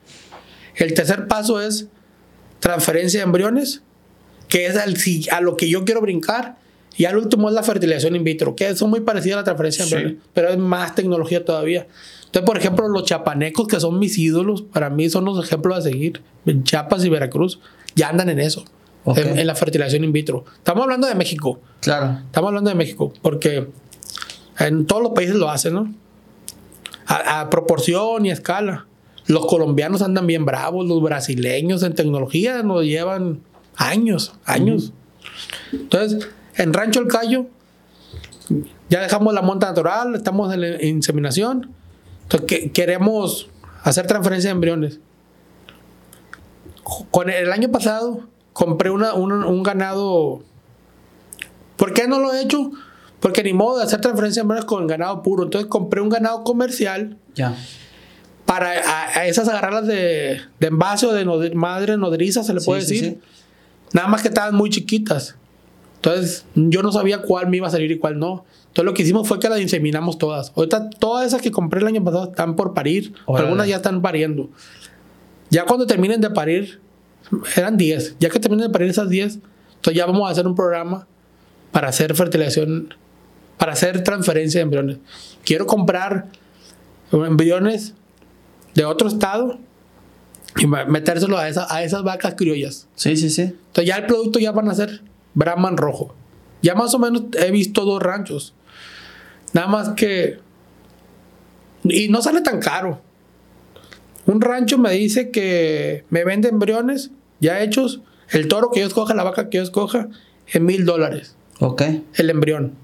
El 0.75 0.95
tercer 0.95 1.29
paso 1.29 1.61
es 1.61 1.89
transferencia 2.61 3.21
de 3.21 3.25
embriones, 3.25 3.83
que 4.49 4.65
es 4.65 4.77
al, 4.79 4.97
a 5.31 5.41
lo 5.43 5.59
que 5.59 5.69
yo 5.69 5.85
quiero 5.85 6.01
brincar. 6.01 6.57
Y 6.99 7.05
al 7.07 7.17
último 7.17 7.49
es 7.49 7.55
la 7.55 7.63
fertilización 7.63 8.17
in 8.17 8.25
vitro, 8.25 8.55
que 8.55 8.75
son 8.77 8.91
muy 8.91 9.01
parecidas 9.01 9.37
a 9.37 9.41
la 9.41 9.45
transferencia 9.45 9.87
Sí. 9.87 10.19
pero 10.35 10.49
es 10.51 10.59
más 10.59 10.95
tecnología 10.95 11.45
todavía. 11.45 11.87
Entonces, 12.27 12.43
por 12.45 12.59
ejemplo, 12.59 12.87
los 12.89 13.05
chapanecos, 13.05 13.67
que 13.69 13.81
son 13.81 13.99
mis 13.99 14.19
ídolos, 14.19 14.63
para 14.63 14.91
mí 14.91 15.09
son 15.09 15.25
los 15.25 15.43
ejemplos 15.43 15.79
a 15.79 15.81
seguir. 15.83 16.21
En 16.45 16.65
Chiapas 16.65 17.05
y 17.05 17.09
Veracruz 17.09 17.61
ya 17.95 18.09
andan 18.11 18.29
en 18.29 18.41
eso, 18.41 18.65
en 19.17 19.47
la 19.47 19.55
fertilización 19.55 20.05
in 20.05 20.13
vitro. 20.13 20.45
Estamos 20.59 20.83
hablando 20.83 21.07
de 21.07 21.15
México. 21.15 21.61
Claro. 21.81 22.19
Estamos 22.27 22.49
hablando 22.49 22.69
de 22.69 22.77
México, 22.77 23.13
porque 23.23 23.69
en 24.59 24.85
todos 24.87 25.01
los 25.03 25.13
países 25.13 25.37
lo 25.37 25.49
hacen, 25.51 25.75
¿no? 25.75 25.95
A, 27.07 27.41
a 27.41 27.49
proporción 27.51 28.27
y 28.27 28.31
a 28.31 28.35
escala. 28.35 28.87
Los 29.27 29.47
colombianos 29.47 30.03
andan 30.03 30.27
bien 30.27 30.45
bravos, 30.45 30.87
los 30.87 31.01
brasileños 31.01 31.83
en 31.85 31.95
tecnología 31.95 32.63
nos 32.63 32.83
llevan 32.85 33.41
años, 33.77 34.33
años. 34.45 34.93
Entonces, 35.73 36.29
en 36.59 36.73
Rancho 36.75 37.01
El 37.01 37.09
Cayo, 37.09 37.47
ya 38.89 39.01
dejamos 39.01 39.33
la 39.35 39.43
monta 39.43 39.69
natural, 39.69 40.15
estamos 40.15 40.53
en 40.53 40.61
la 40.61 40.83
inseminación. 40.85 41.71
Entonces, 42.25 42.47
que- 42.47 42.73
queremos 42.73 43.49
hacer 43.85 44.07
transferencia 44.07 44.49
de 44.51 44.53
embriones. 44.55 45.01
Con 47.11 47.29
el 47.31 47.53
año 47.53 47.71
pasado 47.71 48.23
compré 48.53 48.91
una- 48.91 49.15
una- 49.15 49.47
un 49.47 49.63
ganado 49.63 50.43
¿Por 51.77 51.93
qué 51.95 52.09
no 52.09 52.19
lo 52.19 52.35
he 52.35 52.43
hecho? 52.43 52.73
Porque 53.21 53.45
ni 53.45 53.53
modo 53.53 53.79
de 53.79 53.85
hacer 53.85 54.01
transferencia 54.01 54.41
de 54.41 54.45
embriones 54.45 54.65
con 54.65 54.87
ganado 54.89 55.23
puro. 55.23 55.45
Entonces 55.45 55.69
compré 55.71 56.01
un 56.01 56.09
ganado 56.09 56.43
comercial 56.43 57.17
Ya. 57.37 57.55
para 58.47 58.71
a, 58.73 59.19
a 59.21 59.27
esas 59.27 59.49
agarrarlas 59.49 59.87
de, 59.87 60.41
de 60.59 60.67
envase 60.67 61.07
o 61.07 61.13
de 61.13 61.25
nod- 61.25 61.55
madre 61.55 61.97
nodriza, 61.97 62.43
se 62.43 62.53
le 62.53 62.59
Sí, 62.61 62.67
puede 62.67 62.81
sí, 62.83 62.95
decir. 62.95 63.11
sí. 63.13 63.21
Nada 63.93 64.09
más 64.09 64.23
que 64.23 64.29
estaban 64.29 64.57
muy 64.57 64.71
chiquitas. 64.71 65.37
Entonces 65.99 66.45
yo 66.55 66.83
no 66.83 66.93
sabía 66.93 67.23
cuál 67.23 67.49
me 67.49 67.57
iba 67.57 67.67
a 67.67 67.71
salir 67.71 67.91
y 67.91 67.99
cuál 67.99 68.19
no. 68.19 68.45
Entonces 68.69 68.85
lo 68.85 68.95
que 68.95 69.03
hicimos 69.03 69.27
fue 69.27 69.39
que 69.41 69.49
las 69.49 69.61
inseminamos 69.61 70.17
todas. 70.19 70.53
Ahorita 70.55 70.91
todas 70.91 71.27
esas 71.27 71.43
que 71.43 71.51
compré 71.51 71.81
el 71.81 71.87
año 71.89 72.05
pasado 72.05 72.31
están 72.31 72.55
por 72.57 72.73
parir. 72.75 73.13
Órale. 73.27 73.47
Algunas 73.49 73.67
ya 73.69 73.77
están 73.77 74.01
pariendo. 74.03 74.49
Ya 75.51 75.65
cuando 75.65 75.87
terminen 75.87 76.21
de 76.21 76.31
parir, 76.31 76.81
eran 77.57 77.77
10. 77.77 78.17
Ya 78.21 78.31
que 78.31 78.39
terminen 78.39 78.69
de 78.69 78.73
parir 78.73 78.89
esas 78.91 79.09
10, 79.09 79.35
entonces 79.77 79.95
ya 79.95 80.07
vamos 80.07 80.29
a 80.29 80.33
hacer 80.33 80.47
un 80.47 80.55
programa 80.55 81.07
para 81.73 81.89
hacer 81.89 82.15
fertilización, 82.15 82.95
para 83.57 83.73
hacer 83.73 84.05
transferencia 84.05 84.59
de 84.59 84.63
embriones. 84.63 84.99
Quiero 85.45 85.67
comprar 85.67 86.27
embriones 87.13 87.95
de 88.75 88.85
otro 88.85 89.09
estado 89.09 89.59
y 90.57 90.67
ma- 90.67 90.85
metérselo 90.85 91.39
a, 91.39 91.49
esa- 91.49 91.67
a 91.75 91.83
esas 91.83 92.03
vacas 92.05 92.35
criollas. 92.37 92.87
Sí, 92.95 93.17
sí, 93.17 93.31
sí. 93.31 93.43
Entonces 93.43 93.87
ya 93.87 93.97
el 93.97 94.07
producto 94.07 94.39
ya 94.39 94.53
van 94.53 94.69
a 94.69 94.75
ser 94.75 95.03
Brahman 95.39 95.77
rojo. 95.77 96.17
Ya 96.63 96.75
más 96.75 96.93
o 96.95 96.99
menos 96.99 97.23
he 97.39 97.53
visto 97.53 97.85
dos 97.85 98.03
ranchos. 98.03 98.55
Nada 99.53 99.69
más 99.69 99.91
que... 99.91 100.41
Y 101.85 102.09
no 102.09 102.21
sale 102.23 102.41
tan 102.41 102.59
caro. 102.59 103.01
Un 104.27 104.41
rancho 104.41 104.79
me 104.79 104.91
dice 104.91 105.31
que 105.31 106.05
me 106.11 106.25
vende 106.25 106.49
embriones 106.49 107.13
ya 107.39 107.63
hechos. 107.63 108.01
El 108.31 108.49
toro 108.49 108.73
que 108.73 108.81
yo 108.81 108.87
escoja, 108.87 109.15
la 109.15 109.23
vaca 109.23 109.49
que 109.49 109.59
yo 109.59 109.63
escoja, 109.63 110.09
en 110.49 110.67
mil 110.67 110.85
dólares. 110.85 111.37
Ok. 111.61 111.83
El 112.15 112.31
embrión. 112.31 112.75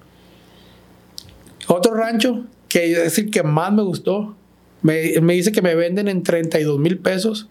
Otro 1.66 1.94
rancho, 1.94 2.44
que 2.68 3.04
es 3.04 3.18
el 3.18 3.32
que 3.32 3.42
más 3.42 3.72
me 3.72 3.82
gustó, 3.82 4.36
me, 4.80 5.20
me 5.20 5.34
dice 5.34 5.50
que 5.50 5.60
me 5.60 5.74
venden 5.74 6.06
en 6.06 6.22
32 6.22 6.78
mil 6.78 6.98
pesos 6.98 7.48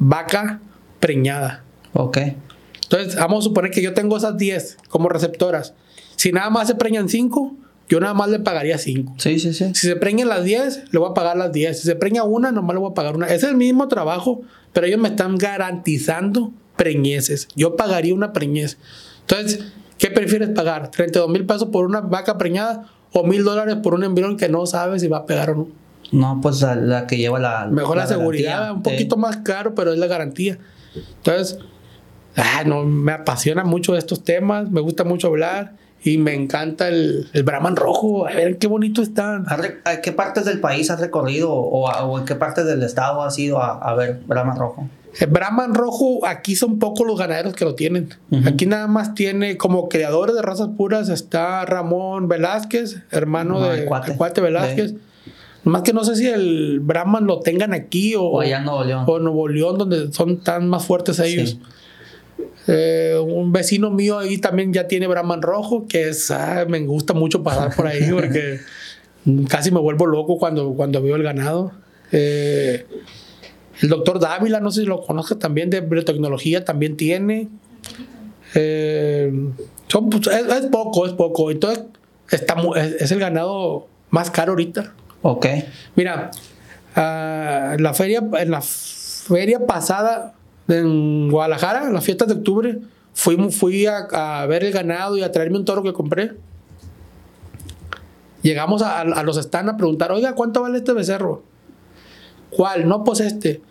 vaca 0.00 0.60
preñada. 0.98 1.62
Ok. 1.92 2.18
Entonces, 2.84 3.16
vamos 3.16 3.44
a 3.44 3.48
suponer 3.48 3.70
que 3.70 3.82
yo 3.82 3.94
tengo 3.94 4.16
esas 4.16 4.36
10 4.36 4.78
como 4.88 5.08
receptoras. 5.08 5.74
Si 6.16 6.32
nada 6.32 6.50
más 6.50 6.68
se 6.68 6.74
preñan 6.74 7.08
5, 7.08 7.56
yo 7.88 8.00
nada 8.00 8.14
más 8.14 8.30
le 8.30 8.38
pagaría 8.38 8.78
5. 8.78 9.14
Sí, 9.18 9.38
sí, 9.38 9.52
sí. 9.52 9.74
Si 9.74 9.86
se 9.86 9.96
preñan 9.96 10.28
las 10.28 10.44
10, 10.44 10.92
le 10.92 10.98
voy 10.98 11.10
a 11.10 11.14
pagar 11.14 11.36
las 11.36 11.52
10. 11.52 11.78
Si 11.78 11.86
se 11.86 11.96
preña 11.96 12.24
una, 12.24 12.52
nomás 12.52 12.74
le 12.74 12.80
voy 12.80 12.90
a 12.90 12.94
pagar 12.94 13.16
una. 13.16 13.28
Es 13.28 13.42
el 13.42 13.56
mismo 13.56 13.88
trabajo, 13.88 14.42
pero 14.72 14.86
ellos 14.86 15.00
me 15.00 15.08
están 15.08 15.36
garantizando 15.36 16.52
preñeces. 16.76 17.48
Yo 17.56 17.76
pagaría 17.76 18.14
una 18.14 18.32
preñez. 18.32 18.78
Entonces, 19.20 19.72
¿qué 19.98 20.10
prefieres 20.10 20.50
pagar? 20.50 20.90
¿32 20.90 21.28
mil 21.28 21.44
pesos 21.46 21.68
por 21.68 21.84
una 21.84 22.00
vaca 22.00 22.38
preñada 22.38 22.90
o 23.12 23.24
mil 23.24 23.44
dólares 23.44 23.76
por 23.82 23.94
un 23.94 24.04
embrión 24.04 24.36
que 24.36 24.48
no 24.48 24.66
sabes 24.66 25.02
si 25.02 25.08
va 25.08 25.18
a 25.18 25.26
pegar 25.26 25.50
o 25.50 25.54
no? 25.54 25.68
No, 26.12 26.40
pues 26.40 26.60
la, 26.60 26.74
la 26.74 27.06
que 27.06 27.16
lleva 27.16 27.38
la. 27.38 27.66
Mejor 27.66 27.96
la, 27.96 28.06
seguridad, 28.06 28.60
garantía. 28.60 28.72
un 28.72 28.82
poquito 28.82 29.16
más 29.16 29.38
caro, 29.38 29.74
pero 29.74 29.92
es 29.92 29.98
la 29.98 30.06
garantía. 30.06 30.58
Entonces, 31.16 31.58
ah, 32.36 32.62
no, 32.66 32.84
me 32.84 33.12
apasiona 33.12 33.64
mucho 33.64 33.96
estos 33.96 34.24
temas, 34.24 34.70
me 34.70 34.80
gusta 34.80 35.04
mucho 35.04 35.28
hablar 35.28 35.72
y 36.02 36.18
me 36.18 36.34
encanta 36.34 36.88
el, 36.88 37.28
el 37.32 37.42
Brahman 37.44 37.76
rojo. 37.76 38.26
A 38.26 38.32
ver 38.32 38.58
qué 38.58 38.66
bonito 38.66 39.00
están. 39.02 39.44
¿Has 39.48 39.58
re- 39.58 39.78
¿A 39.84 40.00
qué 40.00 40.12
partes 40.12 40.44
del 40.44 40.60
país 40.60 40.90
has 40.90 41.00
recorrido 41.00 41.50
o, 41.52 41.88
a- 41.88 42.04
o 42.04 42.18
en 42.18 42.24
qué 42.24 42.34
partes 42.34 42.66
del 42.66 42.82
estado 42.82 43.22
has 43.22 43.38
ido 43.38 43.58
a, 43.62 43.78
a 43.78 43.94
ver 43.94 44.20
Brahma 44.26 44.54
Rojo? 44.54 44.88
El 45.18 45.28
Brahman 45.28 45.74
rojo, 45.74 46.26
aquí 46.26 46.56
son 46.56 46.80
pocos 46.80 47.06
los 47.06 47.16
ganaderos 47.16 47.54
que 47.54 47.64
lo 47.64 47.76
tienen. 47.76 48.08
Ujú. 48.32 48.48
Aquí 48.48 48.66
nada 48.66 48.88
más 48.88 49.14
tiene 49.14 49.56
como 49.56 49.88
creadores 49.88 50.34
de 50.34 50.42
razas 50.42 50.70
puras, 50.76 51.08
está 51.08 51.64
Ramón 51.64 52.26
Velázquez, 52.26 52.96
hermano 53.12 53.60
Ah, 53.62 53.74
de 53.74 53.84
cuate. 53.84 54.16
cuate 54.16 54.40
Velázquez. 54.40 54.94
Más 55.62 55.82
que 55.82 55.92
no 55.92 56.02
sé 56.04 56.16
si 56.16 56.26
el 56.26 56.80
Brahman 56.80 57.26
lo 57.26 57.38
tengan 57.40 57.72
aquí 57.72 58.16
o, 58.16 58.24
O 58.24 58.40
allá 58.40 58.58
en 58.58 58.64
Nuevo 58.64 58.82
León. 58.84 59.04
o 59.06 59.18
Nuevo 59.20 59.46
León, 59.48 59.78
donde 59.78 60.12
son 60.12 60.40
tan 60.40 60.68
más 60.68 60.84
fuertes 60.84 61.18
ellos. 61.20 61.50
Sí. 61.50 61.60
Eh, 62.66 63.18
un 63.22 63.52
vecino 63.52 63.90
mío 63.90 64.18
ahí 64.18 64.38
también 64.38 64.72
ya 64.72 64.88
tiene 64.88 65.06
Brahman 65.06 65.42
rojo, 65.42 65.86
que 65.86 66.08
es, 66.08 66.30
ah, 66.30 66.64
me 66.68 66.80
gusta 66.80 67.12
mucho 67.12 67.42
pasar 67.42 67.74
por 67.74 67.86
ahí 67.86 68.08
porque 68.10 68.60
casi 69.48 69.70
me 69.70 69.80
vuelvo 69.80 70.06
loco 70.06 70.38
cuando, 70.38 70.72
cuando 70.74 71.02
veo 71.02 71.16
el 71.16 71.22
ganado. 71.22 71.72
Eh, 72.12 72.86
el 73.80 73.88
doctor 73.88 74.20
Dávila, 74.20 74.60
no 74.60 74.70
sé 74.70 74.82
si 74.82 74.86
lo 74.86 75.02
conozcas 75.02 75.38
también, 75.38 75.68
de 75.68 75.80
biotecnología 75.80 76.64
también 76.64 76.96
tiene. 76.96 77.48
Eh, 78.54 79.32
son, 79.88 80.10
pues, 80.10 80.26
es, 80.28 80.46
es 80.46 80.66
poco, 80.66 81.06
es 81.06 81.12
poco. 81.12 81.50
Entonces, 81.50 81.84
está 82.30 82.56
es, 82.76 83.02
es 83.02 83.12
el 83.12 83.18
ganado 83.18 83.88
más 84.10 84.30
caro 84.30 84.52
ahorita. 84.52 84.94
Ok. 85.22 85.46
Mira, 85.96 86.30
ah, 86.94 87.76
la 87.78 87.94
feria, 87.94 88.22
en 88.38 88.50
la 88.50 88.62
feria 88.62 89.66
pasada 89.66 90.34
en 90.68 91.30
Guadalajara, 91.30 91.86
en 91.86 91.94
las 91.94 92.04
fiestas 92.04 92.28
de 92.28 92.34
octubre, 92.34 92.78
fui, 93.12 93.36
fui 93.50 93.86
a, 93.86 93.98
a 94.12 94.46
ver 94.46 94.64
el 94.64 94.72
ganado 94.72 95.16
y 95.16 95.22
a 95.22 95.32
traerme 95.32 95.58
un 95.58 95.64
toro 95.64 95.82
que 95.82 95.92
compré. 95.92 96.32
Llegamos 98.42 98.82
a, 98.82 99.00
a 99.00 99.22
los 99.22 99.36
stands 99.36 99.72
a 99.72 99.76
preguntar, 99.76 100.12
oiga, 100.12 100.34
¿cuánto 100.34 100.60
vale 100.62 100.78
este 100.78 100.92
becerro? 100.92 101.42
¿Cuál? 102.50 102.86
No, 102.88 103.04
pues 103.04 103.20
este. 103.20 103.62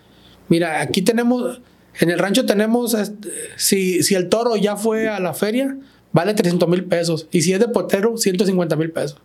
Mira, 0.48 0.80
aquí 0.80 1.02
tenemos, 1.02 1.60
en 2.00 2.10
el 2.10 2.18
rancho 2.18 2.44
tenemos, 2.44 2.94
este, 2.94 3.30
si, 3.56 4.02
si 4.02 4.14
el 4.14 4.28
toro 4.28 4.56
ya 4.56 4.76
fue 4.76 5.08
a 5.08 5.20
la 5.20 5.32
feria, 5.32 5.76
vale 6.12 6.34
300 6.34 6.68
mil 6.68 6.84
pesos. 6.84 7.28
Y 7.30 7.42
si 7.42 7.52
es 7.52 7.60
de 7.60 7.68
potero, 7.68 8.16
150 8.16 8.76
mil 8.76 8.90
pesos. 8.90 9.18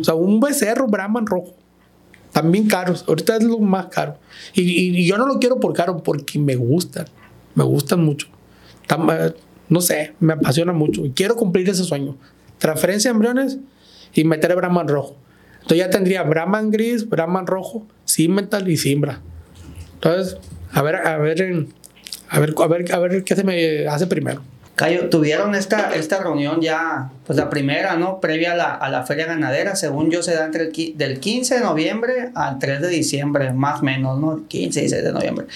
O 0.00 0.04
sea, 0.04 0.14
un 0.14 0.40
becerro 0.40 0.88
Brahman 0.88 1.26
rojo. 1.26 1.54
También 2.32 2.66
caros. 2.68 3.04
Ahorita 3.08 3.36
es 3.36 3.42
lo 3.44 3.58
más 3.58 3.86
caro. 3.86 4.16
Y, 4.54 4.62
y- 4.62 4.98
y 5.00 5.06
yo 5.06 5.18
no 5.18 5.26
lo 5.26 5.38
quiero 5.38 5.58
por 5.60 5.72
caro, 5.72 6.02
porque 6.02 6.38
me 6.38 6.56
gustan. 6.56 7.06
Me 7.54 7.64
gustan 7.64 8.04
mucho. 8.04 8.28
Tam- 8.88 9.10
eh, 9.12 9.34
no 9.68 9.80
sé, 9.80 10.14
me 10.20 10.34
apasiona 10.34 10.72
mucho. 10.72 11.04
Y 11.04 11.10
quiero 11.10 11.36
cumplir 11.36 11.68
ese 11.68 11.84
sueño. 11.84 12.16
Transferencia 12.58 13.10
de 13.10 13.14
embriones 13.14 13.58
y 14.14 14.24
meter 14.24 14.54
Brahman 14.54 14.88
rojo. 14.88 15.16
Entonces 15.54 15.78
ya 15.78 15.90
tendría 15.90 16.22
Brahman 16.22 16.70
gris, 16.70 17.08
Brahman 17.08 17.46
rojo, 17.46 17.86
Simmental 18.04 18.68
y 18.68 18.76
Simbra. 18.76 19.20
Entonces, 19.94 20.36
a 20.72 20.82
ver, 20.82 20.96
a 20.96 21.16
ver, 21.18 21.66
a 22.28 22.38
ver, 22.40 22.54
a 22.60 22.66
ver, 22.68 22.92
a 22.92 22.98
ver 22.98 23.24
qué 23.24 23.36
se 23.36 23.44
me 23.44 23.86
hace 23.86 24.06
primero. 24.06 24.42
Cayo, 24.80 25.10
tuvieron 25.10 25.54
esta, 25.54 25.94
esta 25.94 26.22
reunión 26.22 26.62
ya, 26.62 27.12
pues 27.26 27.38
la 27.38 27.50
primera, 27.50 27.96
¿no? 27.96 28.18
Previa 28.18 28.52
a 28.52 28.56
la, 28.56 28.74
a 28.74 28.88
la 28.88 29.04
feria 29.04 29.26
ganadera, 29.26 29.76
según 29.76 30.10
yo 30.10 30.22
se 30.22 30.32
da 30.34 30.46
entre 30.46 30.68
el, 30.68 30.96
del 30.96 31.20
15 31.20 31.56
de 31.56 31.60
noviembre 31.60 32.30
al 32.34 32.58
3 32.58 32.80
de 32.80 32.88
diciembre, 32.88 33.52
más 33.52 33.80
o 33.80 33.84
menos, 33.84 34.18
¿no? 34.18 34.48
15 34.48 34.78
y 34.78 34.82
16 34.84 35.04
de 35.04 35.12
noviembre. 35.12 35.46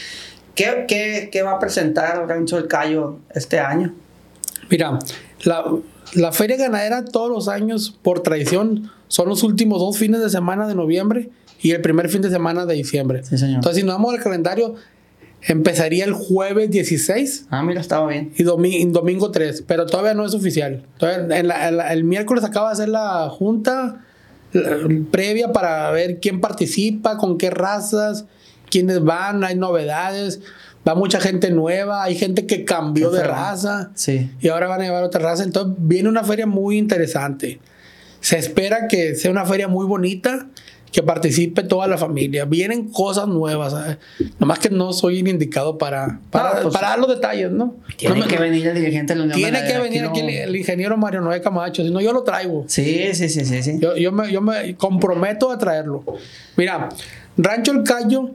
¿Qué, 0.55 0.85
qué, 0.87 1.31
qué 1.33 1.43
va 1.43 1.53
a 1.53 1.59
presentar 1.59 2.29
Rancho 2.29 2.57
del 2.57 2.69
Cayo 2.69 3.17
este 3.35 3.61
año? 3.61 3.95
Mira, 4.69 4.99
la, 5.45 5.65
la 6.13 6.33
feria 6.33 6.59
ganadera 6.59 7.07
todos 7.07 7.31
los 7.31 7.49
años, 7.49 7.99
por 8.03 8.21
tradición, 8.21 8.91
son 9.09 9.31
los 9.31 9.43
últimos 9.43 9.81
dos 9.81 9.97
fines 9.97 10.21
de 10.21 10.29
semana 10.29 10.69
de 10.69 10.75
noviembre 10.75 11.31
y 11.63 11.71
el 11.71 11.81
primer 11.81 12.11
fin 12.11 12.21
de 12.21 12.29
semana 12.29 12.67
de 12.67 12.75
diciembre. 12.75 13.25
Sí, 13.25 13.39
señor. 13.39 13.55
Entonces, 13.55 13.81
si 13.81 13.87
nos 13.87 13.95
vamos 13.95 14.13
al 14.13 14.23
calendario, 14.23 14.75
empezaría 15.47 16.05
el 16.05 16.13
jueves 16.13 16.71
16 16.71 17.47
Ah, 17.51 17.63
mira, 17.63 17.81
estaba 17.81 18.09
bien. 18.09 18.33
y 18.37 18.43
domi- 18.45 18.91
domingo 18.91 19.31
3, 19.31 19.63
pero 19.67 19.87
todavía 19.87 20.15
no 20.15 20.25
es 20.25 20.35
oficial. 20.35 20.85
Todavía 20.99 21.39
en 21.39 21.49
la- 21.49 21.69
en 21.69 21.77
la- 21.77 21.93
el 21.93 22.05
miércoles 22.05 22.45
acaba 22.45 22.69
de 22.69 22.73
hacer 22.75 22.89
la 22.89 23.29
junta 23.31 24.01
previa 25.11 25.53
para 25.53 25.91
ver 25.91 26.21
quién 26.21 26.41
participa, 26.41 27.17
con 27.19 27.39
qué 27.39 27.51
razas, 27.51 28.25
quiénes 28.71 29.03
van, 29.03 29.45
hay 29.45 29.57
novedades. 29.57 30.41
va 30.87 30.95
mucha 30.95 31.19
gente 31.19 31.51
nueva, 31.51 32.03
hay 32.05 32.15
gente 32.15 32.45
que 32.47 32.67
cambió 32.67 33.11
de 33.11 33.23
raza 33.25 33.91
Sí. 33.95 34.31
y 34.43 34.49
ahora 34.49 34.67
van 34.67 34.83
a 34.83 34.85
llevar 34.85 35.03
otra 35.03 35.19
raza. 35.23 35.43
Entonces 35.43 35.75
viene 35.79 36.11
una 36.11 36.23
feria 36.25 36.47
muy 36.47 36.77
interesante. 36.77 37.59
Se 38.21 38.37
espera 38.37 38.87
que 38.87 39.15
sea 39.15 39.31
una 39.31 39.47
feria 39.47 39.67
muy 39.67 39.87
bonita, 39.87 40.47
que 40.95 41.03
participe 41.03 41.65
toda 41.65 41.89
la 41.89 41.99
familia. 41.99 42.45
Vienen 42.45 42.89
cosas 42.89 43.27
nuevas. 43.27 43.73
¿sabes? 43.73 43.99
Nomás 44.39 44.61
que 44.61 44.71
no 44.71 44.93
soy 44.93 45.19
el 45.19 45.27
indicado 45.27 45.77
para, 45.77 46.21
para, 46.31 46.55
No, 46.55 46.63
pues- 46.63 46.75
para 46.75 46.91
dar 46.91 47.01
los 47.01 47.09
detalles, 47.09 47.51
¿no? 47.51 47.75
Tiene 47.97 48.15
No 48.15 48.21
me- 48.21 48.31
que 48.31 48.39
venir 48.39 48.65
el 48.69 48.77
dirigente 48.77 49.13
de 49.13 49.19
la 49.19 49.25
Unión 49.25 49.37
tiene 49.37 49.65
que 49.67 49.77
venir 49.81 50.05
aquí 50.05 50.23
no- 50.23 50.29
el, 50.29 50.35
el 50.37 50.55
ingeniero 50.57 50.97
Mario 50.97 51.21
Noé 51.21 51.41
Camacho, 51.41 51.83
si 51.83 51.91
no 51.91 52.01
yo 52.01 52.13
lo 52.13 52.23
traigo. 52.23 52.65
Sí, 52.69 53.09
sí, 53.13 53.29
sí, 53.29 53.45
sí, 53.45 53.63
sí. 53.65 53.79
Yo, 53.81 53.97
yo, 53.97 54.13
me, 54.13 54.31
yo 54.31 54.41
me 54.41 54.77
comprometo 54.77 55.51
a 55.51 55.59
traerlo. 55.59 56.05
Mira, 56.57 56.89
Rancho 57.37 57.73
El 57.73 57.83
Cayo 57.83 58.31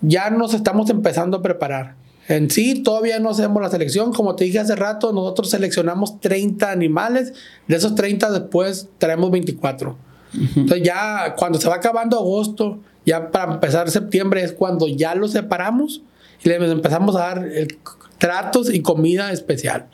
ya 0.00 0.30
nos 0.30 0.52
estamos 0.52 0.90
empezando 0.90 1.36
a 1.36 1.42
preparar. 1.42 1.94
En 2.26 2.50
sí, 2.50 2.82
todavía 2.82 3.20
no 3.20 3.30
hacemos 3.30 3.62
la 3.62 3.70
selección. 3.70 4.12
Como 4.12 4.34
te 4.34 4.42
dije 4.44 4.58
hace 4.58 4.74
rato, 4.74 5.12
nosotros 5.12 5.48
seleccionamos 5.50 6.18
30 6.20 6.72
animales. 6.72 7.34
De 7.68 7.76
esos 7.76 7.94
30 7.94 8.32
después 8.32 8.88
traemos 8.98 9.30
24. 9.30 9.96
Entonces 10.34 10.82
ya 10.82 11.34
cuando 11.36 11.60
se 11.60 11.68
va 11.68 11.76
acabando 11.76 12.16
agosto, 12.18 12.78
ya 13.06 13.30
para 13.30 13.54
empezar 13.54 13.90
septiembre 13.90 14.42
es 14.42 14.52
cuando 14.52 14.86
ya 14.88 15.14
los 15.14 15.32
separamos 15.32 16.02
y 16.44 16.48
les 16.48 16.60
empezamos 16.70 17.16
a 17.16 17.20
dar 17.20 17.38
el- 17.46 17.78
tratos 18.18 18.72
y 18.72 18.80
comida 18.82 19.32
especial 19.32 19.86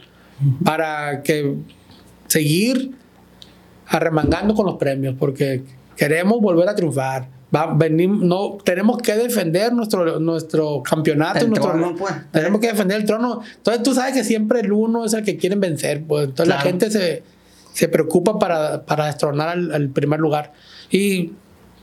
para 0.64 1.22
que 1.22 1.54
seguir 2.26 2.92
arremangando 3.88 4.54
con 4.54 4.66
los 4.66 4.76
premios 4.76 5.14
porque 5.18 5.62
queremos 5.96 6.40
volver 6.40 6.68
a 6.68 6.74
triunfar. 6.74 7.28
Va, 7.54 7.72
venimos, 7.72 8.22
no, 8.24 8.58
tenemos 8.64 8.98
que 8.98 9.14
defender 9.14 9.72
nuestro, 9.72 10.18
nuestro 10.18 10.82
campeonato. 10.82 11.38
El 11.38 11.50
nuestro- 11.50 11.70
trono, 11.70 11.94
pues. 11.96 12.12
Tenemos 12.32 12.60
que 12.60 12.66
defender 12.66 12.96
el 13.00 13.06
trono. 13.06 13.40
Entonces 13.56 13.82
tú 13.84 13.94
sabes 13.94 14.14
que 14.14 14.24
siempre 14.24 14.60
el 14.60 14.72
uno 14.72 15.04
es 15.04 15.12
el 15.14 15.22
que 15.24 15.36
quieren 15.36 15.60
vencer. 15.60 16.02
Pues. 16.04 16.24
Entonces 16.24 16.48
la 16.48 16.56
Claro. 16.56 16.68
gente 16.70 16.90
se, 16.90 17.22
se 17.76 17.88
preocupa 17.88 18.38
para, 18.38 18.86
para 18.86 19.04
destronar 19.04 19.48
al, 19.50 19.88
primer 19.90 20.18
lugar. 20.18 20.54
Y 20.90 21.32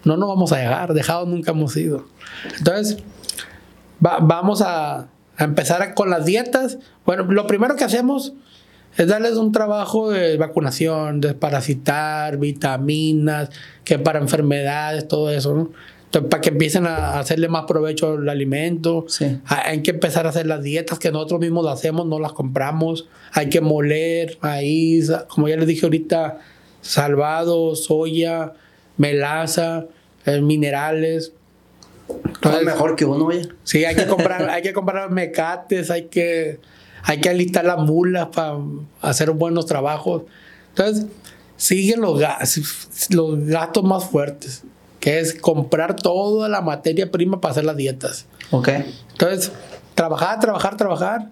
no 0.03 0.17
nos 0.17 0.27
vamos 0.27 0.51
a 0.51 0.57
dejar. 0.57 0.93
Dejados 0.95 1.27
nunca 1.27 1.51
hemos 1.51 1.73
sido. 1.73 2.05
Entonces 2.57 2.97
va- 4.03 4.17
vamos 4.19 4.63
a, 4.63 5.01
a 5.37 5.43
empezar 5.43 5.93
con 5.93 6.09
las 6.09 6.25
dietas. 6.25 6.79
Bueno, 7.05 7.25
lo 7.25 7.45
primero 7.45 7.75
que 7.75 7.83
hacemos 7.83 8.33
es 8.97 9.07
darles 9.07 9.33
un 9.37 9.51
trabajo 9.51 10.09
de 10.09 10.35
vacunación, 10.37 11.21
desparasitar, 11.21 12.37
vitaminas, 12.37 13.49
que 13.83 13.99
para 13.99 14.17
enfermedades, 14.19 15.07
todo 15.07 15.29
eso, 15.29 15.53
¿no? 15.53 15.69
Entonces, 16.13 16.29
para 16.29 16.41
que 16.41 16.49
empiecen 16.49 16.85
a 16.85 17.17
hacerle 17.17 17.49
más 17.49 17.65
provecho 17.65 18.13
al 18.13 18.29
alimento. 18.29 19.05
Sí. 19.07 19.39
Hay 19.47 19.81
que 19.81 19.89
empezar 19.89 20.27
a 20.27 20.29
hacer 20.29 20.45
las 20.45 20.61
dietas 20.61 20.99
que 20.99 21.11
nosotros 21.11 21.39
mismos 21.39 21.65
las 21.65 21.79
hacemos, 21.79 22.05
no 22.05 22.19
las 22.19 22.33
compramos. 22.33 23.07
Hay 23.31 23.49
que 23.49 23.61
moler 23.61 24.37
maíz, 24.39 25.11
como 25.27 25.47
ya 25.47 25.57
les 25.57 25.65
dije 25.65 25.87
ahorita, 25.87 26.37
salvado, 26.81 27.75
soya, 27.75 28.53
melaza, 28.95 29.87
eh, 30.27 30.39
minerales. 30.39 31.33
Todo 32.05 32.19
Entonces, 32.27 32.63
mejor 32.63 32.95
que 32.95 33.05
uno, 33.05 33.25
oye. 33.25 33.49
Sí, 33.63 33.83
hay 33.83 33.95
que 33.95 34.05
comprar, 34.05 34.47
hay 34.51 34.61
que 34.61 34.71
comprar 34.71 35.09
mecates, 35.09 35.89
hay 35.89 36.09
que, 36.09 36.59
hay 37.01 37.21
que 37.21 37.29
alistar 37.29 37.65
las 37.65 37.79
mulas 37.79 38.27
para 38.27 38.59
hacer 39.01 39.31
buenos 39.31 39.65
trabajos. 39.65 40.21
Entonces, 40.69 41.07
siguen 41.57 42.01
los, 42.01 42.21
los 43.09 43.45
gastos 43.45 43.83
más 43.83 44.05
fuertes, 44.05 44.63
que 45.03 45.19
es 45.19 45.33
comprar 45.33 45.97
toda 45.97 46.47
la 46.47 46.61
materia 46.61 47.11
prima 47.11 47.41
para 47.41 47.51
hacer 47.51 47.65
las 47.65 47.75
dietas. 47.75 48.25
Ok. 48.51 48.69
Entonces, 49.11 49.51
trabajar, 49.95 50.39
trabajar, 50.39 50.77
trabajar, 50.77 51.27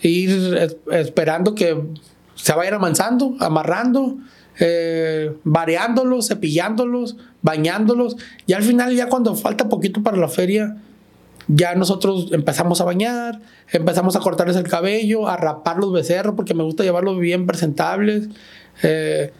ir 0.00 0.56
es- 0.56 0.76
esperando 0.90 1.54
que 1.54 1.78
se 2.34 2.54
vayan 2.54 2.72
avanzando, 2.74 3.34
amarrando, 3.38 4.16
eh, 4.58 5.32
variándolos, 5.44 6.28
cepillándolos, 6.28 7.16
bañándolos. 7.42 8.16
Y 8.46 8.54
al 8.54 8.62
final, 8.62 8.96
ya 8.96 9.10
cuando 9.10 9.34
falta 9.34 9.68
poquito 9.68 10.02
para 10.02 10.16
la 10.16 10.28
feria, 10.28 10.78
ya 11.46 11.74
nosotros 11.74 12.28
empezamos 12.32 12.80
a 12.80 12.84
bañar, 12.84 13.42
empezamos 13.70 14.16
a 14.16 14.20
cortarles 14.20 14.56
el 14.56 14.66
cabello, 14.66 15.28
a 15.28 15.36
rapar 15.36 15.76
los 15.76 15.92
becerros, 15.92 16.36
porque 16.36 16.54
me 16.54 16.62
gusta 16.62 16.84
llevarlos 16.84 17.18
bien 17.18 17.46
presentables. 17.46 18.28
Eh, 18.82 19.30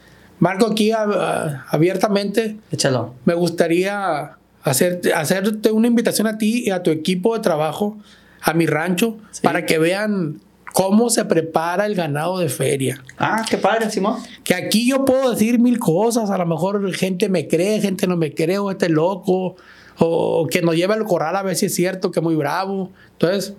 Marco, 0.41 0.67
aquí 0.67 0.91
a- 0.91 1.03
a- 1.05 1.67
abiertamente, 1.71 2.57
Échalo. 2.73 3.15
me 3.25 3.35
gustaría 3.35 4.33
hacerte, 4.65 5.13
hacerte 5.15 5.71
una 5.71 5.87
invitación 5.87 6.27
a 6.27 6.37
ti 6.39 6.65
y 6.67 6.71
a 6.71 6.83
tu 6.83 6.91
equipo 6.91 7.35
de 7.37 7.41
trabajo, 7.41 7.97
a 8.43 8.53
mi 8.55 8.67
rancho, 8.67 9.17
Sí. 9.31 9.43
para 9.43 9.65
que 9.67 9.79
vean 9.79 10.41
cómo 10.73 11.11
se 11.11 11.25
prepara 11.25 11.85
el 11.87 11.95
ganado 11.95 12.39
de 12.39 12.49
feria. 12.49 13.03
Ah, 13.19 13.45
qué 13.49 13.59
padre, 13.59 13.91
Simón. 13.91 14.17
Que 14.45 14.55
aquí 14.55 14.89
yo 14.89 15.05
puedo 15.05 15.31
decir 15.31 15.59
mil 15.59 15.79
cosas, 15.79 16.31
a 16.31 16.39
lo 16.39 16.47
mejor 16.47 16.93
gente 16.95 17.29
me 17.29 17.47
cree, 17.49 17.81
gente 17.81 18.07
no 18.07 18.17
me 18.17 18.33
cree, 18.35 18.59
o 18.59 18.71
este 18.71 18.89
loco, 18.89 19.57
o 19.99 20.47
que 20.51 20.63
nos 20.63 20.75
lleva 20.77 20.95
al 20.95 21.05
corral 21.05 21.37
a 21.37 21.43
ver 21.43 21.57
si 21.57 21.67
es 21.67 21.75
cierto 21.75 22.11
que 22.11 22.21
es 22.21 22.25
muy 22.25 22.37
bravo. 22.37 22.91
Entonces, 23.13 23.55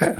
eh, 0.00 0.14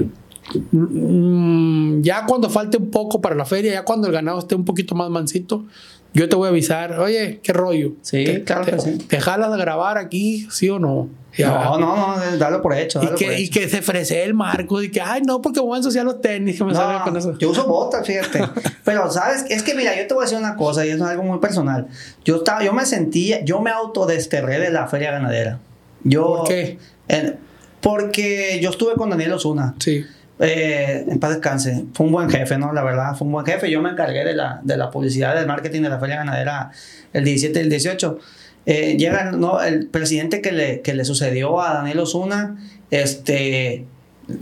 ya 2.01 2.25
cuando 2.25 2.49
falte 2.49 2.77
un 2.77 2.89
poco 2.91 3.21
para 3.21 3.35
la 3.35 3.45
feria, 3.45 3.73
ya 3.73 3.83
cuando 3.85 4.07
el 4.07 4.13
ganado 4.13 4.39
esté 4.39 4.55
un 4.55 4.65
poquito 4.65 4.95
más 4.95 5.09
mansito, 5.09 5.65
yo 6.13 6.29
te 6.29 6.35
voy 6.35 6.47
a 6.47 6.49
avisar, 6.49 6.99
oye, 6.99 7.39
¿qué 7.43 7.53
rollo? 7.53 7.93
Sí, 8.01 8.23
¿Te- 8.23 8.43
claro 8.43 8.65
te- 8.65 8.71
que 8.71 8.79
sí. 8.79 8.97
¿Te 8.97 9.19
jalas 9.19 9.51
a 9.51 9.57
grabar 9.57 9.97
aquí, 9.97 10.47
sí 10.49 10.69
o 10.69 10.79
no? 10.79 11.09
Ya. 11.37 11.49
No, 11.49 11.77
no, 11.77 12.17
no, 12.17 12.37
dalo 12.37 12.63
por 12.63 12.73
hecho. 12.73 12.99
Y 13.03 13.07
por 13.07 13.15
que, 13.15 13.39
y 13.39 13.43
hecho. 13.43 13.59
que 13.59 13.69
se 13.69 13.79
ofrece 13.79 14.23
el 14.23 14.33
marco 14.33 14.81
y 14.81 14.89
que, 14.89 15.01
ay, 15.01 15.21
no, 15.21 15.39
porque 15.41 15.59
voy 15.59 15.75
a 15.75 15.77
ensuciar 15.77 16.03
los 16.05 16.19
tenis, 16.21 16.57
que 16.57 16.63
me 16.63 16.73
salga 16.73 17.03
con 17.03 17.15
eso. 17.15 17.33
No, 17.33 17.37
yo 17.37 17.51
uso 17.51 17.67
botas, 17.67 18.07
fíjate. 18.07 18.41
Pero, 18.83 19.11
¿sabes? 19.11 19.45
Es 19.49 19.61
que, 19.61 19.75
mira, 19.75 19.95
yo 19.95 20.07
te 20.07 20.13
voy 20.15 20.23
a 20.23 20.25
decir 20.25 20.39
una 20.39 20.55
cosa 20.55 20.83
y 20.85 20.89
es 20.89 21.01
algo 21.01 21.21
muy 21.21 21.37
personal. 21.39 21.87
Yo, 22.25 22.37
estaba, 22.37 22.63
yo 22.63 22.73
me 22.73 22.85
sentía, 22.87 23.43
yo 23.45 23.61
me 23.61 23.69
autodesterré 23.69 24.59
de 24.59 24.71
la 24.71 24.87
feria 24.87 25.11
ganadera. 25.11 25.59
Yo, 26.03 26.37
¿Por 26.37 26.47
qué? 26.47 26.79
en- 27.07 27.35
porque 27.81 28.59
yo 28.63 28.71
estuve 28.71 28.95
con 28.95 29.11
Daniel 29.11 29.33
Osuna. 29.33 29.75
Sí. 29.77 30.03
Eh, 30.39 31.05
en 31.07 31.19
paz 31.19 31.31
descanse. 31.31 31.85
Fue 31.93 32.05
un 32.05 32.11
buen 32.11 32.29
jefe, 32.29 32.57
¿no? 32.57 32.71
La 32.71 32.83
verdad, 32.83 33.15
fue 33.15 33.25
un 33.25 33.33
buen 33.33 33.45
jefe. 33.45 33.71
Yo 33.71 33.81
me 33.81 33.89
encargué 33.89 34.23
de 34.23 34.33
la, 34.33 34.59
de 34.63 34.77
la 34.77 34.91
publicidad, 34.91 35.35
del 35.35 35.47
marketing 35.47 35.81
de 35.81 35.89
la 35.89 35.99
feria 35.99 36.17
ganadera 36.17 36.71
el 37.13 37.23
17 37.23 37.59
y 37.59 37.63
el 37.63 37.69
18. 37.69 38.19
Eh, 38.65 38.97
llega 38.97 39.31
¿no? 39.31 39.61
el 39.61 39.87
presidente 39.87 40.41
que 40.41 40.51
le, 40.51 40.81
que 40.81 40.93
le 40.93 41.05
sucedió 41.05 41.61
a 41.61 41.73
Daniel 41.73 41.99
Osuna. 41.99 42.57
Este, 42.91 43.85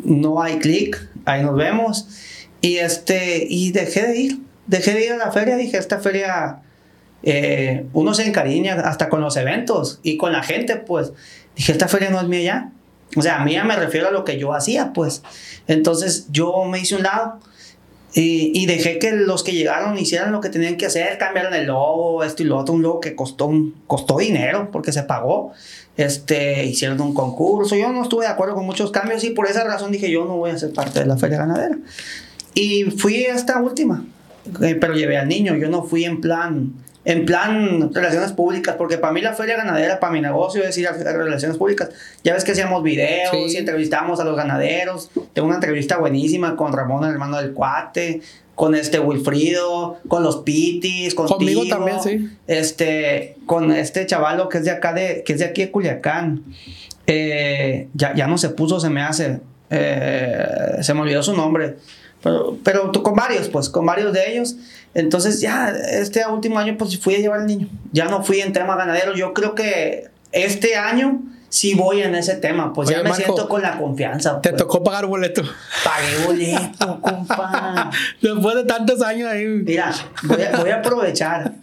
no 0.04 0.42
hay 0.42 0.60
clic, 0.60 1.10
ahí 1.26 1.44
nos 1.44 1.56
vemos. 1.56 2.08
Y, 2.62 2.78
este, 2.78 3.46
y 3.48 3.72
dejé 3.72 4.08
de 4.08 4.18
ir. 4.18 4.40
Dejé 4.68 4.94
de 4.96 5.06
ir 5.06 5.12
a 5.14 5.18
la 5.18 5.32
feria. 5.32 5.56
Dije, 5.56 5.78
esta 5.78 6.00
feria, 6.00 6.62
eh, 7.24 7.86
uno 7.94 8.14
se 8.14 8.26
encariña 8.26 8.74
hasta 8.74 9.10
con 9.10 9.22
los 9.22 9.38
eventos 9.38 10.00
y 10.04 10.18
con 10.18 10.34
la 10.34 10.44
gente, 10.44 10.76
pues. 10.76 11.14
Dije, 11.56 11.72
esta 11.72 11.88
feria 11.88 12.10
no 12.10 12.20
es 12.20 12.28
mía 12.28 12.42
ya. 12.42 12.72
O 13.16 13.22
sea, 13.22 13.40
mía 13.40 13.64
me 13.64 13.76
refiero 13.76 14.08
a 14.08 14.12
lo 14.12 14.24
que 14.24 14.38
yo 14.38 14.54
hacía, 14.54 14.94
pues. 14.94 15.24
Entonces 15.68 16.28
yo 16.32 16.66
me 16.66 16.80
hice 16.80 16.96
un 16.96 17.04
lado 17.04 17.40
y, 18.14 18.52
y 18.54 18.66
dejé 18.66 18.98
que 18.98 19.12
los 19.12 19.44
que 19.44 19.52
llegaron 19.52 19.98
hicieran 19.98 20.32
lo 20.32 20.40
que 20.42 20.50
tenían 20.50 20.78
que 20.78 20.86
hacer, 20.86 21.18
cambiaron 21.18 21.54
el 21.54 21.68
logo, 21.68 22.24
esto 22.24 22.44
y 22.44 22.46
lo 22.46 22.58
otro, 22.58 22.74
un 22.74 22.82
logo 22.82 23.00
que 23.00 23.16
costó, 23.16 23.52
costó 23.88 24.18
dinero 24.18 24.70
porque 24.72 24.92
se 24.92 25.04
pagó. 25.04 25.52
Este, 25.98 26.66
hicieron 26.66 27.00
un 27.00 27.14
concurso, 27.14 27.76
yo 27.76 27.92
no 27.92 28.04
estuve 28.04 28.26
de 28.26 28.32
acuerdo 28.32 28.56
con 28.56 28.66
muchos 28.66 28.92
cambios 28.92 29.24
y 29.24 29.30
por 29.30 29.48
esa 29.48 29.64
razón 29.64 29.94
dije 29.94 30.12
yo 30.12 30.26
no 30.26 30.36
voy 30.36 30.52
a 30.52 30.58
ser 30.58 30.74
parte 30.74 31.00
de 31.00 31.06
la 31.06 31.18
feria 31.18 31.38
ganadera. 31.38 31.78
Y 32.54 32.86
fui 32.86 33.26
a 33.26 33.36
esta 33.36 33.62
última, 33.62 34.06
eh, 34.62 34.76
pero 34.76 34.94
llevé 34.94 35.18
al 35.18 35.28
niño, 35.28 35.56
yo 35.56 35.70
no 35.70 35.84
fui 35.84 36.06
en 36.06 36.22
plan, 36.22 36.74
en 37.06 37.26
plan 37.26 37.94
relaciones 37.94 38.32
públicas, 38.34 38.76
porque 38.78 38.98
para 38.98 39.14
mí 39.14 39.22
la 39.22 39.34
feria 39.34 39.56
ganadera, 39.58 40.00
para 40.00 40.12
mi 40.12 40.22
negocio 40.22 40.64
es 40.64 40.78
ir 40.78 40.88
a, 40.88 40.92
relaciones 40.92 41.58
públicas. 41.58 41.90
Ya 42.24 42.34
ves 42.34 42.44
que 42.44 42.52
hacíamos 42.54 42.82
videos 42.84 43.32
Sí. 43.32 43.54
y 43.54 43.58
entrevistamos 43.58 44.20
a 44.20 44.24
los 44.26 44.36
ganaderos. 44.36 45.12
Tengo 45.34 45.48
una 45.48 45.56
entrevista 45.56 45.98
buenísima 45.98 46.56
con 46.56 46.74
Ramón, 46.74 47.04
el 47.06 47.12
hermano 47.12 47.38
del 47.38 47.54
cuate, 47.54 48.22
con 48.56 48.74
este 48.74 49.00
Wilfrido, 49.00 49.98
con 50.08 50.24
los 50.24 50.38
Pitis, 50.38 51.14
contigo. 51.14 51.38
Conmigo 51.38 51.64
también, 51.68 52.02
sí. 52.02 52.30
Este, 52.48 53.36
con 53.46 53.72
este 53.72 54.06
chavalo 54.06 54.50
que 54.50 54.58
es 54.60 54.64
de 54.66 54.72
acá, 54.72 54.94
de, 54.94 55.24
que 55.26 55.34
es 55.34 55.40
de 55.40 55.46
aquí 55.46 55.62
de 55.64 55.72
Culiacán. 55.72 56.44
Eh, 57.08 57.88
ya, 57.94 58.16
ya 58.16 58.28
no 58.28 58.38
se 58.38 58.50
puso, 58.50 58.80
se 58.80 58.90
me 58.90 59.02
hace. 59.02 59.40
eh, 59.70 60.78
se 60.82 60.94
me 60.94 61.02
olvidó 61.02 61.22
su 61.24 61.36
nombre. 61.36 61.76
Pero, 62.24 62.58
pero 62.64 62.92
con 62.92 63.14
varios, 63.14 63.50
pues, 63.50 63.70
con 63.70 63.86
varios 63.86 64.12
de 64.14 64.32
ellos. 64.32 64.56
Entonces, 64.96 65.42
ya, 65.42 65.70
este 65.70 66.26
último 66.26 66.58
año, 66.58 66.76
pues 66.78 66.98
fui 67.00 67.16
a 67.16 67.20
llevar 67.20 67.42
al 67.42 67.48
niño. 67.48 67.68
Ya 67.92 68.06
no 68.06 68.24
fui 68.24 68.40
en 68.42 68.54
tema 68.54 68.76
ganadero. 68.76 69.14
Yo 69.14 69.34
creo 69.34 69.54
que 69.54 70.08
este 70.32 70.76
año 70.78 71.22
sí 71.50 71.74
voy 71.74 72.02
en 72.02 72.16
ese 72.16 72.36
tema. 72.36 72.74
Pues 72.74 72.88
Oye, 72.88 72.98
ya 72.98 73.04
me 73.04 73.10
Marco, 73.10 73.24
siento 73.24 73.50
con 73.50 73.62
la 73.62 73.78
confianza. 73.78 74.40
Te 74.42 74.50
pues. 74.52 74.62
tocó 74.62 74.84
pagar 74.84 75.06
boleto. 75.06 75.44
Pagué 75.84 76.26
boleto, 76.26 77.00
compa. 77.02 77.92
Después 78.22 78.56
de 78.56 78.64
tantos 78.64 79.02
años 79.02 79.30
ahí. 79.30 79.46
Mira, 79.46 79.94
voy 80.24 80.42
a, 80.42 80.58
voy 80.58 80.70
a 80.70 80.78
aprovechar. 80.78 81.54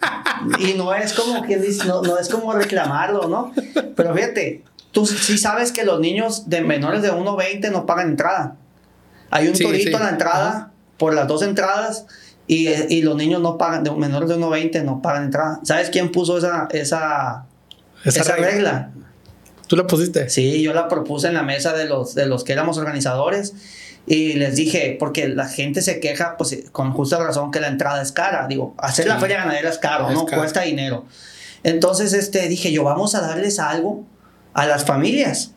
Y 0.59 0.75
no 0.75 0.95
es 0.95 1.15
como 1.15 1.43
que 1.43 1.57
no, 1.87 2.03
no 2.03 2.19
es 2.19 2.29
como 2.29 2.53
reclamarlo, 2.53 3.29
¿no? 3.29 3.53
Pero 3.97 4.15
fíjate, 4.15 4.63
tú 4.93 5.07
sí 5.07 5.39
sabes 5.39 5.73
que 5.73 5.85
los 5.85 6.01
niños 6.01 6.51
de 6.51 6.61
menores 6.61 7.01
de 7.03 7.13
1.20 7.13 7.71
no 7.71 7.87
pagan 7.87 8.09
entrada. 8.09 8.57
Hay 9.31 9.49
un 9.49 9.57
Sí, 9.57 9.65
torito 9.65 9.89
sí. 9.89 9.95
en 9.95 10.03
la 10.03 10.11
entrada, 10.11 10.49
Ajá. 10.51 10.71
por 10.99 11.15
las 11.15 11.27
dos 11.27 11.43
entradas, 11.43 12.07
y, 12.47 12.69
y 12.69 13.03
los 13.03 13.17
niños 13.17 13.41
no 13.41 13.57
pagan, 13.59 13.85
de 13.85 13.91
menores 13.93 14.29
de 14.29 14.37
1.20 14.37 14.83
no 14.85 15.01
pagan 15.03 15.25
entrada. 15.25 15.61
¿Sabes 15.65 15.91
quién 15.91 16.11
puso 16.13 16.39
esa, 16.39 16.69
esa, 16.73 17.47
Esa 18.05 18.21
esa 18.21 18.37
regla. 18.37 18.51
regla? 18.51 18.91
¿Tú 19.69 19.77
la 19.77 19.87
pusiste? 19.87 20.29
Sí, 20.29 20.61
yo 20.63 20.75
la 20.75 20.89
propuse 20.89 21.29
en 21.29 21.35
la 21.35 21.43
mesa 21.43 21.73
de 21.73 21.87
los, 21.87 22.15
de 22.15 22.27
los 22.27 22.45
que 22.45 22.53
éramos 22.53 22.77
organizadores 22.79 23.55
y 24.07 24.35
les 24.35 24.57
dije, 24.57 24.97
porque 24.99 25.29
la 25.29 25.49
gente 25.49 25.81
se 25.81 26.01
queja, 26.01 26.37
pues 26.37 26.65
con 26.73 26.93
justa 26.93 27.19
razón, 27.25 27.51
que 27.53 27.61
la 27.61 27.69
entrada 27.69 28.03
es 28.03 28.13
cara. 28.13 28.47
Digo, 28.49 28.75
hacer 28.79 29.07
la 29.07 29.15
Sí. 29.15 29.21
feria 29.23 29.39
ganadera 29.39 29.71
es 29.71 29.79
caro, 29.79 30.09
Es 30.09 30.15
¿no? 30.15 30.27
caro. 30.27 30.43
Cuesta 30.43 30.63
dinero. 30.63 31.07
Entonces, 31.63 32.13
este, 32.13 32.49
dije 32.49 32.73
yo, 32.73 32.83
vamos 32.85 33.15
a 33.15 33.21
darles 33.21 33.59
algo 33.61 34.05
a 34.53 34.67
las 34.67 34.85
familias. 34.85 35.53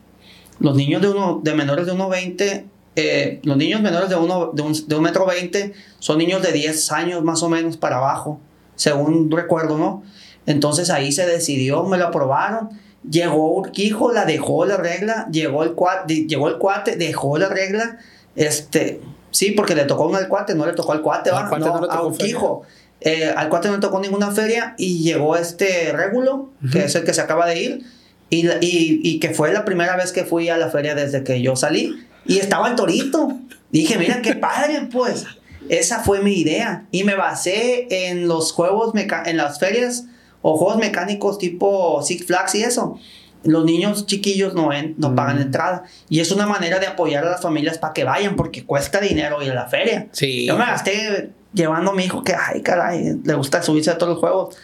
Los 0.59 0.75
niños 0.77 1.01
de, 1.01 1.09
uno, 1.09 1.41
de 1.43 1.53
menores 1.55 1.85
de 1.87 1.93
1,20, 1.93 2.63
eh, 2.95 3.41
los 3.43 3.57
niños 3.57 3.81
menores 3.81 4.09
de, 4.09 4.15
uno, 4.15 4.51
de, 4.53 4.61
un, 4.61 4.87
de 4.87 4.95
un 4.95 5.03
metro 5.03 5.25
20 5.25 5.73
son 5.99 6.17
niños 6.17 6.41
de 6.41 6.53
10 6.53 6.91
años 6.93 7.23
más 7.23 7.43
o 7.43 7.49
menos 7.49 7.75
para 7.75 7.97
abajo, 7.97 8.39
según 8.75 9.29
recuerdo, 9.31 9.77
¿no? 9.77 10.03
Entonces 10.45 10.89
ahí 10.89 11.11
se 11.11 11.25
decidió, 11.25 11.83
me 11.83 11.97
lo 11.97 12.07
aprobaron. 12.07 12.69
Llegó 13.09 13.53
Urquijo, 13.55 14.11
la 14.11 14.25
dejó 14.25 14.65
la 14.65 14.77
regla, 14.77 15.27
llegó 15.31 15.63
el 15.63 15.73
cuate, 15.73 16.25
llegó 16.25 16.47
el 16.47 16.57
cuate, 16.57 16.95
dejó 16.95 17.37
la 17.37 17.49
regla. 17.49 17.99
Este, 18.35 19.01
sí, 19.31 19.51
porque 19.51 19.75
le 19.75 19.85
tocó 19.85 20.07
uno 20.07 20.17
al 20.17 20.27
cuate, 20.27 20.55
no 20.55 20.65
le 20.65 20.73
tocó 20.73 20.93
al 20.93 21.01
cuate, 21.01 21.29
Al 21.29 21.49
cuate 21.49 21.65
no 21.65 21.75
a 21.75 22.05
Urquijo. 22.05 22.63
Eh, 23.01 23.31
al 23.35 23.49
cuate 23.49 23.67
no 23.67 23.75
le 23.75 23.81
tocó 23.81 23.99
ninguna 23.99 24.31
feria 24.31 24.73
y 24.77 25.03
llegó 25.03 25.35
este 25.35 25.91
Régulo, 25.91 26.49
que 26.71 26.85
es 26.85 26.95
el 26.95 27.03
que 27.03 27.13
se 27.13 27.21
acaba 27.21 27.45
de 27.45 27.61
ir, 27.61 27.85
y, 28.29 28.47
y 28.61 29.19
que 29.19 29.31
fue 29.31 29.53
la 29.53 29.65
primera 29.65 29.95
vez 29.95 30.11
que 30.11 30.23
fui 30.23 30.49
a 30.49 30.57
la 30.57 30.69
feria 30.69 30.95
desde 30.95 31.23
que 31.23 31.41
yo 31.41 31.55
salí. 31.55 31.93
Y 32.25 32.39
estaba 32.39 32.69
el 32.69 32.75
torito. 32.75 33.37
Dije, 33.71 33.97
mira 33.97 34.21
qué 34.21 34.35
padre, 34.35 34.87
pues. 34.91 35.25
Esa 35.69 35.99
fue 36.03 36.21
mi 36.21 36.33
idea. 36.33 36.85
Y 36.91 37.03
me 37.03 37.15
basé 37.15 37.87
en 38.09 38.27
los 38.27 38.51
juegos, 38.51 38.93
en 39.25 39.37
las 39.37 39.59
ferias 39.59 40.05
o 40.41 40.57
juegos 40.57 40.77
mecánicos 40.77 41.37
tipo 41.39 42.01
Six 42.03 42.25
Flags 42.27 42.55
y 42.55 42.63
eso. 42.63 42.99
Los 43.43 43.65
niños 43.65 44.05
chiquillos 44.07 44.53
no, 44.55 44.73
en- 44.73 44.95
no 44.97 45.09
Mm. 45.11 45.15
pagan 45.15 45.41
entrada. 45.41 45.83
Y 46.09 46.19
es 46.19 46.31
una 46.31 46.47
manera 46.47 46.79
de 46.79 46.87
apoyar 46.87 47.25
a 47.25 47.31
las 47.31 47.41
familias 47.41 47.77
para 47.77 47.93
que 47.93 48.03
vayan, 48.03 48.35
porque 48.35 48.63
cuesta 48.65 48.99
dinero 48.99 49.41
ir 49.41 49.51
a 49.51 49.55
la 49.55 49.67
feria. 49.67 50.07
Sí. 50.11 50.45
Yo 50.45 50.57
me 50.57 50.65
gasté 50.65 51.31
llevando 51.53 51.91
a 51.91 51.93
mi 51.95 52.05
hijo 52.05 52.23
que, 52.23 52.33
ay, 52.35 52.61
caray, 52.61 53.17
le 53.23 53.33
gusta 53.35 53.61
subirse 53.61 53.89
a 53.91 53.97
todos 53.97 54.13
los 54.13 54.19
juegos. 54.19 54.55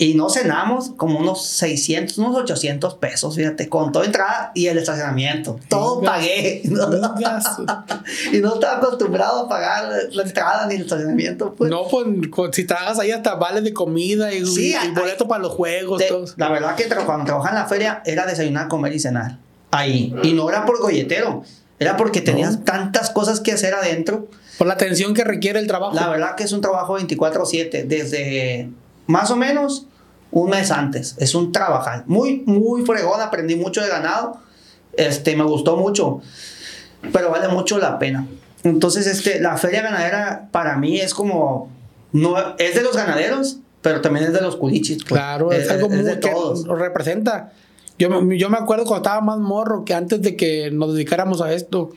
Y 0.00 0.14
no 0.14 0.30
cenamos 0.30 0.92
como 0.96 1.18
unos 1.18 1.44
600, 1.44 2.18
unos 2.18 2.36
800 2.36 2.94
pesos, 2.94 3.34
fíjate, 3.34 3.68
con 3.68 3.90
toda 3.90 4.04
entrada 4.06 4.52
y 4.54 4.68
el 4.68 4.78
estacionamiento. 4.78 5.58
Todo 5.68 6.00
Venga. 6.00 6.12
pagué. 6.12 6.62
Y 8.32 8.38
no 8.38 8.54
estaba 8.54 8.76
acostumbrado 8.78 9.40
a 9.40 9.48
pagar 9.48 9.88
la 10.12 10.22
entrada 10.22 10.66
ni 10.66 10.76
el 10.76 10.82
estacionamiento. 10.82 11.54
Pues. 11.54 11.70
No, 11.70 11.82
pues 11.88 12.06
si 12.52 12.64
trabajas 12.64 12.98
ahí 13.00 13.10
hasta 13.10 13.34
vales 13.34 13.64
de 13.64 13.72
comida 13.74 14.32
y, 14.32 14.46
Sí, 14.46 14.70
y 14.70 14.74
hay- 14.74 14.92
boleto 14.92 15.26
para 15.28 15.42
los 15.42 15.52
juegos. 15.52 15.98
De- 15.98 16.06
todo. 16.06 16.24
la 16.36 16.48
verdad 16.48 16.76
que 16.76 16.86
cuando 17.04 17.24
trabajaba 17.24 17.50
en 17.56 17.62
la 17.62 17.66
feria 17.66 18.02
era 18.06 18.24
desayunar, 18.26 18.68
comer 18.68 18.92
y 18.94 19.00
cenar. 19.00 19.38
Ahí. 19.70 20.14
Y 20.22 20.32
no 20.32 20.48
era 20.48 20.64
por 20.64 20.80
golletero. 20.80 21.42
Era 21.80 21.96
porque 21.96 22.20
tenías 22.20 22.58
No. 22.58 22.64
tantas 22.64 23.10
cosas 23.10 23.40
que 23.40 23.52
hacer 23.52 23.74
adentro. 23.74 24.28
Por 24.58 24.66
la 24.66 24.74
atención 24.74 25.14
que 25.14 25.22
requiere 25.24 25.58
el 25.60 25.66
trabajo. 25.66 25.94
La 25.94 26.08
verdad 26.08 26.34
que 26.34 26.42
es 26.44 26.52
un 26.52 26.60
trabajo 26.60 26.94
24/7, 26.98 27.84
desde 27.84 28.70
más 29.08 29.30
o 29.32 29.36
menos 29.36 29.86
un 30.30 30.50
mes 30.50 30.70
antes. 30.70 31.16
Es 31.18 31.34
un 31.34 31.50
trabajar. 31.50 32.04
Muy, 32.06 32.44
muy 32.46 32.84
fregón, 32.84 33.20
aprendí 33.20 33.56
mucho 33.56 33.82
de 33.82 33.88
ganado. 33.88 34.38
Este, 34.92 35.34
me 35.34 35.44
gustó 35.44 35.76
mucho, 35.76 36.20
pero 37.12 37.30
vale 37.30 37.48
mucho 37.48 37.78
la 37.78 37.98
pena. 37.98 38.26
Entonces, 38.64 39.06
este, 39.06 39.40
la 39.40 39.56
feria 39.56 39.82
ganadera 39.82 40.48
para 40.52 40.76
mí 40.76 41.00
es 41.00 41.14
como, 41.14 41.70
no, 42.12 42.36
es 42.58 42.74
de 42.74 42.82
los 42.82 42.96
ganaderos, 42.96 43.58
pero 43.80 44.00
también 44.00 44.26
es 44.26 44.32
de 44.32 44.40
los 44.40 44.56
culichis. 44.56 44.98
pues. 44.98 45.20
Claro, 45.20 45.52
es, 45.52 45.70
algo 45.70 45.88
muy 45.88 46.02
de 46.02 46.20
que 46.20 46.28
todos. 46.28 46.66
representa. 46.66 47.52
Yo, 47.98 48.08
yo 48.32 48.50
me 48.50 48.58
acuerdo 48.58 48.84
cuando 48.84 49.08
estaba 49.08 49.20
más 49.20 49.38
morro 49.38 49.84
que 49.84 49.94
antes 49.94 50.20
de 50.20 50.36
que 50.36 50.70
nos 50.70 50.92
dedicáramos 50.94 51.40
a 51.40 51.52
esto, 51.52 51.90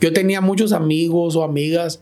yo 0.00 0.12
tenía 0.12 0.40
muchos 0.40 0.72
amigos 0.72 1.36
o 1.36 1.44
amigas 1.44 2.00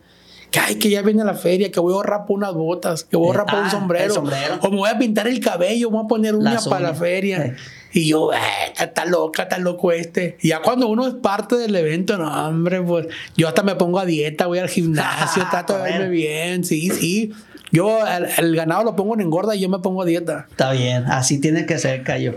que, 0.54 0.60
ay, 0.60 0.76
que 0.76 0.88
ya 0.88 1.02
viene 1.02 1.24
la 1.24 1.34
feria, 1.34 1.72
que 1.72 1.80
voy 1.80 1.92
a 1.92 1.96
ahorrar 1.96 2.26
por 2.26 2.36
unas 2.38 2.54
botas, 2.54 3.02
que 3.02 3.16
voy 3.16 3.26
a 3.26 3.28
ahorrar 3.30 3.46
por 3.46 3.54
Ah, 3.56 3.58
un 3.58 3.64
el 3.64 3.70
sombrero, 3.72 4.14
sombrero. 4.14 4.58
o 4.62 4.70
me 4.70 4.76
voy 4.76 4.88
a 4.88 4.96
pintar 4.96 5.26
el 5.26 5.40
cabello, 5.40 5.90
voy 5.90 6.04
a 6.04 6.06
poner 6.06 6.34
Las 6.34 6.68
para 6.68 6.88
la 6.90 6.94
feria. 6.94 7.56
Y 7.92 8.06
yo, 8.08 8.32
"Eh, 8.32 8.36
está, 8.68 8.84
está 8.84 9.04
loca, 9.04 9.42
está 9.44 9.58
loco 9.58 9.90
este. 9.90 10.36
Y 10.40 10.48
ya 10.48 10.62
cuando 10.62 10.86
uno 10.86 11.08
es 11.08 11.14
parte 11.14 11.56
del 11.56 11.74
evento, 11.74 12.16
no, 12.18 12.48
hombre, 12.48 12.80
pues 12.82 13.08
yo 13.36 13.48
hasta 13.48 13.64
me 13.64 13.74
pongo 13.74 13.98
a 13.98 14.04
dieta, 14.04 14.46
voy 14.46 14.60
al 14.60 14.68
gimnasio, 14.68 15.44
trato 15.50 15.76
de 15.76 15.82
verme 15.82 16.08
bien, 16.10 16.62
sí, 16.64 16.88
sí. 16.90 17.32
Yo 17.72 18.06
el, 18.06 18.26
el 18.38 18.54
ganado 18.54 18.84
lo 18.84 18.94
pongo 18.94 19.14
en 19.14 19.22
engorda 19.22 19.56
y 19.56 19.60
yo 19.60 19.68
me 19.68 19.80
pongo 19.80 20.02
a 20.02 20.04
dieta. 20.04 20.46
Está 20.48 20.70
bien, 20.70 21.06
así 21.06 21.40
tiene 21.40 21.66
que 21.66 21.78
ser, 21.78 22.04
Cayo. 22.04 22.36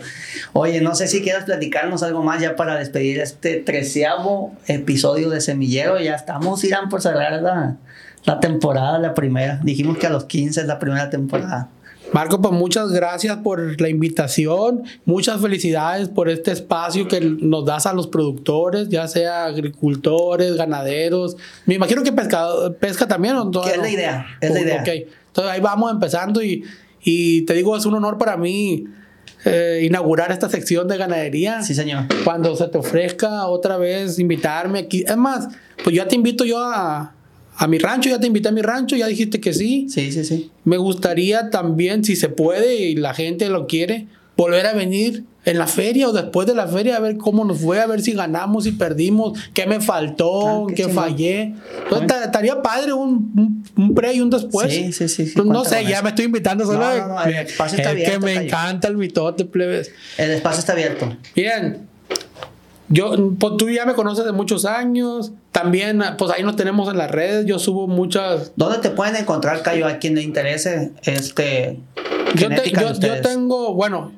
Oye, 0.53 0.81
no 0.81 0.95
sé 0.95 1.07
si 1.07 1.21
quieres 1.21 1.43
platicarnos 1.43 2.01
algo 2.01 2.23
más 2.23 2.41
ya 2.41 2.55
para 2.55 2.75
despedir 2.75 3.19
este 3.19 3.57
treceavo 3.57 4.53
episodio 4.65 5.29
de 5.29 5.39
Semillero. 5.41 5.99
Ya 5.99 6.15
estamos, 6.15 6.63
Irán, 6.63 6.89
por 6.89 7.03
cerrar 7.03 7.39
la, 7.43 7.77
la 8.27 8.41
temporada, 8.41 8.99
la 8.99 9.13
primera. 9.13 9.59
Dijimos 9.63 9.97
que 9.97 10.05
a 10.05 10.09
los 10.09 10.25
15 10.25 10.61
es 10.61 10.67
la 10.67 10.79
primera 10.79 11.09
temporada. 11.09 11.69
Marco, 12.11 12.41
pues 12.41 12.53
muchas 12.53 12.91
gracias 12.91 13.37
por 13.37 13.81
la 13.81 13.89
invitación, 13.89 14.83
muchas 15.05 15.41
felicidades 15.41 16.09
por 16.09 16.29
este 16.29 16.51
espacio 16.51 17.07
que 17.07 17.21
nos 17.21 17.65
das 17.65 17.85
a 17.85 17.93
los 17.93 18.07
productores, 18.07 18.89
ya 18.89 19.07
sea 19.07 19.45
agricultores, 19.45 20.55
ganaderos. 20.55 21.37
Me 21.65 21.75
imagino 21.75 22.03
que 22.03 22.11
pescado, 22.11 22.73
pesca 22.75 23.07
también. 23.07 23.35
¿o 23.37 23.45
Que 23.45 23.51
todavía 23.51 23.75
es 23.75 23.81
la 23.81 23.89
idea, 23.89 24.25
es 24.41 24.53
la 24.53 24.61
idea. 24.61 24.81
ok. 24.81 24.87
Entonces 25.27 25.53
ahí 25.53 25.61
vamos 25.61 25.91
empezando 25.91 26.43
y, 26.43 26.63
y 27.03 27.43
te 27.43 27.53
digo, 27.53 27.75
es 27.77 27.85
un 27.85 27.93
honor 27.93 28.17
para 28.17 28.35
mí 28.35 28.85
eh, 29.45 29.83
inaugurar 29.83 30.31
esta 30.31 30.49
sección 30.49 30.87
de 30.87 30.97
ganadería. 30.97 31.61
Sí, 31.61 31.73
señor. 31.75 32.05
Cuando 32.25 32.55
se 32.55 32.67
te 32.67 32.77
ofrezca 32.77 33.47
otra 33.47 33.77
vez 33.77 34.19
invitarme 34.19 34.79
aquí. 34.79 35.05
Es 35.07 35.17
más, 35.17 35.47
pues 35.83 35.95
ya 35.95 36.07
te 36.07 36.15
invito 36.15 36.43
yo 36.43 36.59
a, 36.59 37.13
a 37.57 37.67
mi 37.67 37.77
rancho, 37.79 38.09
ya 38.09 38.19
te 38.19 38.27
invité 38.27 38.49
a 38.49 38.51
mi 38.51 38.61
rancho, 38.61 38.95
ya 38.95 39.07
dijiste 39.07 39.39
que 39.41 39.53
sí. 39.53 39.87
Sí, 39.89 40.11
sí, 40.11 40.23
sí. 40.23 40.51
Me 40.63 40.77
gustaría 40.77 41.49
también, 41.49 42.03
si 42.03 42.15
se 42.15 42.29
puede 42.29 42.75
y 42.75 42.95
la 42.95 43.13
gente 43.13 43.49
lo 43.49 43.67
quiere, 43.67 44.07
volver 44.35 44.65
a 44.67 44.73
venir 44.73 45.23
en 45.45 45.57
la 45.57 45.65
feria 45.65 46.09
o 46.09 46.11
después 46.13 46.45
de 46.45 46.53
la 46.53 46.67
feria 46.67 46.97
a 46.97 46.99
ver 46.99 47.15
cómo 47.17 47.45
nos 47.45 47.59
fue, 47.59 47.79
a 47.79 47.87
ver 47.87 48.01
si 48.01 48.11
ganamos 48.11 48.67
y 48.67 48.73
perdimos, 48.73 49.39
qué 49.53 49.65
me 49.65 49.79
faltó, 49.79 50.67
qué 50.75 50.89
fallé. 50.89 51.53
Entonces, 51.83 52.07
ta- 52.07 52.25
estaría 52.25 52.61
padre 52.61 52.91
un, 52.93 53.31
un, 53.35 53.63
un 53.77 53.95
pre 53.95 54.13
y 54.13 54.19
un 54.19 54.29
después. 54.29 54.71
Sí, 54.71 54.91
sí, 54.91 55.07
sí, 55.07 55.25
sí, 55.25 55.39
no 55.43 55.63
sé, 55.65 55.85
ya 55.85 56.01
me 56.01 56.09
estoy 56.09 56.25
invitando 56.25 56.65
solo. 56.65 56.79
No, 56.79 56.97
no, 56.97 57.07
no, 57.15 57.23
el 57.23 57.33
espacio 57.35 57.77
está 57.77 57.91
es 57.91 57.95
que 57.95 58.03
abierto, 58.11 58.25
me 58.25 58.33
encanta 58.33 58.87
el 58.89 58.97
mitote, 58.97 59.45
plebes. 59.45 59.91
El 60.17 60.31
espacio 60.31 60.59
está 60.59 60.73
abierto. 60.73 61.15
Bien. 61.33 61.87
Yo, 62.89 63.13
pues 63.37 63.57
tú 63.57 63.69
ya 63.69 63.85
me 63.85 63.93
conoces 63.93 64.23
de 64.25 64.31
muchos 64.31 64.65
años. 64.65 65.31
También, 65.51 66.01
pues 66.17 66.31
ahí 66.31 66.43
nos 66.43 66.55
tenemos 66.55 66.89
en 66.89 66.97
las 66.97 67.11
redes. 67.11 67.45
Yo 67.45 67.59
subo 67.59 67.87
muchas 67.87 68.51
¿Dónde 68.55 68.77
te 68.79 68.89
pueden 68.91 69.15
encontrar, 69.15 69.61
Cayo, 69.63 69.87
a 69.87 69.97
quien 69.97 70.15
le 70.15 70.21
interese 70.21 70.91
este, 71.03 71.79
Yo, 72.35 72.49
te- 72.49 72.69
yo- 72.71 72.93
yo 72.99 73.21
tengo, 73.21 73.73
bueno, 73.73 74.11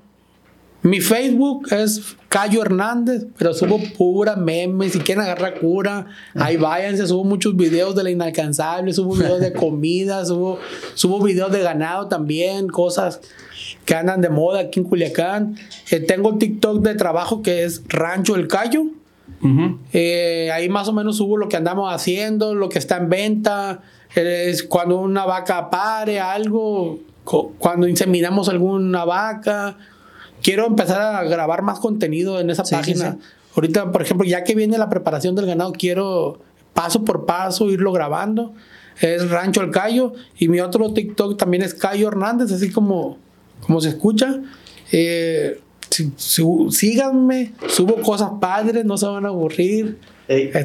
mi 0.81 1.01
Facebook 1.01 1.67
es 1.73 2.15
Cayo 2.29 2.61
Hernández, 2.61 3.25
pero 3.37 3.53
subo 3.53 3.79
pura 3.97 4.35
memes. 4.35 4.93
Si 4.93 4.99
quieren 4.99 5.23
agarrar 5.23 5.59
cura, 5.59 6.05
ahí 6.35 6.55
váyanse. 6.57 7.05
Subo 7.07 7.23
muchos 7.25 7.55
videos 7.57 7.95
de 7.95 8.03
la 8.03 8.11
inalcanzable, 8.11 8.93
subo 8.93 9.15
videos 9.15 9.39
de 9.41 9.51
comida, 9.53 10.23
subo, 10.25 10.59
subo 10.93 11.21
videos 11.21 11.51
de 11.51 11.61
ganado 11.61 12.07
también, 12.07 12.67
cosas 12.67 13.19
que 13.89 13.95
andan 13.95 14.21
de 14.21 14.29
moda 14.29 14.59
aquí 14.59 14.79
en 14.81 14.85
Culiacán. 14.85 15.55
Eh, 15.89 15.99
tengo 15.99 16.37
TikTok 16.37 16.83
de 16.83 16.93
trabajo 16.93 17.41
que 17.41 17.63
es 17.63 17.81
Rancho 17.87 18.35
El 18.35 18.47
Cayo. 18.47 18.83
Ujú. 19.41 19.79
Eh, 19.93 20.51
ahí 20.53 20.69
más 20.69 20.87
o 20.89 20.93
menos 20.93 21.17
subo 21.17 21.37
lo 21.37 21.49
que 21.49 21.57
andamos 21.57 21.91
haciendo, 21.91 22.53
lo 22.53 22.69
que 22.69 22.77
está 22.77 22.97
en 22.97 23.09
venta, 23.09 23.79
es 24.13 24.61
cuando 24.61 24.97
una 24.99 25.25
vaca 25.25 25.71
pare, 25.71 26.19
algo, 26.19 26.99
cuando 27.57 27.87
inseminamos 27.87 28.47
alguna 28.47 29.05
vaca. 29.05 29.75
Quiero 30.43 30.67
empezar 30.67 31.15
a 31.15 31.23
grabar 31.23 31.63
más 31.63 31.79
contenido 31.79 32.39
en 32.39 32.51
esa 32.51 32.63
Sí, 32.65 32.75
sí, 32.75 32.75
página. 32.75 33.13
sí. 33.13 33.17
Ahorita, 33.55 33.91
por 33.91 34.03
ejemplo, 34.03 34.27
ya 34.27 34.43
que 34.43 34.53
viene 34.53 34.77
la 34.77 34.89
preparación 34.89 35.33
del 35.33 35.47
ganado, 35.47 35.71
quiero 35.71 36.41
paso 36.75 37.03
por 37.03 37.25
paso 37.25 37.71
irlo 37.71 37.91
grabando. 37.91 38.53
Es 39.01 39.31
Rancho 39.31 39.61
El 39.61 39.71
Cayo 39.71 40.13
y 40.37 40.47
mi 40.47 40.59
otro 40.59 40.93
TikTok 40.93 41.39
también 41.39 41.63
es 41.63 41.73
Cayo 41.73 42.07
Hernández, 42.09 42.51
así 42.51 42.69
como, 42.69 43.17
como 43.61 43.81
se 43.81 43.89
escucha. 43.89 44.41
Eh, 44.91 45.59
síganme, 46.69 47.53
subo 47.67 47.95
cosas 48.01 48.31
padres, 48.39 48.85
no 48.85 48.97
se 48.97 49.07
van 49.07 49.25
a 49.25 49.29
aburrir. 49.29 49.97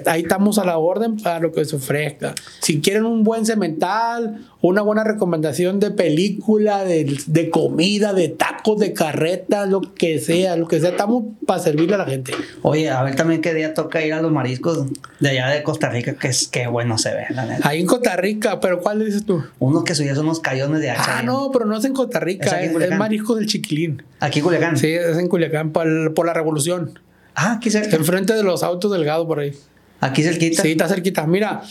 Ahí 0.07 0.23
estamos 0.23 0.59
a 0.59 0.65
la 0.65 0.77
orden 0.77 1.17
para 1.17 1.41
lo 1.41 1.53
que 1.53 1.65
se 1.65 1.77
ofrezca. 1.77 2.35
Si 2.61 2.81
quieren 2.81 3.07
un 3.07 3.25
buen 3.25 3.47
cemental, 3.47 4.47
una 4.61 4.83
buena 4.83 5.05
recomendación 5.05 5.81
de 5.81 5.91
película, 5.91 6.85
de, 6.85 7.17
de 7.27 7.51
comida, 7.51 8.13
de 8.13 8.29
tacos, 8.29 8.79
de 8.79 8.93
carreta, 8.93 9.65
lo 9.65 9.81
que 9.81 10.19
sea, 10.19 10.57
lo 10.57 10.69
que 10.69 10.81
sea, 10.81 10.91
estamos 10.91 11.25
para 11.47 11.61
servirle 11.61 11.95
a 11.95 11.99
la 11.99 12.05
gente. 12.05 12.35
Oye, 12.63 12.91
a 12.91 13.03
ver 13.03 13.15
también 13.15 13.41
qué 13.41 13.55
día 13.55 13.73
toca 13.73 14.05
ir 14.05 14.13
a 14.13 14.21
los 14.21 14.31
mariscos 14.33 14.87
de 15.21 15.29
allá 15.31 15.49
de 15.49 15.63
Costa 15.63 15.89
Rica, 15.89 16.15
que 16.15 16.29
es 16.29 16.47
que 16.49 16.67
bueno 16.67 16.99
se 16.99 17.15
ve, 17.15 17.27
la 17.31 17.47
neta. 17.47 17.67
Ahí 17.67 17.81
en 17.81 17.87
Costa 17.87 18.17
Rica, 18.17 18.61
pero 18.61 18.81
¿cuál 18.81 19.03
dices 19.03 19.25
tú? 19.25 19.45
Uno 19.59 19.83
que 19.85 19.95
subías 19.95 20.19
unos 20.19 20.41
cayones 20.41 20.81
de 20.81 20.91
hacha. 20.91 21.21
Ah, 21.21 21.23
no, 21.23 21.51
pero 21.53 21.65
no 21.65 21.77
es 21.79 21.85
en 21.87 21.95
Costa 21.95 22.21
Rica, 22.21 22.61
es, 22.63 22.75
es 22.75 22.99
marisco 22.99 23.35
del 23.35 23.47
Chiquilín. 23.47 24.03
Aquí 24.21 24.41
en 24.41 24.45
Culiacán. 24.45 24.77
Sí, 24.77 24.89
es 24.89 25.17
en 25.17 25.29
Culiacán, 25.29 25.73
por, 25.73 26.13
por 26.13 26.27
la 26.27 26.35
revolución. 26.35 26.99
Ah, 27.35 27.53
aquí 27.55 27.71
cerca. 27.71 27.97
Enfrente 27.97 28.35
de 28.35 28.43
los 28.43 28.63
autos 28.63 28.93
delgados 28.93 29.27
por 29.27 29.41
ahí. 29.41 29.53
Aquí 30.01 30.23
cerquita. 30.23 30.63
Sí, 30.63 30.73
está 30.73 30.89
cerquita. 30.89 31.27
Mira, 31.27 31.63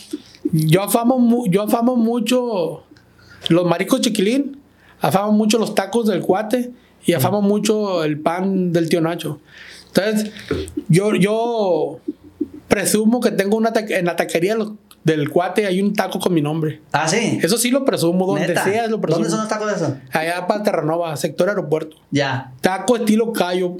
yo 0.52 0.82
afamo, 0.82 1.44
yo 1.48 1.62
afamo 1.62 1.96
mucho 1.96 2.84
los 3.48 3.66
mariscos 3.66 4.00
chiquilín, 4.00 4.58
afamo 5.00 5.32
mucho 5.32 5.58
los 5.58 5.74
tacos 5.74 6.06
del 6.06 6.20
cuate 6.20 6.72
y 7.04 7.12
afamo 7.12 7.42
mucho 7.42 8.04
el 8.04 8.18
pan 8.20 8.72
del 8.72 8.88
tío 8.88 9.00
Nacho. 9.00 9.40
Entonces, 9.88 10.32
yo, 10.88 11.14
yo 11.14 12.00
presumo 12.68 13.20
que 13.20 13.30
tengo 13.30 13.56
una 13.56 13.72
en 13.74 14.06
la 14.06 14.16
taquería 14.16 14.56
del 15.04 15.28
cuate 15.28 15.66
hay 15.66 15.80
un 15.80 15.92
taco 15.92 16.18
con 16.18 16.34
mi 16.34 16.40
nombre. 16.40 16.80
Ah, 16.92 17.06
sí. 17.06 17.38
Eso 17.42 17.58
sí 17.58 17.70
lo 17.70 17.84
presumo, 17.84 18.26
donde 18.26 18.56
sea 18.56 18.86
lo 18.88 19.00
presumo. 19.00 19.22
¿Dónde 19.22 19.30
son 19.30 19.40
los 19.40 19.48
tacos 19.48 19.68
de 19.68 19.74
eso? 19.74 19.96
Allá 20.10 20.46
para 20.46 20.62
Terranova, 20.62 21.16
sector 21.16 21.48
aeropuerto. 21.48 21.96
Ya. 22.10 22.52
Taco 22.60 22.96
estilo 22.96 23.32
callo 23.32 23.76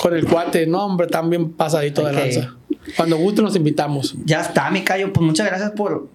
con 0.00 0.14
el 0.14 0.26
cuate. 0.26 0.66
No, 0.66 0.84
hombre, 0.84 1.08
también 1.08 1.52
pasadito 1.52 2.06
de 2.06 2.12
lanza. 2.12 2.54
Cuando 2.96 3.16
guste 3.18 3.42
nos 3.42 3.56
invitamos. 3.56 4.16
Ya 4.24 4.40
está, 4.40 4.70
mi 4.70 4.82
callo. 4.82 5.12
Pues 5.12 5.26
muchas 5.26 5.46
gracias 5.46 5.72
por, 5.72 6.08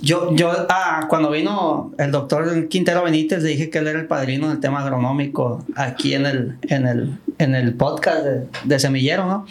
yo, 0.00 0.34
yo 0.34 0.50
ah, 0.68 1.06
cuando 1.08 1.30
vino 1.30 1.92
el 1.98 2.10
doctor 2.10 2.68
Quintero 2.68 3.04
Benítez, 3.04 3.42
le 3.42 3.50
dije 3.50 3.70
que 3.70 3.78
él 3.78 3.86
era 3.86 4.00
el 4.00 4.06
padrino 4.06 4.48
del 4.48 4.58
tema 4.60 4.80
agronómico 4.80 5.64
aquí 5.76 6.14
en 6.14 6.26
el, 6.26 6.58
en 6.62 6.86
el, 6.86 7.18
en 7.38 7.54
el 7.54 7.74
podcast 7.74 8.24
de, 8.64 8.78
Semillero, 8.78 9.26
¿no? 9.26 9.46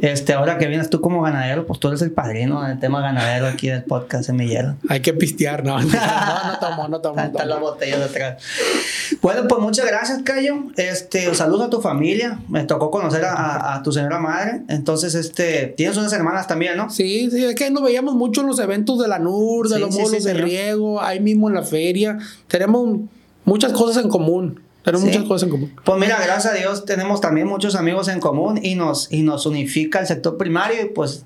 Este, 0.00 0.32
ahora 0.32 0.58
que 0.58 0.66
vienes 0.66 0.90
tú 0.90 1.00
como 1.00 1.22
ganadero, 1.22 1.66
pues 1.66 1.80
tú 1.80 1.88
eres 1.88 2.02
el 2.02 2.10
padrino 2.10 2.62
del 2.62 2.78
tema 2.78 3.00
ganadero 3.00 3.46
aquí 3.46 3.68
del 3.68 3.84
podcast 3.84 4.24
Semillero. 4.24 4.76
Hay 4.88 5.00
que 5.00 5.12
pistear, 5.12 5.64
¿no? 5.64 5.78
No, 5.82 5.88
no 5.88 6.58
tomo, 6.58 6.88
no 6.88 7.00
tomo. 7.00 7.20
Están 7.20 7.48
las 7.48 7.60
botellas 7.60 8.00
detrás. 8.00 8.42
Bueno, 9.20 9.46
pues 9.48 9.60
muchas 9.60 9.86
gracias, 9.86 10.22
Cayo. 10.22 10.64
Este, 10.76 11.34
saludos 11.34 11.66
a 11.66 11.70
tu 11.70 11.80
familia. 11.80 12.40
Me 12.48 12.64
tocó 12.64 12.90
conocer 12.90 13.24
a, 13.24 13.74
a, 13.74 13.82
tu 13.82 13.92
señora 13.92 14.18
madre. 14.18 14.62
Entonces, 14.68 15.14
este, 15.14 15.74
tienes 15.76 15.96
unas 15.96 16.12
hermanas 16.12 16.46
también, 16.46 16.76
¿no? 16.76 16.90
Sí, 16.90 17.30
sí, 17.30 17.44
es 17.44 17.54
que 17.54 17.70
nos 17.70 17.82
veíamos 17.82 18.14
mucho 18.14 18.40
en 18.40 18.48
los 18.48 18.58
eventos 18.58 18.98
de 18.98 19.08
la 19.08 19.18
NUR, 19.18 19.68
de 19.68 19.78
los 19.78 19.94
molos 19.94 20.24
de 20.24 20.34
riego, 20.34 21.00
ahí 21.00 21.20
mismo 21.20 21.48
en 21.48 21.54
la 21.54 21.62
feria. 21.62 22.18
Tenemos 22.48 23.00
muchas 23.44 23.72
cosas 23.72 24.02
en 24.02 24.10
común. 24.10 24.61
Tenemos 24.82 25.06
muchas 25.06 25.24
cosas 25.24 25.42
en 25.44 25.50
común. 25.50 25.76
Pues 25.84 26.00
mira, 26.00 26.18
gracias 26.24 26.52
a 26.52 26.56
Dios 26.56 26.84
tenemos 26.84 27.20
también 27.20 27.46
muchos 27.46 27.74
amigos 27.76 28.08
en 28.08 28.20
común 28.20 28.58
y 28.62 28.74
nos, 28.74 29.12
y 29.12 29.22
nos 29.22 29.46
unifica 29.46 30.00
el 30.00 30.06
sector 30.06 30.36
primario 30.36 30.82
y 30.82 30.86
pues, 30.86 31.24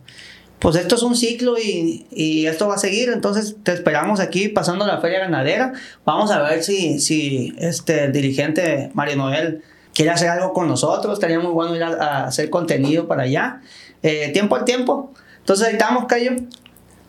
pues 0.59 0.77
esto 0.77 0.95
es 0.97 1.03
un 1.03 1.17
ciclo 1.17 1.57
y, 1.59 2.07
y 2.11 2.47
esto 2.47 2.69
va 2.69 2.75
a 2.75 2.79
seguir. 2.79 3.09
Entonces 3.09 3.57
te 3.63 3.73
esperamos 3.73 4.21
aquí 4.21 4.49
pasando 4.49 4.87
la 4.87 5.01
feria 5.01 5.21
ganadera. 5.21 5.73
Vamos 6.05 6.31
a 6.31 6.43
ver 6.43 6.63
si, 6.63 7.01
si 7.01 7.55
este, 7.59 8.05
el 8.05 8.13
dirigente 8.13 8.91
Mario 8.93 9.17
Noel 9.17 9.63
quiere 9.95 10.11
hacer 10.11 10.29
algo 10.29 10.53
con 10.53 10.69
nosotros. 10.69 11.15
Estaría 11.15 11.41
muy 11.41 11.53
bueno 11.53 11.75
ir 11.75 11.83
a, 11.83 12.27
hacer 12.27 12.51
contenido 12.51 13.09
para 13.09 13.23
allá. 13.23 13.63
Eh, 14.03 14.31
tiempo 14.35 14.57
al 14.57 14.65
tiempo. 14.65 15.15
Entonces 15.39 15.67
ahí 15.67 15.73
estamos, 15.73 16.05
Cayo. 16.05 16.33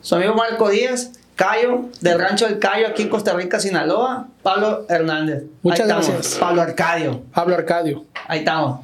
Su 0.01 0.15
amigo 0.15 0.33
Marco 0.33 0.69
Díaz. 0.69 1.11
Cayo, 1.37 1.85
del 2.01 2.19
rancho 2.19 2.47
del 2.47 2.57
Cayo, 2.57 2.87
aquí 2.87 3.03
en 3.03 3.09
Costa 3.09 3.33
Rica, 3.33 3.59
Sinaloa, 3.59 4.27
Pablo 4.41 4.85
Hernández. 4.89 5.43
Muchas 5.61 5.87
gracias. 5.87 6.35
Pablo 6.39 6.63
Arcadio. 6.63 7.21
Pablo 7.31 7.55
Arcadio. 7.55 8.05
Ahí 8.27 8.39
estamos. 8.39 8.79